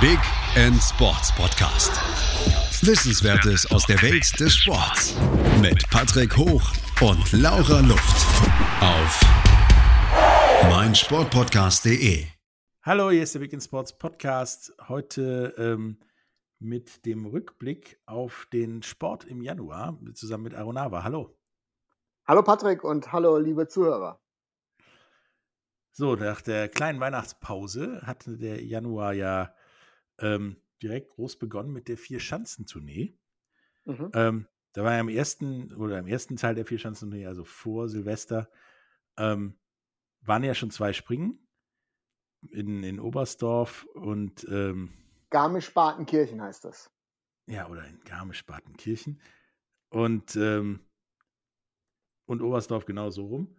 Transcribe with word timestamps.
Big 0.00 0.20
End 0.54 0.80
Sports 0.80 1.34
Podcast. 1.34 1.90
Wissenswertes 2.86 3.68
aus 3.72 3.84
der 3.84 4.00
Welt 4.00 4.38
des 4.38 4.54
Sports 4.54 5.16
mit 5.60 5.90
Patrick 5.90 6.36
Hoch 6.36 6.62
und 7.00 7.32
Laura 7.32 7.80
Luft 7.80 8.26
auf 8.80 9.20
meinsportpodcast.de. 10.70 12.26
Hallo, 12.82 13.10
hier 13.10 13.24
ist 13.24 13.34
der 13.34 13.40
Big 13.40 13.52
End 13.52 13.64
Sports 13.64 13.98
Podcast. 13.98 14.72
Heute 14.86 15.52
ähm, 15.58 15.98
mit 16.60 17.04
dem 17.04 17.26
Rückblick 17.26 18.00
auf 18.06 18.46
den 18.52 18.84
Sport 18.84 19.24
im 19.24 19.42
Januar 19.42 19.98
zusammen 20.14 20.44
mit 20.44 20.54
Aronava. 20.54 21.02
Hallo. 21.02 21.36
Hallo 22.24 22.44
Patrick 22.44 22.84
und 22.84 23.10
hallo 23.10 23.36
liebe 23.38 23.66
Zuhörer. 23.66 24.20
So, 25.90 26.14
nach 26.14 26.40
der 26.40 26.68
kleinen 26.68 27.00
Weihnachtspause 27.00 28.02
hatte 28.04 28.38
der 28.38 28.64
Januar 28.64 29.12
ja 29.12 29.52
ähm, 30.20 30.56
direkt 30.82 31.10
groß 31.10 31.38
begonnen 31.38 31.72
mit 31.72 31.88
der 31.88 31.96
Vier-Schanzentournee. 31.96 33.18
Mhm. 33.84 34.10
Ähm, 34.14 34.48
da 34.72 34.84
war 34.84 34.94
ja 34.94 35.00
im 35.00 35.08
ersten 35.08 35.72
oder 35.74 35.98
im 35.98 36.06
ersten 36.06 36.36
Teil 36.36 36.54
der 36.54 36.64
Vier-Schanzentournee, 36.64 37.26
also 37.26 37.44
vor 37.44 37.88
Silvester, 37.88 38.50
ähm, 39.16 39.58
waren 40.20 40.44
ja 40.44 40.54
schon 40.54 40.70
zwei 40.70 40.92
Springen 40.92 41.46
in, 42.50 42.82
in 42.82 43.00
Oberstdorf 43.00 43.84
und 43.94 44.46
ähm, 44.50 44.92
Garmisch-Partenkirchen 45.30 46.40
heißt 46.40 46.64
das. 46.64 46.90
Ja, 47.46 47.68
oder 47.68 47.86
in 47.86 48.00
Garmisch-Partenkirchen. 48.04 49.20
Und 49.90 50.36
ähm, 50.36 50.80
und 52.26 52.42
Oberstdorf 52.42 52.84
genau 52.84 53.10
so 53.10 53.26
rum. 53.26 53.56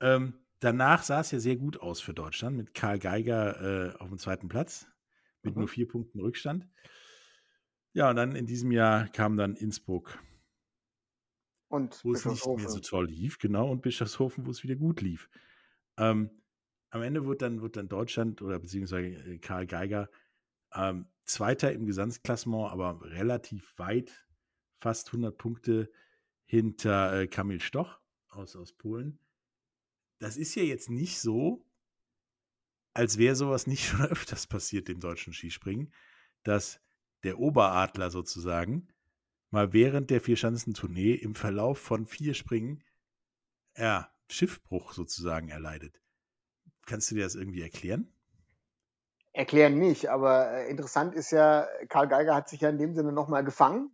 Ähm, 0.00 0.34
danach 0.60 1.02
sah 1.02 1.20
es 1.20 1.32
ja 1.32 1.40
sehr 1.40 1.56
gut 1.56 1.80
aus 1.80 2.00
für 2.00 2.14
Deutschland 2.14 2.56
mit 2.56 2.74
Karl 2.74 2.98
Geiger 2.98 3.60
äh, 3.60 3.96
auf 3.98 4.08
dem 4.08 4.18
zweiten 4.18 4.48
Platz 4.48 4.86
mit 5.44 5.54
mhm. 5.54 5.60
nur 5.60 5.68
vier 5.68 5.88
Punkten 5.88 6.20
Rückstand. 6.20 6.68
Ja, 7.92 8.10
und 8.10 8.16
dann 8.16 8.34
in 8.34 8.46
diesem 8.46 8.72
Jahr 8.72 9.08
kam 9.08 9.36
dann 9.36 9.54
Innsbruck. 9.54 10.18
Und 11.68 12.04
wo 12.04 12.12
es 12.12 12.24
nicht 12.24 12.46
mehr 12.46 12.68
so 12.68 12.80
toll 12.80 13.06
lief, 13.06 13.38
genau, 13.38 13.70
und 13.70 13.82
Bischofshofen, 13.82 14.46
wo 14.46 14.50
es 14.50 14.62
wieder 14.62 14.76
gut 14.76 15.00
lief. 15.00 15.28
Ähm, 15.96 16.30
am 16.90 17.02
Ende 17.02 17.26
wird 17.26 17.42
dann, 17.42 17.62
wird 17.62 17.76
dann 17.76 17.88
Deutschland 17.88 18.42
oder 18.42 18.58
beziehungsweise 18.60 19.08
äh, 19.08 19.38
Karl 19.38 19.66
Geiger 19.66 20.08
ähm, 20.72 21.06
Zweiter 21.24 21.72
im 21.72 21.86
Gesamtklassement, 21.86 22.70
aber 22.70 23.00
relativ 23.02 23.78
weit, 23.78 24.26
fast 24.78 25.08
100 25.08 25.36
Punkte 25.36 25.90
hinter 26.44 27.20
äh, 27.22 27.26
Kamil 27.26 27.60
Stoch 27.60 27.98
aus, 28.28 28.54
aus 28.56 28.72
Polen. 28.72 29.18
Das 30.18 30.36
ist 30.36 30.54
ja 30.54 30.62
jetzt 30.62 30.90
nicht 30.90 31.18
so, 31.18 31.66
als 32.94 33.18
wäre 33.18 33.36
sowas 33.36 33.66
nicht 33.66 33.84
schon 33.88 34.06
öfters 34.06 34.46
passiert 34.46 34.88
im 34.88 35.00
deutschen 35.00 35.32
Skispringen, 35.32 35.92
dass 36.44 36.80
der 37.24 37.38
Oberadler 37.38 38.10
sozusagen 38.10 38.88
mal 39.50 39.72
während 39.72 40.10
der 40.10 40.20
Vierschanzentournee 40.20 41.14
im 41.14 41.34
Verlauf 41.34 41.78
von 41.78 42.06
vier 42.06 42.34
Springen 42.34 42.82
ja, 43.76 44.08
Schiffbruch 44.28 44.92
sozusagen 44.92 45.48
erleidet. 45.48 46.00
Kannst 46.86 47.10
du 47.10 47.14
dir 47.14 47.24
das 47.24 47.34
irgendwie 47.34 47.62
erklären? 47.62 48.12
Erklären 49.32 49.78
nicht, 49.78 50.08
aber 50.10 50.52
äh, 50.52 50.70
interessant 50.70 51.14
ist 51.14 51.32
ja, 51.32 51.66
Karl 51.88 52.08
Geiger 52.08 52.34
hat 52.34 52.48
sich 52.48 52.60
ja 52.60 52.68
in 52.68 52.78
dem 52.78 52.94
Sinne 52.94 53.12
nochmal 53.12 53.44
gefangen 53.44 53.90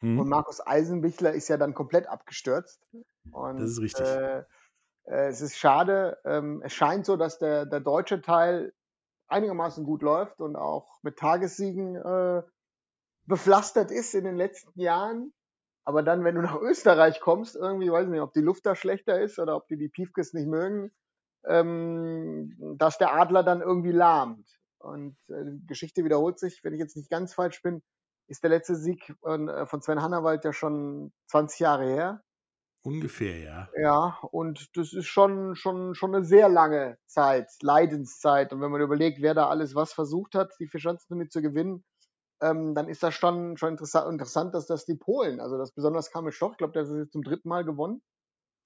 hm. 0.00 0.18
und 0.18 0.28
Markus 0.28 0.64
Eisenbichler 0.64 1.32
ist 1.32 1.48
ja 1.48 1.56
dann 1.56 1.74
komplett 1.74 2.08
abgestürzt. 2.08 2.84
Und, 3.30 3.60
das 3.60 3.70
ist 3.70 3.80
richtig. 3.80 4.06
Äh, 4.06 4.44
äh, 5.04 5.28
es 5.28 5.40
ist 5.40 5.56
schade. 5.56 6.18
Ähm, 6.24 6.62
es 6.64 6.72
scheint 6.72 7.06
so, 7.06 7.16
dass 7.16 7.38
der, 7.38 7.66
der 7.66 7.80
deutsche 7.80 8.20
Teil 8.20 8.72
einigermaßen 9.28 9.84
gut 9.84 10.02
läuft 10.02 10.40
und 10.40 10.56
auch 10.56 10.98
mit 11.02 11.18
Tagessiegen 11.18 11.96
äh, 11.96 12.42
bepflastert 13.26 13.90
ist 13.90 14.14
in 14.14 14.24
den 14.24 14.36
letzten 14.36 14.78
Jahren. 14.80 15.32
Aber 15.84 16.02
dann, 16.02 16.24
wenn 16.24 16.34
du 16.34 16.42
nach 16.42 16.56
Österreich 16.60 17.20
kommst, 17.20 17.56
irgendwie, 17.56 17.90
weiß 17.90 18.04
ich 18.04 18.10
nicht, 18.10 18.20
ob 18.20 18.32
die 18.32 18.40
Luft 18.40 18.66
da 18.66 18.74
schlechter 18.74 19.20
ist 19.20 19.38
oder 19.38 19.56
ob 19.56 19.66
die 19.68 19.76
die 19.76 19.88
Piefkes 19.88 20.32
nicht 20.32 20.46
mögen, 20.46 20.92
ähm, 21.46 22.54
dass 22.78 22.98
der 22.98 23.14
Adler 23.14 23.42
dann 23.42 23.62
irgendwie 23.62 23.92
lahmt. 23.92 24.48
Und 24.78 25.16
äh, 25.28 25.44
die 25.44 25.66
Geschichte 25.66 26.04
wiederholt 26.04 26.38
sich, 26.38 26.62
wenn 26.62 26.74
ich 26.74 26.80
jetzt 26.80 26.96
nicht 26.96 27.10
ganz 27.10 27.34
falsch 27.34 27.62
bin, 27.62 27.82
ist 28.28 28.42
der 28.42 28.50
letzte 28.50 28.76
Sieg 28.76 29.14
von, 29.20 29.48
äh, 29.48 29.66
von 29.66 29.82
Sven 29.82 30.02
Hannawald 30.02 30.44
ja 30.44 30.52
schon 30.52 31.12
20 31.26 31.60
Jahre 31.60 31.84
her. 31.84 32.22
Ungefähr, 32.84 33.38
ja. 33.38 33.68
Ja, 33.80 34.18
und 34.32 34.76
das 34.76 34.92
ist 34.92 35.06
schon, 35.06 35.54
schon, 35.54 35.94
schon 35.94 36.14
eine 36.14 36.24
sehr 36.24 36.48
lange 36.48 36.98
Zeit, 37.06 37.48
Leidenszeit. 37.62 38.52
Und 38.52 38.60
wenn 38.60 38.72
man 38.72 38.80
überlegt, 38.80 39.22
wer 39.22 39.34
da 39.34 39.48
alles 39.48 39.74
was 39.76 39.92
versucht 39.92 40.34
hat, 40.34 40.52
die 40.58 40.66
Vierschanzentournee 40.66 41.28
zu 41.28 41.42
gewinnen, 41.42 41.84
ähm, 42.40 42.74
dann 42.74 42.88
ist 42.88 43.04
das 43.04 43.14
schon, 43.14 43.56
schon 43.56 43.70
interessant, 43.70 44.10
interessant, 44.10 44.54
dass 44.54 44.66
das 44.66 44.84
die 44.84 44.96
Polen, 44.96 45.38
also 45.38 45.56
das 45.58 45.70
besonders 45.70 46.10
Kamil 46.10 46.32
Stoch, 46.32 46.52
ich 46.52 46.58
glaube, 46.58 46.72
der 46.72 46.82
ist 46.82 46.90
jetzt 46.90 47.12
zum 47.12 47.22
dritten 47.22 47.48
Mal 47.48 47.64
gewonnen, 47.64 48.02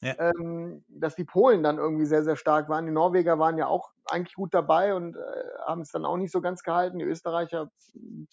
ja. 0.01 0.15
ähm, 0.19 0.83
dass 0.89 1.15
die 1.15 1.25
Polen 1.25 1.63
dann 1.63 1.77
irgendwie 1.77 2.07
sehr, 2.07 2.25
sehr 2.25 2.37
stark 2.37 2.71
waren. 2.71 2.87
Die 2.87 2.93
Norweger 2.93 3.39
waren 3.39 3.59
ja 3.59 3.67
auch 3.67 3.91
eigentlich 4.07 4.35
gut 4.35 4.55
dabei 4.55 4.95
und 4.95 5.17
äh, 5.17 5.21
haben 5.67 5.83
es 5.83 5.91
dann 5.91 6.07
auch 6.07 6.17
nicht 6.17 6.33
so 6.33 6.41
ganz 6.41 6.63
gehalten. 6.63 6.99
Die 6.99 7.05
Österreicher 7.05 7.71
hm, 7.93 8.29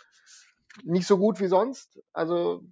nicht 0.83 1.07
so 1.07 1.17
gut 1.17 1.41
wie 1.41 1.47
sonst. 1.47 2.01
Also 2.13 2.63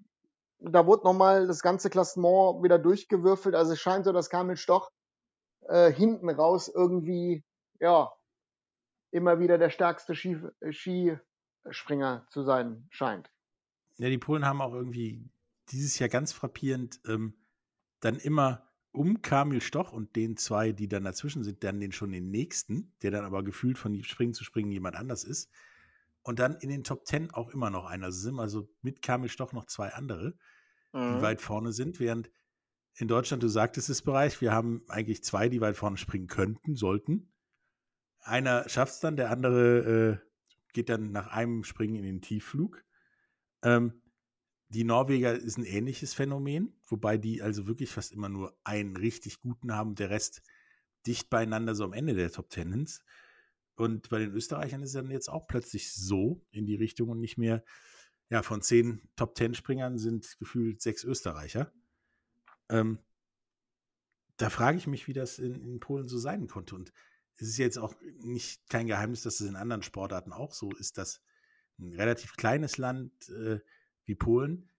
da 0.62 0.86
wurde 0.86 1.04
nochmal 1.04 1.48
das 1.48 1.62
ganze 1.62 1.90
Klassement 1.90 2.64
wieder 2.64 2.78
durchgewürfelt. 2.78 3.56
Also 3.56 3.74
es 3.74 3.80
scheint 3.80 4.06
so, 4.06 4.14
dass 4.14 4.30
Kamil 4.30 4.58
Stoch 4.58 4.92
äh, 5.68 5.92
hinten 5.92 6.30
raus 6.30 6.72
irgendwie, 6.74 7.44
ja, 7.80 8.12
immer 9.12 9.40
wieder 9.40 9.58
der 9.58 9.70
stärkste 9.70 10.16
Ski, 10.16 10.38
Skispringer 10.72 12.28
zu 12.30 12.44
sein 12.44 12.86
scheint. 12.90 13.30
Ja, 13.98 14.10
die 14.10 14.18
Polen 14.18 14.46
haben 14.46 14.62
auch 14.62 14.74
irgendwie 14.74 15.30
dieses 15.70 16.00
Jahr 16.00 16.10
ganz 16.10 16.32
frappierend 16.32 17.00
ähm, 17.08 17.34
dann 18.00 18.18
immer 18.18 18.68
um 18.92 19.22
Kamil 19.22 19.62
Stoch 19.62 19.92
und 19.92 20.16
den 20.16 20.38
zwei, 20.38 20.72
die 20.72 20.88
dann 20.88 21.04
dazwischen 21.04 21.44
sind, 21.44 21.64
dann 21.64 21.80
den 21.80 21.92
schon 21.92 22.12
den 22.12 22.30
nächsten, 22.30 22.94
der 23.02 23.12
dann 23.12 23.26
aber 23.26 23.44
gefühlt 23.44 23.78
von 23.78 24.02
Springen 24.04 24.34
zu 24.34 24.44
Springen 24.44 24.72
jemand 24.72 24.96
anders 24.96 25.24
ist. 25.24 25.50
Und 26.24 26.40
dann 26.40 26.56
in 26.58 26.70
den 26.70 26.84
Top 26.84 27.06
Ten 27.06 27.32
auch 27.32 27.50
immer 27.50 27.70
noch 27.70 27.86
einer. 27.86 28.08
Also 28.08 28.20
sind 28.20 28.40
also 28.40 28.70
mit 28.82 29.02
Kamil 29.02 29.30
Stoch 29.30 29.54
noch 29.54 29.66
zwei 29.66 29.94
andere, 29.94 30.36
mhm. 30.94 31.18
die 31.18 31.22
weit 31.22 31.42
vorne 31.42 31.72
sind, 31.72 32.00
während 32.00 32.32
in 32.96 33.08
Deutschland, 33.08 33.42
du 33.42 33.48
sagtest 33.48 33.90
es 33.90 34.02
bereits, 34.02 34.42
wir 34.42 34.52
haben 34.52 34.84
eigentlich 34.88 35.24
zwei, 35.24 35.50
die 35.50 35.62
weit 35.62 35.78
vorne 35.78 35.98
springen 35.98 36.28
könnten, 36.28 36.76
sollten. 36.76 37.32
Einer 38.20 38.68
schafft 38.70 38.94
es 38.94 39.00
dann, 39.00 39.16
der 39.16 39.32
andere 39.32 40.22
äh, 40.22 40.28
geht 40.74 40.90
dann 40.90 41.12
nach 41.12 41.28
einem 41.28 41.64
Springen 41.64 41.96
in 41.96 42.04
den 42.04 42.22
Tiefflug. 42.22 42.84
Ähm, 43.64 44.02
die 44.70 44.84
Norweger 44.84 45.34
ist 45.34 45.58
ein 45.58 45.66
ähnliches 45.66 46.14
Phänomen, 46.14 46.80
wobei 46.88 47.18
die 47.18 47.42
also 47.42 47.68
wirklich 47.68 47.90
fast 47.90 48.14
immer 48.14 48.30
nur 48.30 48.58
einen 48.64 48.96
richtig 48.96 49.42
guten 49.42 49.74
haben, 49.74 49.96
der 49.96 50.10
Rest 50.10 50.42
dicht 51.06 51.30
beieinander 51.30 51.76
so 51.76 51.84
am 51.84 51.94
Ende 51.94 52.14
der 52.14 52.32
Top 52.32 52.50
Tenens. 52.50 53.04
Und 53.76 54.10
bei 54.10 54.20
den 54.20 54.32
Österreichern 54.32 54.82
ist 54.84 54.90
es 54.90 54.96
dann 54.96 55.12
jetzt 55.12 55.30
auch 55.30 55.48
plötzlich 55.48 55.92
so 55.94 56.46
in 56.52 56.66
die 56.66 56.76
Richtung 56.76 57.10
und 57.10 57.20
nicht 57.20 57.38
mehr, 57.38 57.64
ja, 58.32 58.42
von 58.42 58.62
zehn 58.62 59.02
Top 59.16 59.36
Ten 59.36 59.54
Springern 59.54 59.98
sind 59.98 60.38
gefühlt 60.40 60.82
sechs 60.82 61.04
Österreicher. 61.04 61.72
Ähm, 62.70 63.00
da 64.38 64.50
frage 64.50 64.78
ich 64.78 64.88
mich, 64.88 65.08
wie 65.08 65.14
das 65.14 65.38
in, 65.38 65.62
in, 65.62 65.80
Polen 65.80 66.08
so 66.08 66.18
sein 66.18 66.48
konnte. 66.48 66.76
Und 66.76 66.94
es 67.36 67.50
ist 67.50 67.58
jetzt 67.58 67.78
auch 67.78 67.94
nicht 68.20 68.70
kein 68.70 68.88
Geheimnis, 68.88 69.22
dass 69.22 69.42
es 69.42 69.48
in 69.48 69.56
anderen 69.56 69.84
Sportarten 69.84 70.32
auch 70.32 70.54
so 70.54 70.72
ist, 70.72 70.98
dass 70.98 71.22
ein 71.78 71.94
relativ 71.94 72.38
kleines 72.38 72.78
Land 72.78 73.30
äh, 73.30 73.60
wie 74.06 74.16
Polen 74.16 74.72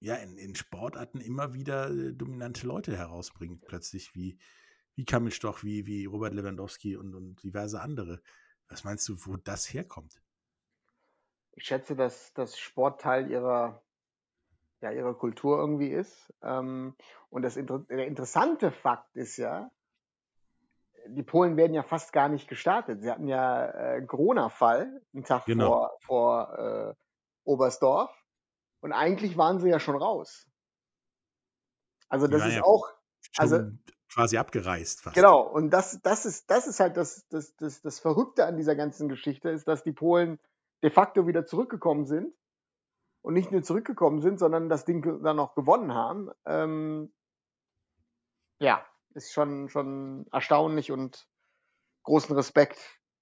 ja 0.00 0.16
in, 0.16 0.36
in 0.36 0.56
Sportarten 0.56 1.20
immer 1.20 1.54
wieder 1.54 1.88
äh, 1.90 2.12
dominante 2.12 2.66
Leute 2.66 2.96
herausbringt, 2.96 3.64
plötzlich 3.64 4.14
wie 4.14 4.38
wie 4.94 5.04
Kamil 5.04 5.32
Stoch, 5.32 5.62
wie, 5.62 5.86
wie 5.86 6.04
Robert 6.04 6.34
Lewandowski 6.34 6.96
und, 6.96 7.14
und 7.14 7.42
diverse 7.42 7.80
andere. 7.80 8.20
Was 8.68 8.84
meinst 8.84 9.08
du, 9.08 9.16
wo 9.24 9.36
das 9.36 9.72
herkommt? 9.72 10.21
Ich 11.52 11.64
schätze, 11.64 11.96
dass 11.96 12.32
das 12.34 12.58
Sport 12.58 13.00
Teil 13.00 13.30
ihrer, 13.30 13.82
ja, 14.80 14.90
ihrer 14.90 15.14
Kultur 15.14 15.58
irgendwie 15.58 15.90
ist. 15.90 16.32
Ähm, 16.42 16.94
und 17.30 17.42
das, 17.42 17.54
der 17.54 18.06
interessante 18.06 18.70
Fakt 18.70 19.14
ist 19.16 19.36
ja, 19.36 19.70
die 21.06 21.22
Polen 21.22 21.56
werden 21.56 21.74
ja 21.74 21.82
fast 21.82 22.12
gar 22.12 22.28
nicht 22.28 22.48
gestartet. 22.48 23.02
Sie 23.02 23.10
hatten 23.10 23.26
ja 23.28 23.66
äh, 23.66 24.02
Corona-Fall 24.02 25.02
einen 25.12 25.24
Tag 25.24 25.44
genau. 25.46 25.90
vor, 26.00 26.48
vor 26.48 26.58
äh, 26.58 26.94
Oberstdorf. 27.44 28.10
Und 28.80 28.92
eigentlich 28.92 29.36
waren 29.36 29.60
sie 29.60 29.68
ja 29.68 29.78
schon 29.78 29.96
raus. 29.96 30.46
Also 32.08 32.26
das 32.26 32.46
ist 32.46 32.56
ja 32.56 32.64
auch. 32.64 32.90
Also, 33.38 33.70
quasi 34.12 34.36
abgereist. 34.36 35.00
Fast. 35.00 35.16
Genau, 35.16 35.40
und 35.40 35.70
das, 35.70 36.00
das, 36.02 36.26
ist, 36.26 36.50
das 36.50 36.66
ist 36.66 36.80
halt 36.80 36.96
das, 36.96 37.26
das, 37.28 37.56
das, 37.56 37.80
das 37.80 37.98
Verrückte 37.98 38.44
an 38.44 38.56
dieser 38.56 38.76
ganzen 38.76 39.08
Geschichte, 39.08 39.48
ist, 39.48 39.66
dass 39.66 39.82
die 39.82 39.92
Polen 39.92 40.38
de 40.82 40.90
facto 40.90 41.26
wieder 41.26 41.46
zurückgekommen 41.46 42.06
sind 42.06 42.34
und 43.22 43.34
nicht 43.34 43.52
nur 43.52 43.62
zurückgekommen 43.62 44.20
sind, 44.20 44.38
sondern 44.38 44.68
das 44.68 44.84
Ding 44.84 45.22
dann 45.22 45.38
auch 45.38 45.54
gewonnen 45.54 45.94
haben. 45.94 46.30
Ähm, 46.44 47.12
ja, 48.58 48.84
ist 49.14 49.32
schon, 49.32 49.68
schon 49.68 50.26
erstaunlich 50.32 50.90
und 50.90 51.28
großen 52.04 52.34
Respekt 52.34 52.78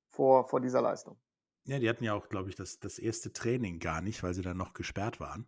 vor, 0.08 0.48
vor 0.48 0.60
dieser 0.60 0.82
Leistung. 0.82 1.20
Ja, 1.64 1.78
die 1.78 1.88
hatten 1.88 2.04
ja 2.04 2.14
auch, 2.14 2.28
glaube 2.28 2.48
ich, 2.48 2.56
das, 2.56 2.78
das 2.78 2.98
erste 2.98 3.32
Training 3.32 3.78
gar 3.78 4.00
nicht, 4.00 4.22
weil 4.22 4.34
sie 4.34 4.42
dann 4.42 4.56
noch 4.56 4.72
gesperrt 4.72 5.20
waren. 5.20 5.46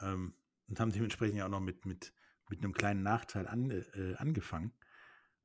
Ähm, 0.00 0.34
und 0.68 0.80
haben 0.80 0.92
dementsprechend 0.92 1.38
ja 1.38 1.46
auch 1.46 1.50
noch 1.50 1.60
mit, 1.60 1.86
mit, 1.86 2.12
mit 2.48 2.62
einem 2.62 2.72
kleinen 2.72 3.02
Nachteil 3.02 3.46
an, 3.46 3.70
äh, 3.70 4.14
angefangen 4.16 4.72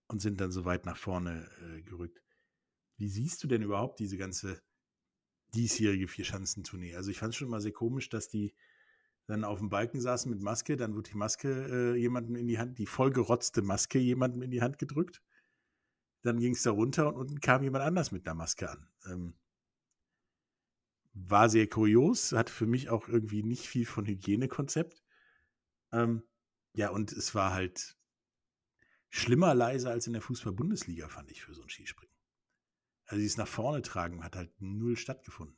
und 0.07 0.21
sind 0.21 0.41
dann 0.41 0.51
so 0.51 0.65
weit 0.65 0.85
nach 0.85 0.97
vorne 0.97 1.49
äh, 1.61 1.81
gerückt. 1.81 2.23
Wie 2.97 3.09
siehst 3.09 3.43
du 3.43 3.47
denn 3.47 3.61
überhaupt 3.61 3.99
diese 3.99 4.17
ganze 4.17 4.61
diesjährige 5.57 6.07
Vierschanzentournee? 6.07 6.95
Also 6.95 7.11
ich 7.11 7.17
fand 7.17 7.33
es 7.33 7.37
schon 7.37 7.49
mal 7.49 7.61
sehr 7.61 7.73
komisch, 7.73 8.09
dass 8.09 8.29
die 8.29 8.53
dann 9.27 9.43
auf 9.43 9.59
dem 9.59 9.69
Balken 9.69 9.99
saßen 9.99 10.31
mit 10.31 10.41
Maske, 10.41 10.77
dann 10.77 10.95
wurde 10.95 11.09
die 11.11 11.17
Maske 11.17 11.49
äh, 11.49 11.99
jemandem 11.99 12.37
in 12.37 12.47
die 12.47 12.59
Hand, 12.59 12.77
die 12.77 12.85
vollgerotzte 12.85 13.61
Maske 13.61 13.99
jemandem 13.99 14.41
in 14.41 14.51
die 14.51 14.61
Hand 14.61 14.77
gedrückt. 14.77 15.21
Dann 16.23 16.39
ging 16.39 16.53
es 16.53 16.63
da 16.63 16.71
runter 16.71 17.07
und 17.07 17.15
unten 17.15 17.41
kam 17.41 17.63
jemand 17.63 17.83
anders 17.83 18.11
mit 18.11 18.25
einer 18.25 18.35
Maske 18.35 18.69
an. 18.69 18.87
Ähm, 19.05 19.33
war 21.13 21.49
sehr 21.49 21.67
kurios, 21.67 22.31
hat 22.31 22.49
für 22.49 22.67
mich 22.67 22.89
auch 22.89 23.07
irgendwie 23.09 23.43
nicht 23.43 23.67
viel 23.67 23.85
von 23.85 24.05
Hygienekonzept. 24.05 25.03
Ähm, 25.91 26.23
ja, 26.73 26.89
und 26.89 27.11
es 27.11 27.33
war 27.35 27.53
halt 27.53 27.97
schlimmer 29.09 29.53
leise 29.55 29.89
als 29.89 30.07
in 30.07 30.13
der 30.13 30.21
Fußball-Bundesliga, 30.21 31.09
fand 31.09 31.31
ich, 31.31 31.43
für 31.43 31.53
so 31.53 31.63
ein 31.63 31.69
Skispringen. 31.69 32.06
Also 33.07 33.21
dieses 33.21 33.37
nach 33.37 33.47
vorne 33.47 33.81
tragen 33.81 34.23
hat 34.23 34.35
halt 34.35 34.51
null 34.59 34.97
stattgefunden. 34.97 35.57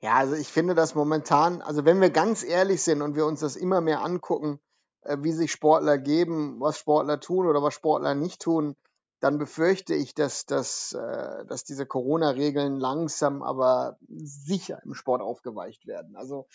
Ja, 0.00 0.14
also 0.14 0.34
ich 0.34 0.48
finde 0.48 0.74
das 0.74 0.94
momentan, 0.94 1.62
also 1.62 1.84
wenn 1.84 2.00
wir 2.00 2.10
ganz 2.10 2.44
ehrlich 2.44 2.82
sind 2.82 3.02
und 3.02 3.16
wir 3.16 3.26
uns 3.26 3.40
das 3.40 3.56
immer 3.56 3.80
mehr 3.80 4.02
angucken, 4.02 4.60
äh, 5.02 5.16
wie 5.20 5.32
sich 5.32 5.50
Sportler 5.50 5.98
geben, 5.98 6.60
was 6.60 6.78
Sportler 6.78 7.20
tun 7.20 7.46
oder 7.46 7.62
was 7.62 7.74
Sportler 7.74 8.14
nicht 8.14 8.42
tun, 8.42 8.76
dann 9.20 9.38
befürchte 9.38 9.94
ich, 9.94 10.14
dass, 10.14 10.44
dass, 10.44 10.92
äh, 10.92 11.46
dass 11.46 11.64
diese 11.64 11.86
Corona-Regeln 11.86 12.78
langsam 12.78 13.42
aber 13.42 13.96
sicher 14.08 14.80
im 14.84 14.94
Sport 14.94 15.22
aufgeweicht 15.22 15.86
werden. 15.86 16.14
Also 16.16 16.46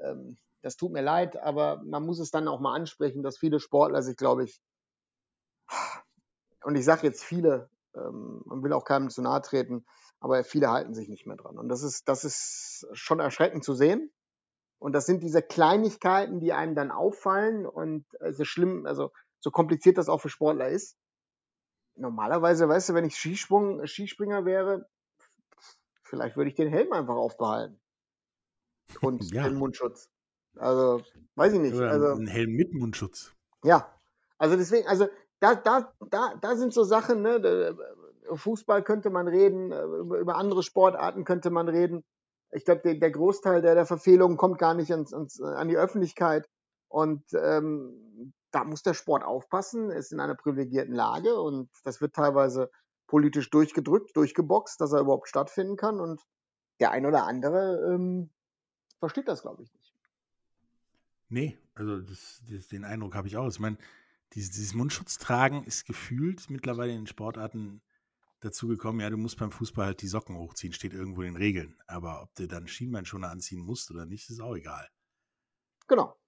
ähm, 0.00 0.36
das 0.60 0.76
tut 0.76 0.92
mir 0.92 1.02
leid, 1.02 1.36
aber 1.38 1.82
man 1.84 2.04
muss 2.04 2.20
es 2.20 2.30
dann 2.30 2.46
auch 2.46 2.60
mal 2.60 2.74
ansprechen, 2.74 3.22
dass 3.22 3.38
viele 3.38 3.58
Sportler 3.58 4.02
sich, 4.02 4.16
glaube 4.16 4.44
ich, 4.44 4.60
und 6.62 6.76
ich 6.76 6.84
sage 6.84 7.06
jetzt 7.06 7.24
viele, 7.24 7.70
ähm, 7.96 8.42
man 8.44 8.62
will 8.62 8.72
auch 8.72 8.84
keinem 8.84 9.10
zu 9.10 9.22
nahe 9.22 9.42
treten, 9.42 9.84
aber 10.20 10.44
viele 10.44 10.70
halten 10.70 10.94
sich 10.94 11.08
nicht 11.08 11.26
mehr 11.26 11.36
dran. 11.36 11.58
Und 11.58 11.68
das 11.68 11.82
ist, 11.82 12.08
das 12.08 12.24
ist 12.24 12.86
schon 12.92 13.20
erschreckend 13.20 13.64
zu 13.64 13.74
sehen. 13.74 14.10
Und 14.78 14.92
das 14.94 15.06
sind 15.06 15.22
diese 15.22 15.42
Kleinigkeiten, 15.42 16.40
die 16.40 16.52
einem 16.52 16.74
dann 16.74 16.90
auffallen 16.90 17.66
und 17.66 18.04
es 18.20 18.40
ist 18.40 18.48
schlimm, 18.48 18.84
also 18.84 19.12
so 19.38 19.50
kompliziert 19.50 19.96
das 19.96 20.08
auch 20.08 20.20
für 20.20 20.28
Sportler 20.28 20.68
ist 20.68 20.96
normalerweise, 21.96 22.68
weißt 22.68 22.90
du, 22.90 22.94
wenn 22.94 23.04
ich 23.04 23.16
Skisprung, 23.16 23.86
Skispringer 23.86 24.44
wäre, 24.44 24.88
vielleicht 26.02 26.36
würde 26.36 26.50
ich 26.50 26.56
den 26.56 26.68
Helm 26.68 26.92
einfach 26.92 27.14
aufbehalten. 27.14 27.80
Und 29.00 29.22
ja. 29.32 29.44
den 29.44 29.56
Mundschutz. 29.56 30.10
Also, 30.56 31.02
weiß 31.34 31.54
ich 31.54 31.60
nicht. 31.60 31.74
Oder 31.74 31.90
also, 31.90 32.06
ein 32.08 32.26
Helm 32.26 32.52
mit 32.52 32.74
Mundschutz. 32.74 33.34
Ja. 33.64 33.98
Also 34.38 34.56
deswegen, 34.56 34.88
also 34.88 35.06
da, 35.42 35.56
da, 35.56 35.92
da, 36.08 36.34
da 36.40 36.56
sind 36.56 36.72
so 36.72 36.84
Sachen, 36.84 37.22
ne? 37.22 37.76
Fußball 38.32 38.84
könnte 38.84 39.10
man 39.10 39.26
reden, 39.26 39.72
über, 39.72 40.18
über 40.18 40.36
andere 40.36 40.62
Sportarten 40.62 41.24
könnte 41.24 41.50
man 41.50 41.68
reden. 41.68 42.04
Ich 42.52 42.64
glaube, 42.64 42.82
der, 42.82 42.94
der, 42.94 43.10
Großteil 43.10 43.60
der, 43.60 43.74
der 43.74 43.84
Verfehlungen 43.84 44.36
kommt 44.36 44.58
gar 44.58 44.74
nicht 44.74 44.92
ans, 44.92 45.12
ans, 45.12 45.40
an 45.40 45.66
die 45.66 45.76
Öffentlichkeit. 45.76 46.48
Und 46.88 47.24
ähm, 47.34 48.32
da 48.52 48.62
muss 48.62 48.82
der 48.82 48.94
Sport 48.94 49.24
aufpassen, 49.24 49.90
ist 49.90 50.12
in 50.12 50.20
einer 50.20 50.36
privilegierten 50.36 50.94
Lage 50.94 51.34
und 51.34 51.70
das 51.82 52.00
wird 52.00 52.14
teilweise 52.14 52.70
politisch 53.08 53.50
durchgedrückt, 53.50 54.16
durchgeboxt, 54.16 54.80
dass 54.80 54.92
er 54.92 55.00
überhaupt 55.00 55.28
stattfinden 55.28 55.76
kann. 55.76 55.98
Und 55.98 56.22
der 56.78 56.92
ein 56.92 57.04
oder 57.04 57.24
andere 57.24 57.92
ähm, 57.92 58.30
versteht 59.00 59.26
das, 59.26 59.42
glaube 59.42 59.64
ich, 59.64 59.72
nicht. 59.74 59.92
Nee, 61.30 61.58
also 61.74 61.98
das, 62.00 62.42
das, 62.48 62.68
den 62.68 62.84
Eindruck 62.84 63.16
habe 63.16 63.26
ich 63.26 63.36
auch. 63.36 63.48
Ich 63.48 63.58
meine, 63.58 63.78
dieses, 64.34 64.50
dieses 64.50 64.74
Mundschutz 64.74 65.18
tragen 65.18 65.64
ist 65.64 65.84
gefühlt 65.84 66.48
mittlerweile 66.50 66.92
in 66.92 67.02
den 67.02 67.06
Sportarten 67.06 67.82
dazu 68.40 68.66
gekommen, 68.66 69.00
ja, 69.00 69.08
du 69.08 69.16
musst 69.16 69.38
beim 69.38 69.52
Fußball 69.52 69.86
halt 69.86 70.02
die 70.02 70.08
Socken 70.08 70.36
hochziehen, 70.36 70.72
steht 70.72 70.94
irgendwo 70.94 71.22
in 71.22 71.34
den 71.34 71.36
Regeln. 71.36 71.76
Aber 71.86 72.22
ob 72.22 72.34
du 72.34 72.48
dann 72.48 72.66
Schienbeinschoner 72.66 73.30
anziehen 73.30 73.60
musst 73.60 73.90
oder 73.90 74.04
nicht, 74.04 74.28
ist 74.30 74.40
auch 74.40 74.56
egal. 74.56 74.88
Genau. 75.86 76.18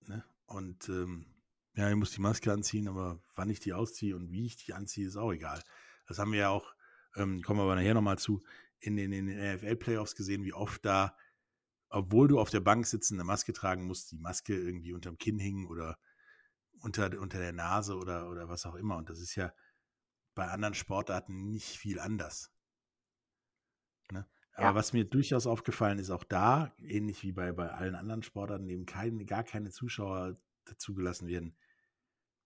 Ne? 0.00 0.24
Und 0.46 0.88
ähm, 0.88 1.26
ja, 1.74 1.90
ich 1.90 1.96
muss 1.96 2.12
die 2.12 2.20
Maske 2.20 2.52
anziehen, 2.52 2.88
aber 2.88 3.20
wann 3.34 3.50
ich 3.50 3.60
die 3.60 3.72
ausziehe 3.72 4.14
und 4.14 4.30
wie 4.30 4.46
ich 4.46 4.56
die 4.56 4.72
anziehe, 4.72 5.06
ist 5.06 5.16
auch 5.16 5.32
egal. 5.32 5.60
Das 6.06 6.18
haben 6.18 6.32
wir 6.32 6.38
ja 6.38 6.48
auch, 6.50 6.74
ähm, 7.16 7.42
kommen 7.42 7.58
wir 7.58 7.64
aber 7.64 7.74
nachher 7.74 7.94
nochmal 7.94 8.18
zu, 8.18 8.42
in 8.78 8.96
den, 8.96 9.12
in 9.12 9.26
den 9.26 9.54
NFL-Playoffs 9.54 10.14
gesehen, 10.14 10.44
wie 10.44 10.52
oft 10.52 10.84
da, 10.84 11.16
obwohl 11.88 12.28
du 12.28 12.38
auf 12.38 12.50
der 12.50 12.60
Bank 12.60 12.86
sitzen, 12.86 13.14
eine 13.14 13.24
Maske 13.24 13.52
tragen 13.52 13.86
musst, 13.86 14.12
die 14.12 14.18
Maske 14.18 14.54
irgendwie 14.54 14.92
unterm 14.92 15.18
Kinn 15.18 15.38
hingen 15.38 15.66
oder 15.66 15.98
unter, 16.80 17.18
unter 17.20 17.38
der 17.38 17.52
Nase 17.52 17.96
oder, 17.96 18.28
oder 18.28 18.48
was 18.48 18.66
auch 18.66 18.74
immer. 18.74 18.96
Und 18.96 19.10
das 19.10 19.20
ist 19.20 19.34
ja 19.34 19.52
bei 20.34 20.48
anderen 20.48 20.74
Sportarten 20.74 21.50
nicht 21.50 21.78
viel 21.78 21.98
anders. 21.98 22.52
Ne? 24.10 24.26
Aber 24.52 24.68
ja. 24.68 24.74
was 24.74 24.92
mir 24.92 25.04
durchaus 25.04 25.46
aufgefallen 25.46 25.98
ist, 25.98 26.10
auch 26.10 26.24
da, 26.24 26.74
ähnlich 26.78 27.22
wie 27.22 27.32
bei, 27.32 27.52
bei 27.52 27.70
allen 27.70 27.94
anderen 27.94 28.22
Sportarten, 28.22 28.68
eben 28.68 28.86
keine, 28.86 29.24
gar 29.24 29.44
keine 29.44 29.70
Zuschauer 29.70 30.40
dazugelassen 30.64 31.28
werden, 31.28 31.56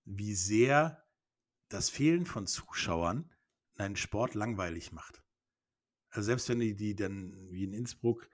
wie 0.05 0.35
sehr 0.35 1.05
das 1.69 1.91
Fehlen 1.91 2.27
von 2.27 2.47
Zuschauern 2.47 3.33
einen 3.77 3.97
Sport 3.97 4.35
langweilig 4.35 4.93
macht. 4.93 5.23
Also 6.11 6.27
selbst 6.27 6.49
wenn 6.49 6.61
die, 6.61 6.75
die 6.75 6.95
dann 6.95 7.51
wie 7.51 7.65
in 7.65 7.73
Innsbruck 7.73 8.29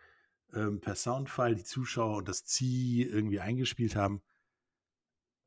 ähm, 0.53 0.81
per 0.81 0.95
Soundfile 0.95 1.55
die 1.55 1.65
Zuschauer 1.65 2.17
und 2.17 2.29
das 2.29 2.45
Zieh 2.45 3.03
irgendwie 3.03 3.41
eingespielt 3.41 3.97
haben, 3.97 4.23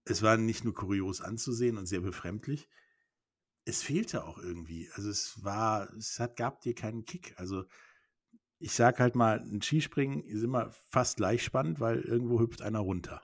es 0.09 0.23
war 0.23 0.37
nicht 0.37 0.63
nur 0.63 0.73
kurios 0.73 1.21
anzusehen 1.21 1.77
und 1.77 1.85
sehr 1.85 2.01
befremdlich, 2.01 2.67
es 3.65 3.83
fehlte 3.83 4.25
auch 4.25 4.39
irgendwie. 4.39 4.89
Also 4.93 5.09
es 5.09 5.43
war, 5.43 5.93
es 5.93 6.19
hat, 6.19 6.35
gab 6.35 6.61
dir 6.61 6.73
keinen 6.73 7.05
Kick. 7.05 7.35
Also 7.37 7.65
ich 8.57 8.73
sag 8.73 8.99
halt 8.99 9.15
mal, 9.15 9.39
ein 9.39 9.61
Skispringen 9.61 10.23
ist 10.23 10.41
immer 10.41 10.71
fast 10.89 11.17
gleich 11.17 11.43
spannend, 11.43 11.79
weil 11.79 12.01
irgendwo 12.01 12.39
hüpft 12.39 12.63
einer 12.63 12.79
runter. 12.79 13.21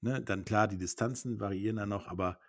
Ne? 0.00 0.22
Dann 0.22 0.46
klar, 0.46 0.66
die 0.66 0.78
Distanzen 0.78 1.38
variieren 1.40 1.76
dann 1.76 1.90
noch, 1.90 2.06
aber 2.06 2.40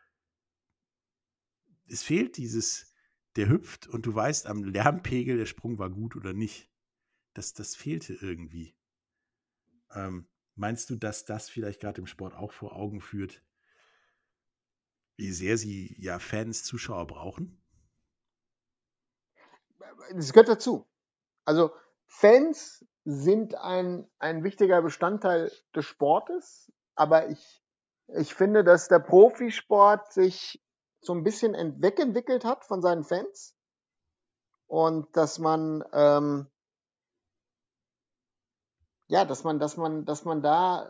es 1.88 2.04
fehlt 2.04 2.38
dieses, 2.38 2.94
der 3.36 3.50
hüpft 3.50 3.88
und 3.88 4.06
du 4.06 4.16
weißt 4.16 4.48
am 4.48 4.64
Lärmpegel, 4.64 5.38
der 5.38 5.46
Sprung 5.46 5.78
war 5.78 5.90
gut 5.90 6.16
oder 6.16 6.32
nicht. 6.32 6.70
Das, 7.34 7.54
das 7.54 7.76
fehlte 7.76 8.14
irgendwie. 8.14 8.74
Ähm, 9.94 10.31
meinst 10.62 10.92
du, 10.92 10.96
dass 10.96 11.26
das 11.26 11.50
vielleicht 11.50 11.82
gerade 11.82 12.00
im 12.00 12.08
Sport 12.08 12.36
auch 12.36 12.54
vor 12.54 12.76
Augen 12.76 13.02
führt, 13.02 13.44
wie 15.18 15.32
sehr 15.32 15.58
sie 15.58 15.96
ja 16.00 16.20
Fans, 16.20 16.64
Zuschauer 16.64 17.08
brauchen? 17.08 17.62
Es 20.16 20.32
gehört 20.32 20.50
dazu. 20.50 20.88
Also 21.46 21.72
Fans 22.06 22.86
sind 23.06 23.56
ein, 23.56 24.08
ein 24.20 24.44
wichtiger 24.44 24.82
Bestandteil 24.84 25.52
des 25.76 25.86
Sportes, 25.86 26.72
aber 26.94 27.30
ich, 27.30 27.64
ich 28.08 28.34
finde, 28.34 28.64
dass 28.64 28.88
der 28.88 29.00
Profisport 29.00 30.14
sich 30.14 30.64
so 31.02 31.14
ein 31.14 31.24
bisschen 31.24 31.54
wegentwickelt 31.82 32.46
hat 32.46 32.66
von 32.66 32.84
seinen 32.84 33.04
Fans 33.04 33.58
und 34.68 35.18
dass 35.18 35.40
man 35.40 35.84
ähm, 35.92 36.51
ja, 39.12 39.26
dass 39.26 39.44
man, 39.44 39.60
dass 39.60 39.76
man, 39.76 40.06
dass 40.06 40.24
man 40.24 40.42
da, 40.42 40.88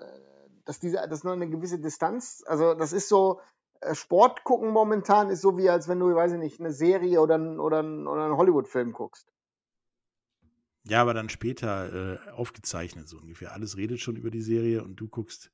dass 0.65 0.79
diese, 0.79 0.97
dass 1.09 1.23
nur 1.23 1.33
eine 1.33 1.49
gewisse 1.49 1.79
Distanz, 1.79 2.43
also 2.45 2.75
das 2.75 2.93
ist 2.93 3.09
so, 3.09 3.41
äh, 3.79 3.95
Sport 3.95 4.43
gucken 4.43 4.69
momentan 4.69 5.31
ist 5.31 5.41
so 5.41 5.57
wie 5.57 5.71
als 5.71 5.87
wenn 5.87 5.99
du, 5.99 6.13
weiß 6.13 6.33
ich 6.33 6.37
nicht, 6.37 6.59
eine 6.59 6.71
Serie 6.71 7.19
oder, 7.19 7.39
oder, 7.59 7.79
oder 7.79 8.25
einen 8.25 8.37
Hollywood-Film 8.37 8.93
guckst. 8.93 9.27
Ja, 10.83 11.01
aber 11.01 11.15
dann 11.15 11.29
später 11.29 12.27
äh, 12.27 12.29
aufgezeichnet, 12.29 13.09
so 13.09 13.17
ungefähr. 13.17 13.53
Alles 13.53 13.75
redet 13.75 13.99
schon 13.99 14.17
über 14.17 14.29
die 14.29 14.43
Serie 14.43 14.83
und 14.83 14.97
du 14.97 15.07
guckst 15.07 15.51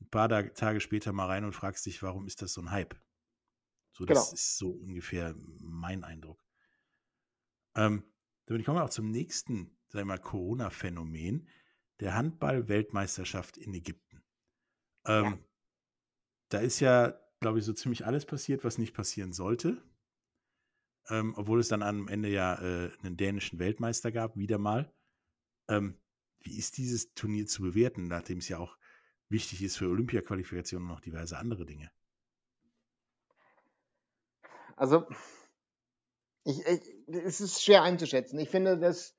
ein 0.00 0.08
paar 0.10 0.28
Tage 0.28 0.80
später 0.80 1.12
mal 1.12 1.26
rein 1.26 1.44
und 1.44 1.54
fragst 1.54 1.86
dich, 1.86 2.04
warum 2.04 2.24
ist 2.28 2.40
das 2.40 2.52
so 2.52 2.60
ein 2.60 2.70
Hype? 2.70 2.94
So, 3.90 4.04
das 4.04 4.26
genau. 4.26 4.34
ist 4.34 4.58
so 4.58 4.70
ungefähr 4.70 5.34
mein 5.58 6.04
Eindruck. 6.04 6.40
Ähm, 7.74 8.04
damit 8.46 8.64
kommen 8.64 8.78
wir 8.78 8.84
auch 8.84 8.90
zum 8.90 9.10
nächsten, 9.10 9.76
sagen 9.88 10.02
wir 10.02 10.16
mal, 10.16 10.18
Corona-Phänomen, 10.18 11.48
der 12.00 12.14
Handball-Weltmeisterschaft 12.14 13.56
in 13.56 13.74
Ägypten. 13.74 14.22
Ähm, 15.06 15.24
ja. 15.24 15.38
Da 16.50 16.58
ist 16.58 16.80
ja, 16.80 17.20
glaube 17.40 17.58
ich, 17.58 17.64
so 17.64 17.72
ziemlich 17.72 18.06
alles 18.06 18.26
passiert, 18.26 18.64
was 18.64 18.78
nicht 18.78 18.94
passieren 18.94 19.32
sollte 19.32 19.82
ähm, 21.10 21.34
obwohl 21.36 21.60
es 21.60 21.68
dann 21.68 21.82
am 21.82 22.08
Ende 22.08 22.28
ja 22.28 22.54
äh, 22.54 22.90
einen 23.02 23.16
dänischen 23.16 23.58
Weltmeister 23.58 24.12
gab, 24.12 24.36
wieder 24.36 24.58
mal. 24.58 24.92
Ähm, 25.68 26.00
wie 26.40 26.56
ist 26.56 26.78
dieses 26.78 27.12
Turnier 27.14 27.46
zu 27.46 27.62
bewerten, 27.62 28.04
nachdem 28.04 28.38
es 28.38 28.48
ja 28.48 28.58
auch 28.58 28.76
wichtig 29.28 29.62
ist 29.62 29.76
für 29.76 29.88
Olympia-Qualifikationen 29.88 30.88
und 30.88 30.94
noch 30.94 31.00
diverse 31.00 31.36
andere 31.36 31.66
Dinge? 31.66 31.90
Also, 34.76 35.06
Ich, 36.44 36.64
ich, 36.64 36.80
es 37.08 37.40
ist 37.40 37.62
schwer 37.62 37.82
einzuschätzen. 37.82 38.38
Ich 38.38 38.48
finde, 38.48 38.78
dass, 38.78 39.14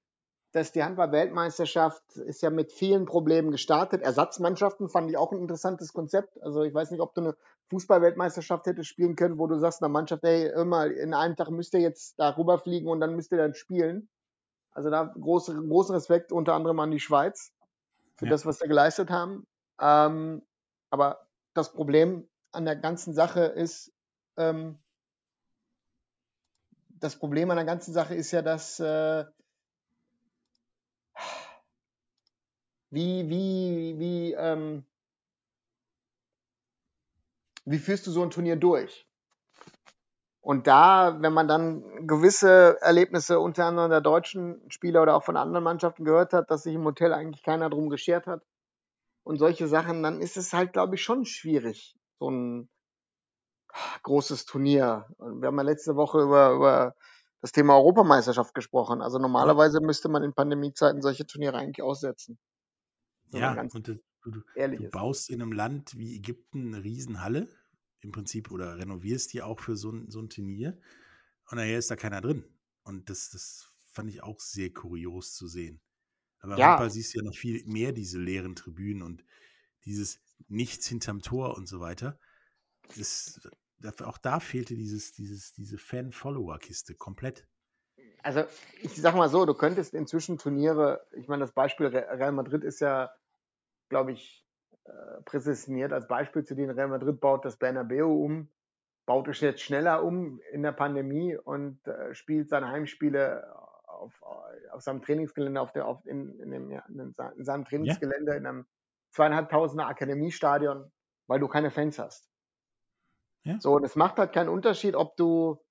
dass 0.52 0.72
die 0.72 0.84
Handball-Weltmeisterschaft 0.84 2.18
ist 2.18 2.42
ja 2.42 2.50
mit 2.50 2.72
vielen 2.74 3.06
Problemen 3.06 3.52
gestartet. 3.52 4.02
Ersatzmannschaften 4.02 4.90
fand 4.90 5.10
ich 5.10 5.18
auch 5.18 5.32
ein 5.32 5.40
interessantes 5.40 5.94
Konzept. 5.94 6.42
Also 6.42 6.64
ich 6.64 6.74
weiß 6.74 6.92
nicht, 6.92 7.00
ob 7.00 7.14
du 7.16 7.22
eine 7.22 7.36
Fußball-Weltmeisterschaft 7.70 8.66
hättest 8.66 8.90
spielen 8.90 9.16
können, 9.16 9.38
wo 9.38 9.48
du 9.48 9.58
sagst, 9.58 9.82
einer 9.82 9.90
Mannschaft, 9.90 10.24
hey, 10.24 10.48
immer 10.48 10.88
in 10.88 11.14
einem 11.14 11.38
Tag 11.38 11.50
müsst 11.50 11.74
ihr 11.74 11.80
jetzt 11.80 12.20
da 12.20 12.30
rüberfliegen 12.30 12.90
und 12.90 13.00
dann 13.00 13.16
müsst 13.16 13.32
ihr 13.32 13.38
dann 13.38 13.54
spielen. 13.54 14.10
Also 14.74 14.90
da 14.90 15.04
große, 15.04 15.56
großen 15.56 15.96
Respekt 15.96 16.32
unter 16.32 16.54
anderem 16.54 16.80
an 16.80 16.92
die 16.92 17.00
Schweiz 17.00 17.54
für 18.18 18.26
Ja. 18.26 18.32
das, 18.32 18.46
was 18.46 18.60
sie 18.60 18.68
geleistet 18.68 19.10
haben. 19.10 19.48
Ähm, 19.80 20.42
aber 20.90 21.28
das 21.54 21.72
Problem 21.72 22.28
an 22.52 22.66
der 22.66 22.76
ganzen 22.76 23.14
Sache 23.14 23.42
ist, 23.42 23.94
ähm, 24.38 24.80
das 26.90 27.16
Problem 27.16 27.50
an 27.50 27.58
der 27.58 27.66
ganzen 27.66 27.94
Sache 27.94 28.16
ist 28.16 28.32
ja, 28.32 28.42
dass 28.42 28.80
äh, 28.80 29.26
wie, 32.92 33.30
wie, 33.30 33.96
wie, 33.98 34.34
ähm, 34.34 34.86
wie 37.66 37.80
führst 37.80 38.06
du 38.06 38.12
so 38.12 38.22
ein 38.22 38.32
Turnier 38.32 38.58
durch? 38.58 39.08
Und 40.42 40.68
da, 40.68 41.22
wenn 41.22 41.34
man 41.34 41.48
dann 41.48 42.08
gewisse 42.08 42.78
Erlebnisse 42.82 43.40
unter 43.40 43.66
anderem 43.66 43.92
der 43.92 44.02
deutschen 44.02 44.60
Spieler 44.70 45.04
oder 45.04 45.16
auch 45.16 45.24
von 45.24 45.38
anderen 45.38 45.64
Mannschaften 45.64 46.04
gehört 46.04 46.34
hat, 46.34 46.50
dass 46.52 46.64
sich 46.64 46.74
im 46.74 46.84
Hotel 46.84 47.14
eigentlich 47.14 47.44
keiner 47.44 47.70
drum 47.70 47.90
geschert 47.90 48.28
hat 48.28 48.44
und 49.24 49.38
solche 49.38 49.68
Sachen, 49.68 50.04
dann 50.04 50.20
ist 50.20 50.38
es 50.38 50.52
halt, 50.52 50.74
glaube 50.74 50.96
ich, 50.96 51.04
schon 51.04 51.26
schwierig, 51.26 51.96
so 52.20 52.30
ein 52.30 52.70
großes 54.04 54.46
Turnier. 54.46 55.06
Und 55.18 55.42
wir 55.42 55.48
haben 55.48 55.58
ja 55.58 55.64
letzte 55.64 55.96
Woche 55.96 56.22
über, 56.22 56.52
über 56.54 56.96
das 57.42 57.52
Thema 57.52 57.76
Europameisterschaft 57.76 58.54
gesprochen. 58.54 59.02
Also 59.02 59.20
normalerweise 59.20 59.80
müsste 59.80 60.10
man 60.10 60.24
in 60.24 60.34
Pandemiezeiten 60.34 61.02
solche 61.02 61.26
Turniere 61.26 61.58
eigentlich 61.58 61.84
aussetzen. 61.84 62.40
Ja, 63.32 63.62
und 63.74 63.88
du, 63.88 64.02
du, 64.24 64.32
du 64.32 64.84
ist. 64.84 64.92
baust 64.92 65.30
in 65.30 65.42
einem 65.42 65.52
Land 65.52 65.98
wie 65.98 66.16
Ägypten 66.18 66.74
eine 66.74 66.84
Riesenhalle 66.84 67.48
im 68.02 68.12
Prinzip 68.12 68.52
oder 68.52 68.78
renovierst 68.78 69.34
die 69.34 69.42
auch 69.42 69.60
für 69.60 69.76
so 69.78 69.92
ein, 69.92 70.10
so 70.10 70.20
ein 70.22 70.30
Turnier 70.30 70.80
und 71.50 71.58
nachher 71.58 71.78
ist 71.80 71.92
da 71.92 71.96
keiner 71.96 72.22
drin. 72.22 72.46
Und 72.84 73.10
das, 73.10 73.30
das 73.30 73.70
fand 73.92 74.10
ich 74.10 74.24
auch 74.24 74.40
sehr 74.40 74.72
kurios 74.74 75.34
zu 75.34 75.48
sehen. 75.48 75.82
Aber 76.40 76.58
Ja. 76.58 76.70
Handball 76.70 76.90
siehst 76.90 77.14
du 77.14 77.20
ja 77.20 77.26
noch 77.26 77.36
viel 77.36 77.64
mehr 77.66 77.92
diese 77.92 78.20
leeren 78.20 78.56
Tribünen 78.56 79.04
und 79.04 79.24
dieses 79.86 80.22
Nichts 80.48 80.88
hinterm 80.88 81.22
Tor 81.22 81.56
und 81.58 81.68
so 81.68 81.80
weiter. 81.80 82.20
Das, 82.98 83.40
da- 83.80 84.06
auch 84.06 84.18
da 84.18 84.40
fehlte 84.40 84.76
dieses, 84.76 85.14
dieses, 85.14 85.54
diese 85.54 85.78
Fan-Follower-Kiste 85.78 86.96
komplett. 86.96 87.48
Also 88.24 88.44
ich 88.82 88.96
sag 89.02 89.16
mal 89.16 89.30
so, 89.30 89.46
du 89.46 89.54
könntest 89.54 89.94
inzwischen 89.94 90.38
Turniere, 90.38 91.06
ich 91.12 91.28
meine, 91.28 91.42
das 91.42 91.54
Beispiel 91.54 91.88
Re- 91.88 92.08
Real 92.20 92.32
Madrid 92.32 92.64
ist 92.64 92.80
ja, 92.80 93.12
glaube 93.92 94.14
ich, 94.14 94.44
äh, 94.86 95.22
präsentiert 95.26 95.94
als 95.94 96.08
Beispiel 96.08 96.44
zu 96.44 96.56
denen 96.56 96.72
Real 96.72 96.88
Madrid 96.88 97.20
baut 97.20 97.46
das 97.46 97.58
Bernabeu 97.58 98.08
um, 98.08 98.50
baut 99.06 99.28
es 99.28 99.42
jetzt 99.42 99.62
schneller 99.62 100.04
um 100.04 100.40
in 100.52 100.64
der 100.64 100.72
Pandemie 100.72 101.38
und 101.38 101.86
äh, 101.86 102.16
spielt 102.16 102.50
seine 102.50 102.70
Heimspiele 102.70 103.46
auf, 103.86 104.24
auf 104.72 104.82
seinem 104.82 105.02
Trainingsgelände, 105.02 105.62
auf 105.62 105.74
der, 105.74 105.86
auf, 105.86 106.04
in, 106.06 106.40
in, 106.40 106.50
dem, 106.50 106.72
ja, 106.72 106.84
in, 106.88 107.44
seinem 107.44 107.66
Trainingsgelände, 107.66 108.34
in 108.36 108.48
einem 108.48 108.66
zweieinhalbtausender 109.12 109.88
Akademiestadion, 109.88 110.92
weil 111.28 111.40
du 111.40 111.48
keine 111.48 111.70
Fans 111.70 112.00
hast. 112.00 112.32
Ja. 113.44 113.60
So, 113.60 113.74
und 113.74 113.84
es 113.84 113.96
macht 113.96 114.18
halt 114.18 114.34
keinen 114.34 114.50
Unterschied, 114.50 114.96
ob 114.96 115.18
du, 115.18 115.62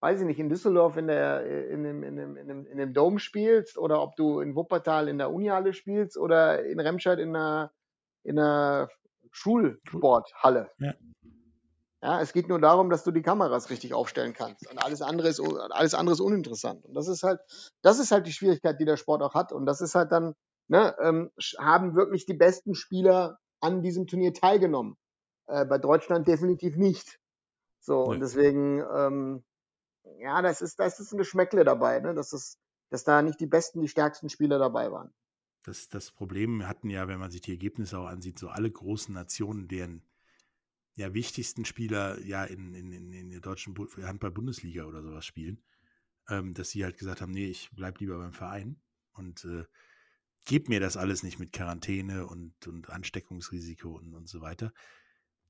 weiß 0.00 0.20
ich 0.20 0.26
nicht, 0.26 0.40
in 0.40 0.48
Düsseldorf 0.48 0.96
in, 0.96 1.06
der, 1.06 1.68
in, 1.68 1.84
dem, 1.84 2.02
in, 2.02 2.16
dem, 2.16 2.36
in, 2.36 2.48
dem, 2.48 2.66
in 2.66 2.78
dem 2.78 2.94
Dome 2.94 3.18
spielst 3.18 3.78
oder 3.78 4.02
ob 4.02 4.16
du 4.16 4.40
in 4.40 4.56
Wuppertal 4.56 5.08
in 5.08 5.18
der 5.18 5.30
Unihalle 5.30 5.72
spielst 5.74 6.16
oder 6.16 6.64
in 6.64 6.80
Remscheid 6.80 7.18
in 7.18 7.36
einer, 7.36 7.70
in 8.22 8.38
einer 8.38 8.88
Schulsporthalle. 9.30 10.70
Ja. 10.78 10.94
Ja, 12.02 12.22
es 12.22 12.32
geht 12.32 12.48
nur 12.48 12.58
darum, 12.58 12.88
dass 12.88 13.04
du 13.04 13.10
die 13.10 13.20
Kameras 13.20 13.68
richtig 13.68 13.92
aufstellen 13.92 14.32
kannst. 14.32 14.66
Und 14.70 14.82
alles 14.82 15.02
andere 15.02 15.28
ist, 15.28 15.38
alles 15.38 15.92
andere 15.92 16.14
ist 16.14 16.20
uninteressant. 16.20 16.86
Und 16.86 16.94
das 16.94 17.08
ist 17.08 17.22
halt, 17.22 17.40
das 17.82 17.98
ist 17.98 18.10
halt 18.10 18.26
die 18.26 18.32
Schwierigkeit, 18.32 18.80
die 18.80 18.86
der 18.86 18.96
Sport 18.96 19.20
auch 19.20 19.34
hat. 19.34 19.52
Und 19.52 19.66
das 19.66 19.82
ist 19.82 19.94
halt 19.94 20.10
dann, 20.10 20.34
ne, 20.68 20.96
ähm, 21.02 21.30
haben 21.58 21.94
wirklich 21.94 22.24
die 22.24 22.32
besten 22.32 22.74
Spieler 22.74 23.38
an 23.60 23.82
diesem 23.82 24.06
Turnier 24.06 24.32
teilgenommen. 24.32 24.96
Äh, 25.46 25.66
bei 25.66 25.76
Deutschland 25.76 26.26
definitiv 26.26 26.76
nicht. 26.76 27.18
So, 27.80 28.04
und 28.04 28.20
deswegen, 28.20 28.82
ähm, 28.96 29.44
ja, 30.18 30.42
das 30.42 30.60
ist, 30.60 30.78
das 30.78 31.00
ist 31.00 31.12
ein 31.12 31.18
Geschmäckle 31.18 31.64
dabei, 31.64 32.00
ne? 32.00 32.14
Dass 32.14 32.32
es, 32.32 32.58
dass 32.90 33.04
da 33.04 33.22
nicht 33.22 33.40
die 33.40 33.46
besten, 33.46 33.80
die 33.80 33.88
stärksten 33.88 34.28
Spieler 34.28 34.58
dabei 34.58 34.90
waren. 34.90 35.12
Das, 35.62 35.88
das 35.88 36.10
Problem 36.10 36.66
hatten 36.66 36.88
ja, 36.88 37.06
wenn 37.08 37.20
man 37.20 37.30
sich 37.30 37.42
die 37.42 37.52
Ergebnisse 37.52 37.98
auch 37.98 38.06
ansieht, 38.06 38.38
so 38.38 38.48
alle 38.48 38.70
großen 38.70 39.14
Nationen, 39.14 39.68
deren 39.68 40.02
ja, 40.94 41.14
wichtigsten 41.14 41.64
Spieler 41.64 42.18
ja 42.20 42.44
in, 42.44 42.74
in, 42.74 43.12
in, 43.12 43.30
der 43.30 43.40
deutschen 43.40 43.74
Bu- 43.74 43.88
Handball-Bundesliga 44.02 44.84
oder 44.84 45.02
sowas 45.02 45.24
spielen, 45.24 45.62
ähm, 46.28 46.54
dass 46.54 46.70
sie 46.70 46.84
halt 46.84 46.98
gesagt 46.98 47.20
haben, 47.20 47.32
nee, 47.32 47.46
ich 47.46 47.70
bleib 47.72 48.00
lieber 48.00 48.18
beim 48.18 48.32
Verein 48.32 48.80
und 49.12 49.44
äh, 49.44 49.64
gib 50.44 50.68
mir 50.68 50.80
das 50.80 50.96
alles 50.96 51.22
nicht 51.22 51.38
mit 51.38 51.52
Quarantäne 51.52 52.26
und, 52.26 52.66
und 52.66 52.90
Ansteckungsrisiko 52.90 53.90
und, 53.90 54.14
und 54.14 54.28
so 54.28 54.40
weiter. 54.40 54.72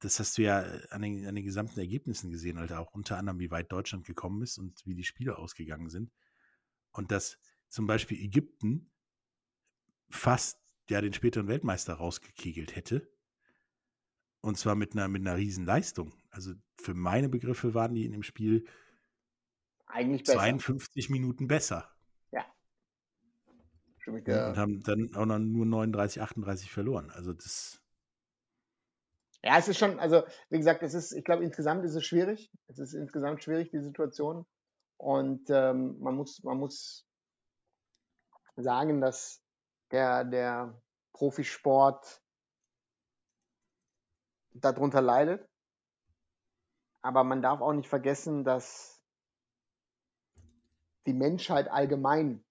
Das 0.00 0.18
hast 0.18 0.38
du 0.38 0.42
ja 0.42 0.60
an 0.90 1.02
den, 1.02 1.26
an 1.26 1.34
den 1.34 1.44
gesamten 1.44 1.78
Ergebnissen 1.78 2.30
gesehen, 2.30 2.58
halt 2.58 2.72
auch 2.72 2.92
unter 2.92 3.18
anderem, 3.18 3.38
wie 3.38 3.50
weit 3.50 3.70
Deutschland 3.70 4.06
gekommen 4.06 4.42
ist 4.42 4.58
und 4.58 4.80
wie 4.86 4.94
die 4.94 5.04
Spiele 5.04 5.36
ausgegangen 5.38 5.90
sind. 5.90 6.10
Und 6.92 7.10
dass 7.12 7.38
zum 7.68 7.86
Beispiel 7.86 8.18
Ägypten 8.18 8.90
fast 10.08 10.58
ja 10.88 11.00
den 11.00 11.12
späteren 11.12 11.46
Weltmeister 11.48 11.94
rausgekegelt 11.94 12.74
hätte. 12.74 13.08
Und 14.40 14.56
zwar 14.56 14.74
mit 14.74 14.92
einer, 14.92 15.06
mit 15.08 15.20
einer 15.20 15.36
riesen 15.36 15.66
Leistung. 15.66 16.14
Also 16.30 16.54
für 16.80 16.94
meine 16.94 17.28
Begriffe 17.28 17.74
waren 17.74 17.94
die 17.94 18.06
in 18.06 18.12
dem 18.12 18.22
Spiel 18.22 18.66
Eigentlich 19.86 20.24
besser. 20.24 20.38
52 20.38 21.10
Minuten 21.10 21.46
besser. 21.46 21.94
Stimme 23.98 24.20
ich 24.20 24.26
Ja. 24.26 24.44
dir- 24.44 24.48
Und 24.48 24.56
haben 24.56 24.82
dann 24.82 25.14
auch 25.14 25.26
noch 25.26 25.38
nur 25.38 25.66
39, 25.66 26.22
38 26.22 26.70
verloren. 26.70 27.10
Also 27.10 27.34
das, 27.34 27.79
Ja, 29.42 29.56
es 29.58 29.68
ist 29.68 29.78
schon, 29.78 29.98
also 29.98 30.22
wie 30.50 30.58
gesagt, 30.58 30.82
es 30.82 30.92
ist, 30.92 31.12
ich 31.12 31.24
glaube, 31.24 31.44
insgesamt 31.44 31.84
ist 31.84 31.94
es 31.94 32.04
schwierig. 32.04 32.50
Es 32.68 32.78
ist 32.78 32.92
insgesamt 32.92 33.42
schwierig, 33.42 33.70
die 33.70 33.80
Situation. 33.80 34.44
Und 34.98 35.48
ähm, 35.48 35.98
man 36.00 36.14
muss, 36.14 36.42
man 36.42 36.58
muss 36.58 37.06
sagen, 38.56 39.00
dass 39.00 39.42
der, 39.92 40.24
der 40.24 40.78
Profisport 41.12 42.22
darunter 44.52 45.00
leidet. 45.00 45.48
Aber 47.02 47.24
man 47.24 47.40
darf 47.40 47.62
auch 47.62 47.72
nicht 47.72 47.88
vergessen, 47.88 48.44
dass 48.44 49.02
die 51.06 51.14
Menschheit 51.14 51.68
allgemein 51.68 52.44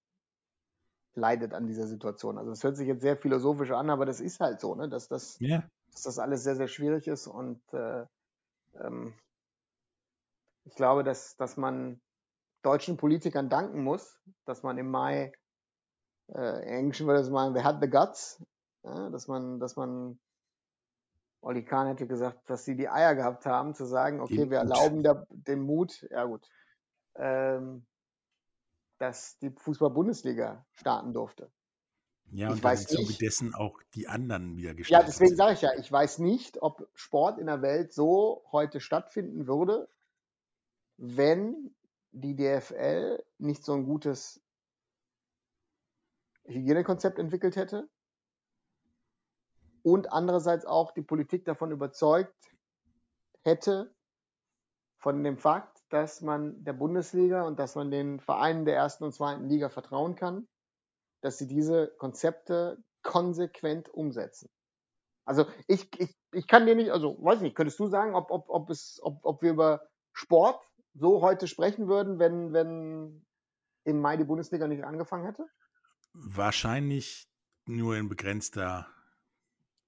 leidet 1.14 1.54
an 1.54 1.68
dieser 1.68 1.86
Situation. 1.86 2.36
Also 2.36 2.50
es 2.50 2.64
hört 2.64 2.76
sich 2.76 2.88
jetzt 2.88 3.02
sehr 3.02 3.16
philosophisch 3.16 3.70
an, 3.70 3.90
aber 3.90 4.06
das 4.06 4.20
ist 4.20 4.40
halt 4.40 4.60
so, 4.60 4.74
ne? 4.74 4.88
dass 4.88 5.06
das 5.06 5.38
ja, 5.38 5.62
dass 5.92 6.02
das 6.02 6.18
alles 6.18 6.42
sehr, 6.42 6.56
sehr 6.56 6.68
schwierig 6.68 7.06
ist 7.08 7.26
und 7.26 7.60
äh, 7.72 8.06
ähm, 8.74 9.14
ich 10.64 10.74
glaube, 10.74 11.04
dass, 11.04 11.36
dass 11.36 11.56
man 11.56 12.00
deutschen 12.62 12.96
Politikern 12.96 13.48
danken 13.48 13.82
muss, 13.82 14.18
dass 14.44 14.62
man 14.62 14.78
im 14.78 14.90
Mai, 14.90 15.32
äh, 16.28 16.62
im 16.68 16.74
Englischen 16.74 17.06
würde 17.06 17.20
es 17.20 17.30
mal, 17.30 17.52
they 17.52 17.62
had 17.62 17.80
the 17.80 17.88
guts, 17.88 18.42
ja, 18.84 19.10
dass 19.10 19.28
man, 19.28 19.58
dass 19.60 19.76
man, 19.76 20.18
Oli 21.42 21.64
Kahn 21.64 21.86
hätte 21.86 22.06
gesagt, 22.06 22.50
dass 22.50 22.66
sie 22.66 22.76
die 22.76 22.88
Eier 22.90 23.14
gehabt 23.14 23.46
haben, 23.46 23.74
zu 23.74 23.86
sagen, 23.86 24.20
okay, 24.20 24.36
Den 24.36 24.50
wir 24.50 24.62
Mut. 24.62 24.70
erlauben 24.70 25.02
der, 25.02 25.26
den 25.30 25.62
Mut, 25.62 26.06
ja 26.10 26.24
gut, 26.24 26.46
ähm, 27.16 27.86
dass 28.98 29.38
die 29.38 29.50
Fußball-Bundesliga 29.50 30.66
starten 30.72 31.14
durfte. 31.14 31.50
Ja 32.32 32.48
Ich 32.48 32.52
und 32.52 32.64
dann 32.64 32.72
im 32.72 32.78
weiß 32.78 32.86
Zuge 32.86 33.14
dessen 33.14 33.54
auch 33.54 33.80
die 33.94 34.08
anderen 34.08 34.56
wieder 34.56 34.70
Ja, 34.70 34.74
gestartet 34.76 35.08
deswegen 35.08 35.28
sind. 35.28 35.36
sage 35.36 35.52
ich 35.54 35.60
ja, 35.62 35.74
ich 35.78 35.90
weiß 35.90 36.18
nicht, 36.18 36.62
ob 36.62 36.88
Sport 36.94 37.38
in 37.38 37.46
der 37.46 37.62
Welt 37.62 37.92
so 37.92 38.44
heute 38.52 38.80
stattfinden 38.80 39.46
würde, 39.46 39.88
wenn 40.96 41.74
die 42.12 42.36
DFL 42.36 43.22
nicht 43.38 43.64
so 43.64 43.72
ein 43.72 43.84
gutes 43.84 44.42
Hygienekonzept 46.44 47.18
entwickelt 47.18 47.56
hätte 47.56 47.88
und 49.82 50.12
andererseits 50.12 50.66
auch 50.66 50.92
die 50.92 51.02
Politik 51.02 51.44
davon 51.44 51.70
überzeugt 51.70 52.34
hätte, 53.42 53.94
von 54.98 55.24
dem 55.24 55.38
Fakt, 55.38 55.82
dass 55.88 56.20
man 56.20 56.62
der 56.62 56.74
Bundesliga 56.74 57.42
und 57.44 57.58
dass 57.58 57.74
man 57.74 57.90
den 57.90 58.20
Vereinen 58.20 58.66
der 58.66 58.76
ersten 58.76 59.04
und 59.04 59.12
zweiten 59.12 59.48
Liga 59.48 59.70
vertrauen 59.70 60.14
kann, 60.14 60.46
dass 61.20 61.38
sie 61.38 61.46
diese 61.46 61.88
Konzepte 61.98 62.82
konsequent 63.02 63.88
umsetzen. 63.88 64.48
Also 65.24 65.46
ich, 65.68 65.88
ich, 66.00 66.16
ich 66.32 66.46
kann 66.46 66.66
dir 66.66 66.74
nicht, 66.74 66.90
also 66.90 67.16
weiß 67.22 67.40
nicht, 67.40 67.54
könntest 67.54 67.78
du 67.78 67.86
sagen, 67.86 68.14
ob, 68.14 68.30
ob, 68.30 68.48
ob, 68.48 68.70
es, 68.70 68.98
ob, 69.02 69.20
ob 69.24 69.42
wir 69.42 69.52
über 69.52 69.88
Sport 70.12 70.60
so 70.94 71.22
heute 71.22 71.46
sprechen 71.46 71.88
würden, 71.88 72.18
wenn, 72.18 72.52
wenn 72.52 73.24
im 73.84 74.00
Mai 74.00 74.16
die 74.16 74.24
Bundesliga 74.24 74.66
nicht 74.66 74.84
angefangen 74.84 75.26
hätte? 75.26 75.46
Wahrscheinlich 76.12 77.30
nur 77.66 77.96
in 77.96 78.08
begrenzter 78.08 78.88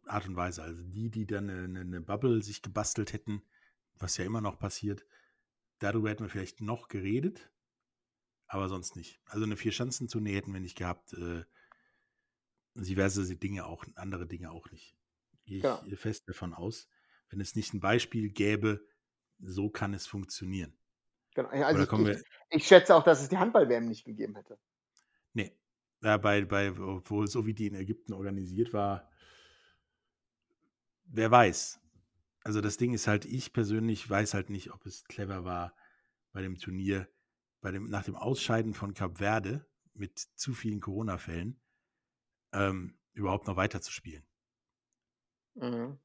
Art 0.07 0.29
und 0.29 0.37
Weise. 0.37 0.63
Also 0.63 0.83
die, 0.83 1.11
die 1.11 1.27
dann 1.27 1.51
eine, 1.51 1.81
eine 1.81 2.01
Bubble 2.01 2.43
sich 2.43 2.63
gebastelt 2.63 3.13
hätten, 3.13 3.43
was 3.99 4.17
ja 4.17 4.25
immer 4.25 4.41
noch 4.41 4.59
passiert, 4.59 5.05
darüber 5.79 6.11
hätten 6.11 6.25
wir 6.25 6.31
vielleicht 6.31 6.61
noch 6.61 6.89
geredet, 6.89 7.52
aber 8.53 8.69
sonst 8.69 8.97
nicht. 8.97 9.19
Also 9.25 9.45
eine 9.45 9.57
Vier-Schanzentournee 9.57 10.35
hätten 10.35 10.53
wir 10.53 10.61
nicht 10.61 10.77
gehabt. 10.77 11.15
Äh, 11.15 11.45
diverse 12.75 13.37
Dinge 13.37 13.65
auch, 13.65 13.85
andere 13.95 14.27
Dinge 14.27 14.51
auch 14.51 14.71
nicht. 14.71 14.95
Gehe 15.47 15.59
ich 15.59 15.65
ja. 15.65 15.83
fest 15.97 16.29
davon 16.29 16.53
aus. 16.53 16.87
Wenn 17.31 17.41
es 17.41 17.57
nicht 17.57 17.73
ein 17.73 17.81
Beispiel 17.81 18.31
gäbe, 18.31 18.87
so 19.41 19.71
kann 19.71 19.95
es 19.95 20.07
funktionieren. 20.07 20.77
Genau. 21.35 21.49
Also 21.49 21.83
ich, 21.83 22.17
ich, 22.17 22.25
ich, 22.51 22.67
schätze 22.67 22.95
auch, 22.95 23.03
dass 23.03 23.23
es 23.23 23.31
die 23.31 23.39
Handball-WM 23.39 23.87
nicht 23.87 24.05
gegeben 24.05 24.37
hätte. 24.37 24.59
Nee. 25.33 25.57
Ja, 26.03 26.19
bei, 26.19 26.45
bei, 26.45 26.73
obwohl 26.73 27.29
so 27.29 27.47
wie 27.47 27.55
die 27.55 27.69
in 27.69 27.75
Ägypten 27.75 28.13
organisiert 28.13 28.75
war, 28.75 29.09
wer 31.05 31.31
weiß. 31.31 31.81
Also 32.45 32.61
das 32.61 32.77
Ding 32.77 32.93
ist 32.93 33.07
halt, 33.07 33.25
ich 33.25 33.55
persönlich 33.55 34.09
weiß 34.09 34.35
halt 34.35 34.51
nicht, 34.51 34.73
ob 34.73 34.85
es 34.85 35.05
clever 35.05 35.45
war 35.45 35.75
bei 36.33 36.43
dem 36.43 36.59
Turnier, 36.59 37.09
bei 37.63 37.71
dem, 37.71 37.89
nach 37.89 38.05
dem 38.05 38.17
Ausscheiden 38.17 38.75
von 38.75 38.93
Cap 38.93 39.19
Verde 39.19 39.67
mit 39.95 40.19
zu 40.19 40.53
vielen 40.53 40.81
Corona-Fällen, 40.81 41.59
ähm, 42.53 42.99
überhaupt 43.15 43.47
noch 43.47 43.57
weiter 43.57 43.81
zu 43.81 43.93
spielen. 43.93 44.27
Mhm. 45.55 45.99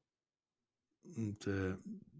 Und 1.02 1.46
äh, 1.46 1.76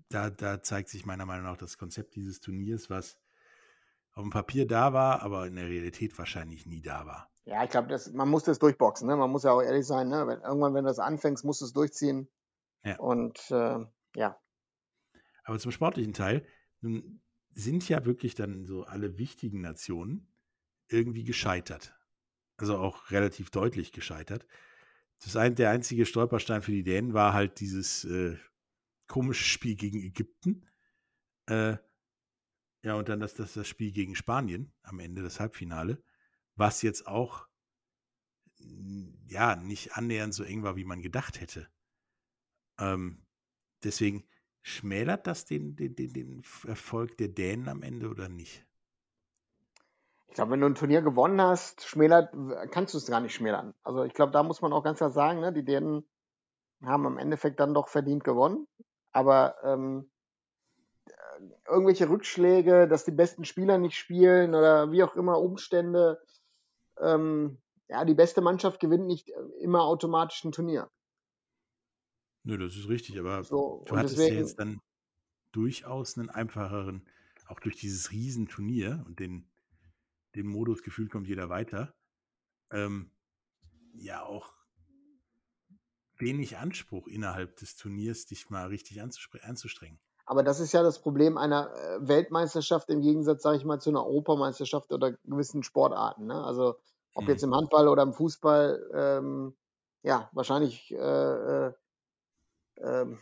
da, 0.08 0.30
da 0.30 0.62
zeigt 0.62 0.88
sich 0.88 1.06
meiner 1.06 1.26
Meinung 1.26 1.44
nach 1.44 1.56
das 1.56 1.78
Konzept 1.78 2.16
dieses 2.16 2.40
Turniers, 2.40 2.90
was 2.90 3.20
auf 4.12 4.22
dem 4.22 4.30
Papier 4.30 4.66
da 4.66 4.92
war, 4.92 5.22
aber 5.22 5.46
in 5.46 5.56
der 5.56 5.68
Realität 5.68 6.18
wahrscheinlich 6.18 6.66
nie 6.66 6.82
da 6.82 7.06
war. 7.06 7.30
Ja, 7.44 7.64
ich 7.64 7.70
glaube, 7.70 7.96
man 8.12 8.28
muss 8.28 8.44
das 8.44 8.58
durchboxen. 8.58 9.06
Ne? 9.06 9.16
Man 9.16 9.30
muss 9.30 9.44
ja 9.44 9.52
auch 9.52 9.62
ehrlich 9.62 9.86
sein. 9.86 10.08
Ne? 10.08 10.26
Wenn, 10.26 10.40
irgendwann, 10.40 10.74
wenn 10.74 10.84
du 10.84 10.90
das 10.90 10.98
anfängst, 10.98 11.44
musst 11.44 11.60
du 11.60 11.66
es 11.66 11.72
durchziehen. 11.72 12.28
Ja. 12.82 12.98
Und 12.98 13.50
äh, 13.50 13.86
ja. 14.16 14.38
Aber 15.44 15.58
zum 15.58 15.70
sportlichen 15.70 16.12
Teil, 16.12 16.46
nun 16.80 17.22
sind 17.58 17.88
ja 17.88 18.04
wirklich 18.04 18.34
dann 18.36 18.64
so 18.66 18.84
alle 18.84 19.18
wichtigen 19.18 19.60
Nationen 19.60 20.32
irgendwie 20.88 21.24
gescheitert. 21.24 21.92
Also 22.56 22.78
auch 22.78 23.10
relativ 23.10 23.50
deutlich 23.50 23.92
gescheitert. 23.92 24.46
Das 25.20 25.34
ein, 25.34 25.56
der 25.56 25.70
einzige 25.70 26.06
Stolperstein 26.06 26.62
für 26.62 26.70
die 26.70 26.84
Dänen 26.84 27.14
war 27.14 27.32
halt 27.32 27.58
dieses 27.58 28.04
äh, 28.04 28.36
komische 29.08 29.44
Spiel 29.44 29.74
gegen 29.74 30.00
Ägypten. 30.00 30.68
Äh, 31.46 31.78
ja, 32.84 32.94
und 32.94 33.08
dann 33.08 33.18
das, 33.18 33.34
das, 33.34 33.54
das 33.54 33.66
Spiel 33.66 33.90
gegen 33.90 34.14
Spanien 34.14 34.72
am 34.82 35.00
Ende, 35.00 35.22
das 35.22 35.40
Halbfinale, 35.40 36.02
was 36.54 36.82
jetzt 36.82 37.08
auch 37.08 37.48
ja 39.26 39.56
nicht 39.56 39.94
annähernd 39.96 40.32
so 40.32 40.44
eng 40.44 40.62
war, 40.62 40.76
wie 40.76 40.84
man 40.84 41.02
gedacht 41.02 41.40
hätte. 41.40 41.68
Ähm, 42.78 43.26
deswegen 43.82 44.28
schmälert 44.62 45.26
das 45.26 45.44
den, 45.44 45.76
den, 45.76 45.94
den, 45.94 46.12
den 46.12 46.42
Erfolg 46.66 47.16
der 47.16 47.28
Dänen 47.28 47.68
am 47.68 47.82
Ende 47.82 48.08
oder 48.08 48.28
nicht? 48.28 48.64
Ich 50.28 50.34
glaube, 50.34 50.52
wenn 50.52 50.60
du 50.60 50.66
ein 50.66 50.74
Turnier 50.74 51.02
gewonnen 51.02 51.40
hast, 51.40 51.86
schmälert, 51.86 52.34
kannst 52.70 52.94
du 52.94 52.98
es 52.98 53.06
gar 53.06 53.20
nicht 53.20 53.34
schmälern. 53.34 53.74
Also 53.82 54.04
ich 54.04 54.12
glaube, 54.12 54.32
da 54.32 54.42
muss 54.42 54.60
man 54.60 54.72
auch 54.72 54.84
ganz 54.84 54.98
klar 54.98 55.10
sagen, 55.10 55.40
ne, 55.40 55.52
die 55.52 55.64
Dänen 55.64 56.04
haben 56.82 57.06
im 57.06 57.18
Endeffekt 57.18 57.60
dann 57.60 57.74
doch 57.74 57.88
verdient 57.88 58.24
gewonnen. 58.24 58.68
Aber 59.10 59.56
ähm, 59.64 60.10
irgendwelche 61.66 62.08
Rückschläge, 62.08 62.88
dass 62.88 63.04
die 63.04 63.10
besten 63.10 63.44
Spieler 63.44 63.78
nicht 63.78 63.96
spielen 63.96 64.54
oder 64.54 64.92
wie 64.92 65.02
auch 65.02 65.16
immer 65.16 65.40
Umstände, 65.40 66.20
ähm, 67.00 67.58
ja, 67.88 68.04
die 68.04 68.14
beste 68.14 68.40
Mannschaft 68.40 68.80
gewinnt 68.80 69.06
nicht 69.06 69.32
immer 69.60 69.84
automatisch 69.84 70.44
ein 70.44 70.52
Turnier. 70.52 70.90
Nö, 72.48 72.56
das 72.56 72.76
ist 72.76 72.88
richtig, 72.88 73.18
aber 73.18 73.44
so, 73.44 73.84
du 73.86 73.94
hattest 73.94 74.16
deswegen, 74.16 74.36
ja 74.36 74.40
jetzt 74.40 74.58
dann 74.58 74.80
durchaus 75.52 76.16
einen 76.16 76.30
einfacheren, 76.30 77.06
auch 77.46 77.60
durch 77.60 77.76
dieses 77.76 78.10
Riesenturnier 78.10 79.04
und 79.06 79.20
den, 79.20 79.46
den 80.34 80.46
Modus 80.46 80.82
gefühlt 80.82 81.10
kommt 81.10 81.28
jeder 81.28 81.50
weiter, 81.50 81.94
ähm, 82.70 83.10
ja 83.92 84.22
auch 84.22 84.54
wenig 86.16 86.56
Anspruch 86.56 87.06
innerhalb 87.06 87.56
des 87.56 87.76
Turniers, 87.76 88.24
dich 88.24 88.48
mal 88.48 88.68
richtig 88.68 89.02
anzustrengen. 89.02 90.00
Aber 90.24 90.42
das 90.42 90.58
ist 90.58 90.72
ja 90.72 90.82
das 90.82 91.02
Problem 91.02 91.36
einer 91.36 91.70
äh, 91.74 92.08
Weltmeisterschaft 92.08 92.88
im 92.88 93.02
Gegensatz, 93.02 93.42
sage 93.42 93.58
ich 93.58 93.64
mal, 93.66 93.78
zu 93.78 93.90
einer 93.90 94.06
Europameisterschaft 94.06 94.90
oder 94.90 95.12
gewissen 95.24 95.62
Sportarten. 95.62 96.24
Ne? 96.24 96.42
Also 96.42 96.78
ob 97.12 97.24
hm. 97.24 97.28
jetzt 97.28 97.42
im 97.42 97.54
Handball 97.54 97.88
oder 97.88 98.04
im 98.04 98.14
Fußball, 98.14 98.90
ähm, 98.94 99.54
ja, 100.02 100.30
wahrscheinlich 100.32 100.90
äh, 100.92 100.96
äh, 100.96 101.72
ähm, 102.82 103.18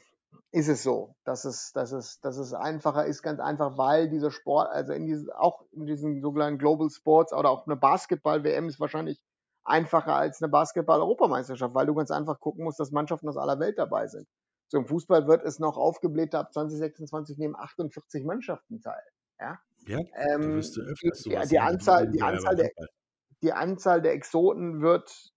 ist 0.52 0.68
es 0.68 0.82
so, 0.82 1.14
dass 1.24 1.44
es, 1.44 1.72
dass, 1.72 1.92
es, 1.92 2.20
dass 2.20 2.38
es 2.38 2.54
einfacher 2.54 3.06
ist, 3.06 3.22
ganz 3.22 3.40
einfach, 3.40 3.76
weil 3.76 4.08
dieser 4.08 4.30
Sport, 4.30 4.70
also 4.70 4.92
in 4.92 5.06
diesen, 5.06 5.30
auch 5.30 5.64
in 5.72 5.86
diesen 5.86 6.20
sogenannten 6.20 6.58
Global 6.58 6.88
Sports 6.90 7.32
oder 7.32 7.50
auch 7.50 7.66
eine 7.66 7.76
Basketball-WM 7.76 8.68
ist 8.68 8.80
wahrscheinlich 8.80 9.22
einfacher 9.64 10.14
als 10.14 10.42
eine 10.42 10.50
Basketball-Europameisterschaft, 10.50 11.74
weil 11.74 11.86
du 11.86 11.94
ganz 11.94 12.10
einfach 12.10 12.40
gucken 12.40 12.64
musst, 12.64 12.80
dass 12.80 12.92
Mannschaften 12.92 13.28
aus 13.28 13.36
aller 13.36 13.58
Welt 13.58 13.78
dabei 13.78 14.06
sind. 14.06 14.26
So 14.68 14.78
im 14.78 14.86
Fußball 14.86 15.26
wird 15.26 15.44
es 15.44 15.58
noch 15.58 15.76
aufgebläht, 15.76 16.34
ab 16.34 16.52
2026 16.52 17.38
nehmen 17.38 17.56
48 17.56 18.24
Mannschaften 18.24 18.80
teil. 18.80 19.02
Ja, 19.38 19.58
ja 19.86 20.00
ähm, 20.14 20.60
die, 20.60 21.10
die, 21.24 21.48
die, 21.48 21.58
Anzahl, 21.58 22.08
die, 22.08 22.22
Anzahl 22.22 22.56
der, 22.56 22.70
die 23.42 23.52
Anzahl 23.52 24.02
der 24.02 24.12
Exoten 24.12 24.80
wird 24.80 25.32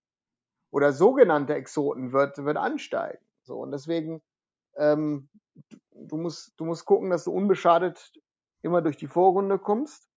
oder 0.72 0.94
sogenannte 0.94 1.56
Exoten 1.56 2.14
wird, 2.14 2.38
wird 2.38 2.58
ansteigen. 2.58 3.24
So, 3.50 3.56
und 3.56 3.72
deswegen, 3.72 4.22
ähm, 4.78 5.28
du, 5.92 6.18
musst, 6.18 6.54
du 6.58 6.66
musst 6.66 6.86
gucken, 6.86 7.10
dass 7.10 7.24
du 7.24 7.32
unbeschadet 7.32 8.14
immer 8.62 8.84
durch 8.84 8.96
die 8.96 9.08
Vorrunde 9.08 9.58
kommst 9.58 10.08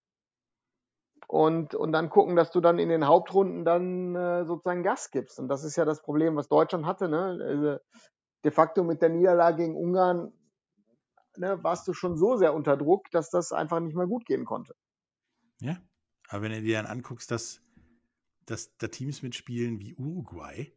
und, 1.29 1.75
und 1.75 1.92
dann 1.92 2.11
gucken, 2.11 2.37
dass 2.37 2.51
du 2.51 2.61
dann 2.61 2.79
in 2.79 2.90
den 2.90 3.07
Hauptrunden 3.07 3.64
dann 3.64 4.14
äh, 4.14 4.45
sozusagen 4.45 4.83
Gas 4.83 5.11
gibst. 5.11 5.38
Und 5.38 5.49
das 5.49 5.64
ist 5.64 5.77
ja 5.77 5.87
das 5.87 6.03
Problem, 6.03 6.37
was 6.37 6.49
Deutschland 6.49 6.85
hatte. 6.85 7.09
Ne? 7.09 7.38
Also 7.42 7.79
de 8.45 8.51
facto 8.51 8.85
mit 8.85 9.01
der 9.01 9.09
Niederlage 9.09 9.62
gegen 9.62 9.77
Ungarn 9.77 10.35
ne, 11.38 11.64
warst 11.64 11.88
du 11.88 11.95
schon 11.95 12.18
so 12.18 12.37
sehr 12.37 12.53
unter 12.53 12.77
Druck, 12.77 13.11
dass 13.12 13.31
das 13.31 13.51
einfach 13.51 13.81
nicht 13.81 13.97
mehr 13.97 14.07
gut 14.07 14.27
gehen 14.27 14.45
konnte. 14.45 14.75
Ja, 15.61 15.79
aber 16.29 16.42
wenn 16.42 16.53
du 16.53 16.61
dir 16.61 16.77
dann 16.77 16.87
anguckst, 16.87 17.31
dass, 17.31 17.62
dass 18.45 18.77
da 18.77 18.88
Teams 18.88 19.23
mitspielen 19.23 19.79
wie 19.79 19.95
Uruguay, 19.95 20.77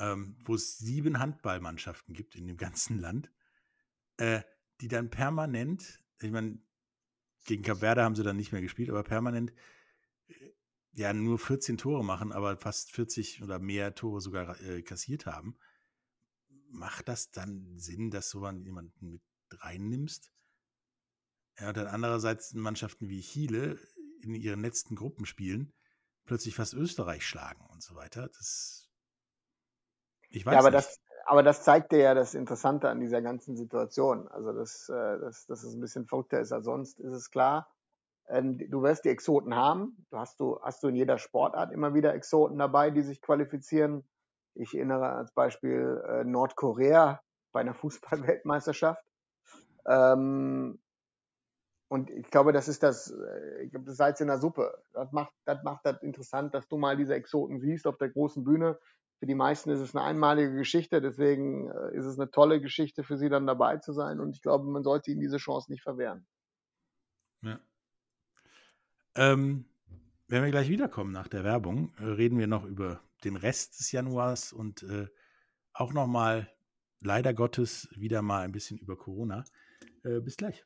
ähm, 0.00 0.36
wo 0.44 0.54
es 0.54 0.78
sieben 0.78 1.18
Handballmannschaften 1.18 2.14
gibt 2.14 2.34
in 2.34 2.46
dem 2.46 2.56
ganzen 2.56 2.98
Land, 2.98 3.30
äh, 4.16 4.42
die 4.80 4.88
dann 4.88 5.10
permanent, 5.10 6.02
ich 6.20 6.30
meine, 6.30 6.58
gegen 7.44 7.62
Cap 7.62 7.78
Verde 7.78 8.02
haben 8.02 8.16
sie 8.16 8.22
dann 8.22 8.36
nicht 8.36 8.52
mehr 8.52 8.62
gespielt, 8.62 8.90
aber 8.90 9.04
permanent 9.04 9.52
äh, 10.28 10.34
ja 10.92 11.12
nur 11.12 11.38
14 11.38 11.78
Tore 11.78 12.04
machen, 12.04 12.32
aber 12.32 12.56
fast 12.56 12.92
40 12.92 13.42
oder 13.42 13.58
mehr 13.58 13.94
Tore 13.94 14.20
sogar 14.20 14.60
äh, 14.62 14.82
kassiert 14.82 15.26
haben. 15.26 15.56
Macht 16.70 17.08
das 17.08 17.30
dann 17.30 17.78
Sinn, 17.78 18.10
dass 18.10 18.30
du 18.30 18.46
jemanden 18.46 19.10
mit 19.10 19.22
reinnimmst? 19.50 20.32
Ja, 21.58 21.68
und 21.68 21.76
dann 21.76 21.88
andererseits 21.88 22.54
Mannschaften 22.54 23.08
wie 23.08 23.20
Chile 23.20 23.78
in 24.22 24.34
ihren 24.34 24.62
letzten 24.62 24.96
Gruppenspielen 24.96 25.74
plötzlich 26.24 26.54
fast 26.54 26.74
Österreich 26.74 27.26
schlagen 27.26 27.66
und 27.66 27.82
so 27.82 27.96
weiter. 27.96 28.28
Das 28.28 28.89
ich 30.30 30.46
weiß 30.46 30.54
ja, 30.54 30.58
aber 30.60 30.70
nicht. 30.70 30.78
das 30.78 31.00
aber 31.30 31.44
das 31.44 31.62
zeigt 31.62 31.92
dir 31.92 31.98
ja 31.98 32.14
das 32.14 32.34
Interessante 32.34 32.88
an 32.88 32.98
dieser 32.98 33.22
ganzen 33.22 33.56
Situation. 33.56 34.26
Also, 34.28 34.52
dass, 34.52 34.88
äh, 34.88 35.18
dass, 35.20 35.46
dass 35.46 35.62
es 35.62 35.74
ein 35.74 35.80
bisschen 35.80 36.06
verrückter 36.06 36.40
ist 36.40 36.50
als 36.50 36.64
sonst, 36.64 36.98
ist 36.98 37.12
es 37.12 37.30
klar. 37.30 37.68
Ähm, 38.28 38.58
du 38.58 38.82
wirst 38.82 39.04
die 39.04 39.10
Exoten 39.10 39.54
haben. 39.54 40.06
Du 40.10 40.18
hast, 40.18 40.40
du 40.40 40.60
hast 40.62 40.82
du 40.82 40.88
in 40.88 40.96
jeder 40.96 41.18
Sportart 41.18 41.72
immer 41.72 41.94
wieder 41.94 42.14
Exoten 42.14 42.58
dabei, 42.58 42.90
die 42.90 43.02
sich 43.02 43.22
qualifizieren. 43.22 44.02
Ich 44.54 44.74
erinnere 44.74 45.10
als 45.12 45.32
Beispiel 45.32 46.02
äh, 46.08 46.24
Nordkorea 46.24 47.20
bei 47.52 47.60
einer 47.60 47.74
Fußballweltmeisterschaft. 47.74 49.04
Ähm, 49.86 50.80
und 51.88 52.10
ich 52.10 52.30
glaube, 52.30 52.52
das 52.52 52.68
ist 52.68 52.82
das, 52.82 53.10
äh, 53.10 53.62
ich 53.64 53.70
glaube, 53.70 53.86
das 53.86 53.96
Salz 53.96 54.20
in 54.20 54.28
der 54.28 54.38
Suppe. 54.38 54.82
Das 54.92 55.10
macht, 55.12 55.32
das 55.44 55.62
macht 55.64 55.84
das 55.84 56.02
interessant, 56.02 56.54
dass 56.54 56.68
du 56.68 56.76
mal 56.76 56.96
diese 56.96 57.14
Exoten 57.14 57.60
siehst 57.60 57.86
auf 57.86 57.98
der 57.98 58.10
großen 58.10 58.44
Bühne. 58.44 58.78
Für 59.20 59.26
die 59.26 59.34
meisten 59.34 59.68
ist 59.68 59.80
es 59.80 59.94
eine 59.94 60.02
einmalige 60.02 60.54
Geschichte, 60.54 61.02
deswegen 61.02 61.70
äh, 61.70 61.94
ist 61.94 62.06
es 62.06 62.18
eine 62.18 62.30
tolle 62.30 62.58
Geschichte 62.58 63.04
für 63.04 63.18
sie 63.18 63.28
dann 63.28 63.46
dabei 63.46 63.76
zu 63.76 63.92
sein 63.92 64.18
und 64.18 64.34
ich 64.34 64.40
glaube, 64.40 64.64
man 64.64 64.82
sollte 64.82 65.10
ihnen 65.10 65.20
diese 65.20 65.36
Chance 65.36 65.70
nicht 65.70 65.82
verwehren. 65.82 66.26
Ja. 67.42 67.60
Ähm, 69.16 69.66
wenn 70.26 70.42
wir 70.42 70.50
gleich 70.50 70.70
wiederkommen 70.70 71.12
nach 71.12 71.28
der 71.28 71.44
Werbung, 71.44 71.92
äh, 71.98 72.04
reden 72.04 72.38
wir 72.38 72.46
noch 72.46 72.64
über 72.64 73.02
den 73.22 73.36
Rest 73.36 73.78
des 73.78 73.92
Januars 73.92 74.54
und 74.54 74.84
äh, 74.84 75.06
auch 75.74 75.92
nochmal, 75.92 76.50
leider 77.00 77.34
Gottes, 77.34 77.90
wieder 77.94 78.22
mal 78.22 78.42
ein 78.42 78.52
bisschen 78.52 78.78
über 78.78 78.96
Corona. 78.96 79.44
Äh, 80.02 80.20
bis 80.20 80.38
gleich. 80.38 80.64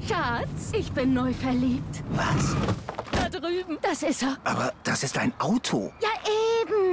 Schatz, 0.00 0.72
ich 0.72 0.90
bin 0.92 1.12
neu 1.12 1.34
verliebt. 1.34 2.02
Was? 2.12 2.56
Drüben. 3.40 3.78
Das 3.82 4.02
ist 4.02 4.22
er. 4.22 4.36
Aber 4.44 4.72
das 4.84 5.02
ist 5.02 5.18
ein 5.18 5.32
Auto. 5.38 5.92
Ja, 6.00 6.08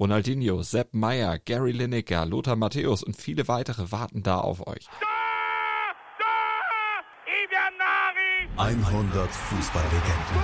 Ronaldinho, 0.00 0.62
Sepp 0.62 0.94
Meyer, 0.94 1.38
Gary 1.38 1.72
Lineker, 1.72 2.24
Lothar 2.24 2.56
Matthäus 2.56 3.02
und 3.02 3.18
viele 3.18 3.48
weitere 3.48 3.92
warten 3.92 4.22
da 4.22 4.38
auf 4.38 4.66
euch. 4.66 4.88
100 8.56 9.30
Fußballlegenden. 9.30 10.42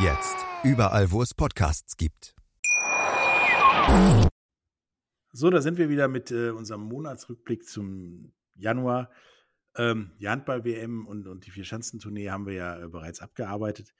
Jetzt 0.00 0.36
überall, 0.62 1.10
wo 1.10 1.20
es 1.20 1.34
Podcasts 1.34 1.98
gibt. 1.98 2.34
So, 5.32 5.50
da 5.50 5.60
sind 5.60 5.76
wir 5.76 5.90
wieder 5.90 6.08
mit 6.08 6.30
äh, 6.30 6.48
unserem 6.48 6.84
Monatsrückblick 6.84 7.66
zum 7.66 8.32
Januar. 8.54 9.10
Ähm, 9.76 10.12
die 10.18 10.30
Handball-WM 10.30 11.06
und, 11.06 11.26
und 11.26 11.44
die 11.44 11.50
Vierschanzentournee 11.50 12.30
haben 12.30 12.46
wir 12.46 12.54
ja 12.54 12.84
äh, 12.84 12.88
bereits 12.88 13.20
abgearbeitet. 13.20 13.94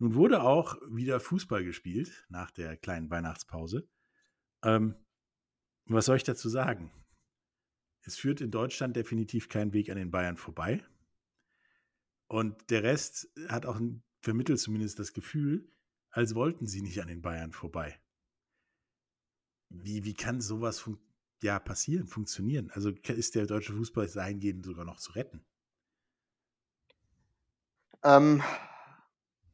Nun 0.00 0.14
wurde 0.14 0.42
auch 0.42 0.76
wieder 0.88 1.20
Fußball 1.20 1.62
gespielt 1.62 2.26
nach 2.30 2.50
der 2.50 2.78
kleinen 2.78 3.10
Weihnachtspause. 3.10 3.86
Ähm, 4.64 4.96
was 5.84 6.06
soll 6.06 6.16
ich 6.16 6.24
dazu 6.24 6.48
sagen? 6.48 6.90
Es 8.00 8.16
führt 8.16 8.40
in 8.40 8.50
Deutschland 8.50 8.96
definitiv 8.96 9.50
kein 9.50 9.74
Weg 9.74 9.90
an 9.90 9.98
den 9.98 10.10
Bayern 10.10 10.38
vorbei. 10.38 10.82
Und 12.28 12.70
der 12.70 12.82
Rest 12.82 13.30
hat 13.48 13.66
auch 13.66 13.78
vermittelt 14.22 14.58
zumindest 14.58 14.98
das 14.98 15.12
Gefühl, 15.12 15.70
als 16.08 16.34
wollten 16.34 16.66
sie 16.66 16.80
nicht 16.80 17.02
an 17.02 17.08
den 17.08 17.20
Bayern 17.20 17.52
vorbei. 17.52 18.00
Wie, 19.68 20.04
wie 20.04 20.14
kann 20.14 20.40
sowas 20.40 20.88
ja, 21.42 21.58
passieren, 21.58 22.06
funktionieren? 22.06 22.70
Also 22.70 22.88
ist 22.90 23.34
der 23.34 23.44
deutsche 23.44 23.74
Fußball 23.74 24.08
dahingehend 24.08 24.64
sogar 24.64 24.86
noch 24.86 24.98
zu 24.98 25.12
retten? 25.12 25.44
Ähm, 28.02 28.42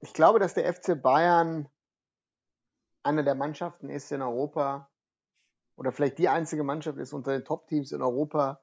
ich 0.01 0.13
glaube, 0.13 0.39
dass 0.39 0.55
der 0.55 0.73
FC 0.73 1.01
Bayern 1.01 1.69
eine 3.03 3.25
der 3.25 3.35
Mannschaften 3.35 3.89
ist 3.89 4.11
in 4.13 4.23
Europa 4.23 4.91
oder 5.77 5.93
vielleicht 5.93 6.19
die 6.19 6.29
einzige 6.29 6.65
Mannschaft 6.65 6.99
ist 6.99 7.13
unter 7.13 7.33
den 7.33 7.45
Top-Teams 7.45 7.93
in 7.93 8.03
Europa, 8.03 8.61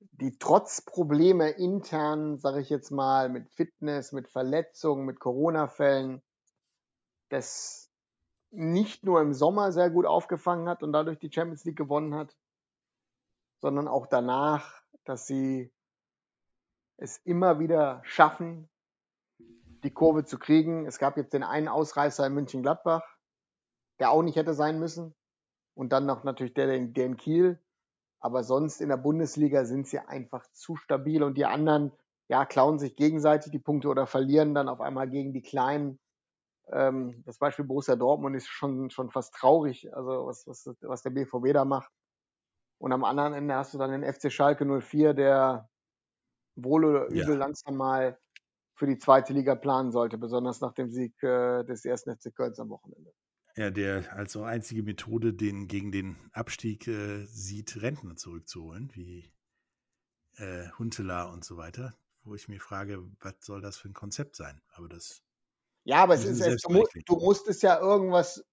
die 0.00 0.38
trotz 0.38 0.82
Probleme 0.82 1.50
intern, 1.50 2.38
sage 2.38 2.60
ich 2.60 2.68
jetzt 2.68 2.90
mal, 2.90 3.28
mit 3.28 3.48
Fitness, 3.48 4.12
mit 4.12 4.28
Verletzungen, 4.28 5.06
mit 5.06 5.18
Corona-Fällen, 5.20 6.22
das 7.30 7.90
nicht 8.50 9.04
nur 9.04 9.20
im 9.20 9.32
Sommer 9.32 9.72
sehr 9.72 9.90
gut 9.90 10.06
aufgefangen 10.06 10.68
hat 10.68 10.82
und 10.82 10.92
dadurch 10.92 11.18
die 11.18 11.32
Champions 11.32 11.64
League 11.64 11.76
gewonnen 11.76 12.14
hat, 12.14 12.36
sondern 13.60 13.88
auch 13.88 14.06
danach, 14.06 14.82
dass 15.04 15.26
sie 15.26 15.72
es 16.96 17.18
immer 17.24 17.58
wieder 17.58 18.02
schaffen, 18.04 18.68
die 19.84 19.92
Kurve 19.92 20.24
zu 20.24 20.38
kriegen. 20.38 20.86
Es 20.86 20.98
gab 20.98 21.16
jetzt 21.16 21.32
den 21.32 21.42
einen 21.42 21.68
Ausreißer 21.68 22.26
in 22.26 22.34
München-Gladbach, 22.34 23.02
der 24.00 24.10
auch 24.10 24.22
nicht 24.22 24.36
hätte 24.36 24.54
sein 24.54 24.78
müssen. 24.78 25.14
Und 25.74 25.92
dann 25.92 26.06
noch 26.06 26.24
natürlich 26.24 26.54
der, 26.54 26.66
der 26.66 27.06
in 27.06 27.16
Kiel. 27.16 27.60
Aber 28.20 28.42
sonst 28.42 28.80
in 28.80 28.88
der 28.88 28.96
Bundesliga 28.96 29.64
sind 29.66 29.86
sie 29.86 29.98
einfach 29.98 30.46
zu 30.52 30.76
stabil 30.76 31.22
und 31.22 31.36
die 31.36 31.44
anderen, 31.44 31.92
ja, 32.28 32.46
klauen 32.46 32.78
sich 32.78 32.96
gegenseitig 32.96 33.52
die 33.52 33.58
Punkte 33.58 33.88
oder 33.88 34.06
verlieren 34.06 34.54
dann 34.54 34.68
auf 34.68 34.80
einmal 34.80 35.10
gegen 35.10 35.34
die 35.34 35.42
Kleinen. 35.42 36.00
Ähm, 36.68 37.22
das 37.26 37.38
Beispiel 37.38 37.66
Borussia 37.66 37.96
Dortmund 37.96 38.34
ist 38.34 38.48
schon, 38.48 38.88
schon 38.88 39.10
fast 39.10 39.34
traurig, 39.34 39.94
also 39.94 40.26
was, 40.26 40.46
was, 40.46 40.74
was 40.80 41.02
der 41.02 41.10
BVB 41.10 41.52
da 41.52 41.66
macht. 41.66 41.92
Und 42.78 42.92
am 42.92 43.04
anderen 43.04 43.34
Ende 43.34 43.54
hast 43.54 43.74
du 43.74 43.78
dann 43.78 43.90
den 43.90 44.10
FC 44.10 44.32
Schalke 44.32 44.64
04, 44.64 45.12
der 45.12 45.68
wohl 46.56 46.84
oder 46.84 47.06
übel 47.06 47.34
ja. 47.34 47.34
langsam 47.34 47.76
mal 47.76 48.18
für 48.74 48.86
die 48.86 48.98
zweite 48.98 49.32
Liga 49.32 49.54
planen 49.54 49.92
sollte, 49.92 50.18
besonders 50.18 50.60
nach 50.60 50.72
dem 50.72 50.90
Sieg 50.90 51.22
äh, 51.22 51.64
des 51.64 51.84
ersten 51.84 52.16
FC 52.16 52.34
Köln 52.34 52.54
am 52.58 52.70
Wochenende. 52.70 53.12
Ja, 53.56 53.70
der 53.70 54.12
als 54.12 54.36
einzige 54.36 54.82
Methode 54.82 55.32
den 55.32 55.68
gegen 55.68 55.92
den 55.92 56.16
Abstieg 56.32 56.88
äh, 56.88 57.24
sieht, 57.26 57.80
Rentner 57.80 58.16
zurückzuholen, 58.16 58.90
wie 58.94 59.30
äh, 60.36 60.68
Huntela 60.78 61.32
und 61.32 61.44
so 61.44 61.56
weiter, 61.56 61.94
wo 62.24 62.34
ich 62.34 62.48
mir 62.48 62.60
frage, 62.60 63.04
was 63.20 63.34
soll 63.40 63.60
das 63.60 63.76
für 63.76 63.88
ein 63.88 63.94
Konzept 63.94 64.34
sein? 64.34 64.60
Aber 64.74 64.88
das. 64.88 65.22
Ja, 65.84 66.02
aber 66.02 66.14
es 66.14 66.24
ist, 66.24 66.40
es, 66.40 66.62
du, 66.62 66.84
du 67.06 67.16
musst 67.16 67.46
es 67.46 67.62
ja 67.62 67.78
irgendwas 67.78 68.44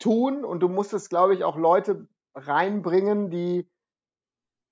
tun 0.00 0.44
und 0.44 0.60
du 0.60 0.68
musst 0.68 0.92
es, 0.92 1.08
glaube 1.08 1.34
ich, 1.34 1.44
auch 1.44 1.56
Leute 1.56 2.08
reinbringen, 2.34 3.30
die 3.30 3.68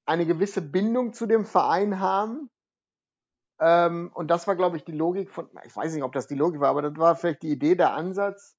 eine 0.04 0.26
gewisse 0.26 0.62
Bindung 0.62 1.12
zu 1.12 1.26
dem 1.26 1.44
Verein 1.44 2.00
haben. 2.00 2.50
Ähm, 3.58 4.10
und 4.14 4.28
das 4.28 4.46
war, 4.46 4.56
glaube 4.56 4.76
ich, 4.76 4.84
die 4.84 4.92
Logik 4.92 5.30
von, 5.30 5.48
ich 5.64 5.74
weiß 5.74 5.94
nicht, 5.94 6.02
ob 6.02 6.12
das 6.12 6.26
die 6.26 6.34
Logik 6.34 6.60
war, 6.60 6.70
aber 6.70 6.82
das 6.82 6.96
war 6.96 7.16
vielleicht 7.16 7.42
die 7.42 7.52
Idee, 7.52 7.74
der 7.74 7.94
Ansatz, 7.94 8.56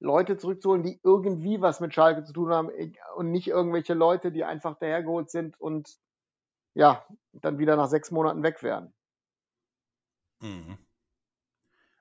Leute 0.00 0.36
zurückzuholen, 0.36 0.82
die 0.82 1.00
irgendwie 1.02 1.60
was 1.60 1.80
mit 1.80 1.92
Schalke 1.92 2.22
zu 2.24 2.32
tun 2.32 2.50
haben 2.50 2.70
und 3.16 3.30
nicht 3.30 3.48
irgendwelche 3.48 3.94
Leute, 3.94 4.30
die 4.30 4.44
einfach 4.44 4.78
dahergeholt 4.78 5.30
sind 5.30 5.60
und 5.60 5.98
ja, 6.74 7.04
dann 7.32 7.58
wieder 7.58 7.76
nach 7.76 7.88
sechs 7.88 8.10
Monaten 8.10 8.42
weg 8.42 8.62
werden. 8.62 8.94
Mhm. 10.40 10.78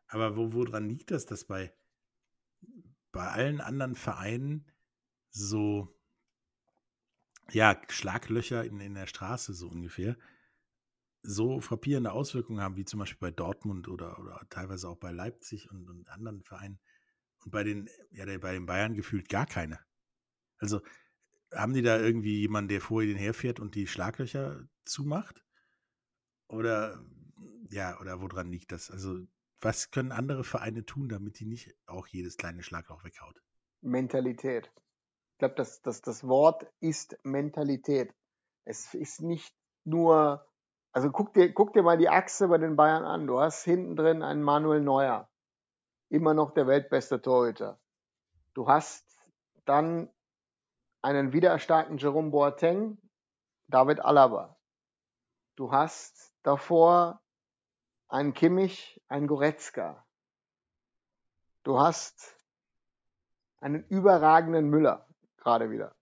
Aber 0.08 0.38
wo, 0.38 0.54
woran 0.54 0.88
liegt 0.88 1.12
das, 1.12 1.26
dass 1.26 1.46
bei, 1.46 1.74
bei 3.12 3.28
allen 3.28 3.62
anderen 3.62 3.96
Vereinen 3.96 4.72
so 5.32 5.94
ja, 7.52 7.82
Schlaglöcher 7.90 8.64
in, 8.64 8.80
in 8.80 8.94
der 8.94 9.08
Straße 9.08 9.54
so 9.54 9.68
ungefähr 9.68 10.16
so 11.28 11.60
frappierende 11.60 12.14
Auswirkungen 12.14 12.62
haben, 12.62 12.78
wie 12.78 12.86
zum 12.86 13.00
Beispiel 13.00 13.30
bei 13.30 13.32
Dortmund 13.32 13.90
oder, 13.90 14.18
oder 14.18 14.42
teilweise 14.50 14.88
auch 14.88 14.96
bei 14.96 15.12
Leipzig 15.12 15.70
und, 15.70 15.90
und 15.90 16.10
anderen 16.10 16.42
Vereinen, 16.42 16.80
und 17.44 17.52
bei 17.52 17.64
den, 17.64 17.90
ja, 18.12 18.26
bei 18.38 18.54
den 18.54 18.66
Bayern 18.66 18.96
gefühlt 18.96 19.30
gar 19.30 19.46
keine. 19.46 19.80
Also 20.58 20.82
haben 21.54 21.74
die 21.74 21.82
da 21.82 22.00
irgendwie 22.00 22.40
jemanden, 22.40 22.70
der 22.70 22.82
vor 22.82 23.02
ihnen 23.02 23.18
herfährt 23.18 23.60
und 23.60 23.76
die 23.76 23.88
Schlaglöcher 23.88 24.68
zumacht? 24.86 25.44
Oder 26.48 27.04
ja, 27.70 28.00
oder 28.00 28.22
woran 28.22 28.50
liegt 28.50 28.72
das? 28.72 28.90
Also, 28.90 29.28
was 29.60 29.92
können 29.92 30.12
andere 30.12 30.44
Vereine 30.44 30.86
tun, 30.86 31.10
damit 31.10 31.40
die 31.40 31.46
nicht 31.46 31.76
auch 31.88 32.08
jedes 32.08 32.38
kleine 32.38 32.64
Schlagloch 32.64 33.04
weghaut? 33.04 33.42
Mentalität. 33.82 34.72
Ich 35.34 35.40
glaube, 35.40 35.56
das, 35.56 35.82
das, 35.82 36.02
das 36.02 36.26
Wort 36.26 36.66
ist 36.80 37.18
Mentalität. 37.24 38.14
Es 38.66 38.94
ist 38.94 39.22
nicht 39.22 39.54
nur, 39.84 40.46
also 40.98 41.12
guck 41.12 41.32
dir, 41.34 41.54
guck 41.54 41.74
dir 41.74 41.84
mal 41.84 42.00
die 42.00 42.10
Achse 42.10 42.48
bei 42.48 42.58
den 42.58 42.76
Bayern 42.76 43.06
an. 43.06 43.28
Du 43.28 43.40
hast 43.40 43.64
hinten 43.64 43.96
drin 43.96 44.24
einen 44.24 44.42
Manuel 44.42 44.82
Neuer 44.82 45.30
immer 46.10 46.34
noch 46.34 46.56
der 46.56 46.66
weltbeste 46.66 47.22
Torhüter. 47.22 47.80
Du 48.56 48.68
hast 48.68 49.06
dann 49.66 50.10
einen 51.04 51.34
wiedererstarkten 51.34 52.00
Jerome 52.00 52.32
Boateng, 52.32 52.98
David 53.68 54.04
Alaba. 54.04 54.58
Du 55.56 55.72
hast 55.72 56.34
davor 56.42 57.22
einen 58.08 58.34
Kimmich, 58.34 59.00
einen 59.08 59.28
Goretzka. 59.28 60.04
Du 61.62 61.80
hast 61.80 62.36
einen 63.60 63.84
überragenden 63.84 64.68
Müller 64.68 65.06
gerade 65.38 65.70
wieder. 65.70 65.96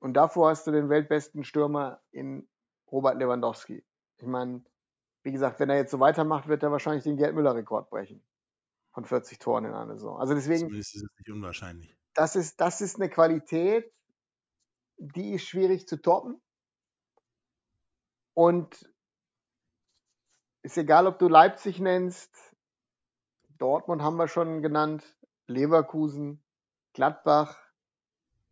Und 0.00 0.14
davor 0.14 0.50
hast 0.50 0.66
du 0.66 0.72
den 0.72 0.88
weltbesten 0.88 1.44
Stürmer 1.44 2.02
in 2.10 2.48
Robert 2.94 3.18
Lewandowski. 3.18 3.84
Ich 4.18 4.26
meine, 4.26 4.64
wie 5.24 5.32
gesagt, 5.32 5.58
wenn 5.58 5.68
er 5.68 5.76
jetzt 5.76 5.90
so 5.90 5.98
weitermacht, 5.98 6.46
wird 6.46 6.62
er 6.62 6.70
wahrscheinlich 6.70 7.02
den 7.02 7.16
Gerd 7.16 7.34
Müller-Rekord 7.34 7.90
brechen 7.90 8.22
von 8.92 9.04
40 9.04 9.40
Toren 9.40 9.64
in 9.64 9.74
einer 9.74 9.94
Saison. 9.94 10.18
Also 10.18 10.34
deswegen. 10.34 10.60
Zumindest 10.60 10.94
ist 10.94 11.02
es 11.02 11.18
nicht 11.18 11.30
unwahrscheinlich. 11.30 11.96
Das 12.14 12.36
ist, 12.36 12.60
das 12.60 12.80
ist 12.80 12.96
eine 12.96 13.10
Qualität, 13.10 13.92
die 14.98 15.32
ist 15.32 15.44
schwierig 15.44 15.88
zu 15.88 16.00
toppen. 16.00 16.40
Und 18.34 18.88
ist 20.62 20.78
egal, 20.78 21.08
ob 21.08 21.18
du 21.18 21.28
Leipzig 21.28 21.80
nennst, 21.80 22.54
Dortmund 23.58 24.02
haben 24.02 24.16
wir 24.16 24.28
schon 24.28 24.62
genannt, 24.62 25.04
Leverkusen, 25.46 26.42
Gladbach, 26.92 27.58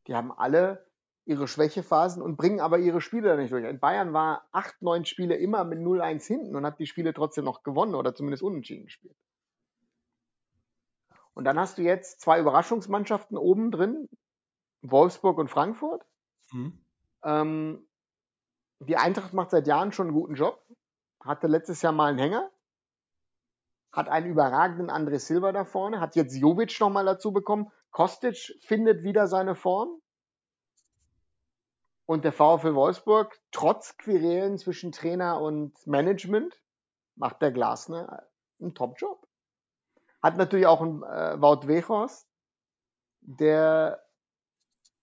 die 0.07 0.14
haben 0.14 0.33
alle 0.33 0.90
ihre 1.33 1.49
Schwächephasen 1.49 2.23
und 2.23 2.37
bringen 2.37 2.61
aber 2.61 2.79
ihre 2.79 3.01
Spiele 3.01 3.29
da 3.29 3.37
nicht 3.37 3.53
durch. 3.53 3.64
In 3.64 3.81
Bayern 3.81 4.12
war 4.12 4.47
acht, 4.53 4.81
neun 4.83 5.05
Spiele 5.05 5.37
immer 5.37 5.64
mit 5.64 5.79
0-1 5.79 6.27
hinten 6.27 6.55
und 6.55 6.64
hat 6.64 6.79
die 6.79 6.87
Spiele 6.87 7.14
trotzdem 7.14 7.45
noch 7.45 7.62
gewonnen 7.62 7.95
oder 7.95 8.14
zumindest 8.14 8.42
unentschieden 8.42 8.85
gespielt. 8.85 9.16
Und 11.35 11.45
dann 11.45 11.59
hast 11.59 11.79
du 11.79 11.83
jetzt 11.83 12.21
zwei 12.21 12.38
Überraschungsmannschaften 12.38 13.38
oben 13.38 13.71
drin, 13.71 14.09
Wolfsburg 14.83 15.38
und 15.38 15.49
Frankfurt. 15.49 16.05
Mhm. 16.53 16.85
Ähm, 17.25 17.88
die 18.81 18.97
Eintracht 18.97 19.33
macht 19.33 19.51
seit 19.51 19.66
Jahren 19.66 19.92
schon 19.92 20.09
einen 20.09 20.16
guten 20.16 20.35
Job, 20.35 20.62
hatte 21.21 21.47
letztes 21.47 21.81
Jahr 21.81 21.92
mal 21.92 22.11
einen 22.11 22.18
Hänger, 22.18 22.51
hat 23.92 24.09
einen 24.09 24.27
überragenden 24.27 24.90
André 24.90 25.18
Silva 25.18 25.53
da 25.53 25.64
vorne, 25.64 26.01
hat 26.01 26.16
jetzt 26.16 26.37
Jovic 26.37 26.79
nochmal 26.81 27.05
dazu 27.05 27.33
bekommen. 27.33 27.71
Kostic 27.90 28.59
findet 28.62 29.03
wieder 29.03 29.27
seine 29.27 29.55
Form. 29.55 30.02
Und 32.07 32.25
der 32.25 32.33
VfL 32.33 32.75
Wolfsburg, 32.75 33.38
trotz 33.53 33.97
Querelen 33.97 34.59
zwischen 34.59 34.93
Trainer 34.93 35.41
und 35.41 35.87
Management, 35.87 36.61
macht 37.15 37.41
der 37.43 37.53
Glasner 37.53 38.27
einen 38.61 38.75
Top-Job. 38.75 39.27
Hat 40.21 40.37
natürlich 40.37 40.67
auch 40.67 40.81
einen 40.81 41.03
äh, 41.03 41.41
Wout 41.41 41.67
Weghorst, 41.67 42.29
der 43.21 44.03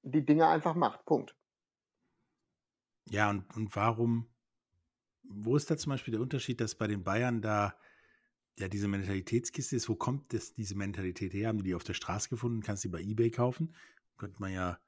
die 0.02 0.26
Dinge 0.26 0.48
einfach 0.48 0.76
macht. 0.76 1.06
Punkt. 1.06 1.36
Ja, 3.10 3.30
und, 3.30 3.54
und 3.56 3.76
warum, 3.76 4.30
wo 5.24 5.56
ist 5.56 5.70
da 5.70 5.78
zum 5.78 5.92
Beispiel 5.92 6.14
der 6.14 6.22
Unterschied, 6.22 6.62
dass 6.62 6.76
bei 6.76 6.88
den 6.88 7.04
Bayern 7.04 7.42
da 7.42 7.76
ja 8.58 8.68
diese 8.68 8.88
Mentalitätskiste 8.88 9.76
ist? 9.76 9.90
Wo 9.90 9.96
kommt 9.96 10.34
das, 10.34 10.54
diese 10.54 10.76
Mentalität 10.76 11.34
her? 11.34 11.50
Haben 11.50 11.60
die 11.60 11.66
die 11.66 11.76
auf 11.76 11.84
der 11.84 11.94
Straße 11.94 12.30
gefunden? 12.30 12.62
Kannst 12.62 12.84
du 12.84 12.90
die 12.90 12.92
bei 12.92 13.02
Ebay 13.02 13.32
kaufen? 13.32 13.76
Könnte 14.18 14.40
man 14.42 14.52
ja 14.52 14.80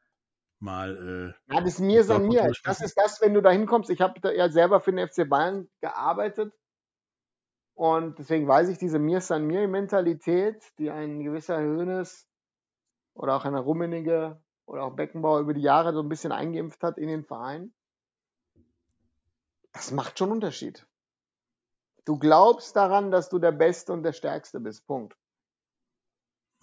mal. 0.62 1.36
Äh, 1.50 1.54
ja, 1.54 1.62
das 1.62 1.74
ist 1.74 1.80
mir 1.80 2.04
so 2.04 2.20
mir. 2.20 2.52
Das 2.64 2.82
ist 2.82 2.98
das, 2.98 3.22
wenn 3.22 3.34
du 3.34 3.42
da 3.42 3.52
hinkommst. 3.52 3.90
Ich 3.90 4.02
habe 4.02 4.36
ja 4.36 4.50
selber 4.50 4.80
für 4.80 4.92
den 4.92 5.08
FC 5.08 5.28
Bayern 5.28 5.70
gearbeitet. 5.82 6.54
Und 7.74 8.20
deswegen 8.20 8.48
weiß 8.48 8.70
ich 8.70 8.78
diese 8.78 9.00
Mir 9.00 9.22
San 9.22 9.46
Mir 9.46 9.68
Mentalität, 9.68 10.62
die 10.78 10.92
ein 10.92 11.24
gewisser 11.24 11.60
Hönes 11.60 12.28
oder 13.14 13.36
auch 13.36 13.46
eine 13.46 13.60
Rummenige 13.60 14.42
oder 14.66 14.84
auch 14.84 14.96
Beckenbauer 14.96 15.40
über 15.40 15.54
die 15.54 15.62
Jahre 15.62 15.94
so 15.94 16.02
ein 16.02 16.10
bisschen 16.10 16.32
eingeimpft 16.32 16.84
hat 16.84 16.98
in 16.98 17.08
den 17.08 17.24
Verein. 17.24 17.74
Das 19.72 19.92
macht 19.92 20.20
schon 20.20 20.32
Unterschied. 20.32 20.86
Du 22.06 22.18
glaubst 22.18 22.76
daran, 22.76 23.12
dass 23.12 23.30
du 23.30 23.40
der 23.40 23.52
Beste 23.52 23.94
und 23.94 24.04
der 24.04 24.14
Stärkste 24.14 24.60
bist. 24.60 24.86
Punkt. 24.86 25.16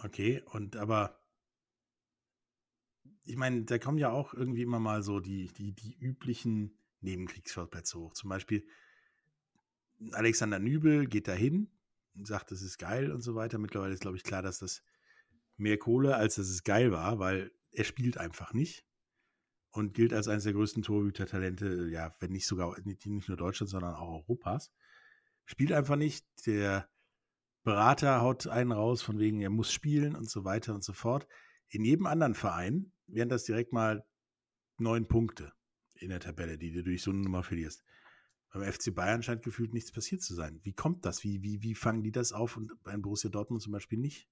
Okay, 0.03 0.43
und 0.53 0.77
aber 0.77 1.18
ich 3.29 3.37
meine, 3.37 3.65
da 3.65 3.79
kommen 3.79 3.99
ja 3.99 4.11
auch 4.11 4.33
irgendwie 4.33 4.63
immer 4.63 4.81
mal 4.81 5.03
so 5.03 5.21
die, 5.21 5.49
die, 5.53 5.73
die 5.73 5.95
üblichen 5.99 6.79
Nebenkriegsschauplätze 7.01 7.99
hoch. 7.99 8.15
Zum 8.15 8.31
Beispiel 8.31 8.67
Alexander 10.13 10.59
Nübel 10.59 11.07
geht 11.07 11.29
dahin 11.29 11.71
und 12.17 12.27
sagt, 12.27 12.51
das 12.51 12.63
ist 12.63 12.79
geil 12.79 13.13
und 13.13 13.21
so 13.21 13.35
weiter. 13.35 13.59
Mittlerweile 13.59 13.93
ist, 13.93 14.01
glaube 14.01 14.17
ich, 14.17 14.23
klar, 14.23 14.43
dass 14.43 14.59
das 14.61 14.83
mehr 15.57 15.77
Kohle, 15.77 16.17
als 16.17 16.37
dass 16.37 16.49
es 16.49 16.65
geil 16.65 16.91
war, 16.91 17.19
weil 17.19 17.53
er 17.71 17.85
spielt 17.85 18.17
einfach 18.17 18.55
nicht 18.55 18.87
und 19.73 19.93
gilt 19.93 20.15
als 20.15 20.27
eines 20.29 20.45
der 20.45 20.55
größten 20.55 20.83
Torhüter-Talente, 20.83 21.89
ja, 21.91 22.15
wenn 22.21 22.33
nicht 22.33 22.47
sogar 22.47 22.81
nicht, 22.81 23.07
nur 23.07 23.37
Deutschlands, 23.37 23.73
sondern 23.73 23.95
auch 23.95 24.23
Europas. 24.23 24.73
Spielt 25.45 25.73
einfach 25.73 25.97
nicht. 25.97 26.27
Der 26.47 26.89
Berater 27.63 28.23
haut 28.23 28.47
einen 28.47 28.73
raus, 28.73 29.03
von 29.03 29.19
wegen, 29.19 29.43
er 29.43 29.51
muss 29.51 29.71
spielen 29.71 30.17
und 30.17 30.31
so 30.31 30.45
weiter 30.45 30.75
und 30.75 30.83
so 30.83 30.95
fort. 30.95 31.29
In 31.69 31.85
jedem 31.85 32.07
anderen 32.07 32.35
Verein 32.35 32.93
wären 33.09 33.29
das 33.29 33.45
direkt 33.45 33.73
mal 33.73 34.05
neun 34.79 35.09
Punkte 35.09 35.53
in 35.95 36.11
der 36.11 36.21
Tabelle, 36.21 36.59
die 36.59 36.73
du 36.73 36.83
durch 36.83 37.03
so 37.03 37.11
eine 37.11 37.21
Nummer 37.21 37.43
verlierst. 37.43 37.83
Beim 38.53 38.63
FC 38.63 38.95
Bayern 38.95 39.23
scheint 39.23 39.43
gefühlt 39.43 39.75
nichts 39.75 39.93
passiert 39.93 40.23
zu 40.23 40.35
sein. 40.35 40.61
Wie 40.63 40.73
kommt 40.73 41.05
das? 41.05 41.23
Wie, 41.23 41.43
wie, 41.43 41.63
wie 41.63 41.75
fangen 41.75 42.03
die 42.03 42.13
das 42.13 42.33
auf 42.33 42.57
und 42.57 42.73
beim 42.83 43.03
Borussia 43.03 43.29
Dortmund 43.29 43.63
zum 43.63 43.73
Beispiel 43.73 43.99
nicht? 43.99 44.29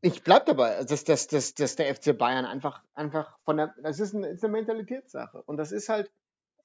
Ich 0.00 0.22
bleibe 0.22 0.46
dabei, 0.46 0.84
dass, 0.84 1.04
dass, 1.04 1.26
dass, 1.26 1.54
dass 1.54 1.76
der 1.76 1.94
FC 1.94 2.16
Bayern 2.16 2.44
einfach, 2.44 2.82
einfach 2.94 3.38
von 3.44 3.56
der, 3.56 3.74
das 3.82 3.98
ist, 4.00 4.14
ein, 4.14 4.24
ist 4.24 4.44
eine 4.44 4.52
Mentalitätssache. 4.52 5.42
Und 5.42 5.56
das 5.56 5.72
ist 5.72 5.88
halt, 5.88 6.10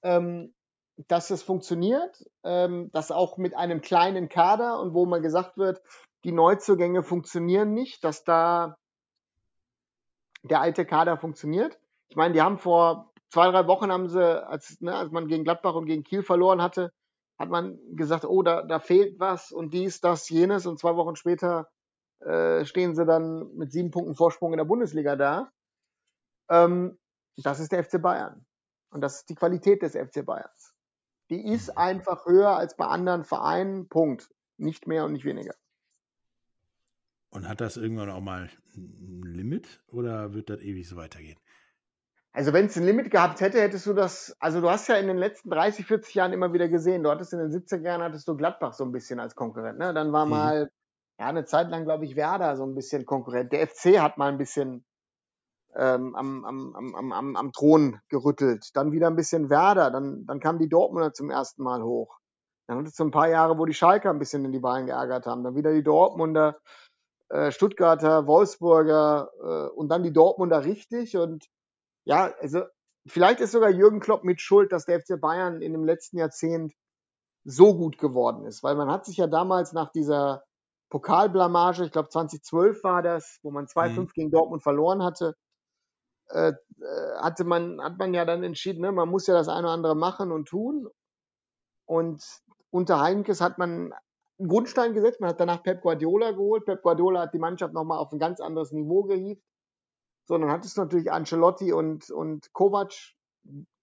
ähm, 0.04 0.54
dass 1.08 1.30
es 1.30 1.42
funktioniert, 1.42 2.24
ähm, 2.44 2.90
dass 2.92 3.12
auch 3.12 3.38
mit 3.38 3.56
einem 3.56 3.82
kleinen 3.82 4.30
Kader 4.30 4.80
und 4.80 4.94
wo 4.94 5.06
mal 5.06 5.22
gesagt 5.22 5.58
wird, 5.58 5.82
die 6.24 6.32
Neuzugänge 6.32 7.04
funktionieren 7.04 7.74
nicht, 7.74 8.04
dass 8.04 8.24
da 8.24 8.78
der 10.44 10.62
alte 10.62 10.86
Kader 10.86 11.18
funktioniert. 11.18 11.80
Ich 12.10 12.16
meine, 12.16 12.34
die 12.34 12.42
haben 12.42 12.58
vor 12.58 13.12
zwei, 13.30 13.50
drei 13.50 13.68
Wochen 13.68 13.92
haben 13.92 14.10
sie, 14.10 14.46
als, 14.46 14.80
ne, 14.82 14.96
als 14.96 15.12
man 15.12 15.28
gegen 15.28 15.44
Gladbach 15.44 15.76
und 15.76 15.86
gegen 15.86 16.04
Kiel 16.04 16.24
verloren 16.24 16.62
hatte, 16.62 16.92
hat 17.40 17.50
man 17.50 17.80
gesagt, 17.96 18.26
oh, 18.26 18.44
da, 18.44 18.62
da 18.64 18.80
fehlt 18.80 19.20
was 19.20 19.52
und 19.52 19.74
dies, 19.74 20.00
das, 20.00 20.30
jenes. 20.30 20.66
Und 20.66 20.80
zwei 20.80 20.96
Wochen 20.96 21.16
später 21.16 21.70
äh, 22.20 22.66
stehen 22.66 22.96
sie 22.96 23.06
dann 23.06 23.56
mit 23.56 23.72
sieben 23.72 23.92
Punkten 23.92 24.16
Vorsprung 24.16 24.54
in 24.54 24.58
der 24.58 24.66
Bundesliga 24.66 25.16
da. 25.16 25.52
Ähm, 26.50 27.00
das 27.38 27.60
ist 27.60 27.72
der 27.72 27.84
FC 27.84 28.02
Bayern. 28.02 28.46
Und 28.92 29.02
das 29.02 29.18
ist 29.18 29.30
die 29.30 29.36
Qualität 29.36 29.82
des 29.82 29.96
FC 29.96 30.26
Bayerns. 30.26 30.76
Die 31.30 31.52
ist 31.52 31.76
einfach 31.78 32.26
höher 32.26 32.58
als 32.58 32.76
bei 32.76 32.86
anderen 32.86 33.24
Vereinen. 33.24 33.88
Punkt. 33.88 34.30
Nicht 34.58 34.86
mehr 34.86 35.06
und 35.06 35.14
nicht 35.14 35.26
weniger. 35.26 35.56
Und 37.32 37.48
hat 37.48 37.62
das 37.62 37.78
irgendwann 37.78 38.10
auch 38.10 38.22
mal 38.22 38.50
ein 38.76 39.24
Limit 39.24 39.82
oder 39.88 40.34
wird 40.34 40.50
das 40.50 40.60
ewig 40.60 40.88
so 40.88 40.98
weitergehen? 40.98 41.38
Also 42.34 42.54
wenn 42.54 42.68
es 42.68 42.78
ein 42.78 42.86
Limit 42.86 43.12
gehabt 43.12 43.42
hätte, 43.42 43.62
hättest 43.62 43.86
du 43.86 43.94
das, 43.94 44.36
also 44.40 44.62
du 44.62 44.70
hast 44.70 44.88
ja 44.88 44.96
in 44.96 45.08
den 45.08 45.18
letzten 45.18 45.50
30, 45.50 45.86
40 45.86 46.14
Jahren 46.16 46.34
immer 46.34 46.54
wieder 46.54 46.70
gesehen, 46.70 47.04
du 47.04 47.10
hattest 47.10 47.34
in 47.34 47.40
den 47.40 47.52
70er 47.52 47.82
Jahren 47.82 48.02
hattest 48.02 48.28
du 48.28 48.38
Gladbach 48.38 48.74
so 48.74 48.86
ein 48.86 48.92
bisschen 48.92 49.20
als 49.20 49.36
Konkurrent, 49.36 49.80
ne? 49.80 49.94
Dann 49.94 50.14
war 50.14 50.26
mhm. 50.26 50.32
mal, 50.32 50.72
ja, 51.20 51.28
eine 51.28 51.46
Zeit 51.46 51.70
lang, 51.70 51.84
glaube 51.84 52.06
ich, 52.06 52.16
Werder 52.16 52.56
so 52.56 52.64
ein 52.64 52.74
bisschen 52.74 53.06
Konkurrent. 53.06 53.52
Der 53.52 53.68
FC 53.68 54.00
hat 54.00 54.18
mal 54.18 54.30
ein 54.30 54.38
bisschen 54.38 54.86
ähm, 55.76 56.16
am, 56.16 56.46
am, 56.46 56.76
am, 56.96 57.12
am, 57.12 57.36
am 57.36 57.52
Thron 57.52 58.00
gerüttelt. 58.10 58.70
Dann 58.76 58.92
wieder 58.92 59.08
ein 59.08 59.16
bisschen 59.16 59.50
Werder, 59.50 59.92
dann, 59.92 60.26
dann 60.26 60.40
kamen 60.40 60.60
die 60.60 60.70
Dortmunder 60.70 61.14
zum 61.14 61.30
ersten 61.30 61.64
Mal 61.64 61.84
hoch. 61.84 62.18
Dann 62.68 62.80
hattest 62.80 63.00
du 63.00 63.04
ein 63.04 63.12
paar 63.12 63.28
Jahre, 63.28 63.58
wo 63.58 63.66
die 63.66 63.74
Schalker 63.74 64.10
ein 64.10 64.20
bisschen 64.20 64.46
in 64.46 64.54
die 64.54 64.60
Beine 64.60 64.86
geärgert 64.86 65.26
haben. 65.26 65.44
Dann 65.44 65.56
wieder 65.56 65.74
die 65.74 65.84
Dortmunder, 65.84 66.58
Stuttgarter, 67.52 68.28
Wolfsburger 68.28 69.30
äh, 69.42 69.76
und 69.76 69.90
dann 69.90 70.04
die 70.04 70.14
Dortmunder 70.14 70.66
richtig. 70.66 71.16
Und 71.18 71.48
ja, 72.04 72.34
also 72.40 72.64
vielleicht 73.06 73.40
ist 73.40 73.52
sogar 73.52 73.70
Jürgen 73.70 74.00
Klopp 74.00 74.24
mit 74.24 74.42
Schuld, 74.42 74.72
dass 74.72 74.86
der 74.86 75.00
FC 75.00 75.20
Bayern 75.20 75.62
in 75.62 75.72
dem 75.72 75.86
letzten 75.86 76.18
Jahrzehnt 76.18 76.74
so 77.44 77.76
gut 77.76 77.98
geworden 77.98 78.46
ist. 78.46 78.64
Weil 78.64 78.76
man 78.76 78.92
hat 78.92 79.06
sich 79.06 79.18
ja 79.18 79.28
damals 79.28 79.74
nach 79.74 79.92
dieser 79.92 80.44
Pokalblamage, 80.90 81.86
ich 81.86 81.92
glaube 81.92 82.10
2012 82.10 82.84
war 82.84 83.02
das, 83.02 83.40
wo 83.44 83.52
man 83.52 83.66
2-5 83.66 84.00
mhm. 84.00 84.08
gegen 84.14 84.32
Dortmund 84.32 84.62
verloren 84.62 85.04
hatte, 85.04 85.36
äh, 86.30 86.50
äh, 86.50 87.16
hatte 87.20 87.44
man, 87.46 87.82
hat 87.82 87.98
man 87.98 88.14
ja 88.14 88.26
dann 88.26 88.44
entschieden, 88.44 88.82
ne, 88.82 88.92
man 88.92 89.10
muss 89.10 89.28
ja 89.28 89.34
das 89.34 89.48
eine 89.48 89.68
oder 89.68 89.74
andere 89.74 89.96
machen 89.96 90.32
und 90.32 90.48
tun. 90.48 90.90
Und 91.86 92.24
unter 92.70 93.02
Heinkes 93.02 93.42
hat 93.42 93.58
man 93.58 93.94
einen 94.42 94.50
Grundstein 94.50 94.94
gesetzt. 94.94 95.22
Man 95.22 95.30
hat 95.30 95.40
danach 95.40 95.64
Pep 95.64 95.82
Guardiola 95.82 96.32
geholt. 96.32 96.66
Pep 96.66 96.82
Guardiola 96.82 97.22
hat 97.22 97.34
die 97.34 97.40
Mannschaft 97.40 97.74
nochmal 97.74 98.00
auf 98.00 98.12
ein 98.12 98.20
ganz 98.20 98.40
anderes 98.40 98.72
Niveau 98.72 99.04
gehievt. 99.04 99.44
So, 100.28 100.38
dann 100.38 100.52
hattest 100.52 100.78
du 100.78 100.82
natürlich 100.82 101.12
Ancelotti 101.12 101.72
und, 101.74 102.10
und 102.10 102.52
Kovac. 102.54 102.94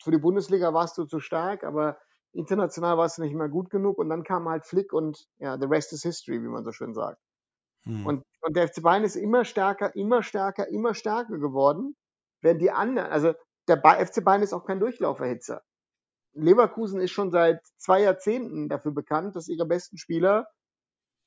Für 0.03 0.11
die 0.11 0.19
Bundesliga 0.19 0.73
warst 0.73 0.99
du 0.99 1.05
zu 1.05 1.19
stark, 1.19 1.65
aber 1.65 1.99
international 2.33 2.97
warst 2.97 3.19
du 3.19 3.23
nicht 3.23 3.35
mehr 3.35 3.49
gut 3.49 3.71
genug. 3.71 3.99
Und 3.99 4.09
dann 4.09 4.23
kam 4.23 4.49
halt 4.49 4.65
Flick 4.65 4.93
und 4.93 5.27
ja, 5.39 5.59
the 5.59 5.67
rest 5.67 5.93
is 5.93 6.03
history, 6.03 6.43
wie 6.43 6.49
man 6.49 6.65
so 6.65 6.73
schön 6.73 6.95
sagt. 6.95 7.21
Hm. 7.85 8.07
Und, 8.07 8.25
und 8.43 8.57
der 8.57 8.69
FC 8.69 8.83
Bayern 8.83 9.05
ist 9.05 9.17
immer 9.17 9.45
stärker, 9.45 9.95
immer 9.97 10.23
stärker, 10.23 10.69
immer 10.69 10.95
stärker 10.95 11.39
geworden. 11.39 11.97
Während 12.41 12.61
die 12.61 12.71
anderen, 12.71 13.11
also 13.11 13.35
der 13.69 13.79
FC 13.79 14.25
Bayern 14.25 14.43
ist 14.43 14.53
auch 14.53 14.65
kein 14.65 14.81
Durchlauferhitzer. 14.81 15.63
Leverkusen 16.41 17.01
ist 17.01 17.11
schon 17.11 17.31
seit 17.31 17.61
zwei 17.77 18.03
Jahrzehnten 18.03 18.69
dafür 18.69 18.93
bekannt, 18.93 19.37
dass 19.37 19.49
ihre 19.49 19.67
besten 19.67 19.99
Spieler 19.99 20.49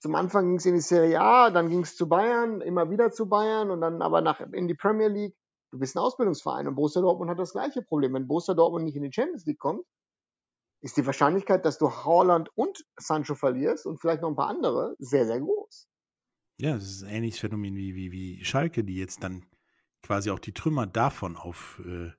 zum 0.02 0.15
Anfang 0.15 0.47
ging 0.47 0.58
es 0.58 0.65
in 0.65 0.74
die 0.74 0.82
Serie 0.82 1.21
A, 1.21 1.52
dann 1.52 1.69
ging 1.69 1.82
es 1.82 1.95
zu 1.95 2.10
Bayern, 2.10 2.60
immer 2.62 2.89
wieder 2.89 3.12
zu 3.12 3.30
Bayern 3.30 3.69
und 3.69 3.82
dann 3.82 4.02
aber 4.02 4.21
nach, 4.21 4.39
in 4.39 4.67
die 4.67 4.74
Premier 4.74 5.08
League. 5.08 5.36
Du 5.71 5.78
bist 5.78 5.95
ein 5.95 6.00
Ausbildungsverein 6.00 6.67
und 6.67 6.76
Borussia 6.76 7.02
Dortmund 7.02 7.30
hat 7.30 7.38
das 7.38 7.54
gleiche 7.54 7.84
Problem. 7.84 8.13
Wenn 8.13 8.28
Borussia 8.28 8.56
Dortmund 8.56 8.86
nicht 8.86 8.95
in 8.95 9.04
die 9.04 9.13
Champions 9.13 9.45
League 9.45 9.60
kommt, 9.60 9.86
ist 10.82 10.97
die 10.97 11.06
Wahrscheinlichkeit, 11.06 11.65
dass 11.65 11.78
du 11.78 11.91
Haaland 11.91 12.50
und 12.56 12.84
Sancho 12.97 13.36
verlierst 13.36 13.86
und 13.86 14.02
vielleicht 14.02 14.24
noch 14.24 14.30
ein 14.30 14.36
paar 14.36 14.50
andere 14.50 14.95
sehr, 14.97 15.28
sehr 15.28 15.39
groß. 15.39 15.88
Ja, 16.60 16.74
das 16.74 16.84
ist 16.84 17.04
ein 17.04 17.10
ähnliches 17.10 17.39
Phänomen 17.39 17.76
wie, 17.76 17.95
wie, 17.95 18.12
wie 18.12 18.43
Schalke, 18.43 18.84
die 18.84 18.95
jetzt 18.95 19.24
dann 19.24 19.45
quasi 20.02 20.32
auch 20.32 20.39
die 20.39 20.54
Trümmer 20.54 20.88
davon 20.88 21.38
auf, 21.38 21.80
äh, 21.86 22.12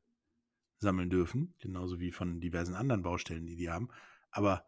sammeln 0.82 1.10
dürfen, 1.10 1.54
genauso 1.58 1.98
wie 1.98 2.12
von 2.12 2.40
diversen 2.40 2.74
anderen 2.74 3.02
Baustellen, 3.02 3.46
die 3.46 3.56
die 3.56 3.70
haben. 3.70 3.88
Aber 4.30 4.66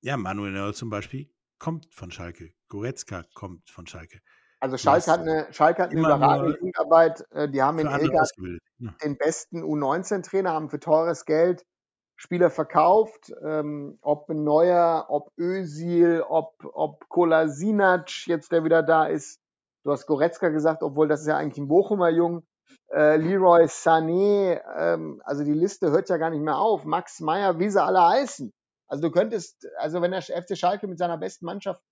ja, 0.00 0.16
Manuel 0.16 0.52
Neuer 0.52 0.72
zum 0.72 0.90
Beispiel 0.90 1.30
kommt 1.58 1.88
von 1.92 2.10
Schalke, 2.10 2.52
Goretzka 2.68 3.24
kommt 3.34 3.68
von 3.68 3.86
Schalke. 3.86 4.20
Also 4.60 4.76
Schalke 4.76 5.10
hat 5.10 5.20
eine, 5.20 5.46
Schalke 5.52 5.82
hat 5.82 5.90
eine 5.90 6.00
überragende 6.00 6.56
Jugendarbeit. 6.58 7.24
Äh, 7.30 7.48
Die 7.48 7.62
haben 7.62 7.78
in 7.78 7.88
ausgebildet. 7.88 8.62
Ja. 8.78 8.94
den 9.02 9.16
besten 9.16 9.62
U19-Trainer, 9.62 10.52
haben 10.52 10.70
für 10.70 10.80
teures 10.80 11.24
Geld 11.24 11.64
Spieler 12.16 12.50
verkauft. 12.50 13.32
Ähm, 13.42 13.98
ob 14.02 14.28
Neuer, 14.28 15.06
ob 15.08 15.32
Özil, 15.38 16.22
ob, 16.28 16.54
ob 16.74 17.08
Kolasinac 17.08 18.26
jetzt, 18.26 18.52
der 18.52 18.62
wieder 18.64 18.82
da 18.82 19.06
ist. 19.06 19.40
Du 19.82 19.90
hast 19.90 20.06
Goretzka 20.06 20.50
gesagt, 20.50 20.82
obwohl 20.82 21.08
das 21.08 21.22
ist 21.22 21.26
ja 21.28 21.38
eigentlich 21.38 21.58
ein 21.58 21.68
Bochumer 21.68 22.10
Jung. 22.10 22.46
Äh, 22.92 23.16
Leroy 23.16 23.64
Sané, 23.64 24.60
ähm, 24.76 25.22
also 25.24 25.44
die 25.44 25.52
Liste 25.52 25.90
hört 25.90 26.08
ja 26.08 26.16
gar 26.16 26.30
nicht 26.30 26.42
mehr 26.42 26.58
auf. 26.58 26.84
Max 26.84 27.20
Meyer, 27.20 27.58
wie 27.58 27.70
sie 27.70 27.82
alle 27.82 28.02
heißen. 28.02 28.52
Also 28.88 29.02
du 29.02 29.10
könntest, 29.12 29.68
also 29.78 30.02
wenn 30.02 30.10
der 30.10 30.22
FC 30.22 30.58
Schalke 30.58 30.88
mit 30.88 30.98
seiner 30.98 31.16
besten 31.16 31.46
Mannschaft 31.46 31.82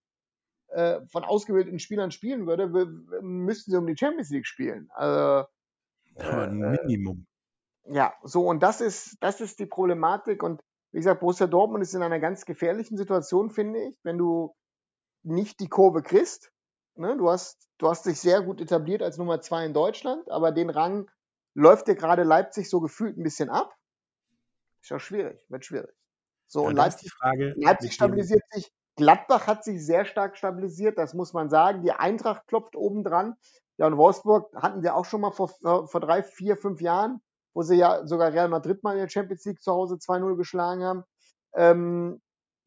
äh, 0.68 1.00
von 1.06 1.24
ausgebildeten 1.24 1.78
Spielern 1.78 2.10
spielen 2.10 2.46
würde, 2.46 2.66
müssten 3.22 3.70
sie 3.70 3.76
um 3.76 3.86
die 3.86 3.96
Champions 3.96 4.30
League 4.30 4.46
spielen. 4.46 4.90
Also, 4.92 5.46
äh, 6.16 6.48
Minimum. 6.48 7.26
ja, 7.84 8.12
so 8.24 8.46
und 8.46 8.62
das 8.62 8.80
ist, 8.80 9.16
das 9.20 9.40
ist 9.40 9.60
die 9.60 9.66
Problematik. 9.66 10.42
Und 10.42 10.60
wie 10.90 10.98
gesagt, 10.98 11.20
Borussia 11.20 11.46
Dortmund 11.46 11.82
ist 11.82 11.94
in 11.94 12.02
einer 12.02 12.18
ganz 12.18 12.44
gefährlichen 12.44 12.96
Situation, 12.96 13.50
finde 13.50 13.80
ich, 13.80 13.96
wenn 14.02 14.18
du 14.18 14.54
nicht 15.22 15.60
die 15.60 15.68
Kurve 15.68 16.02
kriegst. 16.02 16.50
Ne? 16.98 17.16
Du, 17.16 17.30
hast, 17.30 17.68
du 17.78 17.88
hast 17.88 18.06
dich 18.06 18.20
sehr 18.20 18.42
gut 18.42 18.60
etabliert 18.60 19.02
als 19.02 19.18
Nummer 19.18 19.40
zwei 19.40 19.64
in 19.64 19.74
Deutschland, 19.74 20.30
aber 20.30 20.52
den 20.52 20.70
Rang 20.70 21.10
läuft 21.54 21.88
dir 21.88 21.94
gerade 21.94 22.22
Leipzig 22.22 22.68
so 22.68 22.80
gefühlt 22.80 23.16
ein 23.16 23.22
bisschen 23.22 23.50
ab. 23.50 23.74
Ist 24.82 24.90
ja 24.90 24.98
schwierig, 24.98 25.40
wird 25.48 25.64
schwierig. 25.64 25.94
So, 26.46 26.62
Ja, 26.62 26.68
und 26.68 26.76
Leipzig 26.76 27.12
Frage, 27.12 27.54
Leipzig 27.56 27.92
stabilisiert 27.92 28.42
sich. 28.50 28.72
Gladbach 28.96 29.46
hat 29.46 29.62
sich 29.62 29.84
sehr 29.84 30.04
stark 30.04 30.36
stabilisiert, 30.36 30.98
das 30.98 31.14
muss 31.14 31.32
man 31.32 31.50
sagen. 31.50 31.82
Die 31.82 31.92
Eintracht 31.92 32.46
klopft 32.46 32.74
oben 32.74 33.04
dran. 33.04 33.36
Ja, 33.76 33.86
und 33.86 33.96
Wolfsburg 33.96 34.52
hatten 34.56 34.82
wir 34.82 34.96
auch 34.96 35.04
schon 35.04 35.20
mal 35.20 35.30
vor, 35.30 35.48
vor 35.48 36.00
drei, 36.00 36.24
vier, 36.24 36.56
fünf 36.56 36.80
Jahren, 36.80 37.20
wo 37.54 37.62
sie 37.62 37.76
ja 37.76 38.06
sogar 38.06 38.32
Real 38.32 38.48
Madrid 38.48 38.82
mal 38.82 38.94
in 38.94 38.98
der 38.98 39.08
Champions 39.08 39.44
League 39.44 39.62
zu 39.62 39.72
Hause 39.72 39.96
2-0 39.96 40.36
geschlagen 40.36 40.82
haben. 40.82 41.04
Ähm, 41.54 42.20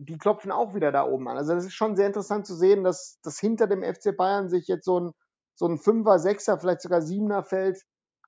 die 0.06 0.18
klopfen 0.18 0.52
auch 0.52 0.74
wieder 0.74 0.92
da 0.92 1.06
oben 1.06 1.28
an. 1.28 1.38
Also 1.38 1.54
das 1.54 1.66
ist 1.66 1.74
schon 1.74 1.96
sehr 1.96 2.08
interessant 2.08 2.48
zu 2.48 2.56
sehen, 2.56 2.84
dass, 2.84 3.20
dass 3.22 3.40
hinter 3.40 3.68
dem 3.68 3.84
FC 3.84 4.16
Bayern 4.16 4.50
sich 4.50 4.68
jetzt 4.68 4.86
so 4.86 5.00
ein, 5.00 5.12
so 5.56 5.68
ein 5.68 5.78
Fünfer, 5.78 6.18
Sechser, 6.18 6.60
vielleicht 6.60 6.82
sogar 6.82 7.02
Siebener 7.02 7.44
Feld 7.44 7.84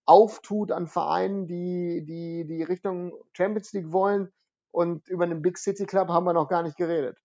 auftut 0.06 0.72
an 0.72 0.88
Vereinen, 0.88 1.48
die, 1.48 2.04
die, 2.06 2.46
die 2.46 2.64
Richtung 2.64 3.14
Champions 3.36 3.74
League 3.74 3.92
wollen. 3.92 4.32
Und 4.72 5.08
über 5.08 5.24
einen 5.24 5.42
Big 5.42 5.58
City 5.58 5.86
Club 5.86 6.10
haben 6.10 6.26
wir 6.26 6.34
noch 6.34 6.48
gar 6.50 6.64
nicht 6.64 6.78
geredet. 6.78 7.18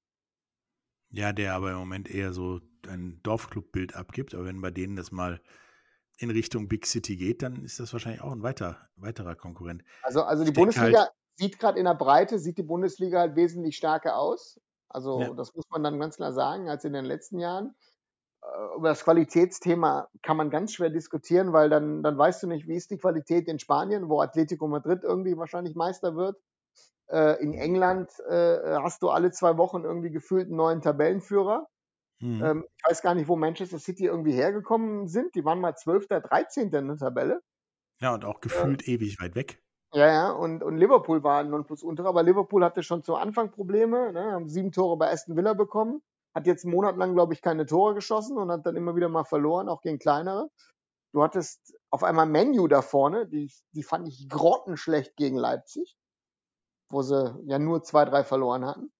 ja, 1.10 1.32
der 1.32 1.54
aber 1.54 1.70
im 1.72 1.78
Moment 1.78 2.10
eher 2.10 2.32
so 2.32 2.60
ein 2.86 3.20
Dorfclub-Bild 3.22 3.96
abgibt, 3.96 4.34
aber 4.34 4.46
wenn 4.46 4.60
bei 4.60 4.70
denen 4.70 4.96
das 4.96 5.12
mal 5.12 5.40
in 6.18 6.30
Richtung 6.30 6.68
Big 6.68 6.86
City 6.86 7.16
geht, 7.16 7.42
dann 7.42 7.64
ist 7.64 7.80
das 7.80 7.92
wahrscheinlich 7.92 8.22
auch 8.22 8.32
ein 8.32 8.42
weiter, 8.42 8.88
weiterer 8.96 9.34
Konkurrent. 9.34 9.82
Also, 10.02 10.22
also 10.22 10.44
die 10.44 10.52
Bundesliga 10.52 11.00
halt, 11.00 11.10
sieht 11.38 11.58
gerade 11.58 11.78
in 11.78 11.84
der 11.86 11.94
Breite, 11.94 12.38
sieht 12.38 12.58
die 12.58 12.62
Bundesliga 12.64 13.20
halt 13.20 13.36
wesentlich 13.36 13.76
stärker 13.76 14.16
aus. 14.18 14.60
Also 14.88 15.20
ja, 15.20 15.32
das 15.34 15.54
muss 15.54 15.64
man 15.70 15.82
dann 15.82 16.00
ganz 16.00 16.16
klar 16.16 16.32
sagen, 16.32 16.68
als 16.68 16.84
in 16.84 16.92
den 16.92 17.04
letzten 17.04 17.38
Jahren. 17.38 17.74
Äh, 18.42 18.76
Über 18.76 18.88
das 18.88 19.04
Qualitätsthema 19.04 20.08
kann 20.22 20.36
man 20.36 20.50
ganz 20.50 20.72
schwer 20.72 20.90
diskutieren, 20.90 21.52
weil 21.52 21.68
dann, 21.70 22.02
dann 22.02 22.18
weißt 22.18 22.42
du 22.42 22.46
nicht, 22.48 22.66
wie 22.68 22.76
ist 22.76 22.90
die 22.90 22.98
Qualität 22.98 23.48
in 23.48 23.58
Spanien, 23.58 24.08
wo 24.08 24.20
Atletico 24.20 24.66
Madrid 24.68 25.04
irgendwie 25.04 25.36
wahrscheinlich 25.36 25.74
Meister 25.76 26.16
wird. 26.16 26.36
Äh, 27.10 27.42
In 27.42 27.54
England 27.54 28.10
äh, 28.28 28.76
hast 28.82 29.02
du 29.02 29.10
alle 29.10 29.30
zwei 29.30 29.56
Wochen 29.58 29.84
irgendwie 29.84 30.10
gefühlt 30.10 30.46
einen 30.48 30.56
neuen 30.56 30.82
Tabellenführer. 30.82 31.68
mhm. 32.20 32.42
Ähm, 32.44 32.64
Ich 32.76 32.90
weiß 32.90 33.02
gar 33.02 33.14
nicht, 33.14 33.28
wo 33.28 33.36
Manchester 33.36 33.78
City 33.78 34.06
irgendwie 34.06 34.32
hergekommen 34.32 35.08
sind. 35.08 35.34
Die 35.34 35.44
waren 35.44 35.60
mal 35.60 35.76
12., 35.76 36.06
13. 36.08 36.72
in 36.72 36.88
der 36.88 36.96
Tabelle. 36.96 37.42
ja, 38.00 38.14
und 38.14 38.24
auch 38.24 38.38
Äh, 38.38 38.40
gefühlt 38.42 38.88
ewig 38.88 39.20
weit 39.20 39.34
weg. 39.34 39.62
Ja, 39.94 40.06
ja, 40.06 40.30
und, 40.32 40.62
und 40.62 40.76
Liverpool 40.76 41.22
war 41.22 41.40
ein 41.40 41.48
Nonplusultra, 41.48 42.06
aber 42.06 42.22
Liverpool 42.22 42.62
hatte 42.62 42.82
schon 42.82 43.02
zu 43.02 43.14
Anfang 43.14 43.50
Probleme, 43.50 44.12
ne, 44.12 44.32
haben 44.32 44.48
sieben 44.48 44.70
Tore 44.70 44.98
bei 44.98 45.10
Aston 45.10 45.34
Villa 45.34 45.54
bekommen, 45.54 46.02
hat 46.34 46.46
jetzt 46.46 46.64
einen 46.64 46.74
Monat 46.74 46.98
lang, 46.98 47.14
glaube 47.14 47.32
ich, 47.32 47.40
keine 47.40 47.64
Tore 47.64 47.94
geschossen 47.94 48.36
und 48.36 48.50
hat 48.50 48.66
dann 48.66 48.76
immer 48.76 48.96
wieder 48.96 49.08
mal 49.08 49.24
verloren, 49.24 49.68
auch 49.68 49.80
gegen 49.80 49.98
kleinere. 49.98 50.50
Du 51.12 51.22
hattest 51.22 51.74
auf 51.90 52.02
einmal 52.04 52.26
Menu 52.26 52.68
da 52.68 52.82
vorne, 52.82 53.26
die, 53.26 53.50
die 53.72 53.82
fand 53.82 54.06
ich 54.08 54.28
grottenschlecht 54.28 55.16
gegen 55.16 55.36
Leipzig, 55.38 55.96
wo 56.90 57.00
sie 57.00 57.34
ja 57.46 57.58
nur 57.58 57.82
zwei, 57.82 58.04
drei 58.04 58.24
verloren 58.24 58.66
hatten. 58.66 58.92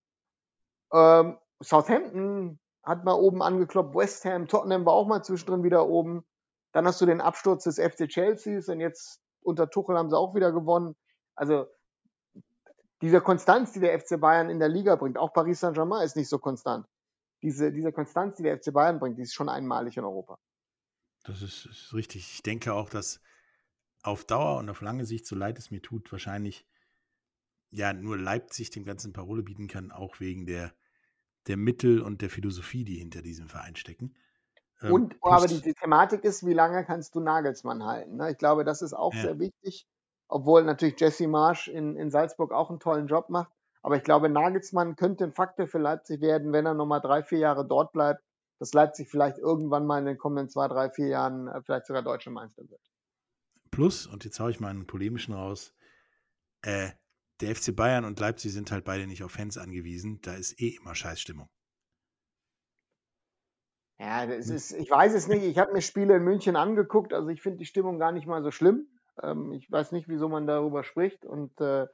Ähm, 0.91 1.39
Southampton 1.61 2.59
hat 2.83 3.05
mal 3.05 3.13
oben 3.13 3.43
angekloppt, 3.43 3.95
West 3.95 4.25
Ham, 4.25 4.49
Tottenham 4.49 4.87
war 4.87 4.95
auch 4.95 5.07
mal 5.07 5.23
zwischendrin 5.23 5.65
wieder 5.65 5.87
oben. 5.87 6.25
Dann 6.73 6.87
hast 6.87 7.01
du 7.03 7.07
den 7.07 7.21
Absturz 7.21 7.65
des 7.65 7.79
FC 7.79 8.09
Chelseas 8.09 8.71
und 8.71 8.81
jetzt 8.81 9.21
unter 9.43 9.71
Tuchel 9.71 9.97
haben 9.97 10.11
sie 10.11 10.17
auch 10.17 10.35
wieder 10.35 10.53
gewonnen. 10.53 10.97
Also 11.35 11.67
diese 13.01 13.21
Konstanz, 13.21 13.73
die 13.73 13.81
der 13.81 13.99
FC 13.99 14.21
Bayern 14.21 14.51
in 14.51 14.59
der 14.59 14.69
Liga 14.69 14.97
bringt, 14.97 15.19
auch 15.19 15.33
Paris 15.33 15.61
Saint-Germain 15.61 16.05
ist 16.05 16.17
nicht 16.17 16.29
so 16.29 16.39
konstant. 16.39 16.87
Diese, 17.43 17.73
diese 17.73 17.93
Konstanz, 17.93 18.37
die 18.37 18.43
der 18.43 18.59
FC 18.59 18.73
Bayern 18.73 18.99
bringt, 18.99 19.19
die 19.19 19.23
ist 19.23 19.35
schon 19.35 19.49
einmalig 19.49 19.97
in 19.97 20.05
Europa. 20.05 20.39
Das 21.25 21.43
ist, 21.43 21.67
ist 21.67 21.95
richtig. 21.95 22.33
Ich 22.35 22.43
denke 22.43 22.75
auch, 22.75 22.89
dass 22.89 23.21
auf 24.03 24.25
Dauer 24.25 24.59
und 24.59 24.69
auf 24.71 24.81
lange 24.81 25.05
Sicht, 25.05 25.27
so 25.27 25.37
leid 25.37 25.59
es 25.59 25.71
mir 25.71 25.83
tut, 25.83 26.11
wahrscheinlich 26.11 26.67
ja 27.71 27.93
nur 27.93 28.17
Leipzig 28.17 28.71
dem 28.71 28.85
ganzen 28.85 29.13
Parole 29.13 29.43
bieten 29.43 29.69
kann, 29.69 29.93
auch 29.93 30.21
wegen 30.21 30.47
der, 30.47 30.73
der 31.47 31.57
Mittel 31.57 32.01
und 32.01 32.23
der 32.23 32.31
Philosophie, 32.31 32.85
die 32.85 32.97
hinter 32.97 33.23
diesem 33.23 33.49
Verein 33.49 33.77
stecken. 33.77 34.15
Ähm, 34.83 34.93
Und 34.93 35.17
aber 35.23 35.47
die, 35.47 35.61
die 35.61 35.75
Thematik 35.75 36.25
ist, 36.25 36.47
wie 36.47 36.55
lange 36.55 36.85
kannst 36.85 37.15
du 37.15 37.21
Nagelsmann 37.21 37.85
halten? 37.85 38.17
Ne? 38.17 38.31
Ich 38.31 38.39
glaube, 38.39 38.65
das 38.65 38.83
ist 38.83 38.95
auch 38.95 39.15
ja, 39.15 39.23
sehr 39.23 39.39
wichtig, 39.39 39.87
obwohl 40.29 40.65
natürlich 40.65 41.01
Jesse 41.01 41.29
Marsch 41.29 41.69
in, 41.69 41.97
in 41.97 42.11
Salzburg 42.11 42.53
auch 42.53 42.71
einen 42.71 42.81
tollen 42.81 43.07
Job 43.07 43.29
macht. 43.29 43.53
Aber 43.83 43.97
ich 43.97 44.03
glaube, 44.03 44.29
Nagelsmann 44.29 44.97
könnte 44.97 45.25
ein 45.25 45.33
Faktor 45.33 45.67
für 45.67 45.79
Leipzig 45.79 46.21
werden, 46.21 46.53
wenn 46.53 46.67
er 46.67 46.75
nochmal 46.75 47.01
drei, 47.01 47.23
vier 47.23 47.39
Jahre 47.39 47.67
dort 47.67 47.93
bleibt, 47.93 48.23
dass 48.59 48.73
Leipzig 48.73 49.09
vielleicht 49.09 49.39
irgendwann 49.39 49.87
mal 49.87 50.01
in 50.01 50.07
den 50.07 50.19
kommenden 50.19 50.49
zwei, 50.49 50.69
drei, 50.69 50.91
vier 50.91 51.09
Jahren 51.09 51.49
äh, 51.49 51.63
vielleicht 51.63 51.87
sogar 51.87 52.03
deutsche 52.03 52.31
Meister 52.31 52.69
wird. 52.69 52.81
plus, 53.71 54.07
und 54.07 54.25
jetzt 54.25 54.41
haue 54.41 54.51
ich 54.51 54.61
mal 54.61 54.71
einen 54.71 54.87
polemischen 54.87 55.35
raus, 55.35 55.75
äh, 56.63 56.91
der 57.41 57.55
FC 57.55 57.75
Bayern 57.75 58.05
und 58.05 58.19
Leipzig 58.19 58.53
sind 58.53 58.73
halt 58.73 58.85
beide 58.85 59.07
nicht 59.07 59.23
auf 59.23 59.33
Fans 59.33 59.59
angewiesen. 59.59 60.21
Da 60.23 60.35
ist 60.35 60.61
eh 60.61 60.71
immer 60.71 60.95
Scheißstimmung. 60.95 61.49
Ja, 63.99 64.27
das 64.27 64.49
Ne? 64.49 64.55
ist, 64.55 64.73
ich 64.73 64.91
weiß 64.91 65.15
es 65.15 65.29
nicht. 65.29 65.43
Ich 65.45 65.59
habe 65.59 65.73
mir 65.73 65.83
Spiele 65.83 66.17
in 66.17 66.25
München 66.25 66.57
angeguckt, 66.57 67.13
also 67.13 67.29
ich 67.29 67.43
finde 67.43 67.59
die 67.59 67.67
Stimmung 67.67 67.99
gar 67.99 68.13
nicht 68.13 68.27
mal 68.27 68.43
so 68.43 68.51
schlimm. 68.51 68.89
Ähm, 69.23 69.53
ich 69.53 69.71
weiß 69.71 69.93
nicht, 69.93 70.09
wieso 70.09 70.29
man 70.29 70.47
darüber 70.47 70.85
spricht. 70.85 71.25
Und 71.25 71.61
äh, 71.61 71.87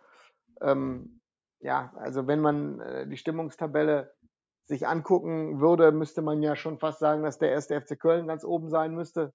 ähm, 0.61 1.21
ja, 1.61 1.93
also 1.97 2.27
wenn 2.27 2.41
man 2.41 2.81
äh, 2.81 3.09
die 3.09 3.17
Stimmungstabelle 3.17 4.15
sich 4.67 4.87
angucken 4.87 5.61
würde, 5.61 5.93
müsste 5.93 6.23
man 6.23 6.43
ja 6.43 6.57
schon 6.57 6.79
fast 6.79 6.99
sagen, 6.99 7.23
dass 7.23 7.39
der 7.39 7.51
erste 7.51 7.81
FC 7.81 7.99
Köln 7.99 8.27
ganz 8.27 8.45
oben 8.45 8.69
sein 8.71 8.95
müsste. 8.95 9.33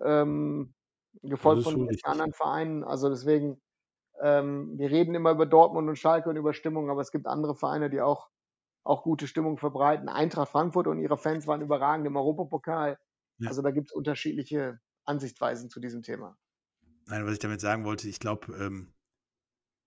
Ähm, 0.00 0.74
gefolgt 1.22 1.64
von 1.64 1.88
anderen 2.04 2.32
Vereinen. 2.32 2.84
Also 2.84 3.08
deswegen, 3.08 3.60
ähm, 4.20 4.78
wir 4.78 4.90
reden 4.90 5.14
immer 5.14 5.32
über 5.32 5.46
Dortmund 5.46 5.88
und 5.88 5.96
Schalke 5.98 6.30
und 6.30 6.36
über 6.36 6.52
Stimmung, 6.54 6.90
aber 6.90 7.00
es 7.00 7.12
gibt 7.12 7.26
andere 7.26 7.54
Vereine, 7.54 7.90
die 7.90 8.00
auch, 8.00 8.28
auch 8.86 9.02
gute 9.02 9.26
Stimmung 9.26 9.58
verbreiten. 9.58 10.08
Eintracht 10.08 10.50
Frankfurt 10.50 10.86
und 10.86 11.00
ihre 11.00 11.16
Fans 11.16 11.46
waren 11.46 11.60
überragend 11.60 12.06
im 12.06 12.16
Europapokal. 12.16 12.98
Ja. 13.38 13.48
Also 13.48 13.62
da 13.62 13.70
gibt 13.70 13.90
es 13.90 13.92
unterschiedliche 13.92 14.80
Ansichtweisen 15.04 15.70
zu 15.70 15.80
diesem 15.80 16.02
Thema. 16.02 16.38
Nein, 17.06 17.24
was 17.26 17.34
ich 17.34 17.38
damit 17.38 17.60
sagen 17.60 17.84
wollte, 17.84 18.08
ich 18.08 18.18
glaube, 18.18 18.52
ähm, 18.56 18.94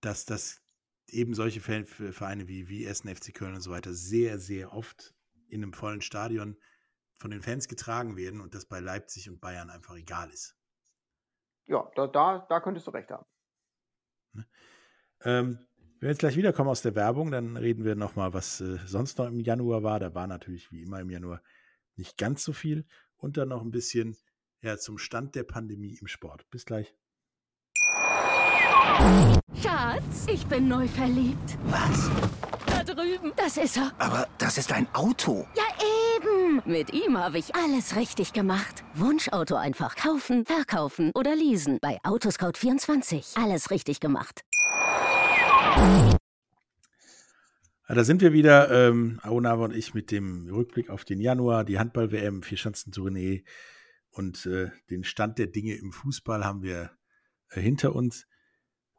dass 0.00 0.24
das 0.24 0.62
eben 1.08 1.34
solche 1.34 1.60
Vereine 1.60 2.48
wie, 2.48 2.68
wie 2.68 2.86
Essen, 2.86 3.14
FC 3.14 3.34
Köln 3.34 3.54
und 3.54 3.60
so 3.60 3.70
weiter 3.70 3.92
sehr, 3.92 4.38
sehr 4.38 4.72
oft 4.72 5.14
in 5.48 5.62
einem 5.62 5.72
vollen 5.72 6.00
Stadion 6.00 6.56
von 7.16 7.30
den 7.30 7.42
Fans 7.42 7.68
getragen 7.68 8.16
werden 8.16 8.40
und 8.40 8.54
das 8.54 8.64
bei 8.64 8.80
Leipzig 8.80 9.28
und 9.28 9.40
Bayern 9.40 9.70
einfach 9.70 9.96
egal 9.96 10.30
ist. 10.30 10.56
Ja, 11.66 11.90
da, 11.94 12.06
da, 12.06 12.46
da 12.48 12.60
könntest 12.60 12.86
du 12.86 12.90
recht 12.92 13.10
haben. 13.10 13.26
Ähm, 15.22 15.66
wenn 16.00 16.06
wir 16.06 16.12
jetzt 16.12 16.20
gleich 16.20 16.36
wiederkommen 16.36 16.70
aus 16.70 16.80
der 16.80 16.94
Werbung, 16.94 17.30
dann 17.30 17.58
reden 17.58 17.84
wir 17.84 17.94
nochmal, 17.94 18.32
was 18.32 18.62
äh, 18.62 18.78
sonst 18.86 19.18
noch 19.18 19.26
im 19.26 19.38
Januar 19.38 19.82
war. 19.82 20.00
Da 20.00 20.14
war 20.14 20.26
natürlich 20.26 20.72
wie 20.72 20.82
immer 20.82 20.98
im 20.98 21.10
Januar 21.10 21.42
nicht 21.96 22.16
ganz 22.16 22.42
so 22.42 22.54
viel. 22.54 22.86
Und 23.18 23.36
dann 23.36 23.50
noch 23.50 23.60
ein 23.60 23.70
bisschen 23.70 24.16
ja, 24.62 24.78
zum 24.78 24.96
Stand 24.96 25.34
der 25.34 25.42
Pandemie 25.42 25.98
im 26.00 26.06
Sport. 26.06 26.48
Bis 26.50 26.64
gleich. 26.64 26.94
Schatz, 29.62 30.26
ich 30.26 30.46
bin 30.46 30.68
neu 30.68 30.88
verliebt. 30.88 31.58
Was? 31.64 32.10
Da 32.64 32.82
drüben. 32.82 33.32
Das 33.36 33.58
ist 33.58 33.76
er. 33.76 33.92
Aber 33.98 34.26
das 34.38 34.56
ist 34.56 34.72
ein 34.72 34.88
Auto. 34.94 35.46
Ja, 35.54 35.64
eben. 36.16 36.62
Mit 36.64 36.94
ihm 36.94 37.18
habe 37.18 37.38
ich 37.38 37.54
alles 37.54 37.94
richtig 37.96 38.32
gemacht. 38.32 38.84
Wunschauto 38.94 39.54
einfach 39.54 39.96
kaufen, 39.96 40.46
verkaufen 40.46 41.10
oder 41.14 41.36
leasen. 41.36 41.78
Bei 41.82 41.98
Autoscout24. 42.04 43.42
Alles 43.42 43.70
richtig 43.70 44.00
gemacht. 44.00 44.44
Da 48.00 48.04
sind 48.04 48.22
wir 48.22 48.32
wieder, 48.32 48.70
ähm, 48.70 49.20
Aonava 49.22 49.64
und 49.66 49.76
ich, 49.76 49.92
mit 49.92 50.10
dem 50.10 50.48
Rückblick 50.48 50.88
auf 50.88 51.04
den 51.04 51.20
Januar, 51.20 51.64
die 51.64 51.78
Handball-WM, 51.78 52.42
Vierschanzentournee 52.42 53.44
und 54.10 54.46
äh, 54.46 54.70
den 54.88 55.04
Stand 55.04 55.38
der 55.38 55.48
Dinge 55.48 55.74
im 55.74 55.92
Fußball 55.92 56.44
haben 56.44 56.62
wir 56.62 56.92
äh, 57.50 57.60
hinter 57.60 57.94
uns. 57.94 58.26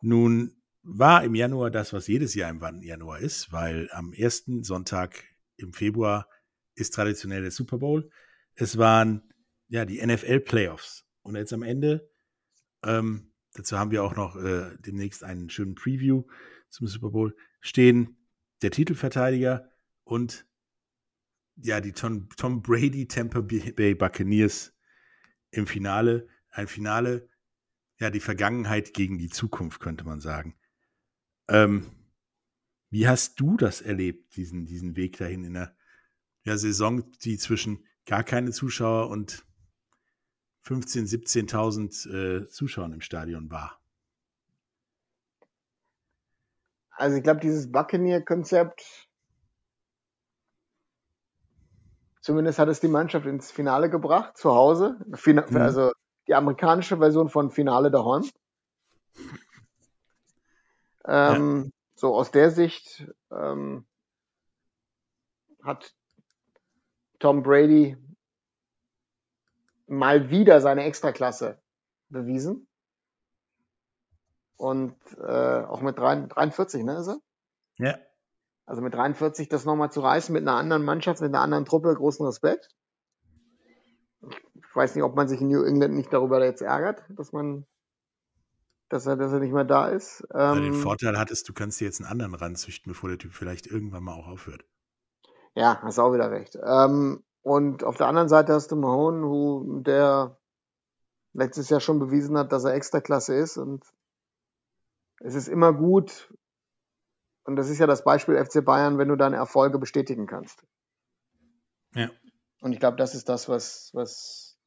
Nun 0.01 0.61
war 0.83 1.23
im 1.23 1.33
Januar 1.33 1.71
das, 1.71 1.93
was 1.93 2.07
jedes 2.07 2.35
Jahr 2.35 2.51
im 2.51 2.81
Januar 2.81 3.19
ist, 3.19 3.51
weil 3.51 3.89
am 3.91 4.13
ersten 4.13 4.63
Sonntag 4.63 5.23
im 5.57 5.73
Februar 5.73 6.27
ist 6.75 6.93
traditionell 6.93 7.41
der 7.41 7.51
Super 7.51 7.79
Bowl. 7.79 8.09
Es 8.53 8.77
waren 8.77 9.33
ja 9.67 9.85
die 9.85 10.05
NFL-Playoffs. 10.05 11.05
Und 11.21 11.35
jetzt 11.35 11.53
am 11.53 11.63
Ende, 11.63 12.07
ähm, 12.83 13.31
dazu 13.53 13.79
haben 13.79 13.89
wir 13.89 14.03
auch 14.03 14.15
noch 14.15 14.35
äh, 14.35 14.75
demnächst 14.79 15.23
einen 15.23 15.49
schönen 15.49 15.73
Preview 15.73 16.25
zum 16.71 16.87
Super 16.87 17.11
Bowl, 17.11 17.35
stehen 17.59 18.17
der 18.61 18.71
Titelverteidiger 18.71 19.69
und 20.03 20.47
ja, 21.57 21.79
die 21.79 21.91
Tom, 21.91 22.29
Tom 22.37 22.61
Brady 22.61 23.07
Tampa 23.07 23.41
Bay 23.41 23.93
Buccaneers 23.93 24.73
im 25.51 25.67
Finale. 25.67 26.27
Ein 26.49 26.67
Finale, 26.67 27.29
ja, 27.99 28.09
die 28.09 28.19
Vergangenheit 28.19 28.93
gegen 28.93 29.17
die 29.17 29.29
Zukunft, 29.29 29.79
könnte 29.79 30.05
man 30.05 30.21
sagen. 30.21 30.57
Ähm, 31.47 31.91
wie 32.89 33.07
hast 33.07 33.39
du 33.39 33.57
das 33.57 33.81
erlebt, 33.81 34.35
diesen, 34.35 34.65
diesen 34.65 34.95
Weg 34.95 35.17
dahin 35.17 35.43
in 35.43 35.53
der 35.53 35.75
ja, 36.43 36.57
Saison, 36.57 37.09
die 37.23 37.37
zwischen 37.37 37.85
gar 38.05 38.23
keine 38.23 38.51
Zuschauer 38.51 39.09
und 39.09 39.45
15.000, 40.65 41.49
17.000 41.49 42.43
äh, 42.43 42.47
Zuschauern 42.49 42.93
im 42.93 43.01
Stadion 43.01 43.49
war? 43.49 43.80
Also 46.91 47.17
ich 47.17 47.23
glaube, 47.23 47.39
dieses 47.39 47.71
Buccaneer-Konzept, 47.71 49.07
zumindest 52.21 52.59
hat 52.59 52.69
es 52.69 52.79
die 52.79 52.87
Mannschaft 52.87 53.25
ins 53.25 53.51
Finale 53.51 53.89
gebracht, 53.89 54.37
zu 54.37 54.51
Hause. 54.53 54.99
Fina 55.13 55.45
mhm. 55.49 55.57
Also 55.57 55.91
die 56.27 56.35
amerikanische 56.35 56.97
Version 56.97 57.29
von 57.29 57.49
Finale 57.49 57.89
daheim. 57.91 58.23
Ähm, 61.05 61.63
ja. 61.63 61.71
So 61.95 62.15
aus 62.15 62.31
der 62.31 62.51
Sicht 62.51 63.07
ähm, 63.31 63.85
hat 65.63 65.93
Tom 67.19 67.43
Brady 67.43 67.97
mal 69.87 70.29
wieder 70.29 70.61
seine 70.61 70.83
Extraklasse 70.85 71.61
bewiesen. 72.09 72.67
Und 74.61 74.95
äh, 75.17 75.63
auch 75.63 75.81
mit 75.81 75.97
43, 75.97 76.83
ne, 76.83 76.99
ist 76.99 77.07
er? 77.07 77.17
Ja. 77.79 77.97
Also 78.67 78.83
mit 78.83 78.93
43 78.93 79.49
das 79.49 79.65
nochmal 79.65 79.91
zu 79.91 80.01
reißen 80.01 80.31
mit 80.31 80.43
einer 80.43 80.55
anderen 80.55 80.85
Mannschaft, 80.85 81.19
mit 81.19 81.33
einer 81.33 81.41
anderen 81.41 81.65
Truppe, 81.65 81.91
großen 81.95 82.23
Respekt. 82.23 82.69
Ich 84.21 84.75
weiß 84.75 84.93
nicht, 84.93 85.03
ob 85.03 85.15
man 85.15 85.27
sich 85.27 85.41
in 85.41 85.47
New 85.47 85.63
England 85.63 85.95
nicht 85.95 86.13
darüber 86.13 86.45
jetzt 86.45 86.61
ärgert, 86.61 87.03
dass 87.09 87.31
man, 87.31 87.65
dass 88.87 89.07
er, 89.07 89.15
dass 89.15 89.31
er 89.31 89.39
nicht 89.39 89.51
mehr 89.51 89.63
da 89.63 89.87
ist. 89.87 90.27
Ähm, 90.31 90.61
den 90.61 90.73
Vorteil 90.75 91.17
hattest, 91.17 91.49
du 91.49 91.53
kannst 91.53 91.81
dir 91.81 91.85
jetzt 91.85 91.99
einen 91.99 92.11
anderen 92.11 92.35
ranzüchten, 92.35 92.91
bevor 92.91 93.09
der 93.09 93.17
Typ 93.17 93.33
vielleicht 93.33 93.65
irgendwann 93.65 94.03
mal 94.03 94.13
auch 94.13 94.27
aufhört. 94.27 94.63
Ja, 95.55 95.81
hast 95.81 95.97
auch 95.97 96.13
wieder 96.13 96.29
recht. 96.29 96.55
Ähm, 96.63 97.23
und 97.41 97.83
auf 97.83 97.97
der 97.97 98.05
anderen 98.05 98.29
Seite 98.29 98.53
hast 98.53 98.71
du 98.71 98.75
Mahone, 98.75 99.81
der 99.81 100.37
letztes 101.33 101.69
Jahr 101.69 101.79
schon 101.79 101.97
bewiesen 101.97 102.37
hat, 102.37 102.51
dass 102.51 102.63
er 102.63 102.75
Extraklasse 102.75 103.33
ist 103.33 103.57
und 103.57 103.83
es 105.23 105.35
ist 105.35 105.47
immer 105.47 105.73
gut, 105.73 106.33
und 107.43 107.55
das 107.55 107.69
ist 107.69 107.79
ja 107.79 107.87
das 107.87 108.03
Beispiel 108.03 108.43
FC 108.43 108.63
Bayern, 108.63 108.97
wenn 108.97 109.07
du 109.07 109.15
deine 109.15 109.35
Erfolge 109.35 109.79
bestätigen 109.79 110.27
kannst. 110.27 110.63
Ja. 111.95 112.09
Und 112.61 112.73
ich 112.73 112.79
glaube, 112.79 112.97
das 112.97 113.15
ist 113.15 113.29
das, 113.29 113.49
was, 113.49 113.89
was 113.93 114.57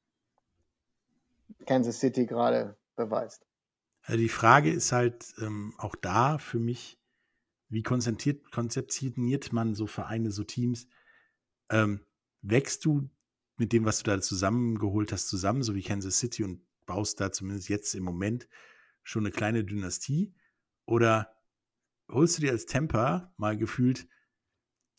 Kansas 1.66 2.00
City 2.00 2.26
gerade 2.26 2.76
beweist. 2.96 3.46
Also 4.02 4.18
die 4.18 4.28
Frage 4.28 4.70
ist 4.70 4.92
halt 4.92 5.34
ähm, 5.38 5.74
auch 5.78 5.94
da 5.96 6.38
für 6.38 6.58
mich, 6.58 6.98
wie 7.68 7.82
konzeptioniert 7.82 9.52
man 9.52 9.74
so 9.74 9.86
Vereine, 9.86 10.30
so 10.30 10.44
Teams? 10.44 10.86
Ähm, 11.70 12.04
wächst 12.42 12.84
du 12.84 13.08
mit 13.56 13.72
dem, 13.72 13.84
was 13.84 14.02
du 14.02 14.10
da 14.10 14.20
zusammengeholt 14.20 15.12
hast, 15.12 15.28
zusammen, 15.28 15.62
so 15.62 15.74
wie 15.74 15.82
Kansas 15.82 16.18
City 16.18 16.44
und 16.44 16.60
baust 16.86 17.20
da 17.20 17.32
zumindest 17.32 17.68
jetzt 17.68 17.94
im 17.94 18.04
Moment 18.04 18.48
schon 19.02 19.24
eine 19.24 19.30
kleine 19.30 19.64
Dynastie? 19.64 20.34
Oder 20.86 21.34
holst 22.08 22.36
du 22.36 22.42
dir 22.42 22.52
als 22.52 22.66
Temper 22.66 23.32
mal 23.36 23.56
gefühlt 23.56 24.06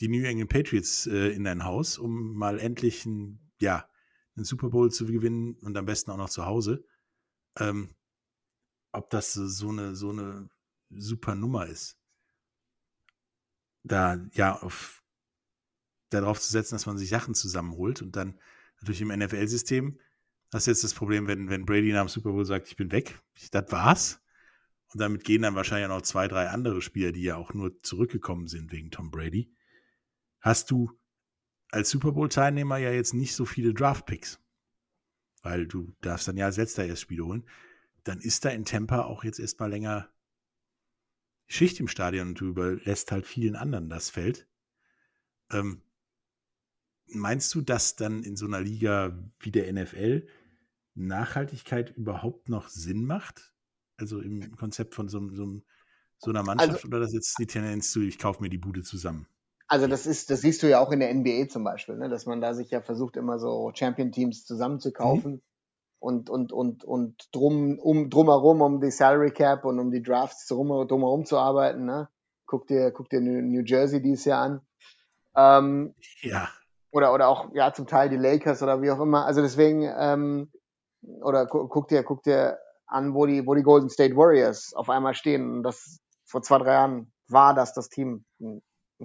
die 0.01 0.07
New 0.07 0.25
England 0.25 0.49
Patriots 0.49 1.07
äh, 1.07 1.29
in 1.29 1.43
dein 1.43 1.63
Haus, 1.63 1.97
um 1.97 2.35
mal 2.35 2.59
endlich 2.59 3.05
ein, 3.05 3.51
ja, 3.59 3.89
einen 4.35 4.45
Super 4.45 4.69
Bowl 4.69 4.91
zu 4.91 5.05
gewinnen 5.05 5.55
und 5.61 5.77
am 5.77 5.85
besten 5.85 6.11
auch 6.11 6.17
noch 6.17 6.29
zu 6.29 6.45
Hause? 6.45 6.85
Ähm, 7.57 7.95
ob 8.91 9.09
das 9.09 9.33
so 9.33 9.69
eine, 9.69 9.95
so 9.95 10.09
eine 10.09 10.49
super 10.89 11.35
Nummer 11.35 11.67
ist. 11.67 11.97
Da 13.83 14.25
ja 14.33 14.61
auf 14.61 15.03
darauf 16.09 16.39
zu 16.39 16.51
setzen, 16.51 16.75
dass 16.75 16.85
man 16.85 16.97
sich 16.97 17.09
Sachen 17.09 17.35
zusammenholt 17.35 18.01
und 18.01 18.15
dann 18.15 18.39
natürlich 18.79 19.01
im 19.01 19.09
NFL-System 19.09 19.99
hast 20.53 20.67
du 20.67 20.71
jetzt 20.71 20.83
das 20.83 20.93
Problem, 20.93 21.27
wenn, 21.27 21.49
wenn 21.49 21.65
Brady 21.65 21.91
nach 21.91 22.05
dem 22.05 22.09
Super 22.09 22.31
Bowl 22.31 22.45
sagt, 22.45 22.67
ich 22.67 22.75
bin 22.75 22.91
weg, 22.91 23.19
das 23.51 23.71
war's. 23.71 24.21
Und 24.93 25.01
damit 25.01 25.23
gehen 25.23 25.41
dann 25.41 25.55
wahrscheinlich 25.55 25.89
auch 25.89 25.97
noch 25.97 26.01
zwei, 26.01 26.27
drei 26.27 26.49
andere 26.49 26.81
Spieler, 26.81 27.11
die 27.11 27.23
ja 27.23 27.35
auch 27.35 27.53
nur 27.53 27.81
zurückgekommen 27.81 28.47
sind 28.47 28.71
wegen 28.71 28.91
Tom 28.91 29.11
Brady. 29.11 29.53
Hast 30.39 30.71
du 30.71 30.91
als 31.71 31.89
Super 31.89 32.13
Bowl-Teilnehmer 32.13 32.77
ja 32.77 32.91
jetzt 32.91 33.13
nicht 33.13 33.35
so 33.35 33.45
viele 33.45 33.73
Draft-Picks. 33.73 34.39
Weil 35.41 35.67
du 35.67 35.93
darfst 36.01 36.27
dann 36.27 36.37
ja 36.37 36.45
als 36.45 36.57
letzter 36.57 36.85
erst 36.85 37.01
Spiele 37.01 37.25
holen. 37.25 37.47
Dann 38.03 38.19
ist 38.19 38.45
da 38.45 38.49
in 38.49 38.65
Tampa 38.65 39.03
auch 39.03 39.23
jetzt 39.23 39.39
erstmal 39.39 39.69
länger 39.69 40.09
Schicht 41.47 41.79
im 41.79 41.87
Stadion 41.87 42.29
und 42.29 42.39
du 42.39 42.47
überlässt 42.47 43.11
halt 43.11 43.27
vielen 43.27 43.55
anderen 43.55 43.89
das 43.89 44.09
Feld. 44.09 44.47
Ähm, 45.51 45.83
meinst 47.07 47.53
du, 47.53 47.61
dass 47.61 47.95
dann 47.95 48.23
in 48.23 48.35
so 48.35 48.45
einer 48.45 48.61
Liga 48.61 49.31
wie 49.39 49.51
der 49.51 49.71
NFL 49.71 50.27
Nachhaltigkeit 50.95 51.95
überhaupt 51.95 52.49
noch 52.49 52.69
Sinn 52.69 53.05
macht? 53.05 53.53
Also 53.97 54.19
im 54.19 54.55
Konzept 54.55 54.95
von 54.95 55.07
so, 55.07 55.19
so, 55.33 55.61
so 56.17 56.29
einer 56.31 56.43
Mannschaft 56.43 56.71
also, 56.71 56.87
oder 56.87 56.99
das 56.99 57.13
jetzt 57.13 57.37
die 57.39 57.47
Tendenz 57.47 57.91
zu, 57.91 58.01
ich 58.01 58.19
kaufe 58.19 58.41
mir 58.41 58.49
die 58.49 58.57
Bude 58.57 58.83
zusammen? 58.83 59.27
Also 59.67 59.87
das 59.87 60.05
ist, 60.05 60.29
das 60.29 60.41
siehst 60.41 60.61
du 60.61 60.69
ja 60.69 60.79
auch 60.79 60.91
in 60.91 60.99
der 60.99 61.13
NBA 61.13 61.47
zum 61.47 61.63
Beispiel, 61.63 61.95
ne? 61.95 62.09
dass 62.09 62.25
man 62.25 62.41
da 62.41 62.53
sich 62.53 62.69
ja 62.69 62.81
versucht, 62.81 63.17
immer 63.17 63.39
so 63.39 63.71
Champion-Teams 63.73 64.45
zusammenzukaufen 64.45 65.31
mhm. 65.33 65.41
und, 65.99 66.29
und, 66.29 66.51
und, 66.51 66.83
und 66.83 67.29
drum, 67.31 67.79
um, 67.79 68.09
drumherum 68.09 68.61
um 68.61 68.81
die 68.81 68.91
Salary 68.91 69.31
Cap 69.31 69.65
und 69.65 69.79
um 69.79 69.91
die 69.91 70.03
Drafts 70.03 70.45
drum, 70.47 70.87
drumherum 70.87 71.25
zu 71.25 71.37
arbeiten. 71.37 71.85
Ne? 71.85 72.09
Guck 72.45 72.67
dir, 72.67 72.91
guck 72.91 73.09
dir 73.09 73.21
New 73.21 73.63
Jersey 73.65 74.01
dieses 74.01 74.25
Jahr 74.25 74.41
an. 74.43 74.61
Ähm, 75.35 75.95
ja 76.21 76.49
oder, 76.95 77.13
oder 77.13 77.27
auch 77.27 77.53
ja 77.53 77.73
zum 77.73 77.87
Teil 77.87 78.07
die 78.07 78.15
Lakers 78.15 78.63
oder 78.63 78.81
wie 78.81 78.89
auch 78.89 79.01
immer. 79.01 79.25
Also 79.25 79.41
deswegen, 79.41 79.83
ähm, 79.97 80.49
oder 81.01 81.45
gu 81.45 81.67
guck 81.67 81.89
dir, 81.89 82.03
guck 82.03 82.23
dir 82.23 82.57
an, 82.87 83.13
wo 83.13 83.25
die, 83.25 83.45
wo 83.45 83.55
die 83.55 83.63
Golden 83.63 83.89
State 83.89 84.15
Warriors 84.15 84.73
auf 84.73 84.89
einmal 84.89 85.13
stehen. 85.13 85.57
Und 85.57 85.63
das 85.63 85.99
vor 86.25 86.41
zwei, 86.41 86.57
drei 86.59 86.73
Jahren 86.73 87.11
war 87.27 87.53
das 87.53 87.73
das 87.73 87.89
Team, 87.89 88.25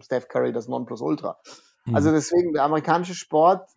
Steph 0.00 0.28
Curry, 0.28 0.52
das 0.52 0.68
Nonplusultra. 0.68 1.38
Mhm. 1.86 1.94
Also 1.94 2.10
deswegen, 2.10 2.52
der 2.52 2.64
amerikanische 2.64 3.14
Sport 3.14 3.68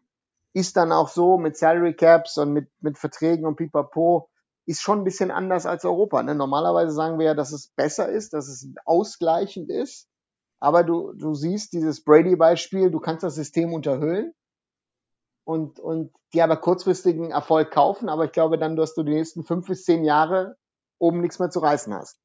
ist 0.53 0.77
dann 0.77 0.91
auch 0.91 1.09
so 1.09 1.37
mit 1.37 1.57
Salary 1.57 1.95
Caps 1.95 2.37
und 2.37 2.53
mit, 2.53 2.69
mit 2.81 2.97
Verträgen 2.97 3.45
und 3.45 3.55
pipapo, 3.55 4.29
ist 4.65 4.81
schon 4.81 4.99
ein 4.99 5.03
bisschen 5.03 5.31
anders 5.31 5.65
als 5.65 5.83
Europa. 5.83 6.21
Ne? 6.23 6.35
Normalerweise 6.35 6.91
sagen 6.91 7.19
wir 7.19 7.25
ja, 7.27 7.33
dass 7.33 7.51
es 7.51 7.67
besser 7.67 8.09
ist, 8.09 8.33
dass 8.33 8.47
es 8.47 8.67
ausgleichend 8.85 9.69
ist. 9.69 10.07
Aber 10.59 10.83
du, 10.83 11.11
du 11.13 11.33
siehst 11.33 11.73
dieses 11.73 12.03
Brady-Beispiel, 12.03 12.89
du 12.89 12.99
kannst 12.99 13.23
das 13.23 13.35
System 13.35 13.73
unterhöhlen 13.73 14.33
und, 15.43 15.79
und 15.79 16.13
die 16.33 16.41
aber 16.41 16.57
kurzfristigen 16.57 17.31
Erfolg 17.31 17.71
kaufen, 17.71 18.09
aber 18.09 18.25
ich 18.25 18.31
glaube 18.31 18.57
dann, 18.57 18.75
dass 18.75 18.95
du 18.95 19.03
die 19.03 19.13
nächsten 19.13 19.43
fünf 19.43 19.67
bis 19.67 19.83
zehn 19.85 20.03
Jahre 20.03 20.57
oben 20.97 21.21
nichts 21.21 21.39
mehr 21.39 21.49
zu 21.49 21.59
reißen 21.59 21.93
hast. 21.93 22.19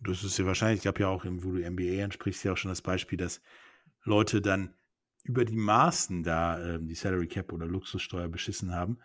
Das 0.00 0.22
ist 0.22 0.38
ja 0.38 0.44
wahrscheinlich, 0.44 0.80
ich 0.80 0.86
habe 0.86 1.00
ja 1.00 1.08
auch, 1.08 1.24
wo 1.24 1.52
du 1.52 1.70
NBA 1.70 2.04
ansprichst, 2.04 2.44
ja 2.44 2.52
auch 2.52 2.56
schon 2.56 2.68
das 2.68 2.82
Beispiel, 2.82 3.16
dass 3.16 3.40
Leute 4.02 4.42
dann 4.42 4.74
über 5.22 5.44
die 5.46 5.56
Maßen 5.56 6.22
da 6.22 6.58
äh, 6.60 6.78
die 6.80 6.94
Salary 6.94 7.26
Cap 7.26 7.52
oder 7.52 7.66
Luxussteuer 7.66 8.28
beschissen 8.28 8.74
haben 8.74 8.98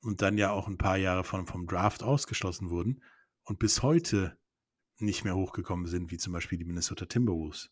und 0.00 0.20
dann 0.20 0.36
ja 0.36 0.50
auch 0.50 0.66
ein 0.66 0.78
paar 0.78 0.96
Jahre 0.96 1.22
von, 1.22 1.46
vom 1.46 1.66
Draft 1.66 2.02
ausgeschlossen 2.02 2.70
wurden 2.70 3.02
und 3.44 3.60
bis 3.60 3.82
heute 3.82 4.36
nicht 4.98 5.24
mehr 5.24 5.36
hochgekommen 5.36 5.86
sind, 5.86 6.10
wie 6.10 6.18
zum 6.18 6.32
Beispiel 6.32 6.58
die 6.58 6.64
Minnesota 6.64 7.06
Timberwolves. 7.06 7.70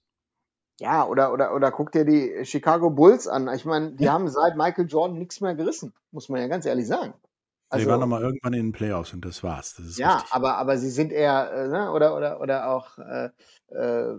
Ja, 0.80 1.06
oder, 1.06 1.32
oder, 1.32 1.54
oder 1.54 1.70
guck 1.70 1.92
dir 1.92 2.04
die 2.06 2.44
Chicago 2.44 2.88
Bulls 2.88 3.28
an. 3.28 3.48
Ich 3.54 3.66
meine, 3.66 3.92
die 3.92 4.04
ja. 4.04 4.12
haben 4.12 4.28
seit 4.28 4.56
Michael 4.56 4.86
Jordan 4.86 5.18
nichts 5.18 5.40
mehr 5.42 5.54
gerissen, 5.54 5.92
muss 6.10 6.28
man 6.30 6.40
ja 6.40 6.48
ganz 6.48 6.64
ehrlich 6.64 6.86
sagen. 6.86 7.12
Also, 7.68 7.84
die 7.84 7.90
waren 7.90 8.00
nochmal 8.00 8.22
irgendwann 8.22 8.54
in 8.54 8.68
den 8.68 8.72
Playoffs 8.72 9.12
und 9.12 9.24
das 9.24 9.44
war's. 9.44 9.76
Das 9.76 9.98
ja, 9.98 10.14
richtig. 10.14 10.32
aber, 10.32 10.56
aber 10.56 10.78
sie 10.78 10.90
sind 10.90 11.12
eher, 11.12 11.52
äh, 11.52 11.68
ne, 11.68 11.92
oder, 11.92 12.16
oder, 12.16 12.40
oder 12.40 12.70
auch 12.70 12.98
äh, 12.98 13.28
äh, 13.68 14.14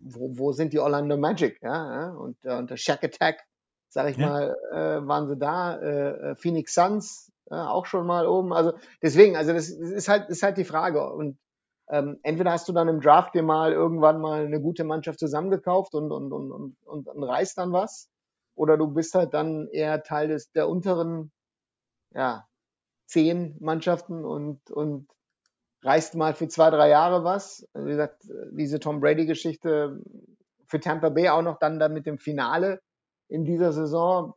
wo, 0.00 0.38
wo 0.38 0.52
sind 0.52 0.72
die 0.72 0.80
Orlando 0.80 1.16
Magic? 1.16 1.60
Ja? 1.62 2.10
Und, 2.10 2.36
äh, 2.44 2.56
und 2.56 2.70
der 2.70 2.76
Shack 2.76 3.04
Attack, 3.04 3.44
sag 3.88 4.10
ich 4.10 4.16
ja. 4.16 4.28
mal, 4.28 4.56
äh, 4.72 5.06
waren 5.06 5.28
sie 5.28 5.36
da. 5.36 5.78
Äh, 5.78 6.36
Phoenix 6.36 6.74
Suns 6.74 7.30
auch 7.50 7.84
schon 7.84 8.06
mal 8.06 8.26
oben. 8.26 8.54
Also 8.54 8.72
deswegen, 9.02 9.36
also 9.36 9.52
das, 9.52 9.68
das 9.78 9.90
ist 9.90 10.08
halt, 10.08 10.30
ist 10.30 10.42
halt 10.42 10.56
die 10.56 10.64
Frage. 10.64 11.12
Und 11.12 11.36
ähm, 11.92 12.18
entweder 12.22 12.52
hast 12.52 12.66
du 12.68 12.72
dann 12.72 12.88
im 12.88 13.02
Draft 13.02 13.34
dir 13.34 13.42
mal 13.42 13.70
irgendwann 13.70 14.18
mal 14.18 14.46
eine 14.46 14.60
gute 14.62 14.82
Mannschaft 14.82 15.18
zusammengekauft 15.18 15.94
und, 15.94 16.10
und, 16.10 16.32
und, 16.32 16.50
und, 16.50 16.76
und, 16.86 17.06
und 17.06 17.22
reißt 17.22 17.58
dann 17.58 17.72
was, 17.72 18.08
oder 18.54 18.78
du 18.78 18.86
bist 18.88 19.14
halt 19.14 19.34
dann 19.34 19.68
eher 19.68 20.02
Teil 20.02 20.28
des 20.28 20.50
der 20.52 20.70
unteren 20.70 21.30
ja, 22.14 22.46
zehn 23.06 23.56
Mannschaften 23.60 24.24
und, 24.24 24.70
und 24.70 25.06
reißt 25.82 26.14
mal 26.14 26.34
für 26.34 26.48
zwei, 26.48 26.70
drei 26.70 26.88
Jahre 26.88 27.24
was. 27.24 27.68
Also 27.74 27.86
wie 27.86 27.92
gesagt, 27.92 28.26
diese 28.52 28.80
Tom 28.80 29.00
Brady-Geschichte 29.00 30.00
für 30.66 30.80
Tampa 30.80 31.10
Bay 31.10 31.28
auch 31.28 31.42
noch 31.42 31.58
dann, 31.58 31.78
dann 31.78 31.92
mit 31.92 32.06
dem 32.06 32.16
Finale 32.16 32.80
in 33.28 33.44
dieser 33.44 33.72
Saison. 33.72 34.32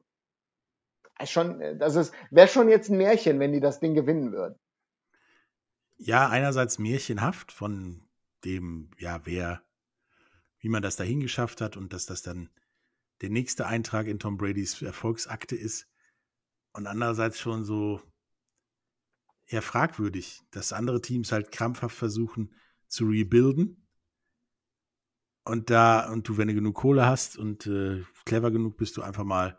Schon, 1.23 1.61
also 1.81 2.01
es 2.01 2.11
wäre 2.31 2.49
schon 2.49 2.67
jetzt 2.67 2.89
ein 2.89 2.97
Märchen, 2.97 3.39
wenn 3.39 3.53
die 3.53 3.61
das 3.61 3.79
Ding 3.79 3.93
gewinnen 3.93 4.33
würden. 4.33 4.59
Ja, 5.97 6.29
einerseits 6.29 6.77
märchenhaft 6.77 7.51
von 7.51 8.03
dem, 8.43 8.91
ja, 8.97 9.25
wer, 9.25 9.63
wie 10.59 10.69
man 10.69 10.81
das 10.81 10.95
dahin 10.95 11.19
geschafft 11.19 11.61
hat 11.61 11.77
und 11.77 11.93
dass 11.93 12.05
das 12.05 12.21
dann 12.21 12.49
der 13.21 13.29
nächste 13.29 13.65
Eintrag 13.65 14.07
in 14.07 14.19
Tom 14.19 14.37
Bradys 14.37 14.81
Erfolgsakte 14.81 15.55
ist. 15.55 15.87
Und 16.73 16.87
andererseits 16.87 17.39
schon 17.39 17.63
so 17.63 18.01
eher 19.47 19.61
fragwürdig, 19.61 20.41
dass 20.51 20.73
andere 20.73 21.01
Teams 21.01 21.31
halt 21.31 21.51
krampfhaft 21.51 21.95
versuchen 21.95 22.53
zu 22.87 23.05
rebuilden. 23.05 23.87
Und 25.45 25.69
da, 25.69 26.11
und 26.11 26.27
du, 26.27 26.37
wenn 26.37 26.47
du 26.47 26.55
genug 26.55 26.75
Kohle 26.75 27.05
hast 27.05 27.37
und 27.37 27.67
äh, 27.67 28.03
clever 28.25 28.51
genug 28.51 28.77
bist, 28.77 28.97
du 28.97 29.03
einfach 29.03 29.23
mal 29.23 29.57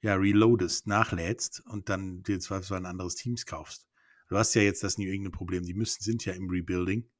ja, 0.00 0.14
reloadest, 0.14 0.86
nachlädst 0.86 1.60
und 1.66 1.90
dann 1.90 2.22
dir 2.22 2.40
zwar 2.40 2.62
ein 2.72 2.86
anderes 2.86 3.16
Teams 3.16 3.44
kaufst. 3.44 3.89
Du 4.30 4.38
hast 4.38 4.54
ja 4.54 4.62
jetzt 4.62 4.84
das 4.84 4.96
New 4.96 5.10
England 5.10 5.34
Problem, 5.34 5.64
die 5.64 5.74
müssen, 5.74 6.02
sind 6.02 6.24
ja 6.24 6.32
im 6.34 6.48
Rebuilding. 6.48 7.10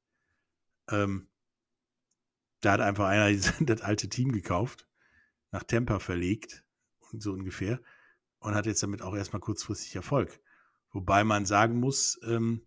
Ähm, 0.89 1.27
da 2.61 2.71
hat 2.71 2.79
einfach 2.79 3.05
einer 3.05 3.37
das 3.59 3.81
alte 3.81 4.07
Team 4.07 4.31
gekauft, 4.31 4.87
nach 5.51 5.63
Tampa 5.63 5.99
verlegt 5.99 6.63
und 7.11 7.21
so 7.21 7.33
ungefähr 7.33 7.81
und 8.39 8.55
hat 8.55 8.65
jetzt 8.65 8.81
damit 8.81 9.01
auch 9.01 9.13
erstmal 9.13 9.41
kurzfristig 9.41 9.93
Erfolg. 9.93 10.39
Wobei 10.91 11.25
man 11.25 11.45
sagen 11.45 11.81
muss, 11.81 12.17
ähm, 12.23 12.65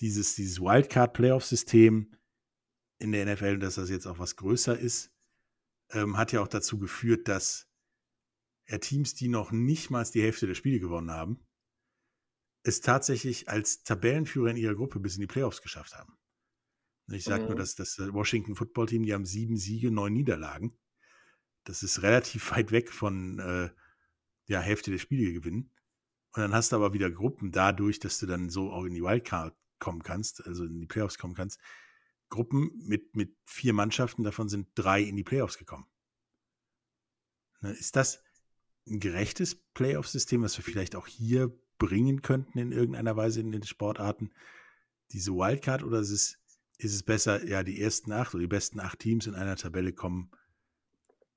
dieses, 0.00 0.34
dieses 0.34 0.60
Wildcard-Playoff-System 0.60 2.14
in 2.98 3.12
der 3.12 3.24
NFL, 3.24 3.60
dass 3.60 3.76
das 3.76 3.88
jetzt 3.88 4.06
auch 4.06 4.18
was 4.18 4.36
größer 4.36 4.78
ist, 4.78 5.10
ähm, 5.88 6.18
hat 6.18 6.32
ja 6.32 6.42
auch 6.42 6.48
dazu 6.48 6.78
geführt, 6.78 7.28
dass 7.28 7.66
ja, 8.68 8.76
Teams, 8.76 9.14
die 9.14 9.28
noch 9.28 9.52
nicht 9.52 9.88
mal 9.88 10.04
die 10.04 10.22
Hälfte 10.22 10.46
der 10.46 10.54
Spiele 10.54 10.80
gewonnen 10.80 11.10
haben, 11.10 11.46
es 12.62 12.80
tatsächlich 12.80 13.48
als 13.48 13.82
Tabellenführer 13.82 14.50
in 14.50 14.56
ihrer 14.56 14.74
Gruppe 14.74 15.00
bis 15.00 15.14
in 15.14 15.20
die 15.20 15.26
Playoffs 15.26 15.62
geschafft 15.62 15.94
haben. 15.96 16.16
Ich 17.08 17.24
sage 17.24 17.42
mhm. 17.42 17.48
nur, 17.48 17.56
dass 17.56 17.74
das 17.74 17.98
Washington 17.98 18.54
Football 18.54 18.86
Team, 18.86 19.02
die 19.02 19.14
haben 19.14 19.26
sieben 19.26 19.56
Siege, 19.56 19.90
neun 19.90 20.12
Niederlagen. 20.12 20.78
Das 21.64 21.82
ist 21.82 22.02
relativ 22.02 22.50
weit 22.56 22.70
weg 22.70 22.90
von 22.90 23.38
äh, 23.38 23.70
der 24.48 24.60
Hälfte 24.60 24.90
der 24.90 24.98
Spiele 24.98 25.32
gewinnen. 25.32 25.70
Und 26.32 26.42
dann 26.42 26.54
hast 26.54 26.72
du 26.72 26.76
aber 26.76 26.92
wieder 26.92 27.10
Gruppen 27.10 27.50
dadurch, 27.50 27.98
dass 27.98 28.18
du 28.18 28.26
dann 28.26 28.50
so 28.50 28.70
auch 28.70 28.84
in 28.84 28.94
die 28.94 29.02
Wildcard 29.02 29.56
kommen 29.78 30.02
kannst, 30.02 30.46
also 30.46 30.64
in 30.64 30.80
die 30.80 30.86
Playoffs 30.86 31.18
kommen 31.18 31.34
kannst. 31.34 31.58
Gruppen 32.28 32.70
mit, 32.86 33.16
mit 33.16 33.36
vier 33.44 33.72
Mannschaften, 33.72 34.22
davon 34.22 34.48
sind 34.48 34.68
drei 34.76 35.02
in 35.02 35.16
die 35.16 35.24
Playoffs 35.24 35.58
gekommen. 35.58 35.86
Ne, 37.60 37.72
ist 37.72 37.96
das 37.96 38.22
ein 38.86 39.00
gerechtes 39.00 39.56
Playoff-System, 39.74 40.42
was 40.42 40.56
wir 40.56 40.64
vielleicht 40.64 40.94
auch 40.94 41.06
hier 41.06 41.52
bringen 41.80 42.22
könnten 42.22 42.58
in 42.60 42.70
irgendeiner 42.70 43.16
Weise 43.16 43.40
in 43.40 43.50
den 43.50 43.64
Sportarten? 43.64 44.30
Diese 45.10 45.32
Wildcard 45.32 45.82
oder 45.82 45.98
ist 45.98 46.12
es, 46.12 46.38
ist 46.78 46.94
es 46.94 47.02
besser, 47.02 47.44
ja, 47.44 47.64
die 47.64 47.82
ersten 47.82 48.12
acht 48.12 48.32
oder 48.34 48.42
die 48.42 48.46
besten 48.46 48.78
acht 48.78 49.00
Teams 49.00 49.26
in 49.26 49.34
einer 49.34 49.56
Tabelle 49.56 49.92
kommen 49.92 50.30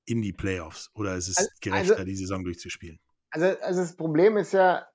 in 0.04 0.22
die 0.22 0.32
Playoffs? 0.32 0.90
Oder 0.94 1.16
ist 1.16 1.28
es 1.28 1.38
also, 1.38 1.50
gerechter, 1.60 1.94
also, 1.94 2.04
die 2.04 2.14
Saison 2.14 2.44
durchzuspielen? 2.44 3.00
Also, 3.30 3.46
also 3.60 3.80
das 3.80 3.96
Problem 3.96 4.36
ist 4.36 4.52
ja, 4.52 4.86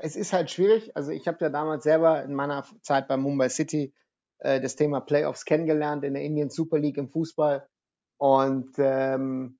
es 0.00 0.16
ist 0.16 0.32
halt 0.32 0.50
schwierig. 0.50 0.96
Also 0.96 1.12
ich 1.12 1.28
habe 1.28 1.38
ja 1.40 1.48
damals 1.48 1.84
selber 1.84 2.24
in 2.24 2.34
meiner 2.34 2.66
Zeit 2.82 3.06
bei 3.06 3.16
Mumbai 3.16 3.48
City 3.48 3.94
äh, 4.38 4.60
das 4.60 4.74
Thema 4.74 5.00
Playoffs 5.00 5.44
kennengelernt 5.44 6.02
in 6.02 6.14
der 6.14 6.22
Indian 6.22 6.50
Super 6.50 6.78
League 6.78 6.96
im 6.96 7.08
Fußball. 7.08 7.68
Und 8.16 8.74
ähm, 8.78 9.58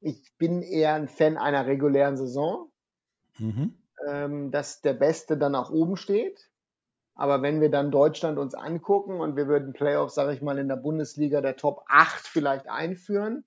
ich 0.00 0.32
bin 0.36 0.62
eher 0.62 0.94
ein 0.94 1.08
Fan 1.08 1.36
einer 1.36 1.66
regulären 1.66 2.16
Saison, 2.16 2.71
mhm. 3.38 3.74
ähm, 4.06 4.50
dass 4.50 4.80
der 4.80 4.94
Beste 4.94 5.36
dann 5.36 5.54
auch 5.54 5.70
oben 5.70 5.96
steht. 5.96 6.48
Aber 7.14 7.42
wenn 7.42 7.60
wir 7.60 7.70
dann 7.70 7.90
Deutschland 7.90 8.38
uns 8.38 8.54
angucken 8.54 9.20
und 9.20 9.36
wir 9.36 9.46
würden 9.46 9.74
Playoffs, 9.74 10.14
sage 10.14 10.32
ich 10.32 10.42
mal, 10.42 10.58
in 10.58 10.68
der 10.68 10.76
Bundesliga 10.76 11.40
der 11.40 11.56
Top 11.56 11.84
8 11.88 12.26
vielleicht 12.26 12.68
einführen, 12.68 13.44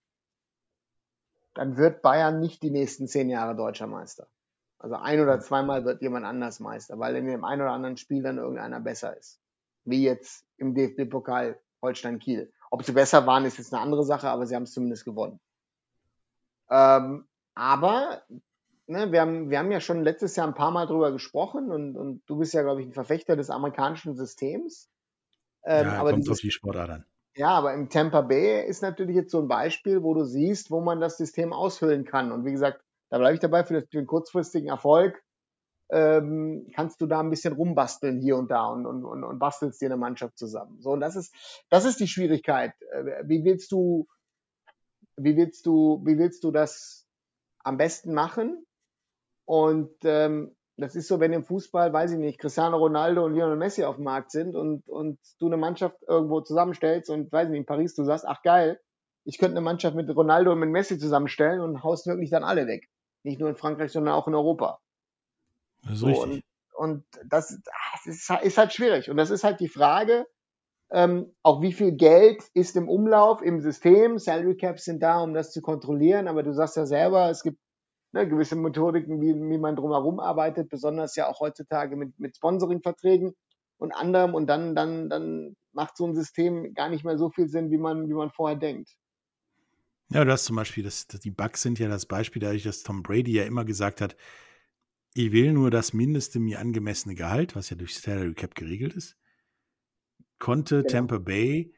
dann 1.55 1.77
wird 1.77 2.01
Bayern 2.01 2.39
nicht 2.39 2.61
die 2.61 2.69
nächsten 2.69 3.07
zehn 3.07 3.29
Jahre 3.29 3.55
deutscher 3.55 3.87
Meister. 3.87 4.27
Also 4.77 4.95
ein 4.97 5.19
oder 5.19 5.39
zweimal 5.39 5.85
wird 5.85 6.01
jemand 6.01 6.25
anders 6.25 6.59
Meister, 6.59 6.99
weil 6.99 7.15
in 7.15 7.25
dem 7.25 7.43
einen 7.43 7.61
oder 7.61 7.71
anderen 7.71 7.97
Spiel 7.97 8.21
dann 8.21 8.37
irgendeiner 8.37 8.79
besser 8.79 9.17
ist. 9.17 9.39
Wie 9.83 10.03
jetzt 10.03 10.45
im 10.57 10.75
DFB-Pokal 10.75 11.59
Holstein-Kiel. 11.81 12.51
Ob 12.71 12.83
sie 12.83 12.91
besser 12.91 13.25
waren, 13.25 13.45
ist 13.45 13.57
jetzt 13.57 13.73
eine 13.73 13.81
andere 13.81 14.03
Sache, 14.03 14.29
aber 14.29 14.45
sie 14.45 14.55
haben 14.55 14.63
es 14.63 14.73
zumindest 14.73 15.05
gewonnen. 15.05 15.39
Ähm, 16.69 17.25
aber 17.53 18.23
ne, 18.87 19.11
wir, 19.11 19.21
haben, 19.21 19.49
wir 19.49 19.59
haben 19.59 19.71
ja 19.71 19.79
schon 19.79 20.03
letztes 20.03 20.35
Jahr 20.35 20.47
ein 20.47 20.53
paar 20.53 20.71
Mal 20.71 20.85
drüber 20.85 21.11
gesprochen 21.11 21.71
und, 21.71 21.95
und 21.95 22.23
du 22.27 22.37
bist 22.37 22.53
ja, 22.53 22.63
glaube 22.63 22.81
ich, 22.81 22.87
ein 22.87 22.93
Verfechter 22.93 23.35
des 23.35 23.49
amerikanischen 23.49 24.15
Systems. 24.15 24.89
Ähm, 25.65 25.87
ja, 25.87 25.93
aber 25.93 26.11
kommt 26.11 26.23
dieses, 26.23 26.37
auf 26.37 26.41
die 26.41 26.51
Sportart 26.51 26.89
an. 26.89 27.05
Ja, 27.35 27.49
aber 27.49 27.73
im 27.73 27.89
Tampa 27.89 28.21
Bay 28.21 28.65
ist 28.65 28.81
natürlich 28.81 29.15
jetzt 29.15 29.31
so 29.31 29.41
ein 29.41 29.47
Beispiel, 29.47 30.03
wo 30.03 30.13
du 30.13 30.23
siehst, 30.23 30.71
wo 30.71 30.79
man 30.79 31.01
das 31.01 31.17
System 31.17 31.51
aushöhlen 31.51 32.05
kann. 32.05 32.31
Und 32.31 32.45
wie 32.45 32.51
gesagt, 32.51 32.81
da 33.09 33.17
bleibe 33.17 33.33
ich 33.33 33.41
dabei 33.41 33.63
für 33.63 33.81
den 33.81 34.07
kurzfristigen 34.07 34.69
Erfolg. 34.69 35.21
Ähm, 35.89 36.67
kannst 36.73 37.01
du 37.01 37.05
da 37.05 37.19
ein 37.19 37.29
bisschen 37.29 37.53
rumbasteln 37.53 38.19
hier 38.19 38.37
und 38.37 38.49
da 38.49 38.67
und, 38.67 38.85
und, 38.87 39.05
und, 39.05 39.23
und 39.23 39.37
bastelst 39.37 39.81
dir 39.81 39.87
eine 39.87 39.97
Mannschaft 39.97 40.37
zusammen. 40.37 40.81
So, 40.81 40.91
und 40.91 40.99
das 40.99 41.15
ist, 41.15 41.35
das 41.69 41.85
ist 41.85 41.99
die 41.99 42.07
Schwierigkeit. 42.07 42.73
Äh, 42.91 43.23
wie 43.25 43.43
willst 43.43 43.71
du, 43.71 44.07
wie 45.17 45.35
willst 45.37 45.65
du, 45.65 46.01
wie 46.05 46.17
willst 46.17 46.43
du 46.43 46.51
das 46.51 47.05
am 47.63 47.77
besten 47.77 48.13
machen? 48.13 48.65
Und 49.45 49.93
ähm, 50.03 50.55
das 50.77 50.95
ist 50.95 51.07
so, 51.07 51.19
wenn 51.19 51.31
im 51.31 51.43
Fußball, 51.43 51.93
weiß 51.93 52.11
ich 52.11 52.17
nicht, 52.17 52.39
Cristiano 52.39 52.77
Ronaldo 52.77 53.23
und 53.23 53.33
Lionel 53.33 53.55
Messi 53.55 53.83
auf 53.85 53.95
dem 53.95 54.03
Markt 54.03 54.31
sind 54.31 54.55
und, 54.55 54.87
und 54.89 55.19
du 55.39 55.45
eine 55.45 55.57
Mannschaft 55.57 55.97
irgendwo 56.07 56.41
zusammenstellst 56.41 57.09
und, 57.09 57.31
weiß 57.31 57.45
ich 57.45 57.51
nicht, 57.51 57.59
in 57.59 57.65
Paris, 57.65 57.95
du 57.95 58.03
sagst, 58.03 58.25
ach 58.27 58.41
geil, 58.41 58.79
ich 59.23 59.37
könnte 59.37 59.53
eine 59.53 59.61
Mannschaft 59.61 59.95
mit 59.95 60.13
Ronaldo 60.13 60.51
und 60.51 60.59
mit 60.59 60.69
Messi 60.69 60.99
zusammenstellen 60.99 61.61
und 61.61 61.83
haust 61.83 62.07
wirklich 62.07 62.29
dann 62.29 62.43
alle 62.43 62.67
weg. 62.67 62.89
Nicht 63.23 63.39
nur 63.39 63.49
in 63.49 63.55
Frankreich, 63.55 63.91
sondern 63.91 64.13
auch 64.13 64.27
in 64.27 64.35
Europa. 64.35 64.79
Das 65.83 65.93
ist 65.93 65.99
so, 65.99 66.07
und, 66.07 66.43
und 66.73 67.05
das, 67.25 67.59
das 68.03 68.05
ist, 68.05 68.29
ist, 68.43 68.57
halt 68.57 68.73
schwierig. 68.73 69.09
Und 69.09 69.17
das 69.17 69.29
ist 69.29 69.43
halt 69.43 69.59
die 69.59 69.69
Frage, 69.69 70.27
ähm, 70.91 71.33
auch 71.41 71.61
wie 71.61 71.73
viel 71.73 71.93
Geld 71.93 72.43
ist 72.53 72.75
im 72.75 72.89
Umlauf 72.89 73.41
im 73.41 73.61
System. 73.61 74.19
Salary 74.19 74.57
Caps 74.57 74.83
sind 74.83 75.01
da, 75.01 75.19
um 75.21 75.33
das 75.33 75.51
zu 75.51 75.61
kontrollieren, 75.61 76.27
aber 76.27 76.43
du 76.43 76.53
sagst 76.53 76.75
ja 76.75 76.85
selber, 76.85 77.29
es 77.29 77.41
gibt 77.41 77.57
ne, 78.15 78.27
gewisse 78.27 78.55
Methodiken, 78.55 79.21
wie, 79.21 79.35
wie 79.35 79.57
man 79.57 79.75
drumherum 79.75 80.19
arbeitet, 80.19 80.69
besonders 80.69 81.15
ja 81.15 81.27
auch 81.27 81.41
heutzutage 81.41 81.95
mit, 81.95 82.17
mit 82.19 82.37
Sponsoring-Verträgen 82.37 83.35
und 83.77 83.91
anderem. 83.91 84.33
Und 84.33 84.47
dann, 84.47 84.73
dann, 84.73 85.09
dann 85.09 85.55
macht 85.73 85.97
so 85.97 86.07
ein 86.07 86.15
System 86.15 86.73
gar 86.73 86.89
nicht 86.89 87.03
mehr 87.03 87.17
so 87.17 87.29
viel 87.29 87.47
Sinn, 87.47 87.69
wie 87.69 87.77
man, 87.77 88.07
wie 88.07 88.13
man 88.13 88.31
vorher 88.31 88.57
denkt. 88.57 88.89
Ja, 90.09 90.23
du 90.23 90.31
hast 90.31 90.45
zum 90.45 90.55
Beispiel, 90.55 90.83
das, 90.83 91.07
die 91.07 91.31
Bugs 91.31 91.61
sind 91.61 91.77
ja 91.77 91.89
das 91.89 92.05
Beispiel, 92.05 92.41
dadurch, 92.41 92.63
dass 92.63 92.83
Tom 92.83 93.03
Brady 93.03 93.33
ja 93.33 93.43
immer 93.43 93.65
gesagt 93.65 94.01
hat, 94.01 94.15
ich 95.13 95.31
will 95.31 95.51
nur 95.51 95.71
das 95.71 95.93
mindeste 95.93 96.39
mir 96.39 96.59
angemessene 96.59 97.15
Gehalt, 97.15 97.55
was 97.55 97.69
ja 97.69 97.75
durch 97.75 97.99
Salary 97.99 98.33
Cap 98.33 98.55
geregelt 98.55 98.93
ist, 98.93 99.17
konnte 100.39 100.77
genau. 100.77 100.87
Tampa 100.89 101.17
Bay 101.17 101.73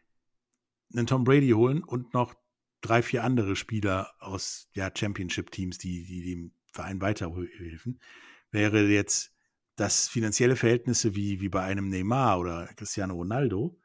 einen 0.93 1.07
Tom 1.07 1.23
Brady 1.23 1.51
holen 1.51 1.83
und 1.83 2.13
noch 2.13 2.35
drei, 2.81 3.01
vier 3.01 3.23
andere 3.23 3.55
Spieler 3.55 4.13
aus 4.19 4.69
ja, 4.73 4.91
Championship-Teams, 4.93 5.77
die, 5.77 6.05
die 6.05 6.23
dem 6.23 6.51
Verein 6.71 7.01
weiterhelfen. 7.01 7.99
Wäre 8.51 8.87
jetzt 8.87 9.33
das 9.75 10.07
finanzielle 10.07 10.55
Verhältnisse 10.55 11.15
wie, 11.15 11.39
wie 11.39 11.49
bei 11.49 11.63
einem 11.63 11.89
Neymar 11.89 12.39
oder 12.39 12.67
Cristiano 12.75 13.13
Ronaldo, 13.13 13.79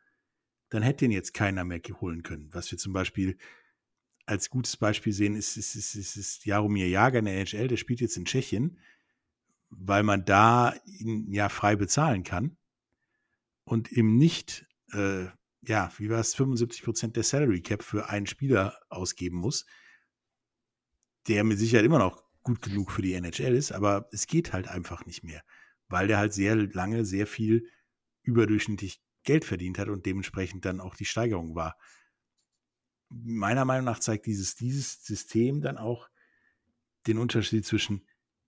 dann 0.70 0.82
hätte 0.82 1.04
ihn 1.04 1.10
jetzt 1.10 1.34
keiner 1.34 1.64
mehr 1.64 1.80
holen 2.00 2.22
können. 2.22 2.48
Was 2.52 2.70
wir 2.70 2.78
zum 2.78 2.92
Beispiel 2.92 3.36
als 4.24 4.48
gutes 4.48 4.76
Beispiel 4.76 5.12
sehen, 5.12 5.36
ist, 5.36 5.56
ist, 5.56 5.74
ist, 5.74 5.94
ist, 5.94 6.16
ist 6.16 6.46
Jaromir 6.46 6.88
Jager 6.88 7.18
in 7.18 7.26
der 7.26 7.34
NHL, 7.34 7.68
der 7.68 7.76
spielt 7.76 8.00
jetzt 8.00 8.16
in 8.16 8.24
Tschechien, 8.24 8.78
weil 9.68 10.02
man 10.02 10.24
da 10.24 10.74
ihn 10.86 11.30
ja 11.30 11.48
frei 11.48 11.76
bezahlen 11.76 12.24
kann 12.24 12.56
und 13.64 13.92
ihm 13.92 14.16
nicht 14.16 14.66
äh, 14.92 15.26
ja, 15.62 15.92
wie 15.98 16.10
war 16.10 16.20
es, 16.20 16.34
75 16.34 16.82
Prozent 16.82 17.16
der 17.16 17.22
Salary 17.22 17.60
Cap 17.60 17.82
für 17.82 18.08
einen 18.08 18.26
Spieler 18.26 18.78
ausgeben 18.88 19.38
muss, 19.38 19.66
der 21.28 21.44
mit 21.44 21.58
Sicherheit 21.58 21.86
immer 21.86 21.98
noch 21.98 22.24
gut 22.42 22.62
genug 22.62 22.90
für 22.90 23.02
die 23.02 23.14
NHL 23.14 23.54
ist, 23.54 23.72
aber 23.72 24.08
es 24.12 24.26
geht 24.26 24.52
halt 24.52 24.66
einfach 24.66 25.06
nicht 25.06 25.22
mehr, 25.22 25.42
weil 25.88 26.08
der 26.08 26.18
halt 26.18 26.32
sehr 26.32 26.56
lange 26.56 27.04
sehr 27.04 27.26
viel 27.26 27.68
überdurchschnittlich 28.22 29.00
Geld 29.22 29.44
verdient 29.44 29.78
hat 29.78 29.88
und 29.88 30.04
dementsprechend 30.04 30.64
dann 30.64 30.80
auch 30.80 30.96
die 30.96 31.04
Steigerung 31.04 31.54
war. 31.54 31.78
Meiner 33.08 33.64
Meinung 33.64 33.84
nach 33.84 34.00
zeigt 34.00 34.26
dieses, 34.26 34.56
dieses 34.56 35.04
System 35.04 35.60
dann 35.60 35.76
auch 35.78 36.08
den 37.06 37.18
Unterschied 37.18 37.64
zwischen 37.64 38.04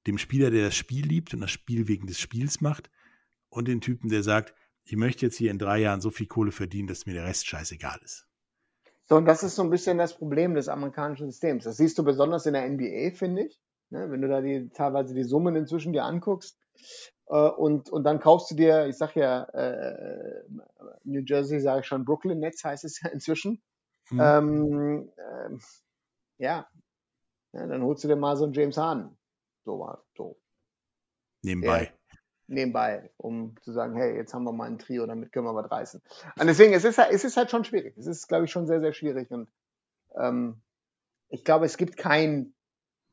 dem 0.07 0.19
Spieler, 0.19 0.51
der 0.51 0.67
das 0.67 0.77
Spiel 0.77 1.07
liebt 1.07 1.33
und 1.33 1.41
das 1.41 1.53
Spiel 1.53 1.87
wegen 1.87 2.07
des 2.07 2.19
Spiels 2.19 2.61
macht, 2.61 2.91
und 3.55 3.69
den 3.69 3.81
Typen, 3.81 4.11
der 4.11 4.23
sagt, 4.23 4.55
ich 4.85 4.97
möchte 4.97 5.27
jetzt 5.27 5.37
hier 5.37 5.51
in 5.51 5.59
drei 5.59 5.79
Jahren 5.79 6.01
so 6.01 6.11
viel 6.11 6.27
Kohle 6.27 6.53
verdienen, 6.53 6.89
dass 6.89 7.07
mir 7.07 7.15
der 7.15 7.25
Rest 7.25 7.47
scheißegal 7.47 7.99
ist. 8.03 8.29
So, 9.07 9.17
und 9.17 9.27
das 9.27 9.43
ist 9.43 9.57
so 9.57 9.63
ein 9.63 9.71
bisschen 9.71 9.99
das 9.99 10.17
Problem 10.17 10.55
des 10.55 10.69
amerikanischen 10.69 11.31
Systems. 11.31 11.65
Das 11.65 11.77
siehst 11.77 11.99
du 11.99 12.05
besonders 12.05 12.47
in 12.47 12.55
der 12.55 12.69
NBA, 12.69 13.15
finde 13.15 13.47
ich. 13.47 13.61
Ne, 13.91 14.11
wenn 14.11 14.23
du 14.23 14.29
da 14.29 14.41
die, 14.41 14.71
teilweise 14.71 15.15
die 15.15 15.25
Summen 15.25 15.57
inzwischen 15.57 15.93
dir 15.93 16.05
anguckst. 16.05 16.59
Äh, 17.27 17.37
und, 17.37 17.91
und 17.91 18.05
dann 18.05 18.19
kaufst 18.19 18.51
du 18.51 18.55
dir, 18.55 18.87
ich 18.87 18.97
sag 18.97 19.15
ja, 19.15 19.45
äh, 19.45 20.43
New 21.05 21.23
Jersey 21.25 21.61
sage 21.61 21.81
ich 21.81 21.87
schon, 21.87 22.05
Brooklyn 22.05 22.39
Nets 22.39 22.65
heißt 22.65 22.85
es 22.85 23.01
ja 23.03 23.11
inzwischen. 23.11 23.63
Hm. 24.09 24.21
Ähm, 24.21 25.13
äh, 25.17 25.59
ja. 26.39 26.69
ja, 27.53 27.67
dann 27.67 27.83
holst 27.83 28.05
du 28.05 28.09
dir 28.09 28.17
mal 28.17 28.37
so 28.37 28.45
einen 28.45 28.55
James 28.55 28.77
Harden. 28.77 29.17
So, 29.65 29.87
so. 30.17 30.39
Nebenbei. 31.43 31.85
Der, 31.85 31.93
nebenbei, 32.47 33.11
um 33.17 33.55
zu 33.63 33.73
sagen, 33.73 33.97
hey, 33.97 34.17
jetzt 34.17 34.35
haben 34.35 34.45
wir 34.45 34.53
mal 34.53 34.67
ein 34.67 34.79
Trio, 34.79 35.07
damit 35.07 35.33
können 35.33 35.47
wir 35.47 35.55
was 35.55 35.71
reißen. 35.71 36.03
Und 36.39 36.47
deswegen, 36.47 36.73
es 36.73 36.85
ist, 36.85 36.99
es 36.99 37.25
ist 37.25 37.37
halt 37.37 37.51
schon 37.51 37.65
schwierig. 37.65 37.97
Es 37.97 38.07
ist, 38.07 38.29
glaube 38.29 38.45
ich, 38.45 38.51
schon 38.51 38.67
sehr, 38.67 38.81
sehr 38.81 38.93
schwierig. 38.93 39.31
Und 39.31 39.49
ähm, 40.17 40.61
ich 41.29 41.45
glaube, 41.45 41.67
es 41.67 41.77
gibt 41.77 41.97
kein 41.97 42.55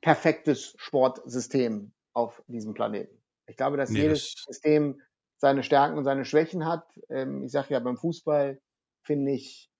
perfektes 0.01 0.73
Sportsystem 0.77 1.91
auf 2.13 2.43
diesem 2.47 2.73
Planeten. 2.73 3.17
Ich 3.47 3.57
glaube, 3.57 3.77
dass 3.77 3.89
nee, 3.89 4.01
jedes 4.01 4.35
das 4.35 4.43
System 4.45 5.01
seine 5.37 5.63
Stärken 5.63 5.97
und 5.97 6.03
seine 6.03 6.25
Schwächen 6.25 6.65
hat. 6.65 6.85
Ähm, 7.09 7.43
ich 7.43 7.51
sage 7.51 7.73
ja, 7.73 7.79
beim 7.79 7.97
Fußball 7.97 8.59
finde 9.01 9.31
ich, 9.31 9.71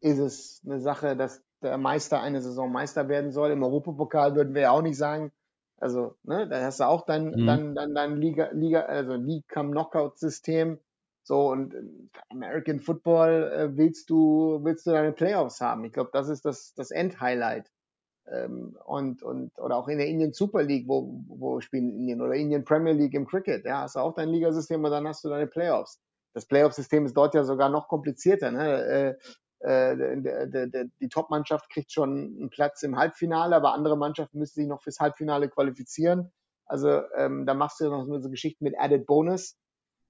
ist 0.00 0.18
es 0.18 0.62
eine 0.64 0.80
Sache, 0.80 1.16
dass 1.16 1.42
der 1.62 1.78
Meister 1.78 2.20
eine 2.20 2.42
Saison 2.42 2.70
Meister 2.70 3.08
werden 3.08 3.32
soll. 3.32 3.50
Im 3.50 3.62
Europapokal 3.62 4.34
würden 4.36 4.54
wir 4.54 4.62
ja 4.62 4.70
auch 4.70 4.82
nicht 4.82 4.98
sagen, 4.98 5.32
also, 5.84 6.16
ne, 6.22 6.48
da 6.48 6.62
hast 6.62 6.80
du 6.80 6.84
auch 6.84 7.04
dein, 7.04 7.26
mhm. 7.26 7.46
dein, 7.46 7.74
dein, 7.74 7.94
dein 7.94 8.16
Liga, 8.16 8.48
Liga, 8.52 8.80
also 8.80 9.16
League 9.16 9.46
Come 9.52 9.72
Knockout 9.72 10.18
System. 10.18 10.78
So, 11.24 11.50
und 11.50 11.74
äh, 11.74 11.82
American 12.30 12.80
Football 12.80 13.52
äh, 13.54 13.76
willst 13.76 14.08
du, 14.08 14.60
willst 14.62 14.86
du 14.86 14.92
deine 14.92 15.12
Playoffs 15.12 15.60
haben. 15.60 15.84
Ich 15.84 15.92
glaube, 15.92 16.08
das 16.10 16.30
ist 16.30 16.46
das, 16.46 16.72
das 16.72 16.90
Endhighlight. 16.90 17.70
Ähm, 18.26 18.78
und, 18.86 19.22
und, 19.22 19.58
oder 19.58 19.76
auch 19.76 19.88
in 19.88 19.98
der 19.98 20.06
Indian 20.06 20.32
Super 20.32 20.62
League, 20.62 20.88
wo, 20.88 21.22
wo 21.28 21.60
spielen 21.60 21.90
Indien, 21.90 22.22
oder 22.22 22.32
Indian 22.32 22.64
Premier 22.64 22.94
League 22.94 23.12
im 23.12 23.26
Cricket, 23.26 23.66
ja, 23.66 23.82
hast 23.82 23.96
du 23.96 24.00
auch 24.00 24.14
dein 24.14 24.30
Ligasystem 24.30 24.82
und 24.82 24.90
dann 24.90 25.06
hast 25.06 25.22
du 25.22 25.28
deine 25.28 25.46
Playoffs. 25.46 26.00
Das 26.32 26.46
Playoff-System 26.46 27.04
ist 27.04 27.14
dort 27.14 27.34
ja 27.34 27.44
sogar 27.44 27.68
noch 27.68 27.88
komplizierter. 27.88 28.50
Ne? 28.50 28.84
Äh, 28.86 29.14
die 29.66 31.08
Top-Mannschaft 31.08 31.70
kriegt 31.70 31.90
schon 31.90 32.36
einen 32.38 32.50
Platz 32.50 32.82
im 32.82 32.96
Halbfinale, 32.96 33.56
aber 33.56 33.72
andere 33.72 33.96
Mannschaften 33.96 34.38
müssen 34.38 34.60
sich 34.60 34.68
noch 34.68 34.82
fürs 34.82 35.00
Halbfinale 35.00 35.48
qualifizieren. 35.48 36.32
Also 36.66 37.02
ähm, 37.16 37.46
da 37.46 37.54
machst 37.54 37.80
du 37.80 37.88
noch 37.88 38.06
so 38.20 38.30
Geschichten 38.30 38.64
mit 38.64 38.78
Added 38.78 39.06
Bonus. 39.06 39.56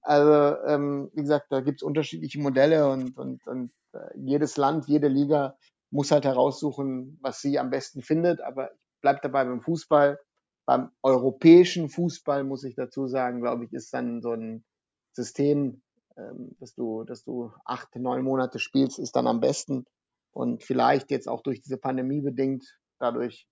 Also 0.01 0.57
ähm, 0.65 1.09
wie 1.13 1.21
gesagt, 1.21 1.47
da 1.49 1.61
gibt's 1.61 1.83
unterschiedliche 1.83 2.39
Modelle 2.39 2.89
und, 2.89 3.17
und, 3.17 3.45
und 3.47 3.71
äh, 3.93 3.99
jedes 4.15 4.57
Land, 4.57 4.87
jede 4.87 5.07
Liga 5.07 5.57
muss 5.89 6.11
halt 6.11 6.25
heraussuchen, 6.25 7.17
was 7.21 7.41
sie 7.41 7.57
am 7.57 7.69
besten 7.69 8.01
findet. 8.01 8.41
Aber 8.41 8.71
bleibt 9.01 9.23
dabei 9.23 9.45
beim 9.45 9.61
Fußball. 9.61 10.19
Beim 10.65 10.91
europäischen 11.01 11.89
Fußball 11.89 12.43
muss 12.43 12.63
ich 12.63 12.75
dazu 12.75 13.07
sagen, 13.07 13.41
glaube 13.41 13.65
ich, 13.65 13.73
ist 13.73 13.93
dann 13.93 14.21
so 14.21 14.31
ein 14.31 14.65
System 15.13 15.81
ähm, 16.17 16.55
dass 16.59 16.73
du, 16.75 17.03
dass 17.03 17.23
du 17.23 17.51
acht, 17.65 17.95
neun 17.95 18.23
Monate 18.23 18.59
spielst, 18.59 18.99
ist 18.99 19.15
dann 19.15 19.27
am 19.27 19.39
besten. 19.39 19.85
Und 20.31 20.63
vielleicht 20.63 21.11
jetzt 21.11 21.27
auch 21.27 21.41
durch 21.41 21.61
diese 21.61 21.77
Pandemie 21.77 22.21
bedingt, 22.21 22.65
dadurch, 22.99 23.47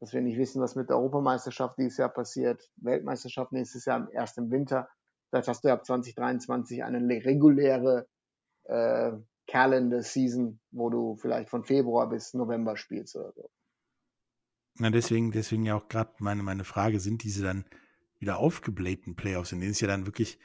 dass 0.00 0.12
wir 0.12 0.20
nicht 0.20 0.38
wissen, 0.38 0.62
was 0.62 0.76
mit 0.76 0.88
der 0.88 0.96
Europameisterschaft 0.96 1.76
dieses 1.78 1.96
Jahr 1.96 2.08
passiert, 2.08 2.70
Weltmeisterschaft 2.76 3.52
nächstes 3.52 3.84
Jahr 3.84 4.08
erst 4.12 4.38
im 4.38 4.50
Winter. 4.50 4.88
Vielleicht 5.30 5.48
hast 5.48 5.64
du 5.64 5.72
ab 5.72 5.84
2023 5.84 6.84
eine 6.84 7.00
reguläre 7.24 8.06
äh, 8.64 9.12
Calendar 9.48 10.02
Season, 10.02 10.60
wo 10.70 10.90
du 10.90 11.16
vielleicht 11.16 11.50
von 11.50 11.64
Februar 11.64 12.08
bis 12.08 12.34
November 12.34 12.76
spielst 12.76 13.16
oder 13.16 13.32
so. 13.32 13.50
Na, 14.76 14.90
deswegen, 14.90 15.32
deswegen 15.32 15.64
ja 15.64 15.74
auch 15.74 15.88
gerade 15.88 16.12
meine, 16.18 16.42
meine 16.42 16.64
Frage, 16.64 17.00
sind 17.00 17.24
diese 17.24 17.42
dann 17.42 17.64
wieder 18.20 18.38
aufgeblähten 18.38 19.16
Playoffs, 19.16 19.52
in 19.52 19.60
denen 19.60 19.72
es 19.72 19.80
ja 19.80 19.88
dann 19.88 20.06
wirklich 20.06 20.38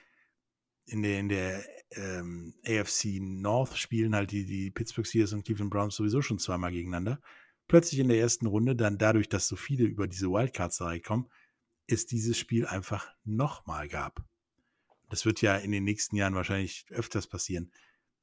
in 0.86 1.02
der, 1.02 1.20
in 1.20 1.30
der 1.30 1.66
ähm, 1.92 2.54
AFC 2.66 3.20
North 3.20 3.78
spielen 3.78 4.16
halt 4.16 4.32
die, 4.32 4.46
die 4.46 4.72
Pittsburgh 4.72 5.08
Steelers 5.08 5.34
und 5.34 5.46
Cleveland 5.46 5.72
Browns 5.72 5.96
sowieso 5.96 6.22
schon 6.22 6.40
zweimal 6.40 6.72
gegeneinander. 6.72 7.22
Plötzlich 7.68 8.00
in 8.00 8.10
der 8.10 8.20
ersten 8.20 8.46
Runde, 8.46 8.76
dann 8.76 8.98
dadurch, 8.98 9.30
dass 9.30 9.48
so 9.48 9.56
viele 9.56 9.86
über 9.86 10.08
diese 10.08 10.30
Wildcards 10.30 10.82
reinkommen, 10.82 11.30
ist 11.88 12.12
dieses 12.12 12.38
Spiel 12.38 12.66
einfach 12.66 13.10
nochmal 13.24 13.88
gab. 13.88 14.24
Das 15.10 15.26
wird 15.26 15.42
ja 15.42 15.56
in 15.58 15.72
den 15.72 15.84
nächsten 15.84 16.16
Jahren 16.16 16.36
wahrscheinlich 16.36 16.86
öfters 16.90 17.28
passieren. 17.28 17.72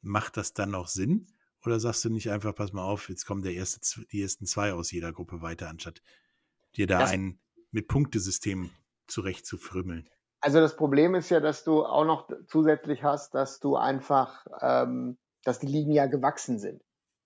Macht 0.03 0.37
das 0.37 0.55
dann 0.55 0.71
noch 0.71 0.89
Sinn? 0.89 1.27
Oder 1.65 1.79
sagst 1.79 2.05
du 2.05 2.11
nicht 2.11 2.31
einfach, 2.31 2.55
pass 2.55 2.73
mal 2.73 2.83
auf, 2.83 3.09
jetzt 3.09 3.27
kommen 3.27 3.43
der 3.43 3.53
erste, 3.55 4.05
die 4.07 4.23
ersten 4.23 4.47
zwei 4.47 4.73
aus 4.73 4.91
jeder 4.91 5.13
Gruppe 5.13 5.43
weiter, 5.43 5.69
anstatt 5.69 6.03
dir 6.77 6.87
da 6.87 7.01
das 7.01 7.11
ein 7.11 7.39
mit 7.71 7.87
Punktesystem 7.87 8.71
zurecht 9.07 9.45
zu 9.47 9.59
frümmeln? 9.59 10.09
Also 10.41 10.61
das 10.61 10.77
Problem 10.77 11.15
ist 11.15 11.31
ja, 11.31 11.41
dass 11.41 11.65
du 11.65 11.85
auch 11.85 12.05
noch 12.05 12.29
zusätzlich 12.47 13.03
hast, 13.05 13.35
dass 13.35 13.61
du 13.61 13.77
einfach, 13.77 14.47
ähm, 14.61 15.19
dass 15.45 15.59
die 15.59 15.67
Ligen 15.67 15.93
ja 15.93 16.07
gewachsen 16.07 16.59
sind. 16.59 16.83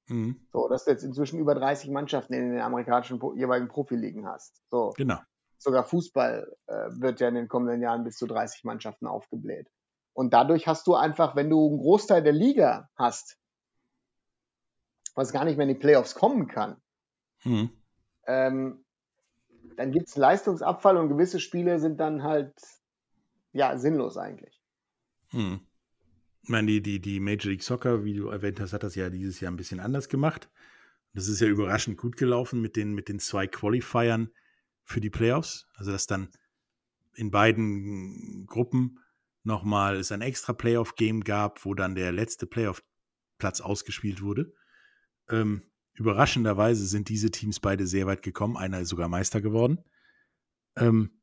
Mhm. 0.08 0.46
So, 0.52 0.68
dass 0.68 0.84
du 0.84 0.90
jetzt 0.90 1.04
inzwischen 1.04 1.38
über 1.38 1.54
30 1.54 1.90
Mannschaften 1.90 2.34
in 2.34 2.52
den 2.52 2.60
amerikanischen 2.60 3.20
jeweiligen 3.36 3.68
Profiligen 3.68 4.26
hast. 4.26 4.60
So. 4.70 4.92
Genau. 4.96 5.18
Sogar 5.58 5.84
Fußball 5.84 6.54
äh, 6.66 6.72
wird 6.90 7.20
ja 7.20 7.28
in 7.28 7.36
den 7.36 7.48
kommenden 7.48 7.80
Jahren 7.80 8.04
bis 8.04 8.16
zu 8.16 8.26
30 8.26 8.64
Mannschaften 8.64 9.06
aufgebläht. 9.06 9.70
Und 10.12 10.34
dadurch 10.34 10.66
hast 10.66 10.86
du 10.86 10.94
einfach, 10.94 11.36
wenn 11.36 11.48
du 11.48 11.68
einen 11.68 11.78
Großteil 11.78 12.22
der 12.22 12.32
Liga 12.32 12.88
hast, 12.96 13.38
was 15.14 15.32
gar 15.32 15.44
nicht 15.44 15.56
mehr 15.56 15.66
in 15.66 15.74
die 15.74 15.80
Playoffs 15.80 16.14
kommen 16.14 16.48
kann, 16.48 16.76
mhm. 17.44 17.70
ähm, 18.26 18.84
dann 19.76 19.90
gibt 19.92 20.08
es 20.08 20.16
Leistungsabfall 20.16 20.96
und 20.96 21.08
gewisse 21.08 21.40
Spiele 21.40 21.78
sind 21.78 21.98
dann 21.98 22.22
halt 22.22 22.54
ja, 23.55 23.78
sinnlos 23.78 24.18
eigentlich. 24.18 24.61
Hm. 25.30 25.61
Ich 26.42 26.48
meine, 26.48 26.66
die, 26.66 26.82
die, 26.82 27.00
die 27.00 27.20
Major 27.20 27.50
League 27.50 27.62
Soccer, 27.62 28.05
wie 28.05 28.14
du 28.14 28.28
erwähnt 28.28 28.61
hast, 28.61 28.72
hat 28.72 28.82
das 28.82 28.96
ja 28.96 29.09
dieses 29.09 29.40
Jahr 29.40 29.50
ein 29.50 29.57
bisschen 29.57 29.80
anders 29.80 30.09
gemacht. 30.09 30.50
Das 31.14 31.28
ist 31.28 31.40
ja 31.40 31.46
überraschend 31.46 31.96
gut 31.96 32.16
gelaufen 32.16 32.61
mit 32.61 32.76
den, 32.76 32.92
mit 32.92 33.09
den 33.09 33.20
zwei 33.20 33.46
Qualifiern 33.46 34.30
für 34.82 35.00
die 35.00 35.09
Playoffs. 35.09 35.66
Also, 35.74 35.92
dass 35.92 36.07
dann 36.07 36.28
in 37.14 37.30
beiden 37.30 38.44
Gruppen 38.46 38.98
nochmal 39.44 39.96
es 39.96 40.11
ein 40.11 40.20
extra 40.20 40.52
Playoff-Game 40.52 41.22
gab, 41.22 41.64
wo 41.64 41.74
dann 41.74 41.94
der 41.94 42.11
letzte 42.11 42.46
Playoff-Platz 42.46 43.61
ausgespielt 43.61 44.20
wurde. 44.20 44.52
Ähm, 45.30 45.62
überraschenderweise 45.94 46.84
sind 46.86 47.09
diese 47.09 47.30
Teams 47.30 47.61
beide 47.61 47.86
sehr 47.86 48.07
weit 48.07 48.22
gekommen. 48.22 48.57
Einer 48.57 48.80
ist 48.80 48.88
sogar 48.88 49.09
Meister 49.09 49.40
geworden. 49.40 49.78
Ähm, 50.76 51.20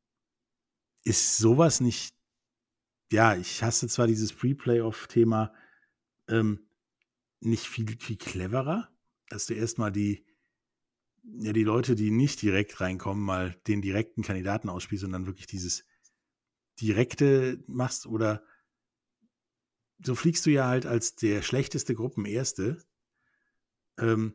ist 1.04 1.36
sowas 1.36 1.80
nicht 1.80 2.14
ja, 3.12 3.36
ich 3.36 3.62
hasse 3.62 3.88
zwar 3.88 4.06
dieses 4.06 4.32
Pre-Playoff-Thema 4.32 5.54
ähm, 6.28 6.66
nicht 7.40 7.66
viel, 7.66 7.96
viel 7.98 8.16
cleverer, 8.16 8.88
dass 9.28 9.46
du 9.46 9.54
erstmal 9.54 9.92
die, 9.92 10.24
ja, 11.22 11.52
die 11.52 11.64
Leute, 11.64 11.94
die 11.94 12.10
nicht 12.10 12.42
direkt 12.42 12.80
reinkommen, 12.80 13.22
mal 13.22 13.54
den 13.66 13.82
direkten 13.82 14.22
Kandidaten 14.22 14.68
ausspielst 14.68 15.04
und 15.04 15.12
dann 15.12 15.26
wirklich 15.26 15.46
dieses 15.46 15.84
direkte 16.80 17.62
machst 17.66 18.06
oder 18.06 18.42
so 20.04 20.14
fliegst 20.14 20.44
du 20.46 20.50
ja 20.50 20.66
halt 20.66 20.86
als 20.86 21.14
der 21.14 21.42
schlechteste 21.42 21.94
Gruppenerste 21.94 22.82
ähm, 23.98 24.34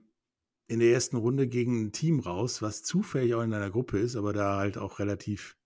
in 0.67 0.79
der 0.79 0.91
ersten 0.91 1.17
Runde 1.17 1.47
gegen 1.47 1.85
ein 1.85 1.91
Team 1.91 2.19
raus, 2.19 2.61
was 2.61 2.83
zufällig 2.83 3.33
auch 3.33 3.41
in 3.41 3.51
deiner 3.51 3.69
Gruppe 3.69 3.99
ist, 3.99 4.15
aber 4.15 4.33
da 4.33 4.57
halt 4.57 4.77
auch 4.77 4.99
relativ 4.99 5.56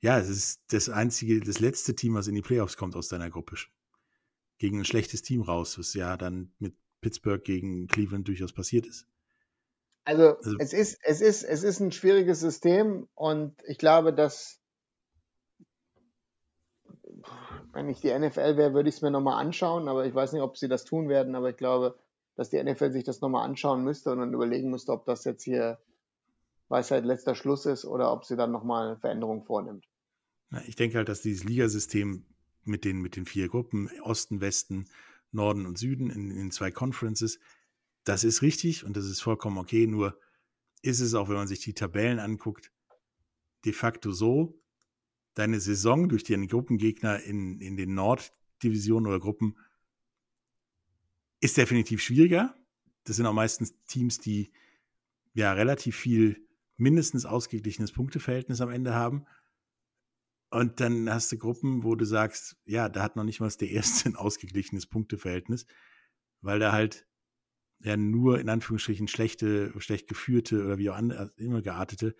ja, 0.00 0.18
es 0.18 0.28
ist 0.28 0.60
das 0.70 0.88
einzige, 0.88 1.40
das 1.40 1.60
letzte 1.60 1.94
Team, 1.94 2.14
was 2.14 2.26
in 2.26 2.34
die 2.34 2.42
Playoffs 2.42 2.76
kommt 2.76 2.96
aus 2.96 3.08
deiner 3.08 3.30
Gruppe. 3.30 3.56
Gegen 4.58 4.78
ein 4.78 4.84
schlechtes 4.84 5.22
Team 5.22 5.42
raus, 5.42 5.78
was 5.78 5.94
ja 5.94 6.16
dann 6.16 6.52
mit 6.58 6.74
Pittsburgh 7.00 7.42
gegen 7.42 7.86
Cleveland 7.86 8.28
durchaus 8.28 8.52
passiert 8.52 8.86
ist. 8.86 9.06
Also, 10.04 10.36
also 10.38 10.56
es 10.58 10.72
ist, 10.72 10.98
es 11.02 11.20
ist, 11.20 11.42
es 11.42 11.62
ist 11.62 11.80
ein 11.80 11.92
schwieriges 11.92 12.40
System 12.40 13.08
und 13.14 13.54
ich 13.66 13.78
glaube, 13.78 14.12
dass 14.12 14.58
wenn 17.72 17.88
ich 17.88 18.00
die 18.00 18.16
NFL 18.18 18.56
wäre, 18.56 18.74
würde 18.74 18.88
ich 18.88 18.96
es 18.96 19.02
mir 19.02 19.10
nochmal 19.10 19.40
anschauen, 19.40 19.88
aber 19.88 20.06
ich 20.06 20.14
weiß 20.14 20.32
nicht, 20.32 20.42
ob 20.42 20.56
sie 20.56 20.68
das 20.68 20.84
tun 20.84 21.08
werden, 21.08 21.34
aber 21.34 21.50
ich 21.50 21.56
glaube, 21.56 21.98
dass 22.36 22.50
die 22.50 22.62
NFL 22.62 22.90
sich 22.90 23.04
das 23.04 23.20
nochmal 23.20 23.44
anschauen 23.44 23.84
müsste 23.84 24.10
und 24.10 24.18
dann 24.18 24.34
überlegen 24.34 24.70
müsste, 24.70 24.92
ob 24.92 25.04
das 25.04 25.24
jetzt 25.24 25.44
hier 25.44 25.78
Weisheit 26.68 27.04
letzter 27.04 27.34
Schluss 27.34 27.66
ist 27.66 27.84
oder 27.84 28.12
ob 28.12 28.24
sie 28.24 28.36
dann 28.36 28.52
nochmal 28.52 28.96
Veränderungen 28.96 29.42
vornimmt. 29.42 29.89
Ich 30.66 30.76
denke 30.76 30.96
halt, 30.96 31.08
dass 31.08 31.22
dieses 31.22 31.44
Ligasystem 31.44 32.24
mit 32.64 32.84
den, 32.84 33.00
mit 33.00 33.16
den 33.16 33.26
vier 33.26 33.48
Gruppen, 33.48 33.88
Osten, 34.02 34.40
Westen, 34.40 34.86
Norden 35.32 35.66
und 35.66 35.78
Süden 35.78 36.10
in, 36.10 36.30
in 36.30 36.50
zwei 36.50 36.70
Conferences, 36.70 37.38
das 38.04 38.24
ist 38.24 38.42
richtig 38.42 38.84
und 38.84 38.96
das 38.96 39.06
ist 39.06 39.20
vollkommen 39.20 39.58
okay, 39.58 39.86
nur 39.86 40.18
ist 40.82 41.00
es 41.00 41.14
auch, 41.14 41.28
wenn 41.28 41.36
man 41.36 41.48
sich 41.48 41.60
die 41.60 41.74
Tabellen 41.74 42.18
anguckt, 42.18 42.72
de 43.64 43.72
facto 43.72 44.12
so, 44.12 44.60
deine 45.34 45.60
Saison 45.60 46.08
durch 46.08 46.24
den 46.24 46.48
Gruppengegner 46.48 47.22
in, 47.22 47.60
in 47.60 47.76
den 47.76 47.94
Norddivisionen 47.94 49.06
oder 49.06 49.20
Gruppen 49.20 49.56
ist 51.40 51.56
definitiv 51.56 52.02
schwieriger. 52.02 52.54
Das 53.04 53.16
sind 53.16 53.26
auch 53.26 53.32
meistens 53.32 53.74
Teams, 53.86 54.18
die 54.18 54.52
ja 55.32 55.52
relativ 55.52 55.96
viel 55.96 56.46
mindestens 56.76 57.26
ausgeglichenes 57.26 57.92
Punkteverhältnis 57.92 58.60
am 58.60 58.70
Ende 58.70 58.94
haben. 58.94 59.26
Und 60.50 60.80
dann 60.80 61.08
hast 61.08 61.30
du 61.30 61.38
Gruppen, 61.38 61.84
wo 61.84 61.94
du 61.94 62.04
sagst, 62.04 62.56
ja, 62.64 62.88
da 62.88 63.02
hat 63.02 63.14
noch 63.14 63.24
nicht 63.24 63.40
mal 63.40 63.48
der 63.50 63.70
erste 63.70 64.08
ein 64.08 64.16
ausgeglichenes 64.16 64.86
Punkteverhältnis, 64.86 65.66
weil 66.40 66.58
da 66.58 66.72
halt 66.72 67.06
ja 67.78 67.96
nur 67.96 68.40
in 68.40 68.48
Anführungsstrichen 68.48 69.08
schlechte, 69.08 69.72
schlecht 69.80 70.08
geführte 70.08 70.64
oder 70.64 70.78
wie 70.78 70.90
auch 70.90 70.98
immer 71.36 71.62
geartete 71.62 72.14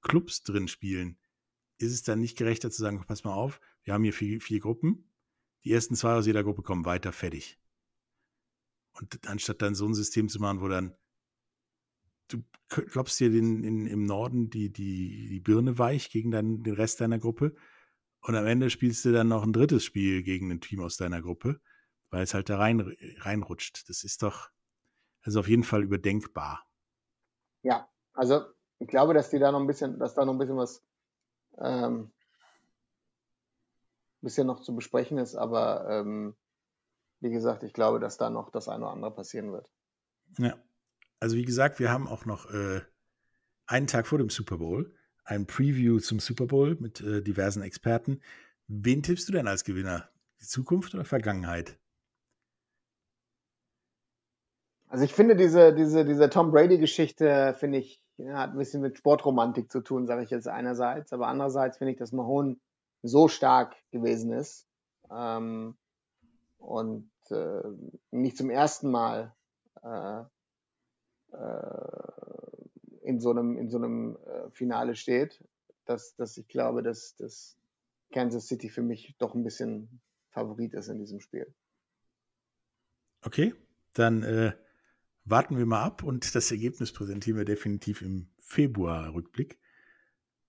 Clubs 0.00 0.42
drin 0.42 0.66
spielen. 0.66 1.18
Ist 1.78 1.92
es 1.92 2.02
dann 2.02 2.20
nicht 2.20 2.36
gerechter 2.36 2.70
zu 2.70 2.82
sagen, 2.82 3.04
pass 3.06 3.24
mal 3.24 3.34
auf, 3.34 3.60
wir 3.84 3.94
haben 3.94 4.02
hier 4.02 4.12
vier, 4.12 4.40
vier 4.40 4.60
Gruppen, 4.60 5.10
die 5.64 5.72
ersten 5.72 5.94
zwei 5.94 6.14
aus 6.14 6.26
jeder 6.26 6.42
Gruppe 6.42 6.62
kommen 6.62 6.84
weiter, 6.84 7.12
fertig. 7.12 7.58
Und 8.92 9.26
anstatt 9.28 9.62
dann 9.62 9.74
so 9.74 9.86
ein 9.86 9.94
System 9.94 10.28
zu 10.28 10.40
machen, 10.40 10.60
wo 10.60 10.68
dann 10.68 10.96
du 12.32 12.42
klopfst 12.68 13.18
dir 13.18 13.30
den, 13.30 13.64
in, 13.64 13.86
im 13.86 14.04
Norden 14.04 14.50
die, 14.50 14.72
die, 14.72 15.28
die 15.28 15.40
Birne 15.40 15.78
weich 15.78 16.10
gegen 16.10 16.30
dein, 16.30 16.62
den 16.62 16.74
Rest 16.74 17.00
deiner 17.00 17.18
Gruppe 17.18 17.54
und 18.22 18.36
am 18.36 18.46
Ende 18.46 18.70
spielst 18.70 19.04
du 19.04 19.12
dann 19.12 19.28
noch 19.28 19.42
ein 19.42 19.52
drittes 19.52 19.84
Spiel 19.84 20.22
gegen 20.22 20.50
ein 20.50 20.60
Team 20.60 20.80
aus 20.80 20.96
deiner 20.96 21.20
Gruppe, 21.20 21.60
weil 22.10 22.22
es 22.22 22.34
halt 22.34 22.48
da 22.48 22.58
rein, 22.58 22.96
reinrutscht. 23.18 23.88
Das 23.88 24.04
ist 24.04 24.22
doch, 24.22 24.48
also 25.22 25.40
auf 25.40 25.48
jeden 25.48 25.64
Fall 25.64 25.82
überdenkbar. 25.82 26.64
Ja, 27.62 27.88
also 28.12 28.44
ich 28.78 28.88
glaube, 28.88 29.14
dass 29.14 29.30
die 29.30 29.38
da 29.38 29.52
noch 29.52 29.60
ein 29.60 29.66
bisschen, 29.66 29.98
dass 29.98 30.14
da 30.14 30.24
noch 30.24 30.32
ein 30.32 30.38
bisschen 30.38 30.56
was 30.56 30.82
ähm, 31.58 32.12
bisschen 34.22 34.46
noch 34.46 34.60
zu 34.60 34.74
besprechen 34.74 35.18
ist, 35.18 35.34
aber 35.34 35.88
ähm, 35.90 36.36
wie 37.20 37.30
gesagt, 37.30 37.62
ich 37.64 37.72
glaube, 37.72 38.00
dass 38.00 38.16
da 38.16 38.30
noch 38.30 38.50
das 38.50 38.68
eine 38.68 38.84
oder 38.84 38.92
andere 38.92 39.14
passieren 39.14 39.52
wird. 39.52 39.70
Ja. 40.38 40.56
Also 41.22 41.36
wie 41.36 41.44
gesagt, 41.44 41.78
wir 41.78 41.88
haben 41.88 42.08
auch 42.08 42.24
noch 42.24 42.50
äh, 42.50 42.80
einen 43.68 43.86
Tag 43.86 44.08
vor 44.08 44.18
dem 44.18 44.28
Super 44.28 44.58
Bowl 44.58 44.92
ein 45.24 45.46
Preview 45.46 46.00
zum 46.00 46.18
Super 46.18 46.48
Bowl 46.48 46.74
mit 46.80 47.00
äh, 47.00 47.22
diversen 47.22 47.62
Experten. 47.62 48.20
Wen 48.66 49.04
tippst 49.04 49.28
du 49.28 49.32
denn 49.32 49.46
als 49.46 49.62
Gewinner? 49.62 50.08
Die 50.40 50.46
Zukunft 50.46 50.96
oder 50.96 51.04
Vergangenheit? 51.04 51.78
Also 54.88 55.04
ich 55.04 55.14
finde 55.14 55.36
diese, 55.36 55.72
diese, 55.72 56.04
diese 56.04 56.28
Tom 56.28 56.50
Brady-Geschichte, 56.50 57.54
finde 57.56 57.78
ich, 57.78 58.02
hat 58.26 58.50
ein 58.50 58.58
bisschen 58.58 58.82
mit 58.82 58.98
Sportromantik 58.98 59.70
zu 59.70 59.80
tun, 59.80 60.08
sage 60.08 60.24
ich 60.24 60.30
jetzt 60.30 60.48
einerseits. 60.48 61.12
Aber 61.12 61.28
andererseits 61.28 61.78
finde 61.78 61.92
ich, 61.92 61.98
dass 61.98 62.10
Mahone 62.10 62.56
so 63.02 63.28
stark 63.28 63.76
gewesen 63.92 64.32
ist 64.32 64.66
ähm, 65.08 65.76
und 66.58 67.12
äh, 67.30 67.62
nicht 68.10 68.36
zum 68.36 68.50
ersten 68.50 68.90
Mal 68.90 69.36
äh, 69.84 70.24
in 73.02 73.20
so 73.20 73.30
einem, 73.30 73.56
in 73.56 73.68
so 73.68 73.78
einem 73.78 74.16
äh, 74.26 74.50
Finale 74.50 74.94
steht, 74.94 75.42
dass, 75.84 76.14
dass 76.16 76.36
ich 76.36 76.48
glaube, 76.48 76.82
dass, 76.82 77.16
dass 77.16 77.58
Kansas 78.12 78.46
City 78.46 78.68
für 78.68 78.82
mich 78.82 79.16
doch 79.18 79.34
ein 79.34 79.42
bisschen 79.42 80.00
Favorit 80.30 80.74
ist 80.74 80.88
in 80.88 80.98
diesem 80.98 81.20
Spiel. 81.20 81.52
Okay, 83.22 83.54
dann 83.92 84.22
äh, 84.22 84.52
warten 85.24 85.56
wir 85.58 85.66
mal 85.66 85.82
ab 85.82 86.02
und 86.02 86.34
das 86.34 86.50
Ergebnis 86.50 86.92
präsentieren 86.92 87.38
wir 87.38 87.44
definitiv 87.44 88.02
im 88.02 88.28
Februar-Rückblick. 88.40 89.58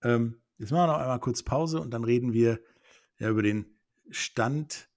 Ähm, 0.01 0.41
jetzt 0.57 0.71
machen 0.71 0.89
wir 0.89 0.93
noch 0.93 1.01
einmal 1.01 1.19
kurz 1.19 1.43
Pause 1.43 1.79
und 1.79 1.91
dann 1.91 2.03
reden 2.03 2.33
wir 2.33 2.59
ja 3.19 3.29
über 3.29 3.43
den 3.43 3.77
Stand 4.09 4.89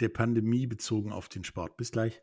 der 0.00 0.08
Pandemie 0.08 0.66
bezogen 0.66 1.12
auf 1.12 1.28
den 1.28 1.44
Sport. 1.44 1.76
Bis 1.76 1.92
gleich. 1.92 2.22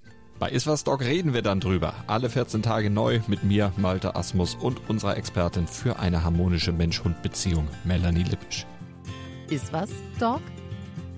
Bei 0.41 0.49
Iswas 0.49 0.83
Dog 0.83 1.01
reden 1.01 1.35
wir 1.35 1.43
dann 1.43 1.59
drüber. 1.59 1.93
Alle 2.07 2.27
14 2.27 2.63
Tage 2.63 2.89
neu 2.89 3.19
mit 3.27 3.43
mir, 3.43 3.71
Malte 3.77 4.15
Asmus 4.15 4.55
und 4.55 4.89
unserer 4.89 5.15
Expertin 5.15 5.67
für 5.67 5.99
eine 5.99 6.23
harmonische 6.23 6.71
Mensch-Hund-Beziehung, 6.71 7.67
Melanie 7.83 8.23
Lippisch. 8.23 8.65
Iswas 9.51 9.91
Dog 10.19 10.41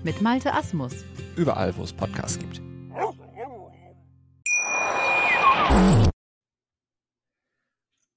mit 0.02 0.20
Malte 0.20 0.52
Asmus. 0.52 1.06
Überall, 1.36 1.74
wo 1.74 1.84
es 1.84 1.94
Podcasts 1.94 2.38
gibt. 2.38 2.60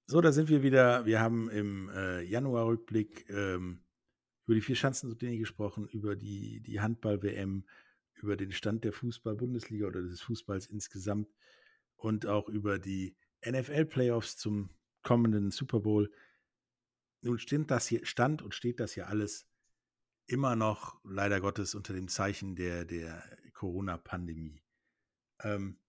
So, 0.08 0.20
da 0.20 0.34
sind 0.34 0.49
wir 0.49 0.62
wieder. 0.62 1.05
Wir 1.05 1.22
haben 1.22 1.49
im 1.49 1.89
äh, 1.95 2.22
Januar-Rückblick 2.24 3.30
ähm, 3.30 3.80
über 4.45 4.55
die 4.55 4.62
vier 4.62 4.76
Schanzenturniere 4.76 5.39
gesprochen, 5.39 5.88
über 5.88 6.18
die, 6.18 6.60
die 6.60 6.82
Handball-WM, 6.82 7.64
über 8.18 8.38
den 8.38 8.51
Stand 8.51 8.84
der 8.84 8.93
Fußball-Bundesliga 8.93 9.88
oder 9.88 10.01
des 10.01 10.22
Fußballs 10.22 10.68
insgesamt 10.68 11.34
und 11.95 12.26
auch 12.26 12.49
über 12.49 12.80
die 12.80 13.15
NFL-Playoffs 13.45 14.38
zum 14.38 14.70
kommenden 15.03 15.51
Super 15.51 15.80
Bowl. 15.80 16.11
Nun 17.22 17.39
stand, 17.39 17.72
das 17.72 17.88
hier, 17.88 18.05
stand 18.05 18.41
und 18.41 18.53
steht 18.53 18.80
das 18.80 18.93
hier 18.93 19.07
alles 19.07 19.47
immer 20.28 20.55
noch, 20.55 20.99
leider 21.03 21.39
Gottes, 21.39 21.76
unter 21.76 21.93
dem 21.93 22.07
Zeichen 22.07 22.55
der, 22.55 22.86
der 22.86 23.24
Corona-Pandemie. 23.53 24.61
Ähm, 25.41 25.80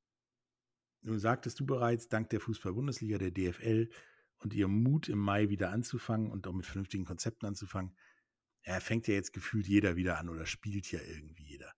nun 1.02 1.18
sagtest 1.18 1.58
du 1.60 1.66
bereits, 1.66 2.08
dank 2.08 2.30
der 2.30 2.40
Fußball-Bundesliga, 2.40 3.18
der 3.18 3.30
DFL 3.30 3.90
und 4.38 4.54
ihrem 4.54 4.82
Mut 4.82 5.08
im 5.08 5.18
Mai 5.18 5.48
wieder 5.48 5.70
anzufangen 5.70 6.30
und 6.30 6.46
auch 6.46 6.52
mit 6.52 6.66
vernünftigen 6.66 7.04
Konzepten 7.04 7.46
anzufangen, 7.46 7.96
ja, 8.64 8.80
fängt 8.80 9.08
ja 9.08 9.14
jetzt 9.14 9.32
gefühlt 9.32 9.66
jeder 9.66 9.96
wieder 9.96 10.18
an 10.18 10.28
oder 10.28 10.46
spielt 10.46 10.90
ja 10.90 11.00
irgendwie 11.00 11.44
jeder. 11.44 11.72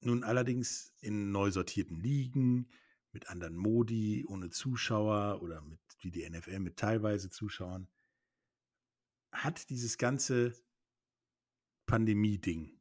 Nun 0.00 0.24
allerdings 0.24 0.94
in 1.00 1.30
neu 1.32 1.50
sortierten 1.50 1.96
Ligen, 1.96 2.68
mit 3.12 3.28
anderen 3.30 3.56
Modi, 3.56 4.24
ohne 4.28 4.50
Zuschauer 4.50 5.42
oder 5.42 5.60
mit, 5.62 5.80
wie 6.00 6.10
die 6.10 6.28
NFL, 6.28 6.60
mit 6.60 6.76
teilweise 6.76 7.30
Zuschauern, 7.30 7.88
hat 9.32 9.70
dieses 9.70 9.98
ganze 9.98 10.54
Pandemie-Ding 11.86 12.78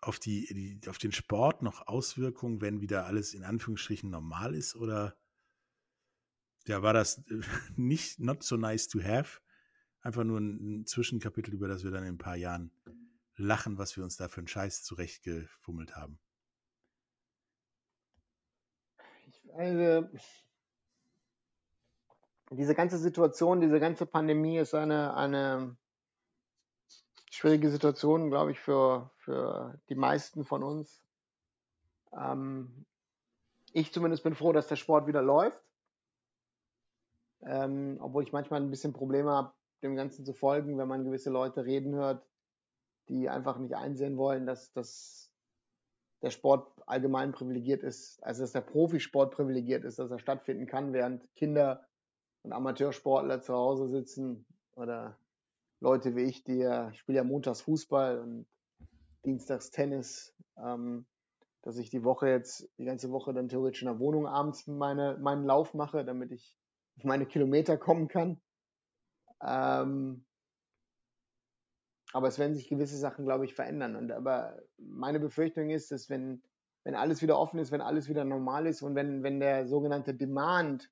auf, 0.00 0.18
die, 0.18 0.78
die, 0.80 0.88
auf 0.88 0.98
den 0.98 1.12
Sport 1.12 1.62
noch 1.62 1.86
Auswirkungen, 1.86 2.60
wenn 2.60 2.80
wieder 2.80 3.06
alles 3.06 3.34
in 3.34 3.44
Anführungsstrichen 3.44 4.10
normal 4.10 4.54
ist? 4.54 4.76
Oder 4.76 5.16
ja, 6.66 6.82
war 6.82 6.92
das 6.92 7.22
nicht 7.76 8.18
not 8.20 8.42
so 8.42 8.56
nice 8.56 8.88
to 8.88 9.02
have? 9.02 9.40
Einfach 10.00 10.24
nur 10.24 10.38
ein 10.38 10.86
Zwischenkapitel, 10.86 11.52
über 11.54 11.68
das 11.68 11.82
wir 11.82 11.90
dann 11.90 12.04
in 12.04 12.14
ein 12.14 12.18
paar 12.18 12.36
Jahren 12.36 12.70
lachen, 13.36 13.78
was 13.78 13.96
wir 13.96 14.04
uns 14.04 14.16
da 14.16 14.28
für 14.28 14.38
einen 14.40 14.48
Scheiß 14.48 14.82
zurechtgefummelt 14.82 15.96
haben. 15.96 16.18
Also, 19.54 20.08
diese 22.50 22.74
ganze 22.74 22.98
Situation, 22.98 23.60
diese 23.60 23.80
ganze 23.80 24.06
Pandemie 24.06 24.58
ist 24.58 24.74
eine, 24.74 25.14
eine 25.14 25.76
schwierige 27.30 27.70
Situation, 27.70 28.30
glaube 28.30 28.52
ich, 28.52 28.60
für, 28.60 29.10
für 29.16 29.78
die 29.88 29.94
meisten 29.94 30.44
von 30.44 30.62
uns. 30.62 31.02
Ähm, 32.16 32.86
ich 33.72 33.92
zumindest 33.92 34.22
bin 34.22 34.34
froh, 34.34 34.52
dass 34.52 34.68
der 34.68 34.76
Sport 34.76 35.06
wieder 35.06 35.22
läuft. 35.22 35.62
Ähm, 37.42 37.98
obwohl 38.00 38.22
ich 38.22 38.32
manchmal 38.32 38.60
ein 38.60 38.70
bisschen 38.70 38.92
Probleme 38.92 39.30
habe, 39.30 39.52
dem 39.82 39.96
Ganzen 39.96 40.24
zu 40.24 40.32
folgen, 40.32 40.78
wenn 40.78 40.88
man 40.88 41.04
gewisse 41.04 41.30
Leute 41.30 41.64
reden 41.64 41.94
hört, 41.94 42.24
die 43.08 43.28
einfach 43.28 43.58
nicht 43.58 43.74
einsehen 43.74 44.16
wollen, 44.16 44.46
dass, 44.46 44.72
dass 44.72 45.32
der 46.22 46.30
Sport 46.30 46.70
allgemein 46.86 47.32
privilegiert 47.32 47.82
ist, 47.82 48.22
also 48.22 48.42
dass 48.42 48.52
der 48.52 48.62
Profisport 48.62 49.34
privilegiert 49.34 49.84
ist, 49.84 49.98
dass 49.98 50.10
er 50.10 50.18
stattfinden 50.18 50.66
kann, 50.66 50.92
während 50.92 51.32
Kinder 51.34 51.86
und 52.42 52.52
Amateursportler 52.52 53.42
zu 53.42 53.54
Hause 53.54 53.88
sitzen 53.88 54.46
oder 54.74 55.18
Leute 55.80 56.16
wie 56.16 56.22
ich, 56.22 56.44
die 56.44 56.56
ja, 56.58 56.90
ich 56.90 56.98
spiele 56.98 57.18
ja 57.18 57.24
montags 57.24 57.60
Fußball 57.62 58.20
und 58.20 58.46
dienstags 59.24 59.70
Tennis, 59.70 60.34
ähm, 60.56 61.06
dass 61.62 61.78
ich 61.78 61.90
die 61.90 62.04
Woche 62.04 62.28
jetzt, 62.28 62.68
die 62.78 62.84
ganze 62.84 63.10
Woche 63.10 63.34
dann 63.34 63.48
theoretisch 63.48 63.82
in 63.82 63.88
der 63.88 63.98
Wohnung 63.98 64.26
abends 64.26 64.66
meine, 64.66 65.18
meinen 65.18 65.44
Lauf 65.44 65.74
mache, 65.74 66.04
damit 66.04 66.32
ich 66.32 66.56
auf 66.96 67.04
meine 67.04 67.26
Kilometer 67.26 67.76
kommen 67.76 68.08
kann. 68.08 68.40
Ähm, 69.42 70.25
aber 72.16 72.28
es 72.28 72.38
werden 72.38 72.54
sich 72.54 72.66
gewisse 72.66 72.96
Sachen, 72.96 73.26
glaube 73.26 73.44
ich, 73.44 73.54
verändern. 73.54 73.94
Und 73.94 74.10
aber 74.10 74.58
meine 74.78 75.20
Befürchtung 75.20 75.68
ist, 75.68 75.92
dass 75.92 76.08
wenn, 76.08 76.42
wenn 76.82 76.94
alles 76.94 77.20
wieder 77.20 77.38
offen 77.38 77.58
ist, 77.58 77.72
wenn 77.72 77.82
alles 77.82 78.08
wieder 78.08 78.24
normal 78.24 78.66
ist 78.66 78.80
und 78.80 78.94
wenn, 78.94 79.22
wenn 79.22 79.38
der 79.38 79.66
sogenannte 79.66 80.14
Demand 80.14 80.90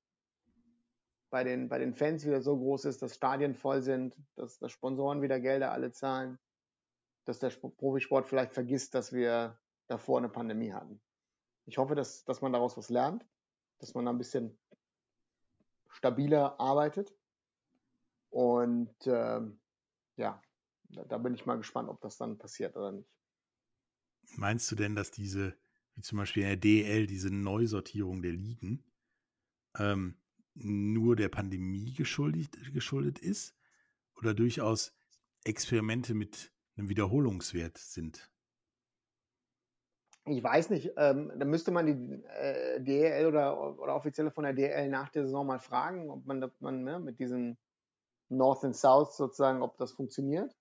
bei 1.31 1.43
den, 1.43 1.67
bei 1.67 1.79
den 1.79 1.95
Fans 1.95 2.27
wieder 2.27 2.43
so 2.43 2.55
groß 2.55 2.85
ist, 2.85 3.01
dass 3.01 3.15
Stadien 3.15 3.55
voll 3.55 3.81
sind, 3.81 4.15
dass, 4.35 4.59
dass 4.59 4.71
Sponsoren 4.71 5.23
wieder 5.23 5.39
Gelder 5.39 5.71
alle 5.71 5.91
zahlen, 5.91 6.37
dass 7.23 7.39
der 7.39 7.49
Profisport 7.49 8.27
vielleicht 8.27 8.53
vergisst, 8.53 8.93
dass 8.93 9.11
wir 9.11 9.57
davor 9.87 10.19
eine 10.19 10.29
Pandemie 10.29 10.73
hatten. 10.73 11.01
Ich 11.65 11.79
hoffe, 11.79 11.95
dass, 11.95 12.23
dass 12.25 12.41
man 12.41 12.53
daraus 12.53 12.77
was 12.77 12.91
lernt, 12.91 13.25
dass 13.79 13.95
man 13.95 14.07
ein 14.07 14.19
bisschen 14.19 14.59
stabiler 15.89 16.59
arbeitet. 16.59 17.15
Und 18.29 18.93
ähm, 19.07 19.59
ja, 20.17 20.39
da 20.89 21.17
bin 21.17 21.33
ich 21.33 21.45
mal 21.45 21.57
gespannt, 21.57 21.89
ob 21.89 22.01
das 22.01 22.17
dann 22.17 22.37
passiert 22.37 22.75
oder 22.75 22.91
nicht. 22.91 23.09
Meinst 24.35 24.71
du 24.71 24.75
denn, 24.75 24.95
dass 24.95 25.11
diese, 25.11 25.55
wie 25.93 26.01
zum 26.01 26.17
Beispiel 26.17 26.43
in 26.43 26.49
der 26.49 26.57
DL, 26.57 27.07
diese 27.07 27.29
Neusortierung 27.29 28.21
der 28.21 28.31
Ligen, 28.31 28.83
ähm, 29.77 30.17
nur 30.55 31.15
der 31.15 31.29
Pandemie 31.29 31.93
geschuldet, 31.93 32.57
geschuldet 32.73 33.19
ist 33.19 33.55
oder 34.15 34.33
durchaus 34.33 34.95
Experimente 35.43 36.13
mit 36.13 36.51
einem 36.77 36.89
Wiederholungswert 36.89 37.77
sind? 37.77 38.29
Ich 40.27 40.43
weiß 40.43 40.71
nicht, 40.71 40.91
ähm, 40.97 41.31
da 41.35 41.45
müsste 41.45 41.69
man 41.69 41.85
die 41.85 42.23
äh, 42.29 42.81
DL 42.81 43.27
oder, 43.27 43.79
oder 43.79 43.95
Offizielle 43.95 44.31
von 44.31 44.43
der 44.43 44.53
DL 44.53 44.89
nach 44.89 45.09
der 45.09 45.25
Saison 45.25 45.45
mal 45.45 45.59
fragen, 45.59 46.09
ob 46.09 46.25
man, 46.25 46.43
ob 46.43 46.59
man 46.61 46.83
ne, 46.83 46.99
mit 46.99 47.19
diesen 47.19 47.57
North 48.29 48.63
and 48.63 48.75
South 48.75 49.15
sozusagen, 49.15 49.61
ob 49.61 49.77
das 49.77 49.91
funktioniert. 49.91 50.55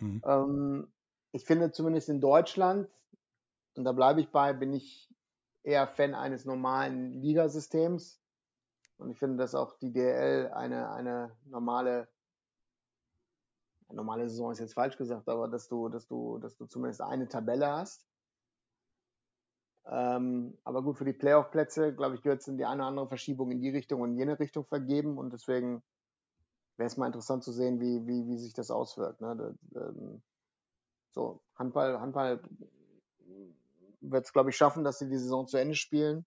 Mhm. 0.00 0.22
Ähm, 0.24 0.92
ich 1.32 1.44
finde 1.44 1.72
zumindest 1.72 2.08
in 2.08 2.20
Deutschland, 2.20 2.88
und 3.76 3.84
da 3.84 3.92
bleibe 3.92 4.20
ich 4.20 4.30
bei, 4.30 4.52
bin 4.52 4.72
ich 4.72 5.08
eher 5.62 5.86
Fan 5.86 6.14
eines 6.14 6.44
normalen 6.44 7.12
Ligasystems. 7.22 8.20
Und 8.98 9.10
ich 9.10 9.18
finde, 9.18 9.38
dass 9.38 9.54
auch 9.54 9.78
die 9.78 9.92
DL 9.92 10.50
eine, 10.52 10.90
eine 10.90 11.36
normale, 11.46 12.08
eine 13.88 13.96
normale 13.96 14.28
Saison 14.28 14.52
ist 14.52 14.58
jetzt 14.58 14.74
falsch 14.74 14.96
gesagt, 14.96 15.28
aber 15.28 15.48
dass 15.48 15.68
du, 15.68 15.88
dass 15.88 16.06
du, 16.06 16.38
dass 16.38 16.56
du 16.56 16.66
zumindest 16.66 17.00
eine 17.00 17.28
Tabelle 17.28 17.68
hast. 17.68 18.06
Ähm, 19.86 20.58
aber 20.64 20.82
gut, 20.82 20.98
für 20.98 21.04
die 21.04 21.14
Playoff-Plätze, 21.14 21.94
glaube 21.94 22.14
ich, 22.14 22.22
gehört 22.22 22.40
es 22.40 22.48
in 22.48 22.58
die 22.58 22.66
eine 22.66 22.82
oder 22.82 22.88
andere 22.88 23.08
Verschiebung 23.08 23.50
in 23.50 23.60
die 23.60 23.70
Richtung 23.70 24.02
und 24.02 24.12
in 24.12 24.18
jene 24.18 24.38
Richtung 24.38 24.66
vergeben. 24.66 25.16
Und 25.16 25.32
deswegen 25.32 25.82
wäre 26.80 26.86
es 26.86 26.96
mal 26.96 27.06
interessant 27.06 27.44
zu 27.44 27.52
sehen, 27.52 27.78
wie, 27.78 28.06
wie, 28.06 28.26
wie 28.26 28.38
sich 28.38 28.54
das 28.54 28.70
auswirkt. 28.70 29.20
Ne? 29.20 29.54
Ähm, 29.76 30.22
so, 31.10 31.42
Handball, 31.54 32.00
Handball 32.00 32.40
wird 34.00 34.24
es, 34.24 34.32
glaube 34.32 34.48
ich, 34.48 34.56
schaffen, 34.56 34.82
dass 34.82 34.98
sie 34.98 35.08
die 35.08 35.18
Saison 35.18 35.46
zu 35.46 35.58
Ende 35.58 35.74
spielen. 35.74 36.24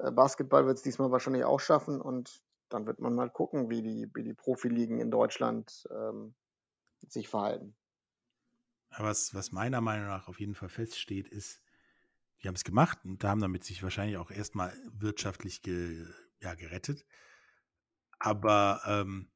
Äh, 0.00 0.10
Basketball 0.10 0.66
wird 0.66 0.78
es 0.78 0.82
diesmal 0.82 1.12
wahrscheinlich 1.12 1.44
auch 1.44 1.60
schaffen 1.60 2.00
und 2.00 2.42
dann 2.68 2.84
wird 2.86 2.98
man 2.98 3.14
mal 3.14 3.30
gucken, 3.30 3.70
wie 3.70 3.80
die, 3.80 4.10
wie 4.14 4.24
die 4.24 4.34
Profiligen 4.34 4.98
in 4.98 5.12
Deutschland 5.12 5.86
ähm, 5.92 6.34
sich 7.06 7.28
verhalten. 7.28 7.76
Was, 8.98 9.36
was 9.36 9.52
meiner 9.52 9.80
Meinung 9.80 10.08
nach 10.08 10.26
auf 10.26 10.40
jeden 10.40 10.56
Fall 10.56 10.68
feststeht, 10.68 11.28
ist, 11.28 11.62
die 12.42 12.48
haben 12.48 12.56
es 12.56 12.64
gemacht 12.64 12.98
und 13.04 13.22
haben 13.22 13.40
damit 13.40 13.62
sich 13.62 13.84
wahrscheinlich 13.84 14.16
auch 14.16 14.32
erstmal 14.32 14.72
wirtschaftlich 14.90 15.62
ge, 15.62 16.04
ja, 16.40 16.54
gerettet. 16.54 17.06
Aber 18.18 18.80
ähm, 18.86 19.28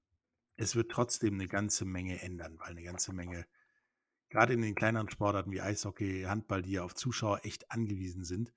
es 0.58 0.74
wird 0.74 0.90
trotzdem 0.90 1.34
eine 1.34 1.46
ganze 1.46 1.84
Menge 1.84 2.20
ändern, 2.20 2.58
weil 2.58 2.70
eine 2.70 2.82
ganze 2.82 3.12
Menge, 3.12 3.46
gerade 4.28 4.52
in 4.52 4.60
den 4.60 4.74
kleineren 4.74 5.08
Sportarten 5.08 5.52
wie 5.52 5.60
Eishockey, 5.60 6.24
Handball, 6.24 6.62
die 6.62 6.72
ja 6.72 6.82
auf 6.82 6.94
Zuschauer 6.94 7.44
echt 7.44 7.70
angewiesen 7.70 8.24
sind, 8.24 8.52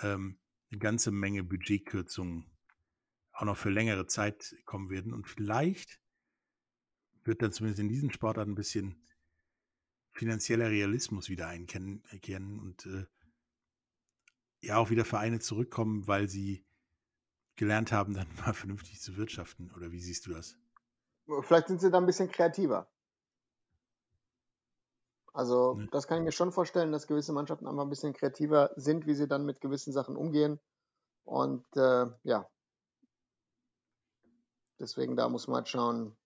ähm, 0.00 0.38
eine 0.70 0.80
ganze 0.80 1.12
Menge 1.12 1.44
Budgetkürzungen 1.44 2.50
auch 3.32 3.44
noch 3.44 3.56
für 3.56 3.70
längere 3.70 4.06
Zeit 4.06 4.56
kommen 4.64 4.90
werden. 4.90 5.12
Und 5.12 5.28
vielleicht 5.28 6.00
wird 7.24 7.40
dann 7.40 7.52
zumindest 7.52 7.80
in 7.80 7.88
diesen 7.88 8.12
Sportarten 8.12 8.52
ein 8.52 8.56
bisschen 8.56 9.06
finanzieller 10.10 10.70
Realismus 10.70 11.28
wieder 11.28 11.46
einkehren 11.46 12.02
und 12.58 12.84
äh, 12.86 13.06
ja 14.60 14.76
auch 14.76 14.90
wieder 14.90 15.04
Vereine 15.04 15.38
zurückkommen, 15.38 16.06
weil 16.08 16.28
sie 16.28 16.64
gelernt 17.54 17.92
haben, 17.92 18.12
dann 18.14 18.26
mal 18.44 18.54
vernünftig 18.54 19.00
zu 19.00 19.16
wirtschaften. 19.16 19.70
Oder 19.70 19.92
wie 19.92 20.00
siehst 20.00 20.26
du 20.26 20.32
das? 20.32 20.58
Vielleicht 21.26 21.68
sind 21.68 21.80
sie 21.80 21.90
da 21.90 21.98
ein 21.98 22.06
bisschen 22.06 22.30
kreativer. 22.30 22.88
Also, 25.32 25.80
das 25.90 26.06
kann 26.06 26.18
ich 26.18 26.24
mir 26.24 26.32
schon 26.32 26.52
vorstellen, 26.52 26.92
dass 26.92 27.06
gewisse 27.06 27.32
Mannschaften 27.32 27.66
einfach 27.66 27.82
ein 27.82 27.88
bisschen 27.88 28.12
kreativer 28.12 28.70
sind, 28.76 29.06
wie 29.06 29.14
sie 29.14 29.26
dann 29.26 29.46
mit 29.46 29.60
gewissen 29.60 29.92
Sachen 29.92 30.16
umgehen. 30.16 30.60
Und 31.24 31.64
äh, 31.74 32.06
ja, 32.24 32.50
deswegen 34.78 35.16
da 35.16 35.28
muss 35.28 35.46
man 35.46 35.56
halt 35.56 35.68
schauen. 35.68 36.16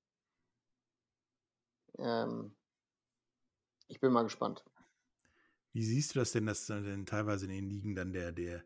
Ähm, 1.99 2.57
ich 3.89 4.01
bin 4.01 4.13
mal 4.13 4.25
gespannt. 4.25 4.65
Wie 5.73 5.85
siehst 5.85 6.15
du 6.15 6.19
das 6.19 6.33
denn, 6.33 6.47
dass 6.47 6.67
dann 6.67 7.07
teilweise 7.07 7.45
in 7.45 7.53
den 7.53 7.69
Ligen 7.69 7.95
dann 7.95 8.13
der, 8.13 8.33
der, 8.33 8.65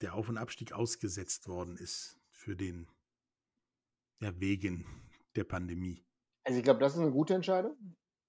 der 0.00 0.14
Auf- 0.14 0.28
und 0.28 0.38
Abstieg 0.38 0.72
ausgesetzt 0.72 1.48
worden 1.48 1.76
ist 1.76 2.20
für 2.30 2.54
den 2.54 2.88
ja, 4.20 4.38
wegen 4.38 5.09
der 5.36 5.44
Pandemie. 5.44 6.04
Also 6.44 6.58
ich 6.58 6.64
glaube, 6.64 6.80
das 6.80 6.94
ist 6.94 7.00
eine 7.00 7.12
gute 7.12 7.34
Entscheidung. 7.34 7.76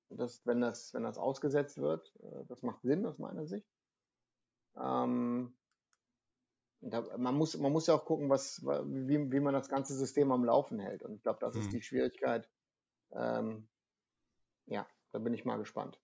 Dass, 0.10 0.46
wenn, 0.46 0.60
das, 0.60 0.94
wenn 0.94 1.04
das 1.04 1.18
ausgesetzt 1.18 1.78
wird, 1.78 2.14
äh, 2.22 2.46
das 2.48 2.64
macht 2.64 2.82
Sinn 2.82 3.06
aus 3.06 3.18
meiner 3.18 3.46
Sicht. 3.48 3.66
Ähm, 4.76 5.56
da, 6.82 7.18
man, 7.18 7.36
muss, 7.36 7.58
man 7.58 7.72
muss 7.72 7.88
ja 7.88 7.94
auch 7.94 8.06
gucken, 8.06 8.30
was, 8.30 8.62
wie, 8.64 9.32
wie 9.32 9.40
man 9.40 9.54
das 9.54 9.70
ganze 9.70 9.96
System 9.96 10.32
am 10.32 10.44
Laufen 10.44 10.80
hält. 10.80 11.04
Und 11.04 11.16
ich 11.16 11.24
glaube, 11.24 11.40
das 11.40 11.54
hm. 11.54 11.62
ist 11.62 11.68
mhm. 11.68 11.72
die 11.72 11.82
Schwierigkeit. 11.82 12.50
Ähm, 13.12 13.70
ja, 14.66 14.88
da 15.12 15.20
bin 15.20 15.34
ich 15.34 15.46
mal 15.46 15.58
gespannt. 15.58 16.02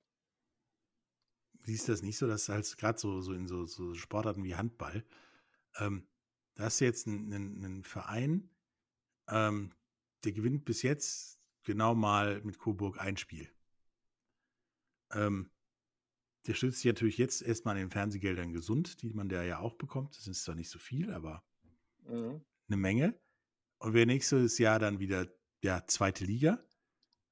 Siehst 1.64 1.88
du 1.88 1.92
das 1.92 2.02
nicht 2.02 2.18
so, 2.18 2.28
dass 2.28 2.48
halt 2.48 2.78
gerade 2.78 3.00
so, 3.00 3.20
so 3.22 3.34
in 3.34 3.48
so, 3.48 3.66
so, 3.66 3.94
Sportarten 3.94 4.44
wie 4.44 4.56
Handball, 4.56 5.04
ähm, 5.80 6.08
da 6.56 6.66
hast 6.66 6.80
du 6.80 6.86
jetzt 6.86 7.08
einen, 7.08 7.34
einen 7.34 7.84
Verein, 7.84 8.50
ähm, 9.30 9.74
der 10.24 10.32
gewinnt 10.32 10.66
bis 10.66 10.82
jetzt 10.82 11.40
genau 11.64 11.96
mal 11.96 12.42
mit 12.44 12.60
Coburg 12.60 13.00
ein 13.00 13.18
Spiel. 13.18 13.50
Ähm, 15.12 15.52
der 16.48 16.54
stützt 16.54 16.80
sich 16.80 16.86
natürlich 16.86 17.18
jetzt 17.18 17.42
erstmal 17.42 17.76
an 17.76 17.82
den 17.82 17.92
Fernsehgeldern 17.92 18.54
gesund, 18.54 19.02
die 19.02 19.14
man 19.14 19.28
da 19.28 19.44
ja 19.44 19.60
auch 19.60 19.76
bekommt. 19.76 20.18
Das 20.18 20.28
ist 20.28 20.44
zwar 20.44 20.56
nicht 20.56 20.70
so 20.70 20.80
viel, 20.80 21.12
aber 21.12 21.44
mhm. 22.08 22.42
eine 22.68 22.78
Menge. 22.78 23.20
Und 23.80 23.94
wer 23.94 24.06
nächstes 24.06 24.58
Jahr 24.58 24.80
dann 24.80 25.00
wieder, 25.00 25.28
ja, 25.62 25.86
zweite 25.86 26.26
Liga, 26.26 26.64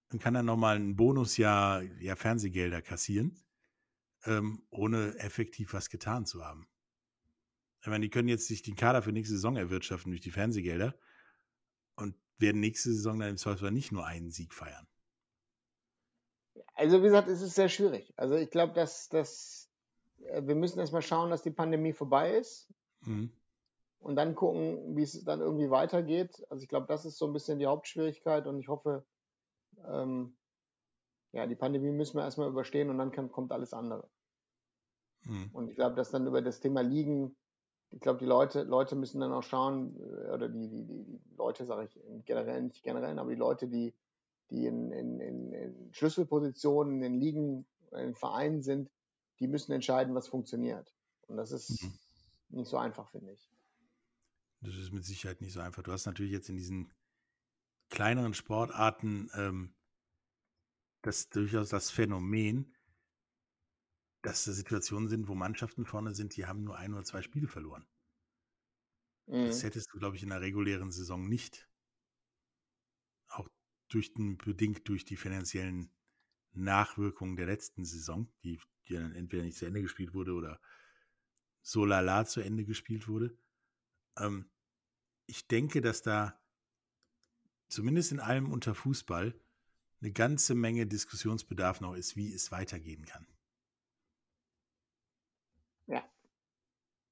dann 0.09 0.19
kann 0.19 0.35
er 0.35 0.43
nochmal 0.43 0.75
ein 0.75 0.95
Bonusjahr 0.95 1.81
ja, 1.81 2.15
Fernsehgelder 2.15 2.81
kassieren, 2.81 3.41
ähm, 4.25 4.63
ohne 4.69 5.17
effektiv 5.17 5.73
was 5.73 5.89
getan 5.89 6.25
zu 6.25 6.43
haben. 6.43 6.67
Ich 7.81 7.87
meine, 7.87 8.03
die 8.03 8.09
können 8.09 8.27
jetzt 8.27 8.47
sich 8.47 8.63
den 8.63 8.75
Kader 8.75 9.01
für 9.01 9.11
nächste 9.11 9.35
Saison 9.35 9.55
erwirtschaften 9.55 10.11
durch 10.11 10.21
die 10.21 10.31
Fernsehgelder. 10.31 10.97
Und 11.95 12.15
werden 12.37 12.59
nächste 12.59 12.89
Saison 12.89 13.19
dann 13.19 13.29
im 13.29 13.37
Zweifelsfall 13.37 13.71
nicht 13.71 13.91
nur 13.91 14.05
einen 14.05 14.29
Sieg 14.29 14.53
feiern. 14.53 14.87
Also 16.73 16.99
wie 16.99 17.05
gesagt, 17.05 17.27
es 17.27 17.41
ist 17.41 17.55
sehr 17.55 17.69
schwierig. 17.69 18.13
Also 18.17 18.35
ich 18.35 18.49
glaube, 18.49 18.73
dass, 18.73 19.09
dass 19.09 19.69
äh, 20.19 20.45
wir 20.45 20.55
müssen 20.55 20.79
erstmal 20.79 21.01
schauen, 21.01 21.29
dass 21.29 21.41
die 21.41 21.51
Pandemie 21.51 21.93
vorbei 21.93 22.37
ist. 22.37 22.67
Mhm. 23.01 23.31
Und 23.99 24.15
dann 24.17 24.35
gucken, 24.35 24.95
wie 24.95 25.03
es 25.03 25.23
dann 25.23 25.39
irgendwie 25.39 25.69
weitergeht. 25.69 26.45
Also 26.49 26.61
ich 26.61 26.69
glaube, 26.69 26.87
das 26.87 27.05
ist 27.05 27.17
so 27.17 27.25
ein 27.25 27.33
bisschen 27.33 27.59
die 27.59 27.65
Hauptschwierigkeit 27.65 28.45
und 28.45 28.59
ich 28.59 28.67
hoffe, 28.67 29.05
ähm, 29.87 30.37
ja, 31.31 31.47
die 31.47 31.55
Pandemie 31.55 31.91
müssen 31.91 32.17
wir 32.17 32.23
erstmal 32.23 32.49
überstehen 32.49 32.89
und 32.89 32.97
dann 32.97 33.11
kann, 33.11 33.31
kommt 33.31 33.51
alles 33.51 33.73
andere. 33.73 34.07
Mhm. 35.23 35.49
Und 35.53 35.69
ich 35.69 35.75
glaube, 35.75 35.95
dass 35.95 36.11
dann 36.11 36.27
über 36.27 36.41
das 36.41 36.59
Thema 36.59 36.81
Liegen 36.81 37.35
ich 37.91 37.99
glaube, 37.99 38.19
die 38.19 38.25
Leute, 38.25 38.63
Leute 38.63 38.95
müssen 38.95 39.19
dann 39.19 39.31
auch 39.31 39.43
schauen, 39.43 39.95
äh, 39.99 40.31
oder 40.31 40.49
die, 40.49 40.67
die, 40.69 40.83
die 40.85 41.19
Leute, 41.37 41.65
sage 41.65 41.85
ich 41.85 42.25
generell, 42.25 42.63
nicht 42.63 42.83
generell, 42.83 43.17
aber 43.17 43.29
die 43.29 43.35
Leute, 43.35 43.67
die, 43.67 43.93
die 44.49 44.65
in, 44.65 44.91
in, 44.91 45.19
in, 45.19 45.53
in 45.53 45.93
Schlüsselpositionen, 45.93 47.01
in 47.03 47.19
Ligen, 47.19 47.65
in 47.91 48.15
Vereinen 48.15 48.61
sind, 48.61 48.89
die 49.39 49.47
müssen 49.47 49.71
entscheiden, 49.71 50.15
was 50.15 50.27
funktioniert. 50.27 50.93
Und 51.27 51.37
das 51.37 51.51
ist 51.51 51.83
Mhm. 51.83 51.99
nicht 52.49 52.69
so 52.69 52.77
einfach, 52.77 53.09
finde 53.09 53.31
ich. 53.33 53.49
Das 54.61 54.75
ist 54.75 54.91
mit 54.91 55.05
Sicherheit 55.05 55.41
nicht 55.41 55.53
so 55.53 55.59
einfach. 55.59 55.83
Du 55.83 55.91
hast 55.91 56.05
natürlich 56.05 56.31
jetzt 56.31 56.49
in 56.49 56.57
diesen 56.57 56.91
kleineren 57.89 58.33
Sportarten 58.33 59.29
ähm, 59.35 59.75
das 61.01 61.29
durchaus 61.29 61.69
das 61.69 61.91
Phänomen, 61.91 62.74
dass 64.25 64.43
da 64.43 64.51
Situationen 64.53 65.07
sind, 65.09 65.27
wo 65.27 65.35
Mannschaften 65.35 65.85
vorne 65.85 66.15
sind, 66.15 66.35
die 66.35 66.45
haben 66.45 66.63
nur 66.63 66.77
ein 66.77 66.93
oder 66.93 67.03
zwei 67.03 67.21
Spiele 67.21 67.47
verloren. 67.47 67.85
Das 69.43 69.63
Mhm. 69.63 69.63
hättest 69.63 69.93
du, 69.93 69.99
glaube 69.99 70.17
ich, 70.17 70.23
in 70.23 70.29
der 70.29 70.41
regulären 70.41 70.91
Saison 70.91 71.27
nicht. 71.29 71.69
Auch 73.27 73.47
durch 73.89 74.13
den, 74.13 74.37
bedingt 74.37 74.87
durch 74.89 75.05
die 75.05 75.15
finanziellen 75.17 75.91
Nachwirkungen 76.53 77.35
der 77.35 77.45
letzten 77.45 77.85
Saison, 77.85 78.31
die, 78.43 78.59
die 78.87 78.93
dann 78.95 79.13
entweder 79.13 79.43
nicht 79.43 79.57
zu 79.57 79.65
Ende 79.65 79.81
gespielt 79.81 80.13
wurde 80.13 80.33
oder 80.33 80.59
so 81.61 81.85
lala 81.85 82.25
zu 82.25 82.41
Ende 82.41 82.65
gespielt 82.65 83.07
wurde. 83.07 83.37
Ähm, 84.17 84.49
ich 85.27 85.47
denke, 85.47 85.81
dass 85.81 86.01
da 86.01 86.39
zumindest 87.67 88.11
in 88.11 88.19
allem 88.19 88.51
unter 88.51 88.73
Fußball 88.75 89.39
eine 90.01 90.11
ganze 90.11 90.55
Menge 90.55 90.87
Diskussionsbedarf 90.87 91.81
noch 91.81 91.95
ist, 91.95 92.15
wie 92.15 92.33
es 92.33 92.51
weitergehen 92.51 93.05
kann. 93.05 93.27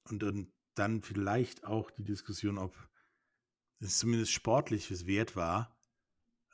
Und, 0.10 0.24
und 0.24 0.52
dann 0.76 1.02
vielleicht 1.02 1.64
auch 1.64 1.92
die 1.92 2.04
Diskussion, 2.04 2.58
ob 2.58 2.76
es 3.80 4.00
zumindest 4.00 4.32
sportliches 4.32 5.06
wert 5.06 5.36
war, 5.36 5.78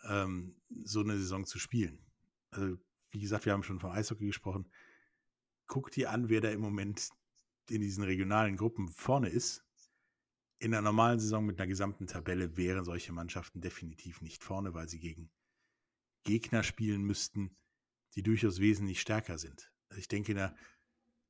ähm, 0.04 0.62
so 0.84 1.02
eine 1.02 1.18
Saison 1.18 1.46
zu 1.46 1.60
spielen. 1.60 2.06
Also, 2.52 2.78
wie 3.12 3.20
gesagt, 3.20 3.46
wir 3.46 3.54
haben 3.54 3.64
schon 3.64 3.80
vom 3.80 3.92
Eishockey 3.92 4.26
gesprochen. 4.28 4.72
Guck 5.68 5.92
dir 5.92 6.12
an, 6.12 6.30
wer 6.30 6.42
da 6.42 6.50
im 6.50 6.62
Moment 6.62 7.10
in 7.70 7.82
diesen 7.82 8.04
regionalen 8.04 8.58
Gruppen 8.58 8.90
vorne 8.90 9.30
ist. 9.30 9.64
In 10.60 10.74
einer 10.74 10.82
normalen 10.82 11.20
Saison 11.20 11.46
mit 11.46 11.60
einer 11.60 11.68
gesamten 11.68 12.08
Tabelle 12.08 12.58
wären 12.58 12.84
solche 12.84 13.14
Mannschaften 13.14 13.62
definitiv 13.62 14.22
nicht 14.22 14.44
vorne, 14.44 14.74
weil 14.74 14.90
sie 14.90 15.00
gegen 15.00 15.32
Gegner 16.24 16.64
spielen 16.64 17.04
müssten, 17.04 17.56
die 18.16 18.24
durchaus 18.24 18.60
wesentlich 18.60 19.00
stärker 19.00 19.38
sind. 19.38 19.72
Also 19.90 20.00
ich 20.00 20.08
denke, 20.08 20.34
in 20.34 20.40
einer, 20.40 20.56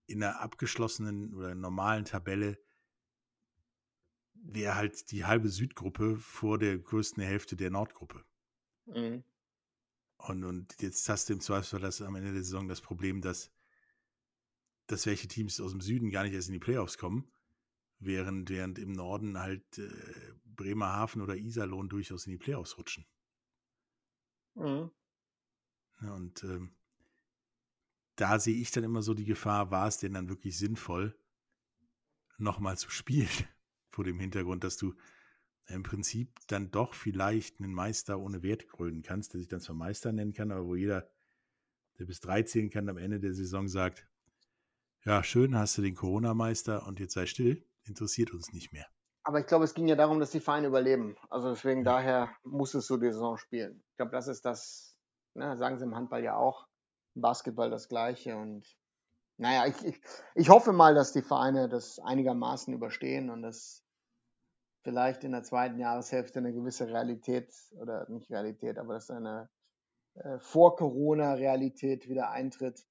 in 0.10 0.24
einer 0.24 0.40
abgeschlossenen 0.40 1.34
oder 1.34 1.54
normalen 1.56 2.06
Tabelle 2.06 2.58
wäre 4.34 4.76
halt 4.76 5.12
die 5.12 5.26
halbe 5.26 5.50
Südgruppe 5.50 6.18
vor 6.18 6.58
der 6.58 6.78
größten 6.78 7.22
Hälfte 7.22 7.56
der 7.56 7.70
Nordgruppe. 7.70 8.24
Mhm. 8.86 9.24
Und, 10.18 10.44
und 10.44 10.82
jetzt 10.82 11.08
hast 11.08 11.30
du 11.30 11.34
im 11.34 11.42
Zweifelsfall 11.42 11.80
das 11.80 12.02
am 12.02 12.16
Ende 12.16 12.34
der 12.34 12.44
Saison 12.44 12.68
das 12.68 12.82
Problem, 12.82 13.22
dass, 13.22 13.52
dass 14.88 15.06
welche 15.06 15.28
Teams 15.28 15.62
aus 15.62 15.72
dem 15.72 15.82
Süden 15.82 16.10
gar 16.10 16.24
nicht 16.24 16.34
erst 16.34 16.50
in 16.50 16.54
die 16.54 16.60
Playoffs 16.60 16.98
kommen, 16.98 17.32
während, 18.00 18.50
während 18.50 18.80
im 18.80 18.92
Norden 18.92 19.40
halt 19.40 19.78
äh, 19.78 19.90
Bremerhaven 20.46 21.22
oder 21.22 21.36
Iserlohn 21.36 21.88
durchaus 21.88 22.26
in 22.26 22.32
die 22.32 22.38
Playoffs 22.38 22.78
rutschen. 22.78 23.06
Mhm. 24.56 24.92
Ja, 26.02 26.14
und 26.16 26.44
ähm, 26.44 26.76
da 28.20 28.40
sehe 28.40 28.56
ich 28.56 28.72
dann 28.72 28.84
immer 28.84 29.02
so 29.02 29.14
die 29.14 29.26
Gefahr, 29.26 29.72
war 29.72 29.88
es 29.88 29.98
denn 29.98 30.14
dann 30.14 30.30
wirklich 30.30 30.58
sinnvoll, 30.58 31.18
nochmal 32.38 32.78
zu 32.78 32.90
spielen, 32.90 33.30
vor 33.90 34.04
dem 34.04 34.20
Hintergrund, 34.20 34.64
dass 34.64 34.78
du 34.78 34.94
im 35.68 35.84
Prinzip 35.84 36.40
dann 36.48 36.72
doch 36.72 36.94
vielleicht 36.94 37.60
einen 37.60 37.74
Meister 37.74 38.20
ohne 38.20 38.42
Wert 38.42 38.68
krönen 38.68 39.04
kannst, 39.04 39.34
der 39.34 39.40
sich 39.40 39.50
dann 39.50 39.60
zwar 39.62 39.76
Meister 39.76 40.12
nennen 40.12 40.34
kann, 40.34 40.52
aber 40.52 40.66
wo 40.66 40.76
jeder, 40.76 41.10
der 42.00 42.06
bis 42.06 42.20
drei 42.20 42.44
zählen 42.44 42.70
kann, 42.70 42.90
am 42.90 42.98
Ende 42.98 43.20
der 43.20 43.34
Saison 43.34 43.68
sagt, 43.68 44.08
ja, 45.06 45.24
schön, 45.24 45.56
hast 45.56 45.78
du 45.78 45.82
den 45.82 45.96
Corona-Meister 45.96 46.86
und 46.88 47.00
jetzt 47.00 47.14
sei 47.14 47.26
still, 47.26 47.66
interessiert 47.84 48.34
uns 48.34 48.52
nicht 48.52 48.74
mehr. 48.74 48.88
Aber 49.24 49.40
ich 49.40 49.46
glaube, 49.46 49.66
es 49.66 49.74
ging 49.74 49.88
ja 49.88 49.96
darum, 49.96 50.20
dass 50.20 50.32
die 50.32 50.40
Vereine 50.40 50.68
überleben. 50.68 51.16
Also 51.30 51.50
deswegen 51.52 51.84
Ja. 51.84 51.94
daher 51.94 52.36
muss 52.44 52.74
es 52.74 52.88
so 52.88 52.98
die 52.98 53.12
Saison 53.12 53.38
spielen. 53.38 53.84
Ich 53.92 53.98
glaube, 53.98 54.12
das 54.12 54.28
ist 54.28 54.44
das, 54.46 54.98
ne, 55.36 55.56
sagen 55.58 55.78
sie 55.78 55.86
im 55.86 55.96
Handball 55.96 56.24
ja 56.24 56.36
auch, 56.36 56.69
Basketball 57.16 57.70
das 57.70 57.90
Gleiche. 57.90 58.38
Und 58.38 58.78
naja, 59.38 59.68
ich, 59.68 59.86
ich, 59.86 60.02
ich 60.36 60.50
hoffe 60.50 60.74
mal, 60.74 60.96
dass 60.96 61.14
die 61.14 61.22
Vereine 61.22 61.70
das 61.70 62.00
einigermaßen 62.00 62.74
überstehen 62.74 63.30
und 63.30 63.42
dass 63.42 63.84
vielleicht 64.84 65.24
in 65.24 65.32
der 65.32 65.44
zweiten 65.44 65.80
Jahreshälfte 65.80 66.40
eine 66.40 66.54
gewisse 66.54 66.88
Realität 66.88 67.54
oder 67.72 68.10
nicht 68.10 68.30
Realität, 68.30 68.78
aber 68.78 68.94
dass 68.94 69.10
eine 69.10 69.50
äh, 70.16 70.40
Vor-Corona-Realität 70.40 72.08
wieder 72.10 72.32
eintritt 72.32 72.86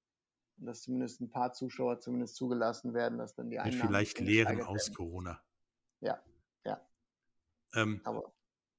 und 0.57 0.67
dass 0.67 0.83
zumindest 0.83 1.21
ein 1.21 1.29
paar 1.29 1.53
Zuschauer 1.53 1.99
zumindest 1.99 2.35
zugelassen 2.35 2.93
werden, 2.93 3.17
dass 3.17 3.35
dann 3.35 3.49
die 3.49 3.59
Einnahmen 3.59 3.87
vielleicht 3.87 4.19
ein 4.19 4.25
bisschen 4.25 4.45
Lehren 4.45 4.61
aus 4.61 4.87
werden. 4.87 4.95
Corona. 4.95 5.41
Ja, 6.01 6.21
ja. 6.65 6.81
Ähm, 7.73 8.01
Aber 8.03 8.33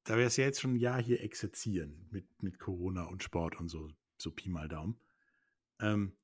da 0.05 0.17
wir 0.17 0.27
es 0.27 0.37
ja 0.37 0.45
jetzt 0.45 0.61
schon 0.61 0.73
ein 0.73 0.77
Jahr 0.77 1.01
hier 1.01 1.23
exerzieren 1.23 2.09
mit, 2.11 2.43
mit 2.43 2.59
Corona 2.59 3.05
und 3.05 3.23
Sport 3.23 3.61
und 3.61 3.69
so, 3.69 3.91
so 4.19 4.31
Pi 4.31 4.49
mal 4.49 4.69
Daumen. 4.69 4.99
Ähm, 5.81 6.17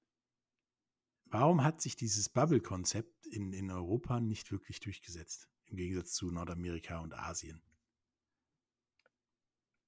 warum 1.26 1.64
hat 1.64 1.80
sich 1.80 1.96
dieses 1.96 2.28
Bubble-Konzept 2.28 3.26
in, 3.26 3.52
in 3.52 3.70
Europa 3.70 4.20
nicht 4.20 4.52
wirklich 4.52 4.80
durchgesetzt? 4.80 5.48
Im 5.66 5.76
Gegensatz 5.76 6.12
zu 6.12 6.30
Nordamerika 6.30 7.00
und 7.00 7.12
Asien. 7.14 7.60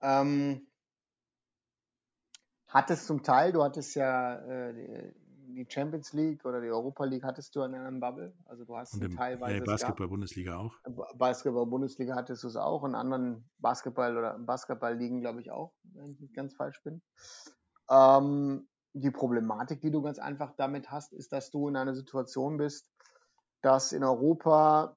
Ähm, 0.00 0.66
hattest 2.66 3.06
zum 3.06 3.22
Teil, 3.22 3.52
du 3.52 3.62
hattest 3.62 3.94
ja 3.94 4.36
äh, 4.40 5.12
die, 5.48 5.66
Champions 5.68 6.12
League 6.12 6.44
oder 6.44 6.60
die 6.60 6.68
Europa 6.68 7.04
League 7.04 7.24
hattest 7.24 7.54
du 7.56 7.62
in 7.62 7.74
einem 7.74 7.98
Bubble. 8.00 8.32
Also 8.44 8.64
du 8.64 8.76
hast 8.76 8.94
Und 8.94 9.02
im 9.04 9.16
teilweise 9.16 9.54
äh, 9.54 9.58
es 9.58 9.64
gab- 9.64 9.66
Basketball-Bundesliga 9.80 10.56
auch. 10.56 10.76
Ba- 10.82 11.12
Basketball-Bundesliga 11.16 12.14
hattest 12.14 12.44
du 12.44 12.48
es 12.48 12.56
auch, 12.56 12.84
in 12.84 12.94
anderen 12.94 13.48
Basketball- 13.58 14.16
oder 14.16 14.38
Basketball-Ligen, 14.38 15.20
glaube 15.20 15.40
ich, 15.40 15.50
auch, 15.50 15.74
wenn 15.94 16.12
ich 16.12 16.20
nicht 16.20 16.34
ganz 16.34 16.54
falsch 16.54 16.80
bin. 16.82 17.02
Ähm, 17.90 18.68
die 19.00 19.10
Problematik, 19.10 19.80
die 19.80 19.90
du 19.90 20.02
ganz 20.02 20.18
einfach 20.18 20.54
damit 20.56 20.90
hast, 20.90 21.12
ist, 21.12 21.32
dass 21.32 21.50
du 21.50 21.68
in 21.68 21.76
einer 21.76 21.94
Situation 21.94 22.56
bist, 22.56 22.90
dass 23.62 23.92
in 23.92 24.04
Europa 24.04 24.96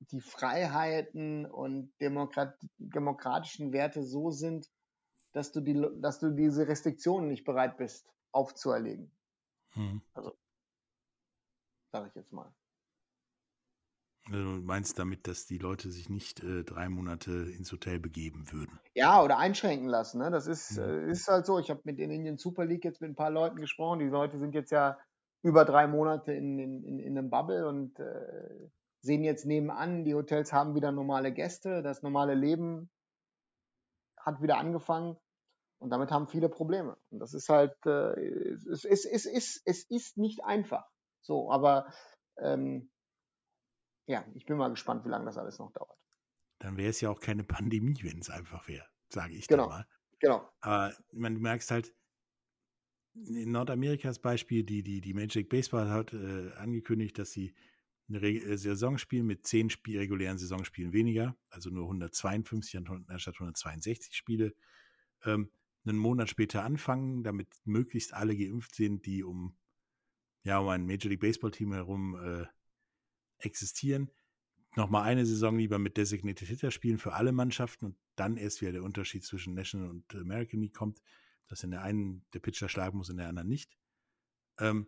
die 0.00 0.20
Freiheiten 0.20 1.46
und 1.46 1.92
Demokrat 2.00 2.58
demokratischen 2.78 3.72
Werte 3.72 4.02
so 4.02 4.30
sind, 4.30 4.70
dass 5.32 5.52
du, 5.52 5.60
die, 5.60 5.86
dass 6.00 6.18
du 6.18 6.30
diese 6.30 6.68
Restriktionen 6.68 7.28
nicht 7.28 7.44
bereit 7.44 7.76
bist 7.76 8.08
aufzuerlegen, 8.32 9.10
Hm. 9.70 10.02
sage 11.92 12.08
ich 12.08 12.14
jetzt 12.14 12.32
mal. 12.32 12.52
Also 14.26 14.56
du 14.56 14.62
meinst 14.62 14.98
damit, 14.98 15.28
dass 15.28 15.46
die 15.46 15.58
Leute 15.58 15.90
sich 15.90 16.08
nicht 16.08 16.42
äh, 16.42 16.64
drei 16.64 16.88
Monate 16.88 17.30
ins 17.30 17.70
Hotel 17.70 18.00
begeben 18.00 18.50
würden. 18.52 18.80
Ja, 18.94 19.22
oder 19.22 19.38
einschränken 19.38 19.88
lassen. 19.88 20.18
Ne? 20.18 20.30
Das 20.30 20.46
ist, 20.46 20.76
Mhm. 20.76 20.82
äh, 20.82 21.10
ist 21.10 21.28
halt 21.28 21.46
so. 21.46 21.58
Ich 21.58 21.70
habe 21.70 21.80
mit 21.84 21.98
den 21.98 22.10
Indian 22.10 22.36
Super 22.36 22.64
League 22.64 22.84
jetzt 22.84 23.00
mit 23.00 23.10
ein 23.10 23.16
paar 23.16 23.30
Leuten 23.30 23.56
gesprochen. 23.60 24.00
Die 24.00 24.06
Leute 24.06 24.38
sind 24.38 24.54
jetzt 24.54 24.72
ja 24.72 24.98
über 25.42 25.64
drei 25.64 25.86
Monate 25.86 26.32
in, 26.32 26.58
in, 26.58 26.82
in, 26.82 26.98
in 26.98 27.16
einem 27.16 27.30
Bubble 27.30 27.68
und 27.68 28.00
äh, 28.00 28.68
sehen 29.00 29.22
jetzt 29.22 29.46
nebenan, 29.46 30.04
die 30.04 30.14
Hotels 30.14 30.52
haben 30.52 30.74
wieder 30.74 30.90
normale 30.90 31.32
Gäste, 31.32 31.82
das 31.82 32.02
normale 32.02 32.34
Leben 32.34 32.90
hat 34.18 34.42
wieder 34.42 34.58
angefangen 34.58 35.16
und 35.78 35.90
damit 35.90 36.10
haben 36.10 36.26
viele 36.26 36.48
Probleme. 36.48 36.96
Und 37.10 37.20
das 37.20 37.32
ist 37.32 37.48
halt, 37.48 37.76
äh, 37.86 38.18
es, 38.18 38.66
es, 38.66 38.84
es, 38.84 39.04
es, 39.04 39.26
ist, 39.26 39.62
es 39.64 39.84
ist 39.88 40.16
nicht 40.16 40.42
einfach. 40.44 40.88
So, 41.20 41.52
aber 41.52 41.86
ähm, 42.38 42.90
ja, 44.06 44.24
ich 44.34 44.46
bin 44.46 44.56
mal 44.56 44.68
gespannt, 44.70 45.04
wie 45.04 45.08
lange 45.08 45.24
das 45.26 45.38
alles 45.38 45.58
noch 45.58 45.72
dauert. 45.72 45.98
Dann 46.58 46.76
wäre 46.76 46.90
es 46.90 47.00
ja 47.00 47.10
auch 47.10 47.20
keine 47.20 47.44
Pandemie, 47.44 47.98
wenn 48.02 48.18
es 48.20 48.30
einfach 48.30 48.66
wäre, 48.68 48.86
sage 49.08 49.34
ich 49.34 49.46
Genau. 49.48 49.68
mal. 49.68 49.86
Genau. 50.20 50.48
Aber 50.60 50.94
meine, 51.12 51.36
du 51.36 51.40
merkst 51.42 51.70
halt, 51.70 51.94
in 53.14 53.50
Nordamerikas 53.50 54.18
Beispiel, 54.18 54.62
die, 54.62 54.82
die, 54.82 55.00
die 55.00 55.14
Major 55.14 55.40
League 55.40 55.48
Baseball 55.48 55.88
hat 55.90 56.12
äh, 56.12 56.52
angekündigt, 56.56 57.18
dass 57.18 57.32
sie 57.32 57.54
eine 58.08 58.20
Re 58.20 58.32
äh, 58.34 58.56
Saison 58.56 58.98
spielen 58.98 59.26
mit 59.26 59.46
zehn 59.46 59.70
Spiel 59.70 59.98
regulären 59.98 60.38
Saisonspielen 60.38 60.92
weniger, 60.92 61.36
also 61.48 61.70
nur 61.70 61.84
152 61.84 62.76
an- 62.76 63.06
anstatt 63.08 63.34
162 63.36 64.14
Spiele, 64.14 64.54
ähm, 65.24 65.50
einen 65.86 65.98
Monat 65.98 66.28
später 66.28 66.62
anfangen, 66.64 67.22
damit 67.24 67.48
möglichst 67.64 68.12
alle 68.12 68.36
geimpft 68.36 68.74
sind, 68.74 69.06
die 69.06 69.22
um, 69.22 69.56
ja, 70.44 70.58
um 70.58 70.68
ein 70.68 70.86
Major 70.86 71.10
League 71.10 71.20
Baseball 71.20 71.50
Team 71.52 71.72
herum 71.72 72.16
äh, 72.22 72.46
existieren. 73.38 74.10
Nochmal 74.76 75.04
eine 75.04 75.24
Saison 75.24 75.56
lieber 75.58 75.78
mit 75.78 75.96
Designated 75.96 76.48
Hitter 76.48 76.70
spielen 76.70 76.98
für 76.98 77.14
alle 77.14 77.32
Mannschaften 77.32 77.86
und 77.86 77.96
dann 78.14 78.36
erst 78.36 78.60
wieder 78.60 78.72
der 78.72 78.82
Unterschied 78.82 79.24
zwischen 79.24 79.54
National 79.54 79.88
und 79.88 80.14
American 80.14 80.60
League 80.60 80.74
kommt, 80.74 81.00
dass 81.48 81.62
in 81.62 81.70
der 81.70 81.82
einen 81.82 82.26
der 82.32 82.40
Pitcher 82.40 82.68
schlagen 82.68 82.98
muss, 82.98 83.08
in 83.08 83.16
der 83.16 83.28
anderen 83.28 83.48
nicht. 83.48 83.76
Ähm, 84.58 84.86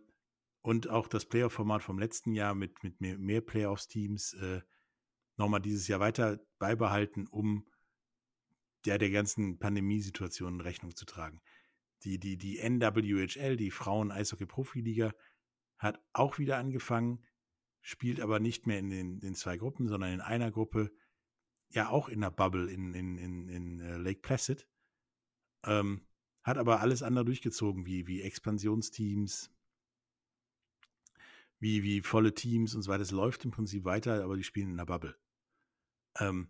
und 0.61 0.89
auch 0.89 1.07
das 1.07 1.25
Playoff-Format 1.25 1.83
vom 1.83 1.99
letzten 1.99 2.33
Jahr 2.33 2.53
mit, 2.53 2.83
mit 2.83 2.99
mehr, 3.01 3.17
mehr 3.17 3.41
Playoffs-Teams 3.41 4.33
äh, 4.33 4.61
nochmal 5.37 5.61
dieses 5.61 5.87
Jahr 5.87 5.99
weiter 5.99 6.39
beibehalten, 6.59 7.27
um 7.27 7.65
der, 8.85 8.97
der 8.97 9.09
ganzen 9.09 9.57
Pandemiesituation 9.57 10.61
Rechnung 10.61 10.95
zu 10.95 11.05
tragen. 11.05 11.41
Die, 12.03 12.19
die, 12.19 12.37
die 12.37 12.59
NWHL, 12.59 13.57
die 13.57 13.71
Frauen-Eishockey-Profiliga, 13.71 15.13
hat 15.77 15.99
auch 16.13 16.37
wieder 16.37 16.57
angefangen, 16.57 17.25
spielt 17.81 18.19
aber 18.19 18.39
nicht 18.39 18.67
mehr 18.67 18.79
in 18.79 18.89
den, 18.89 19.19
den 19.19 19.35
zwei 19.35 19.57
Gruppen, 19.57 19.87
sondern 19.87 20.13
in 20.13 20.21
einer 20.21 20.51
Gruppe, 20.51 20.91
ja 21.69 21.89
auch 21.89 22.09
in 22.09 22.21
der 22.21 22.31
Bubble 22.31 22.71
in, 22.71 22.93
in, 22.93 23.17
in, 23.17 23.47
in 23.47 23.79
äh, 23.79 23.97
Lake 23.97 24.21
Placid. 24.21 24.67
Ähm, 25.63 26.05
hat 26.41 26.57
aber 26.57 26.79
alles 26.79 27.03
andere 27.03 27.25
durchgezogen, 27.25 27.85
wie, 27.85 28.07
wie 28.07 28.21
Expansionsteams, 28.21 29.51
wie, 31.59 31.83
wie 31.83 32.01
volle 32.01 32.33
Teams 32.33 32.73
und 32.75 32.81
so 32.81 32.89
weiter. 32.89 33.03
Es 33.03 33.11
läuft 33.11 33.45
im 33.45 33.51
Prinzip 33.51 33.83
weiter, 33.83 34.23
aber 34.23 34.35
die 34.35 34.43
spielen 34.43 34.71
in 34.71 34.77
der 34.77 34.85
Bubble. 34.85 35.15
Ähm, 36.17 36.49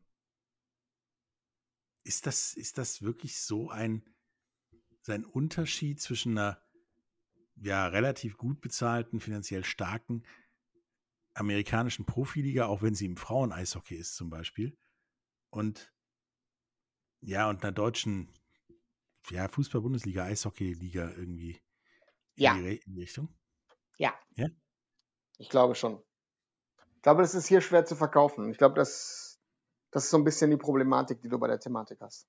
ist, 2.03 2.27
das, 2.27 2.53
ist 2.53 2.77
das 2.77 3.01
wirklich 3.01 3.41
so 3.41 3.69
ein, 3.69 4.03
sein 5.01 5.25
Unterschied 5.25 5.99
zwischen 5.99 6.37
einer 6.37 6.61
ja, 7.55 7.87
relativ 7.87 8.37
gut 8.37 8.61
bezahlten, 8.61 9.19
finanziell 9.19 9.65
starken 9.65 10.23
amerikanischen 11.39 12.05
Profiliga, 12.05 12.67
auch 12.67 12.81
wenn 12.81 12.95
sie 12.95 13.05
im 13.05 13.17
Frauen-Eishockey 13.17 13.95
ist 13.95 14.15
zum 14.15 14.29
Beispiel, 14.29 14.77
und 15.49 15.91
ja, 17.21 17.49
und 17.49 17.63
einer 17.63 17.71
deutschen 17.71 18.29
ja, 19.29 19.47
Fußball-Bundesliga, 19.47 20.23
Eishockey-Liga 20.25 21.09
irgendwie 21.09 21.61
Ja. 22.35 22.55
in, 22.55 22.63
die, 22.63 22.77
in 22.77 22.93
die 22.93 23.01
Richtung? 23.01 23.29
Ja. 23.97 24.13
Ja? 24.35 24.47
Ich 25.37 25.49
glaube 25.49 25.75
schon. 25.75 26.01
Ich 26.95 27.01
glaube, 27.01 27.21
das 27.21 27.35
ist 27.35 27.47
hier 27.47 27.61
schwer 27.61 27.85
zu 27.85 27.95
verkaufen. 27.95 28.49
Ich 28.51 28.57
glaube, 28.57 28.75
das, 28.75 29.39
das 29.91 30.05
ist 30.05 30.09
so 30.09 30.17
ein 30.17 30.23
bisschen 30.23 30.51
die 30.51 30.57
Problematik, 30.57 31.21
die 31.21 31.29
du 31.29 31.39
bei 31.39 31.47
der 31.47 31.59
Thematik 31.59 31.99
hast. 32.01 32.27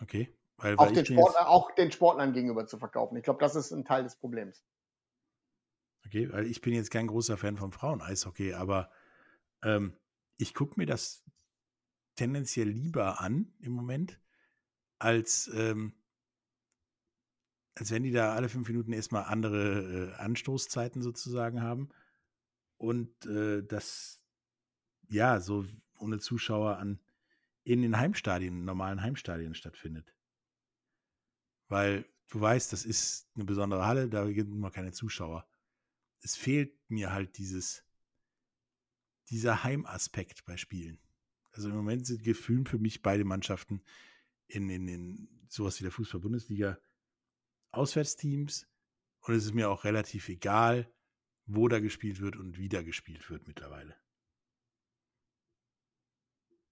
Okay. 0.00 0.34
Weil, 0.56 0.76
Auch 0.76 0.86
weil 0.86 0.92
den, 0.92 1.02
ich 1.02 1.08
bin 1.08 1.18
Sport, 1.18 1.36
auch 1.36 1.74
den 1.74 1.90
Sportlern 1.92 2.32
gegenüber 2.32 2.66
zu 2.66 2.78
verkaufen. 2.78 3.16
Ich 3.16 3.24
glaube, 3.24 3.40
das 3.40 3.56
ist 3.56 3.72
ein 3.72 3.84
Teil 3.84 4.02
des 4.04 4.16
Problems. 4.16 4.62
Okay, 6.06 6.30
weil 6.32 6.46
ich 6.46 6.60
bin 6.60 6.74
jetzt 6.74 6.90
kein 6.90 7.06
großer 7.06 7.36
Fan 7.36 7.56
vom 7.56 7.72
Frauen-Eishockey, 7.72 8.54
aber 8.54 8.90
ähm, 9.62 9.96
ich 10.36 10.54
gucke 10.54 10.78
mir 10.78 10.86
das 10.86 11.24
tendenziell 12.16 12.68
lieber 12.68 13.20
an 13.20 13.52
im 13.60 13.72
Moment, 13.72 14.20
als, 14.98 15.50
ähm, 15.54 15.94
als 17.74 17.90
wenn 17.90 18.02
die 18.02 18.12
da 18.12 18.34
alle 18.34 18.48
fünf 18.48 18.68
Minuten 18.68 18.92
erstmal 18.92 19.24
andere 19.24 20.12
äh, 20.12 20.14
Anstoßzeiten 20.14 21.02
sozusagen 21.02 21.62
haben 21.62 21.88
und 22.76 23.26
äh, 23.26 23.62
das 23.62 24.20
ja 25.08 25.40
so 25.40 25.66
ohne 25.98 26.18
Zuschauer 26.18 26.76
an 26.78 27.00
in 27.64 27.82
den 27.82 27.98
Heimstadien, 27.98 28.64
normalen 28.64 29.02
Heimstadien 29.02 29.54
stattfindet. 29.54 30.14
Weil 31.68 32.06
du 32.28 32.40
weißt, 32.40 32.72
das 32.72 32.84
ist 32.84 33.28
eine 33.34 33.44
besondere 33.44 33.86
Halle, 33.86 34.08
da 34.08 34.24
gibt 34.30 34.50
immer 34.50 34.70
keine 34.70 34.92
Zuschauer. 34.92 35.46
Es 36.22 36.36
fehlt 36.36 36.74
mir 36.90 37.12
halt 37.12 37.38
dieses, 37.38 37.84
dieser 39.28 39.64
Heimaspekt 39.64 40.44
bei 40.44 40.56
Spielen. 40.56 40.98
Also 41.52 41.68
im 41.68 41.76
Moment 41.76 42.06
sind 42.06 42.22
gefühlt 42.22 42.68
für 42.68 42.78
mich 42.78 43.02
beide 43.02 43.24
Mannschaften 43.24 43.82
in, 44.46 44.68
in, 44.70 44.88
in 44.88 45.28
sowas 45.48 45.78
wie 45.80 45.84
der 45.84 45.92
Fußball-Bundesliga 45.92 46.78
Auswärtsteams 47.72 48.66
und 49.22 49.34
es 49.34 49.44
ist 49.44 49.54
mir 49.54 49.70
auch 49.70 49.84
relativ 49.84 50.28
egal, 50.28 50.92
wo 51.46 51.68
da 51.68 51.80
gespielt 51.80 52.20
wird 52.20 52.36
und 52.36 52.58
wie 52.58 52.68
da 52.68 52.82
gespielt 52.82 53.28
wird 53.30 53.46
mittlerweile. 53.46 53.96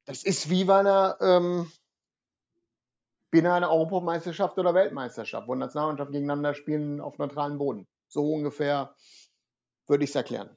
Das 0.07 0.23
ist 0.23 0.49
wie 0.49 0.65
bei 0.65 0.79
einer, 0.79 1.19
ähm, 1.21 1.71
wie 3.31 3.39
in 3.39 3.47
einer 3.47 3.71
Europameisterschaft 3.71 4.59
oder 4.59 4.75
Weltmeisterschaft, 4.75 5.47
wo 5.47 5.55
Nationalmannschaften 5.55 6.15
gegeneinander 6.15 6.55
spielen 6.55 7.01
auf 7.01 7.19
neutralem 7.19 7.59
Boden. 7.59 7.87
So 8.09 8.33
ungefähr 8.33 8.97
würde 9.89 10.05
ich 10.05 10.11
es 10.11 10.17
erklären. 10.17 10.57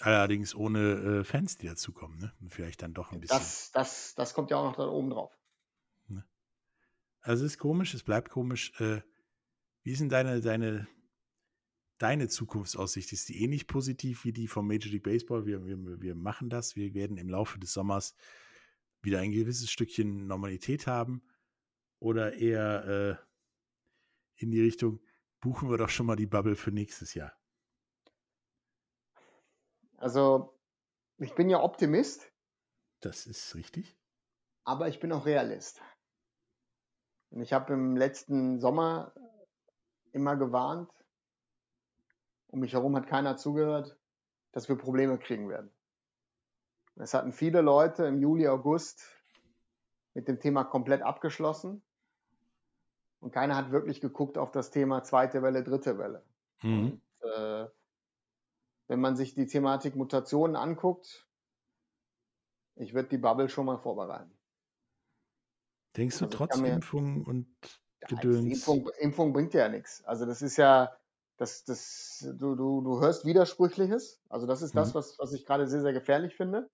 Allerdings 0.00 0.54
ohne 0.54 1.20
äh, 1.20 1.24
Fans, 1.24 1.56
die 1.56 1.66
dazukommen, 1.66 2.18
ne? 2.18 2.32
Vielleicht 2.48 2.82
dann 2.82 2.94
doch 2.94 3.10
ein 3.10 3.20
bisschen. 3.20 3.36
Das, 3.36 3.72
das, 3.72 4.14
das 4.14 4.32
kommt 4.32 4.50
ja 4.50 4.58
auch 4.58 4.64
noch 4.64 4.76
da 4.76 4.86
oben 4.86 5.10
drauf. 5.10 5.36
Also 7.20 7.44
es 7.44 7.52
ist 7.52 7.58
komisch, 7.58 7.94
es 7.94 8.02
bleibt 8.02 8.30
komisch. 8.30 8.72
Äh, 8.80 9.02
wie 9.82 9.92
ist 9.92 10.00
denn 10.00 10.08
deine, 10.08 10.40
deine, 10.40 10.88
deine 11.98 12.28
Zukunftsaussicht? 12.28 13.12
Ist 13.12 13.28
die 13.28 13.42
ähnlich 13.42 13.66
positiv 13.66 14.24
wie 14.24 14.32
die 14.32 14.46
vom 14.48 14.66
Major 14.66 14.90
League 14.92 15.02
Baseball? 15.02 15.44
Wir, 15.44 15.64
wir, 15.66 16.00
wir 16.00 16.14
machen 16.14 16.48
das. 16.48 16.76
Wir 16.76 16.94
werden 16.94 17.16
im 17.16 17.28
Laufe 17.28 17.58
des 17.58 17.72
Sommers 17.72 18.14
wieder 19.02 19.18
ein 19.20 19.32
gewisses 19.32 19.70
Stückchen 19.70 20.26
Normalität 20.26 20.86
haben. 20.86 21.22
Oder 21.98 22.34
eher 22.34 23.18
äh, 23.18 24.42
in 24.42 24.50
die 24.50 24.62
Richtung, 24.62 25.00
buchen 25.40 25.70
wir 25.70 25.78
doch 25.78 25.88
schon 25.88 26.06
mal 26.06 26.16
die 26.16 26.26
Bubble 26.26 26.56
für 26.56 26.70
nächstes 26.70 27.14
Jahr. 27.14 27.32
Also, 29.96 30.56
ich 31.18 31.34
bin 31.34 31.50
ja 31.50 31.60
Optimist, 31.62 32.30
Das 33.00 33.26
ist 33.26 33.54
richtig. 33.54 33.96
aber 34.64 34.88
ich 34.88 35.00
bin 35.00 35.12
auch 35.12 35.26
Realist. 35.26 35.80
Und 37.30 37.42
ich 37.42 37.52
habe 37.52 37.72
im 37.74 37.96
letzten 37.96 38.60
Sommer 38.60 39.12
immer 40.12 40.36
gewarnt, 40.36 40.90
um 42.46 42.60
mich 42.60 42.72
herum 42.72 42.96
hat 42.96 43.06
keiner 43.06 43.36
zugehört, 43.36 43.98
dass 44.52 44.68
wir 44.68 44.76
Probleme 44.76 45.18
kriegen 45.18 45.48
werden. 45.48 45.70
Es 46.96 47.14
hatten 47.14 47.32
viele 47.32 47.60
Leute 47.60 48.06
im 48.06 48.18
Juli, 48.18 48.48
August 48.48 49.04
mit 50.14 50.26
dem 50.26 50.40
Thema 50.40 50.64
komplett 50.64 51.02
abgeschlossen. 51.02 51.82
Und 53.20 53.32
keiner 53.32 53.56
hat 53.56 53.70
wirklich 53.72 54.00
geguckt 54.00 54.38
auf 54.38 54.52
das 54.52 54.70
Thema 54.70 55.02
zweite 55.02 55.42
Welle, 55.42 55.64
dritte 55.64 55.98
Welle. 55.98 56.24
Mhm. 56.62 57.00
Und, 57.20 57.30
äh, 57.30 57.66
wenn 58.86 59.00
man 59.00 59.16
sich 59.16 59.34
die 59.34 59.46
Thematik 59.46 59.96
Mutationen 59.96 60.56
anguckt, 60.56 61.26
ich 62.76 62.94
würde 62.94 63.08
die 63.08 63.18
Bubble 63.18 63.48
schon 63.48 63.66
mal 63.66 63.78
vorbereiten. 63.78 64.32
Denkst 65.96 66.18
du 66.18 66.26
Also 66.26 66.36
trotz 66.36 66.56
mir- 66.58 66.74
Impfung 66.74 67.24
und 67.24 67.46
Ja, 68.00 68.08
Gedöns? 68.08 68.46
Impfung, 68.52 68.88
Impfung 69.00 69.32
bringt 69.32 69.52
ja 69.54 69.68
nichts. 69.68 70.04
Also 70.04 70.24
das 70.24 70.40
ist 70.40 70.56
ja, 70.56 70.96
das, 71.36 71.64
das, 71.64 72.20
du, 72.38 72.54
du, 72.54 72.80
du 72.80 73.00
hörst 73.00 73.24
Widersprüchliches. 73.24 74.22
Also 74.28 74.46
das 74.46 74.62
ist 74.62 74.76
das, 74.76 74.90
Mhm. 74.90 74.98
was, 74.98 75.18
was 75.18 75.32
ich 75.32 75.44
gerade 75.44 75.66
sehr, 75.66 75.80
sehr 75.82 75.92
gefährlich 75.92 76.36
finde. 76.36 76.70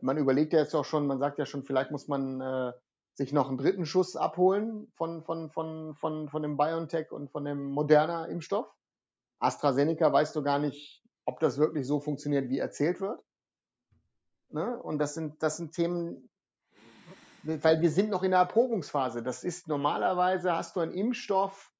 Man 0.00 0.16
überlegt 0.16 0.54
ja 0.54 0.60
jetzt 0.60 0.74
auch 0.74 0.86
schon, 0.86 1.06
man 1.06 1.18
sagt 1.18 1.38
ja 1.38 1.44
schon, 1.44 1.62
vielleicht 1.64 1.90
muss 1.90 2.08
man 2.08 2.40
äh, 2.40 2.72
sich 3.14 3.32
noch 3.32 3.48
einen 3.48 3.58
dritten 3.58 3.86
Schuss 3.86 4.16
abholen 4.16 4.90
von, 4.94 5.22
von, 5.22 5.50
von, 5.50 5.94
von, 5.94 6.28
von 6.28 6.42
dem 6.42 6.56
BioNTech 6.56 7.12
und 7.12 7.30
von 7.30 7.44
dem 7.44 7.66
Moderna 7.66 8.26
Impfstoff. 8.26 8.66
AstraZeneca 9.38 10.12
weißt 10.12 10.34
du 10.34 10.42
gar 10.42 10.58
nicht, 10.58 11.02
ob 11.24 11.40
das 11.40 11.58
wirklich 11.58 11.86
so 11.86 12.00
funktioniert, 12.00 12.48
wie 12.48 12.58
erzählt 12.58 13.00
wird. 13.00 13.22
Ne? 14.50 14.80
Und 14.82 14.98
das 14.98 15.14
sind, 15.14 15.42
das 15.42 15.56
sind 15.56 15.72
Themen, 15.74 16.30
weil 17.42 17.80
wir 17.80 17.90
sind 17.90 18.10
noch 18.10 18.22
in 18.22 18.30
der 18.30 18.40
Erprobungsphase. 18.40 19.22
Das 19.22 19.44
ist 19.44 19.68
normalerweise, 19.68 20.52
hast 20.52 20.76
du 20.76 20.80
einen 20.80 20.92
Impfstoff, 20.92 21.72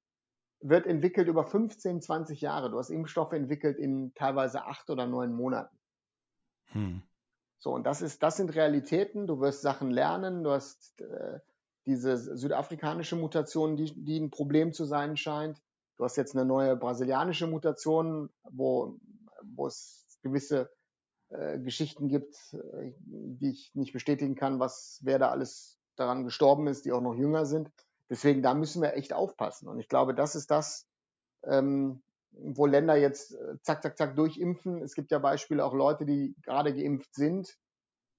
wird 0.59 0.85
entwickelt 0.87 1.27
über 1.27 1.45
15, 1.45 2.01
20 2.01 2.41
Jahre. 2.41 2.69
Du 2.69 2.77
hast 2.77 2.89
Impfstoffe 2.89 3.33
entwickelt 3.33 3.77
in 3.77 4.13
teilweise 4.13 4.65
acht 4.65 4.89
oder 4.89 5.05
neun 5.07 5.33
Monaten. 5.33 5.77
Hm. 6.67 7.03
So, 7.63 7.71
und 7.71 7.85
das 7.85 8.01
ist, 8.01 8.21
das 8.21 8.35
sind 8.35 8.53
Realitäten. 8.55 9.25
Du 9.25 9.39
wirst 9.39 9.61
Sachen 9.61 9.89
lernen. 9.89 10.43
Du 10.43 10.51
hast 10.51 10.99
äh, 10.99 11.39
diese 11.85 12.17
südafrikanische 12.17 13.15
Mutation, 13.15 13.77
die, 13.77 13.93
die 14.03 14.19
ein 14.19 14.31
Problem 14.31 14.73
zu 14.73 14.83
sein 14.83 15.15
scheint. 15.15 15.61
Du 15.95 16.03
hast 16.03 16.17
jetzt 16.17 16.35
eine 16.35 16.43
neue 16.43 16.75
brasilianische 16.75 17.47
Mutation, 17.47 18.29
wo, 18.43 18.99
wo 19.43 19.65
es 19.65 20.19
gewisse 20.23 20.71
äh, 21.29 21.57
Geschichten 21.57 22.09
gibt, 22.09 22.35
äh, 22.51 22.91
die 22.99 23.51
ich 23.51 23.71
nicht 23.75 23.93
bestätigen 23.93 24.35
kann, 24.35 24.59
was 24.59 24.99
wer 25.01 25.17
da 25.17 25.29
alles 25.29 25.79
daran 25.95 26.25
gestorben 26.25 26.67
ist, 26.67 26.83
die 26.83 26.91
auch 26.91 26.99
noch 26.99 27.15
jünger 27.15 27.45
sind. 27.45 27.71
Deswegen, 28.09 28.41
da 28.41 28.53
müssen 28.55 28.81
wir 28.81 28.97
echt 28.97 29.13
aufpassen. 29.13 29.69
Und 29.69 29.79
ich 29.79 29.87
glaube, 29.87 30.13
das 30.13 30.35
ist 30.35 30.51
das, 30.51 30.85
ähm, 31.45 32.03
wo 32.37 32.65
Länder 32.65 32.95
jetzt 32.95 33.33
äh, 33.33 33.57
zack, 33.61 33.83
zack, 33.83 33.97
zack 33.97 34.15
durchimpfen. 34.15 34.81
Es 34.81 34.95
gibt 34.95 35.11
ja 35.11 35.19
Beispiele 35.19 35.63
auch 35.63 35.73
Leute, 35.73 36.05
die 36.05 36.35
gerade 36.41 36.73
geimpft 36.73 37.13
sind, 37.15 37.57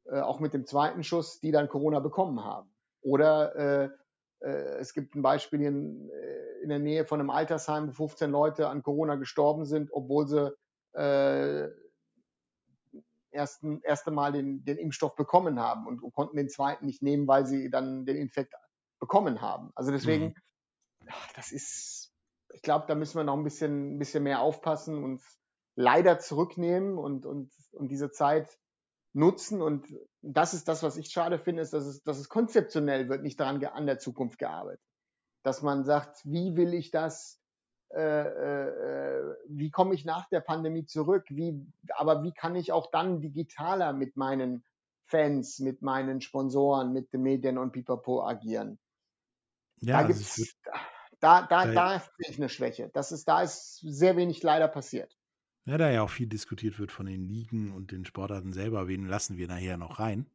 äh, 0.07 0.21
auch 0.21 0.41
mit 0.41 0.55
dem 0.55 0.67
zweiten 0.67 1.03
Schuss, 1.03 1.41
die 1.41 1.51
dann 1.51 1.69
Corona 1.69 2.01
bekommen 2.01 2.45
haben. 2.45 2.71
Oder 3.03 3.57
äh, 3.57 3.91
äh, 4.41 4.79
es 4.79 4.95
gibt 4.95 5.15
ein 5.15 5.23
Beispiel 5.23 5.63
in, 5.63 6.11
äh, 6.11 6.63
in 6.63 6.69
der 6.69 6.79
Nähe 6.79 7.05
von 7.05 7.21
einem 7.21 7.31
Altersheim, 7.31 7.89
wo 7.89 7.93
15 7.93 8.31
Leute 8.31 8.69
an 8.69 8.83
Corona 8.83 9.17
gestorben 9.17 9.65
sind, 9.65 9.91
obwohl 9.93 10.27
sie 10.29 10.55
äh, 10.93 11.71
ersten, 13.31 13.81
erste 13.83 14.11
Mal 14.11 14.33
den, 14.33 14.65
den 14.65 14.79
Impfstoff 14.79 15.17
bekommen 15.17 15.59
haben 15.59 15.87
und, 15.87 16.01
konnten 16.13 16.37
den 16.37 16.49
zweiten 16.49 16.87
nicht 16.87 17.03
nehmen, 17.03 17.27
weil 17.27 17.47
sie 17.47 17.71
dann 17.71 18.07
den 18.07 18.17
Infekt 18.17 18.55
bekommen 19.01 19.41
haben. 19.41 19.71
Also 19.75 19.91
deswegen, 19.91 20.27
Mhm. 20.27 21.09
ach, 21.09 21.33
das 21.33 21.53
ist, 21.53 22.04
ich 22.55 22.63
glaube, 22.63 22.87
da 22.87 22.95
müssen 22.95 23.17
wir 23.17 23.25
noch 23.25 23.37
ein 23.37 23.45
bisschen, 23.45 23.97
ein 23.97 23.99
bisschen 23.99 24.23
mehr 24.23 24.41
aufpassen 24.41 25.03
und 25.03 25.23
leider 25.75 26.19
zurücknehmen 26.21 26.97
und, 26.97 27.27
und, 27.27 27.51
und 27.73 27.89
diese 27.89 28.11
Zeit 28.11 28.59
nutzen. 29.13 29.61
Und 29.61 29.87
das 30.23 30.55
ist 30.55 30.69
das, 30.69 30.83
was 30.83 30.97
ich 30.97 31.11
schade 31.11 31.39
finde, 31.39 31.63
ist, 31.63 31.73
dass 31.73 31.85
es, 31.85 32.03
dass 32.03 32.19
es 32.19 32.29
konzeptionell 32.29 33.09
wird, 33.09 33.23
nicht 33.23 33.41
daran 33.41 33.63
an 33.65 33.87
der 33.87 33.99
Zukunft 33.99 34.39
gearbeitet. 34.39 34.81
Dass 35.43 35.63
man 35.63 35.85
sagt, 35.85 36.21
wie 36.25 36.57
will 36.57 36.75
ich 36.75 36.91
das 36.91 37.41
äh, 37.93 37.99
äh, 38.01 39.37
wie 39.49 39.71
komme 39.71 39.95
ich 39.95 40.05
nach 40.05 40.29
der 40.29 40.41
Pandemie 40.41 40.85
zurück? 40.85 41.27
Wie, 41.29 41.65
aber 41.91 42.25
wie 42.25 42.33
kann 42.33 42.57
ich 42.57 42.73
auch 42.73 42.91
dann 42.91 43.21
digitaler 43.21 43.93
mit 43.93 44.17
meinen 44.17 44.65
Fans, 45.07 45.61
mit 45.61 45.83
meinen 45.83 46.21
Sponsoren, 46.21 46.93
mit 46.93 47.13
den 47.13 47.23
Medien 47.23 47.59
und 47.59 47.73
Pipapo 47.73 48.25
agieren? 48.25 48.81
Ja, 49.81 50.01
da 50.01 50.07
also 50.07 50.19
gibt's, 50.19 50.57
da, 51.25 51.47
da, 51.47 51.65
da, 51.67 51.73
da 51.73 51.99
sehe 52.19 52.31
ich 52.31 52.37
eine 52.37 52.51
Schwäche. 52.51 52.91
Das 52.93 53.11
ist, 53.11 53.27
da 53.27 53.41
ist 53.41 53.79
sehr 53.81 54.17
wenig 54.17 54.43
leider 54.43 54.69
passiert. 54.69 55.17
ja, 55.65 55.79
da 55.79 55.91
ja 55.91 56.03
auch 56.03 56.11
viel 56.11 56.27
diskutiert 56.27 56.79
wird 56.79 56.93
von 56.93 57.07
den 57.07 57.27
Ligen 57.27 57.73
und 57.73 57.93
den 57.93 58.05
Sportarten 58.05 58.53
selber, 58.53 58.89
wen 58.89 59.07
lassen 59.07 59.39
wir 59.39 59.49
nachher 59.49 59.79
noch 59.79 59.99
rein? 59.99 60.27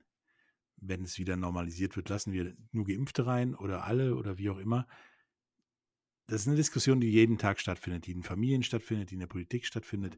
Wenn 0.78 1.04
es 1.04 1.20
wieder 1.20 1.36
normalisiert 1.36 1.96
wird, 1.96 2.10
lassen 2.10 2.34
wir 2.34 2.56
nur 2.72 2.86
Geimpfte 2.86 3.28
rein 3.28 3.54
oder 3.54 3.84
alle 3.84 4.16
oder 4.16 4.40
wie 4.40 4.50
auch 4.50 4.58
immer. 4.58 4.88
Das 6.26 6.42
ist 6.42 6.48
eine 6.48 6.56
Diskussion, 6.56 7.00
die 7.02 7.12
jeden 7.12 7.38
Tag 7.38 7.60
stattfindet, 7.60 8.08
die 8.08 8.12
in 8.12 8.24
Familien 8.24 8.64
stattfindet, 8.64 9.12
die 9.12 9.16
in 9.16 9.20
der 9.20 9.28
Politik 9.28 9.66
stattfindet. 9.66 10.18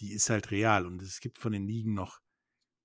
Die 0.00 0.12
ist 0.12 0.30
halt 0.30 0.50
real. 0.52 0.86
Und 0.86 1.02
es 1.02 1.20
gibt 1.20 1.38
von 1.38 1.52
den 1.52 1.66
Ligen 1.66 1.94
noch 1.94 2.20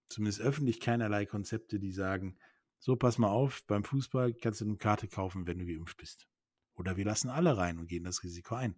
zumindest 0.09 0.41
öffentlich 0.41 0.79
keinerlei 0.79 1.25
Konzepte, 1.25 1.79
die 1.79 1.91
sagen, 1.91 2.37
so 2.79 2.95
pass 2.95 3.17
mal 3.17 3.29
auf, 3.29 3.63
beim 3.65 3.83
Fußball 3.83 4.33
kannst 4.33 4.61
du 4.61 4.65
eine 4.65 4.77
Karte 4.77 5.07
kaufen, 5.07 5.45
wenn 5.45 5.59
du 5.59 5.65
geimpft 5.65 5.97
bist. 5.97 6.27
Oder 6.75 6.97
wir 6.97 7.05
lassen 7.05 7.29
alle 7.29 7.57
rein 7.57 7.77
und 7.77 7.87
gehen 7.87 8.03
das 8.03 8.23
Risiko 8.23 8.55
ein. 8.55 8.75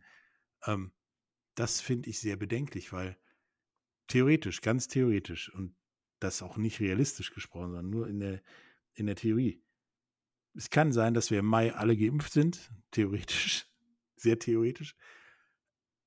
Ähm, 0.65 0.91
das 1.55 1.81
finde 1.81 2.09
ich 2.09 2.19
sehr 2.19 2.35
bedenklich, 2.35 2.91
weil 2.91 3.17
theoretisch, 4.07 4.61
ganz 4.61 4.87
theoretisch 4.87 5.53
und 5.53 5.75
das 6.19 6.41
auch 6.41 6.57
nicht 6.57 6.79
realistisch 6.79 7.33
gesprochen, 7.33 7.71
sondern 7.71 7.89
nur 7.89 8.07
in 8.07 8.19
der, 8.19 8.41
in 8.93 9.05
der 9.05 9.15
Theorie. 9.15 9.61
Es 10.53 10.69
kann 10.69 10.91
sein, 10.91 11.13
dass 11.13 11.31
wir 11.31 11.39
im 11.39 11.45
Mai 11.45 11.73
alle 11.73 11.97
geimpft 11.97 12.33
sind, 12.33 12.71
theoretisch, 12.91 13.67
sehr 14.15 14.39
theoretisch. 14.39 14.95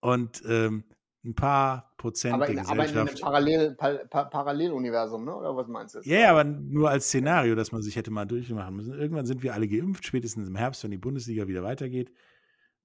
Und 0.01 0.43
ähm, 0.47 0.85
ein 1.25 1.35
paar 1.35 1.95
Prozent 1.97 2.35
Aber 2.35 2.47
der 2.47 2.55
in, 2.55 2.61
aber 2.61 2.73
in 2.73 2.81
einem 2.81 2.89
Gesellschaft. 2.91 3.23
Parallel, 3.23 3.75
pa, 3.75 3.95
pa, 4.09 4.25
Paralleluniversum, 4.25 5.25
ne? 5.25 5.35
oder 5.35 5.57
was 5.57 5.67
meinst 5.67 5.97
du? 5.97 6.01
Ja, 6.01 6.21
ja, 6.21 6.31
aber 6.31 6.45
nur 6.45 6.91
als 6.91 7.07
Szenario, 7.07 7.55
dass 7.55 7.73
man 7.73 7.83
sich 7.83 7.97
hätte 7.97 8.11
mal 8.11 8.25
durchmachen 8.25 8.77
müssen. 8.77 8.95
Irgendwann 8.95 9.27
sind 9.27 9.43
wir 9.43 9.55
alle 9.55 9.69
geimpft, 9.69 10.07
spätestens 10.07 10.49
im 10.49 10.57
Herbst, 10.57 10.85
wenn 10.85 10.93
die 10.93 10.99
Bundesliga 10.99 11.49
wieder 11.49 11.65
weitergeht, 11.65 12.13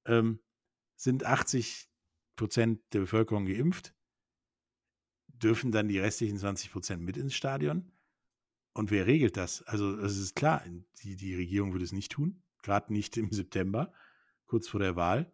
ähm, 0.05 0.39
sind 0.95 1.25
80 1.25 1.89
Prozent 2.35 2.81
der 2.93 3.01
Bevölkerung 3.01 3.45
geimpft, 3.45 3.93
dürfen 5.27 5.71
dann 5.71 5.87
die 5.87 5.99
restlichen 5.99 6.37
20 6.37 6.71
Prozent 6.71 7.01
mit 7.03 7.17
ins 7.17 7.35
Stadion. 7.35 7.91
Und 8.73 8.89
wer 8.89 9.05
regelt 9.05 9.37
das? 9.37 9.61
Also, 9.63 9.95
es 9.99 10.17
ist 10.17 10.35
klar, 10.35 10.63
die, 11.03 11.15
die 11.15 11.35
Regierung 11.35 11.73
würde 11.73 11.85
es 11.85 11.91
nicht 11.91 12.11
tun, 12.11 12.41
gerade 12.63 12.91
nicht 12.91 13.17
im 13.17 13.31
September, 13.31 13.93
kurz 14.47 14.67
vor 14.67 14.79
der 14.79 14.95
Wahl. 14.95 15.31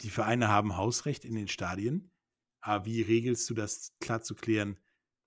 Die 0.00 0.10
Vereine 0.10 0.48
haben 0.48 0.76
Hausrecht 0.76 1.24
in 1.24 1.34
den 1.34 1.48
Stadien. 1.48 2.10
Aber 2.60 2.84
wie 2.86 3.02
regelst 3.02 3.48
du 3.50 3.54
das 3.54 3.94
klar 4.00 4.22
zu 4.22 4.34
klären? 4.34 4.78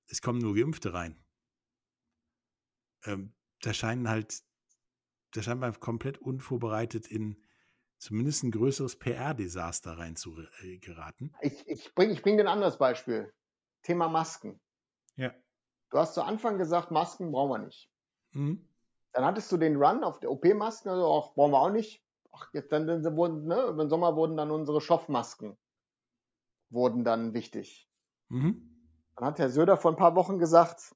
Es 0.08 0.22
kommen 0.22 0.40
nur 0.40 0.56
Geimpfte 0.56 0.94
rein. 0.94 1.24
Ähm, 3.06 3.34
da 3.62 3.74
scheinen 3.74 4.10
halt, 4.10 4.42
da 5.32 5.44
scheint 5.44 5.62
man 5.62 5.80
komplett 5.80 6.18
unvorbereitet 6.18 7.08
in 7.08 7.44
zumindest 8.00 8.44
ein 8.44 8.52
größeres 8.52 8.98
PR-Desaster 8.98 9.98
rein 9.98 10.16
zu 10.16 10.38
äh, 10.62 10.78
geraten. 10.78 11.34
Ich, 11.42 11.68
ich 11.68 11.94
bringe 11.94 12.14
ich 12.14 12.22
bring 12.22 12.38
dir 12.38 12.44
ein 12.44 12.48
anderes 12.48 12.78
Beispiel. 12.78 13.34
Thema 13.84 14.08
Masken. 14.08 14.60
Ja. 15.16 15.34
Du 15.90 15.98
hast 15.98 16.14
zu 16.14 16.24
Anfang 16.24 16.58
gesagt, 16.58 16.92
Masken 16.92 17.32
brauchen 17.32 17.52
wir 17.52 17.66
nicht. 17.66 17.90
Mhm. 18.32 18.68
Dann 19.14 19.26
hattest 19.26 19.52
du 19.52 19.58
den 19.58 19.78
Run 19.78 20.04
auf 20.04 20.20
die 20.20 20.28
OP-Masken, 20.28 20.90
also 20.90 21.06
auch 21.06 21.34
brauchen 21.34 21.52
wir 21.52 21.62
auch 21.62 21.72
nicht. 21.72 22.04
Ach, 22.38 22.54
jetzt 22.54 22.72
dann, 22.72 22.88
dann 22.88 23.16
wurden, 23.18 23.46
ne, 23.48 23.76
den 23.78 23.90
Sommer 23.90 24.16
wurden 24.16 24.38
dann 24.38 24.52
unsere 24.52 24.82
Stoffmasken 24.82 25.58
wurden 26.70 27.04
dann 27.04 27.34
wichtig. 27.34 27.90
Mhm. 28.30 28.74
Dann 29.16 29.26
hat 29.26 29.40
Herr 29.40 29.50
Söder 29.50 29.78
vor 29.78 29.92
ein 29.92 29.98
paar 29.98 30.16
Wochen 30.16 30.38
gesagt, 30.38 30.96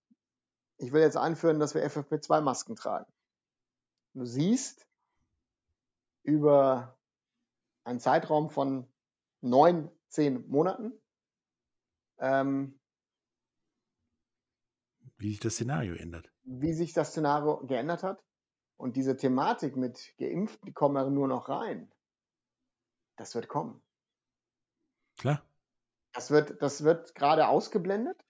ich 0.78 0.92
will 0.92 1.02
jetzt 1.02 1.18
einführen, 1.18 1.60
dass 1.60 1.74
wir 1.76 1.84
FFP2-Masken 1.86 2.76
tragen. 2.76 3.12
Du 4.14 4.26
siehst 4.26 4.86
über 6.24 6.98
einen 7.84 8.00
Zeitraum 8.00 8.50
von 8.50 8.86
neun, 9.42 9.90
zehn 10.10 10.48
Monaten, 10.50 10.92
ähm, 12.20 12.78
Wie 15.18 15.30
sich 15.30 15.40
das 15.40 15.54
Szenario 15.54 15.96
ändert. 15.96 16.30
wie 16.44 16.74
sich 16.74 16.94
das 16.94 17.12
Szenario 17.12 17.66
geändert 17.66 18.04
hat. 18.04 18.22
Und 18.82 18.96
diese 18.96 19.16
Thematik 19.16 19.78
mit 19.78 20.18
Geimpften, 20.18 20.66
die 20.66 20.74
kommen 20.74 20.96
ja 20.96 21.08
nur 21.08 21.28
noch 21.28 21.50
rein. 21.50 21.92
Das 23.16 23.36
wird 23.36 23.48
kommen. 23.48 23.80
Klar. 25.20 25.44
Das 26.14 26.32
wird, 26.32 26.64
das 26.64 26.84
wird 26.84 27.14
gerade 27.14 27.48
ausgeblendet. 27.48 28.26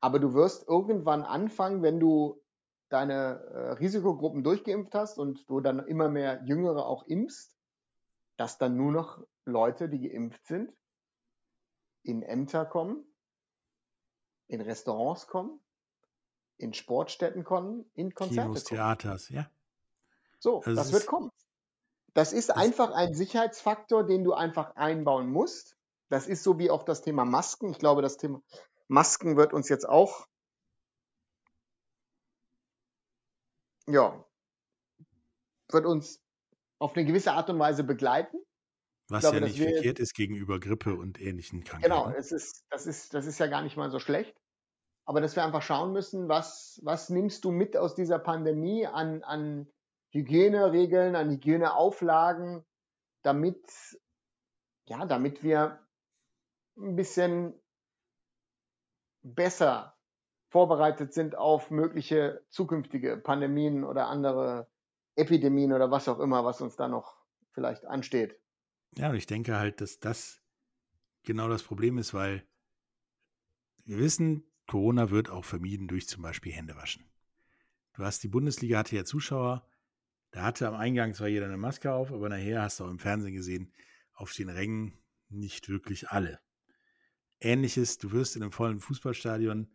Aber 0.00 0.18
du 0.18 0.34
wirst 0.34 0.66
irgendwann 0.66 1.22
anfangen, 1.22 1.84
wenn 1.84 2.00
du 2.00 2.42
deine 2.88 3.44
äh, 3.44 3.70
Risikogruppen 3.74 4.42
durchgeimpft 4.42 4.96
hast 4.96 5.20
und 5.20 5.48
du 5.48 5.60
dann 5.60 5.86
immer 5.86 6.08
mehr 6.08 6.42
Jüngere 6.42 6.84
auch 6.84 7.04
impfst, 7.04 7.56
dass 8.36 8.58
dann 8.58 8.76
nur 8.76 8.90
noch 8.90 9.24
Leute, 9.44 9.88
die 9.88 10.00
geimpft 10.00 10.44
sind, 10.48 10.76
in 12.02 12.24
Ämter 12.24 12.66
kommen, 12.66 13.06
in 14.48 14.60
Restaurants 14.60 15.28
kommen, 15.28 15.60
in 16.58 16.72
Sportstätten 16.74 17.44
kommen, 17.44 17.90
in 17.94 18.14
Konzerte 18.14 18.48
Kinos, 18.48 18.64
kommen. 18.64 18.78
Theaters, 18.78 19.28
ja. 19.28 19.50
So, 20.38 20.60
Also 20.62 20.74
das 20.74 20.92
wird 20.92 21.02
ist- 21.02 21.08
kommen. 21.08 21.30
Das 22.14 22.32
ist 22.32 22.48
das- 22.48 22.56
einfach 22.56 22.92
ein 22.92 23.14
Sicherheitsfaktor, 23.14 24.04
den 24.06 24.24
du 24.24 24.32
einfach 24.32 24.74
einbauen 24.76 25.28
musst. 25.30 25.76
Das 26.08 26.26
ist 26.28 26.42
so 26.42 26.58
wie 26.58 26.70
auch 26.70 26.84
das 26.84 27.02
Thema 27.02 27.24
Masken. 27.24 27.70
Ich 27.70 27.78
glaube, 27.78 28.00
das 28.00 28.16
Thema 28.16 28.40
Masken 28.88 29.36
wird 29.36 29.52
uns 29.52 29.68
jetzt 29.68 29.88
auch, 29.88 30.26
ja, 33.86 34.24
wird 35.70 35.84
uns 35.86 36.20
auf 36.78 36.94
eine 36.96 37.04
gewisse 37.04 37.32
Art 37.32 37.50
und 37.50 37.58
Weise 37.58 37.84
begleiten. 37.84 38.38
Was 39.08 39.20
glaube, 39.20 39.38
ja 39.38 39.44
nicht 39.44 39.58
verkehrt 39.60 39.98
ist 40.00 40.14
gegenüber 40.14 40.58
Grippe 40.58 40.94
und 40.96 41.20
ähnlichen 41.20 41.62
Krankheiten. 41.64 41.92
Genau, 41.92 42.10
es 42.10 42.32
ist, 42.32 42.64
das 42.70 42.86
ist, 42.86 43.14
das 43.14 43.26
ist 43.26 43.38
ja 43.38 43.46
gar 43.46 43.62
nicht 43.62 43.76
mal 43.76 43.90
so 43.90 43.98
schlecht. 44.00 44.34
Aber 45.06 45.20
dass 45.20 45.36
wir 45.36 45.44
einfach 45.44 45.62
schauen 45.62 45.92
müssen, 45.92 46.28
was, 46.28 46.80
was 46.82 47.10
nimmst 47.10 47.44
du 47.44 47.52
mit 47.52 47.76
aus 47.76 47.94
dieser 47.94 48.18
Pandemie 48.18 48.86
an, 48.86 49.22
an 49.22 49.70
Hygieneregeln, 50.10 51.14
an 51.14 51.30
Hygieneauflagen, 51.30 52.64
damit, 53.22 53.64
ja, 54.86 55.06
damit 55.06 55.44
wir 55.44 55.80
ein 56.76 56.96
bisschen 56.96 57.54
besser 59.22 59.96
vorbereitet 60.48 61.12
sind 61.12 61.36
auf 61.36 61.70
mögliche 61.70 62.44
zukünftige 62.48 63.16
Pandemien 63.16 63.84
oder 63.84 64.08
andere 64.08 64.68
Epidemien 65.14 65.72
oder 65.72 65.90
was 65.90 66.08
auch 66.08 66.18
immer, 66.18 66.44
was 66.44 66.60
uns 66.60 66.76
da 66.76 66.88
noch 66.88 67.16
vielleicht 67.52 67.86
ansteht. 67.86 68.40
Ja, 68.96 69.10
und 69.10 69.16
ich 69.16 69.26
denke 69.26 69.56
halt, 69.56 69.80
dass 69.80 70.00
das 70.00 70.42
genau 71.22 71.48
das 71.48 71.62
Problem 71.62 71.98
ist, 71.98 72.12
weil 72.14 72.46
wir 73.84 73.98
wissen, 73.98 74.44
Corona 74.66 75.10
wird 75.10 75.30
auch 75.30 75.44
vermieden 75.44 75.88
durch 75.88 76.08
zum 76.08 76.22
Beispiel 76.22 76.52
Händewaschen. 76.52 77.04
Du 77.94 78.02
hast 78.02 78.22
die 78.22 78.28
Bundesliga 78.28 78.78
hatte 78.78 78.96
ja 78.96 79.04
Zuschauer, 79.04 79.66
da 80.30 80.42
hatte 80.42 80.68
am 80.68 80.74
Eingang 80.74 81.14
zwar 81.14 81.28
jeder 81.28 81.46
eine 81.46 81.56
Maske 81.56 81.92
auf, 81.92 82.12
aber 82.12 82.28
nachher 82.28 82.62
hast 82.62 82.80
du 82.80 82.84
auch 82.84 82.90
im 82.90 82.98
Fernsehen 82.98 83.34
gesehen, 83.34 83.72
auf 84.12 84.32
den 84.32 84.48
Rängen 84.48 84.98
nicht 85.28 85.68
wirklich 85.68 86.10
alle. 86.10 86.40
Ähnliches, 87.40 87.98
du 87.98 88.12
wirst 88.12 88.36
in 88.36 88.42
einem 88.42 88.52
vollen 88.52 88.80
Fußballstadion, 88.80 89.68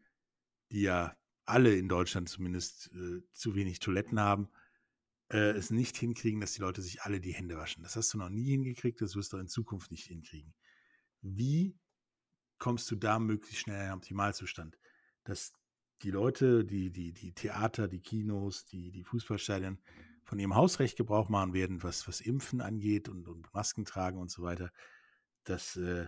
die 0.72 0.82
ja 0.82 1.16
alle 1.46 1.76
in 1.76 1.90
Deutschland 1.90 2.30
zumindest 2.30 2.92
äh, 2.94 3.22
zu 3.34 3.56
wenig 3.56 3.80
Toiletten 3.80 4.20
haben, 4.20 4.50
äh, 5.30 5.52
es 5.52 5.70
nicht 5.70 5.98
hinkriegen, 5.98 6.42
dass 6.42 6.54
die 6.54 6.62
Leute 6.62 6.82
sich 6.82 7.02
alle 7.04 7.20
die 7.20 7.34
Hände 7.34 7.58
waschen. 7.58 7.84
Das 7.84 7.96
hast 7.96 8.14
du 8.14 8.18
noch 8.18 8.30
nie 8.30 8.50
hingekriegt, 8.52 9.02
das 9.02 9.16
wirst 9.16 9.34
du 9.34 9.38
auch 9.38 9.42
in 9.42 9.48
Zukunft 9.48 9.92
nicht 9.92 10.06
hinkriegen. 10.06 10.54
Wie 11.22 11.78
kommst 12.62 12.92
du 12.92 12.96
da 12.96 13.18
möglichst 13.18 13.64
schnell 13.64 13.78
in 13.78 13.82
einen 13.82 13.94
Optimalzustand? 13.94 14.78
Dass 15.24 15.52
die 16.04 16.12
Leute, 16.12 16.64
die, 16.64 16.92
die, 16.92 17.12
die 17.12 17.34
Theater, 17.34 17.88
die 17.88 18.02
Kinos, 18.02 18.66
die, 18.66 18.92
die 18.92 19.04
Fußballstadien 19.04 19.82
von 20.24 20.38
ihrem 20.38 20.54
Hausrecht 20.56 20.96
Gebrauch 20.96 21.28
machen 21.28 21.54
werden, 21.54 21.82
was, 21.82 22.08
was 22.08 22.22
Impfen 22.22 22.62
angeht 22.62 23.10
und, 23.10 23.28
und 23.28 23.52
Masken 23.52 23.84
tragen 23.84 24.20
und 24.20 24.30
so 24.30 24.44
weiter. 24.44 24.72
Das, 25.44 25.76
äh, 25.76 26.08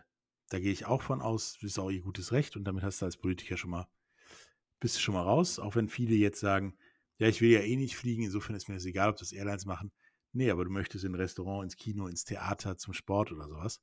da 0.49 0.59
gehe 0.59 0.71
ich 0.71 0.85
auch 0.85 1.01
von 1.01 1.23
aus, 1.23 1.53
das 1.53 1.71
ist 1.71 1.79
auch 1.79 1.89
ihr 1.89 2.01
gutes 2.01 2.31
Recht 2.31 2.55
und 2.55 2.65
damit 2.65 2.83
hast 2.83 3.01
du 3.01 3.05
als 3.05 3.17
Politiker 3.17 3.57
schon 3.57 3.71
mal, 3.71 3.87
bist 4.79 4.95
du 4.95 4.99
schon 4.99 5.15
mal 5.15 5.23
raus, 5.23 5.57
auch 5.57 5.75
wenn 5.75 5.89
viele 5.89 6.13
jetzt 6.13 6.39
sagen, 6.39 6.77
ja, 7.17 7.27
ich 7.27 7.41
will 7.41 7.49
ja 7.49 7.61
eh 7.61 7.75
nicht 7.75 7.97
fliegen, 7.97 8.23
insofern 8.23 8.55
ist 8.55 8.69
mir 8.69 8.75
das 8.75 8.85
egal, 8.85 9.09
ob 9.09 9.17
das 9.17 9.31
Airlines 9.31 9.65
machen. 9.65 9.91
Nee, 10.33 10.51
aber 10.51 10.65
du 10.65 10.71
möchtest 10.71 11.03
in 11.03 11.13
ein 11.13 11.19
Restaurant, 11.19 11.63
ins 11.63 11.77
Kino, 11.77 12.05
ins 12.05 12.25
Theater, 12.25 12.77
zum 12.77 12.93
Sport 12.93 13.31
oder 13.31 13.47
sowas. 13.47 13.81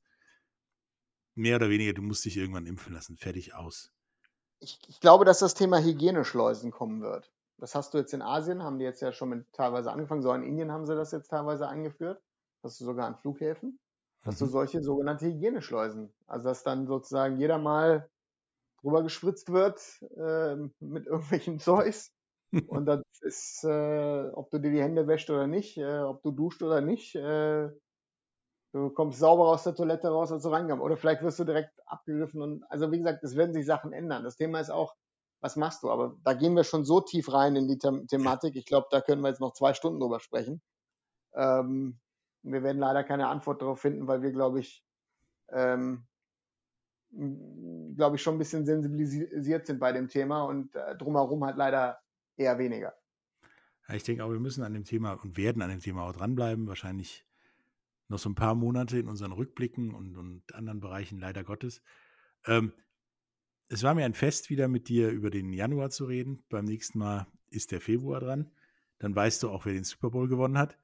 Mehr 1.41 1.57
oder 1.57 1.69
weniger, 1.69 1.93
du 1.93 2.01
musst 2.03 2.23
dich 2.25 2.37
irgendwann 2.37 2.65
impfen 2.67 2.93
lassen. 2.93 3.17
Fertig 3.17 3.53
aus. 3.53 3.91
ich, 4.59 4.79
ich 4.87 4.99
glaube, 4.99 5.25
dass 5.25 5.39
das 5.39 5.53
Thema 5.55 5.79
Hygieneschleusen 5.81 6.71
kommen 6.71 7.01
wird. 7.01 7.31
Das 7.57 7.75
hast 7.75 7.93
du 7.93 7.97
jetzt 7.97 8.13
in 8.13 8.21
Asien, 8.21 8.63
haben 8.63 8.79
die 8.79 8.85
jetzt 8.85 9.01
ja 9.01 9.11
schon 9.11 9.29
mit 9.29 9.51
teilweise 9.53 9.91
angefangen, 9.91 10.21
so 10.21 10.33
in 10.33 10.43
Indien 10.43 10.71
haben 10.71 10.85
sie 10.85 10.95
das 10.95 11.11
jetzt 11.11 11.29
teilweise 11.29 11.67
eingeführt. 11.67 12.21
hast 12.63 12.79
du 12.79 12.85
sogar 12.85 13.07
an 13.07 13.15
Flughäfen, 13.17 13.79
hast 14.23 14.39
Mhm. 14.39 14.41
du 14.41 14.45
solche 14.47 14.81
sogenannte 14.83 15.25
Hygieneschleusen. 15.27 16.13
Also 16.27 16.49
dass 16.49 16.63
dann 16.63 16.87
sozusagen 16.87 17.37
jeder 17.37 17.57
mal 17.57 18.09
drüber 18.81 19.03
gespritzt 19.03 19.51
wird 19.51 19.81
äh, 20.17 20.57
mit 20.79 21.07
irgendwelchen 21.07 21.59
Zeugs. 21.61 22.13
Und 22.67 22.85
das 22.87 23.01
ist, 23.21 23.63
äh, 23.65 24.29
ob 24.33 24.51
du 24.51 24.59
dir 24.59 24.71
die 24.71 24.81
Hände 24.83 25.07
wäscht 25.07 25.29
oder 25.31 25.47
nicht, 25.47 25.77
äh, 25.77 25.99
ob 26.01 26.23
du 26.23 26.31
duscht 26.31 26.63
oder 26.63 26.81
nicht, 26.81 27.15
äh, 27.15 27.69
du 28.71 28.89
kommst 28.89 29.19
sauber 29.19 29.47
aus 29.47 29.63
der 29.63 29.75
Toilette 29.75 30.09
raus, 30.09 30.31
als 30.31 30.43
du 30.43 30.49
reinkommst. 30.49 30.83
Oder 30.83 30.97
vielleicht 30.97 31.21
wirst 31.21 31.39
du 31.39 31.43
direkt 31.43 31.73
abgegriffen. 31.85 32.41
Und 32.41 32.63
also 32.69 32.91
wie 32.91 32.99
gesagt, 32.99 33.23
es 33.23 33.35
werden 33.35 33.53
sich 33.53 33.65
Sachen 33.65 33.93
ändern. 33.93 34.23
Das 34.23 34.37
Thema 34.37 34.59
ist 34.59 34.69
auch, 34.69 34.95
was 35.41 35.55
machst 35.55 35.83
du? 35.83 35.89
Aber 35.89 36.15
da 36.23 36.33
gehen 36.33 36.55
wir 36.55 36.63
schon 36.63 36.85
so 36.85 37.01
tief 37.01 37.33
rein 37.33 37.55
in 37.55 37.67
die 37.67 37.77
The 37.81 38.05
Thematik. 38.07 38.55
Ich 38.55 38.65
glaube, 38.65 38.87
da 38.91 39.01
können 39.01 39.21
wir 39.21 39.29
jetzt 39.29 39.41
noch 39.41 39.53
zwei 39.53 39.73
Stunden 39.73 39.99
drüber 39.99 40.19
sprechen. 40.19 40.61
Ähm, 41.33 41.99
wir 42.43 42.63
werden 42.63 42.79
leider 42.79 43.03
keine 43.03 43.27
Antwort 43.27 43.61
darauf 43.61 43.79
finden, 43.79 44.07
weil 44.07 44.21
wir, 44.21 44.31
glaube 44.31 44.59
ich, 44.59 44.83
ähm, 45.49 46.05
glaube 47.11 48.15
ich, 48.15 48.21
schon 48.21 48.35
ein 48.35 48.39
bisschen 48.39 48.65
sensibilisiert 48.65 49.67
sind 49.67 49.79
bei 49.79 49.91
dem 49.91 50.07
Thema 50.07 50.43
und 50.43 50.75
äh, 50.75 50.95
drumherum 50.95 51.43
halt 51.43 51.57
leider 51.57 51.99
eher 52.37 52.57
weniger. 52.57 52.93
Ich 53.89 54.03
denke 54.03 54.23
auch, 54.23 54.31
wir 54.31 54.39
müssen 54.39 54.63
an 54.63 54.73
dem 54.73 54.85
Thema 54.85 55.13
und 55.13 55.35
werden 55.35 55.61
an 55.61 55.69
dem 55.69 55.81
Thema 55.81 56.03
auch 56.03 56.13
dranbleiben. 56.13 56.67
Wahrscheinlich 56.67 57.25
noch 58.11 58.19
so 58.19 58.29
ein 58.29 58.35
paar 58.35 58.55
Monate 58.55 58.99
in 58.99 59.07
unseren 59.07 59.31
Rückblicken 59.31 59.93
und, 59.95 60.15
und 60.15 60.53
anderen 60.53 60.79
Bereichen, 60.79 61.19
leider 61.19 61.43
Gottes. 61.43 61.81
Ähm, 62.45 62.73
es 63.69 63.83
war 63.83 63.95
mir 63.95 64.05
ein 64.05 64.13
Fest, 64.13 64.49
wieder 64.49 64.67
mit 64.67 64.89
dir 64.89 65.09
über 65.09 65.29
den 65.29 65.53
Januar 65.53 65.89
zu 65.89 66.05
reden. 66.05 66.43
Beim 66.49 66.65
nächsten 66.65 66.99
Mal 66.99 67.25
ist 67.49 67.71
der 67.71 67.81
Februar 67.81 68.19
dran. 68.19 68.51
Dann 68.99 69.15
weißt 69.15 69.41
du 69.43 69.49
auch, 69.49 69.65
wer 69.65 69.73
den 69.73 69.83
Super 69.85 70.11
Bowl 70.11 70.27
gewonnen 70.27 70.57
hat. 70.57 70.77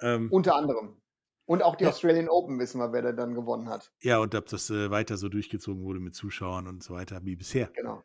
Ähm, 0.00 0.30
Unter 0.30 0.54
anderem. 0.56 1.00
Und 1.46 1.62
auch 1.62 1.76
die 1.76 1.84
Ja. 1.84 1.90
Australian 1.90 2.28
Open 2.28 2.58
wissen 2.58 2.78
wir, 2.78 2.92
wer 2.92 3.02
da 3.02 3.12
dann 3.12 3.34
gewonnen 3.34 3.68
hat. 3.68 3.92
ja, 4.00 4.18
und 4.18 4.34
ob 4.34 4.46
das 4.46 4.70
äh, 4.70 4.90
weiter 4.90 5.16
so 5.18 5.28
durchgezogen 5.28 5.82
wurde 5.82 6.00
mit 6.00 6.14
Zuschauern 6.14 6.66
und 6.68 6.82
so 6.82 6.94
weiter 6.94 7.20
wie 7.24 7.36
bisher. 7.36 7.66
Genau. 7.74 8.02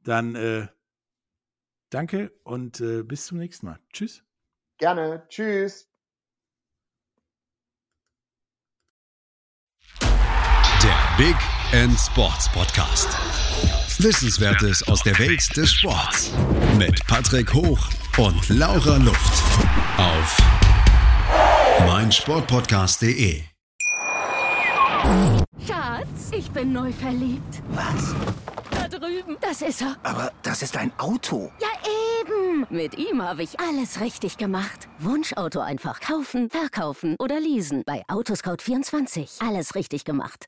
Dann 0.00 0.34
äh, 0.34 0.68
danke 1.90 2.32
und 2.44 2.80
äh, 2.80 3.02
bis 3.02 3.26
zum 3.26 3.38
nächsten 3.38 3.66
Mal. 3.66 3.78
Tschüss. 3.92 4.24
Gerne. 4.78 5.26
Tschüss. 5.28 5.88
Der 10.82 10.96
Big 11.16 11.34
End 11.72 11.98
Sports 11.98 12.46
Podcast. 12.52 13.08
Wissenswertes 13.98 14.86
aus 14.86 15.02
der 15.02 15.18
Welt 15.18 15.56
des 15.56 15.72
Sports. 15.72 16.30
Mit 16.76 17.06
Patrick 17.06 17.54
Hoch 17.54 17.78
und 18.18 18.46
Laura 18.50 18.98
Luft. 18.98 19.42
Auf 19.96 20.36
meinsportpodcast.de. 21.86 23.40
Schatz, 25.66 26.32
ich 26.32 26.50
bin 26.50 26.74
neu 26.74 26.92
verliebt. 26.92 27.62
Was? 27.70 28.14
Da 28.70 28.86
drüben. 28.86 29.38
Das 29.40 29.62
ist 29.62 29.80
er. 29.80 29.96
Aber 30.02 30.32
das 30.42 30.60
ist 30.60 30.76
ein 30.76 30.92
Auto. 30.98 31.50
Ja, 31.62 31.68
eben. 32.20 32.66
Mit 32.68 32.98
ihm 32.98 33.22
habe 33.22 33.42
ich 33.42 33.58
alles 33.58 34.00
richtig 34.00 34.36
gemacht. 34.36 34.86
Wunschauto 34.98 35.60
einfach 35.60 36.00
kaufen, 36.00 36.50
verkaufen 36.50 37.16
oder 37.18 37.40
leasen. 37.40 37.84
Bei 37.86 38.02
Autoscout24. 38.08 39.46
Alles 39.46 39.74
richtig 39.74 40.04
gemacht. 40.04 40.44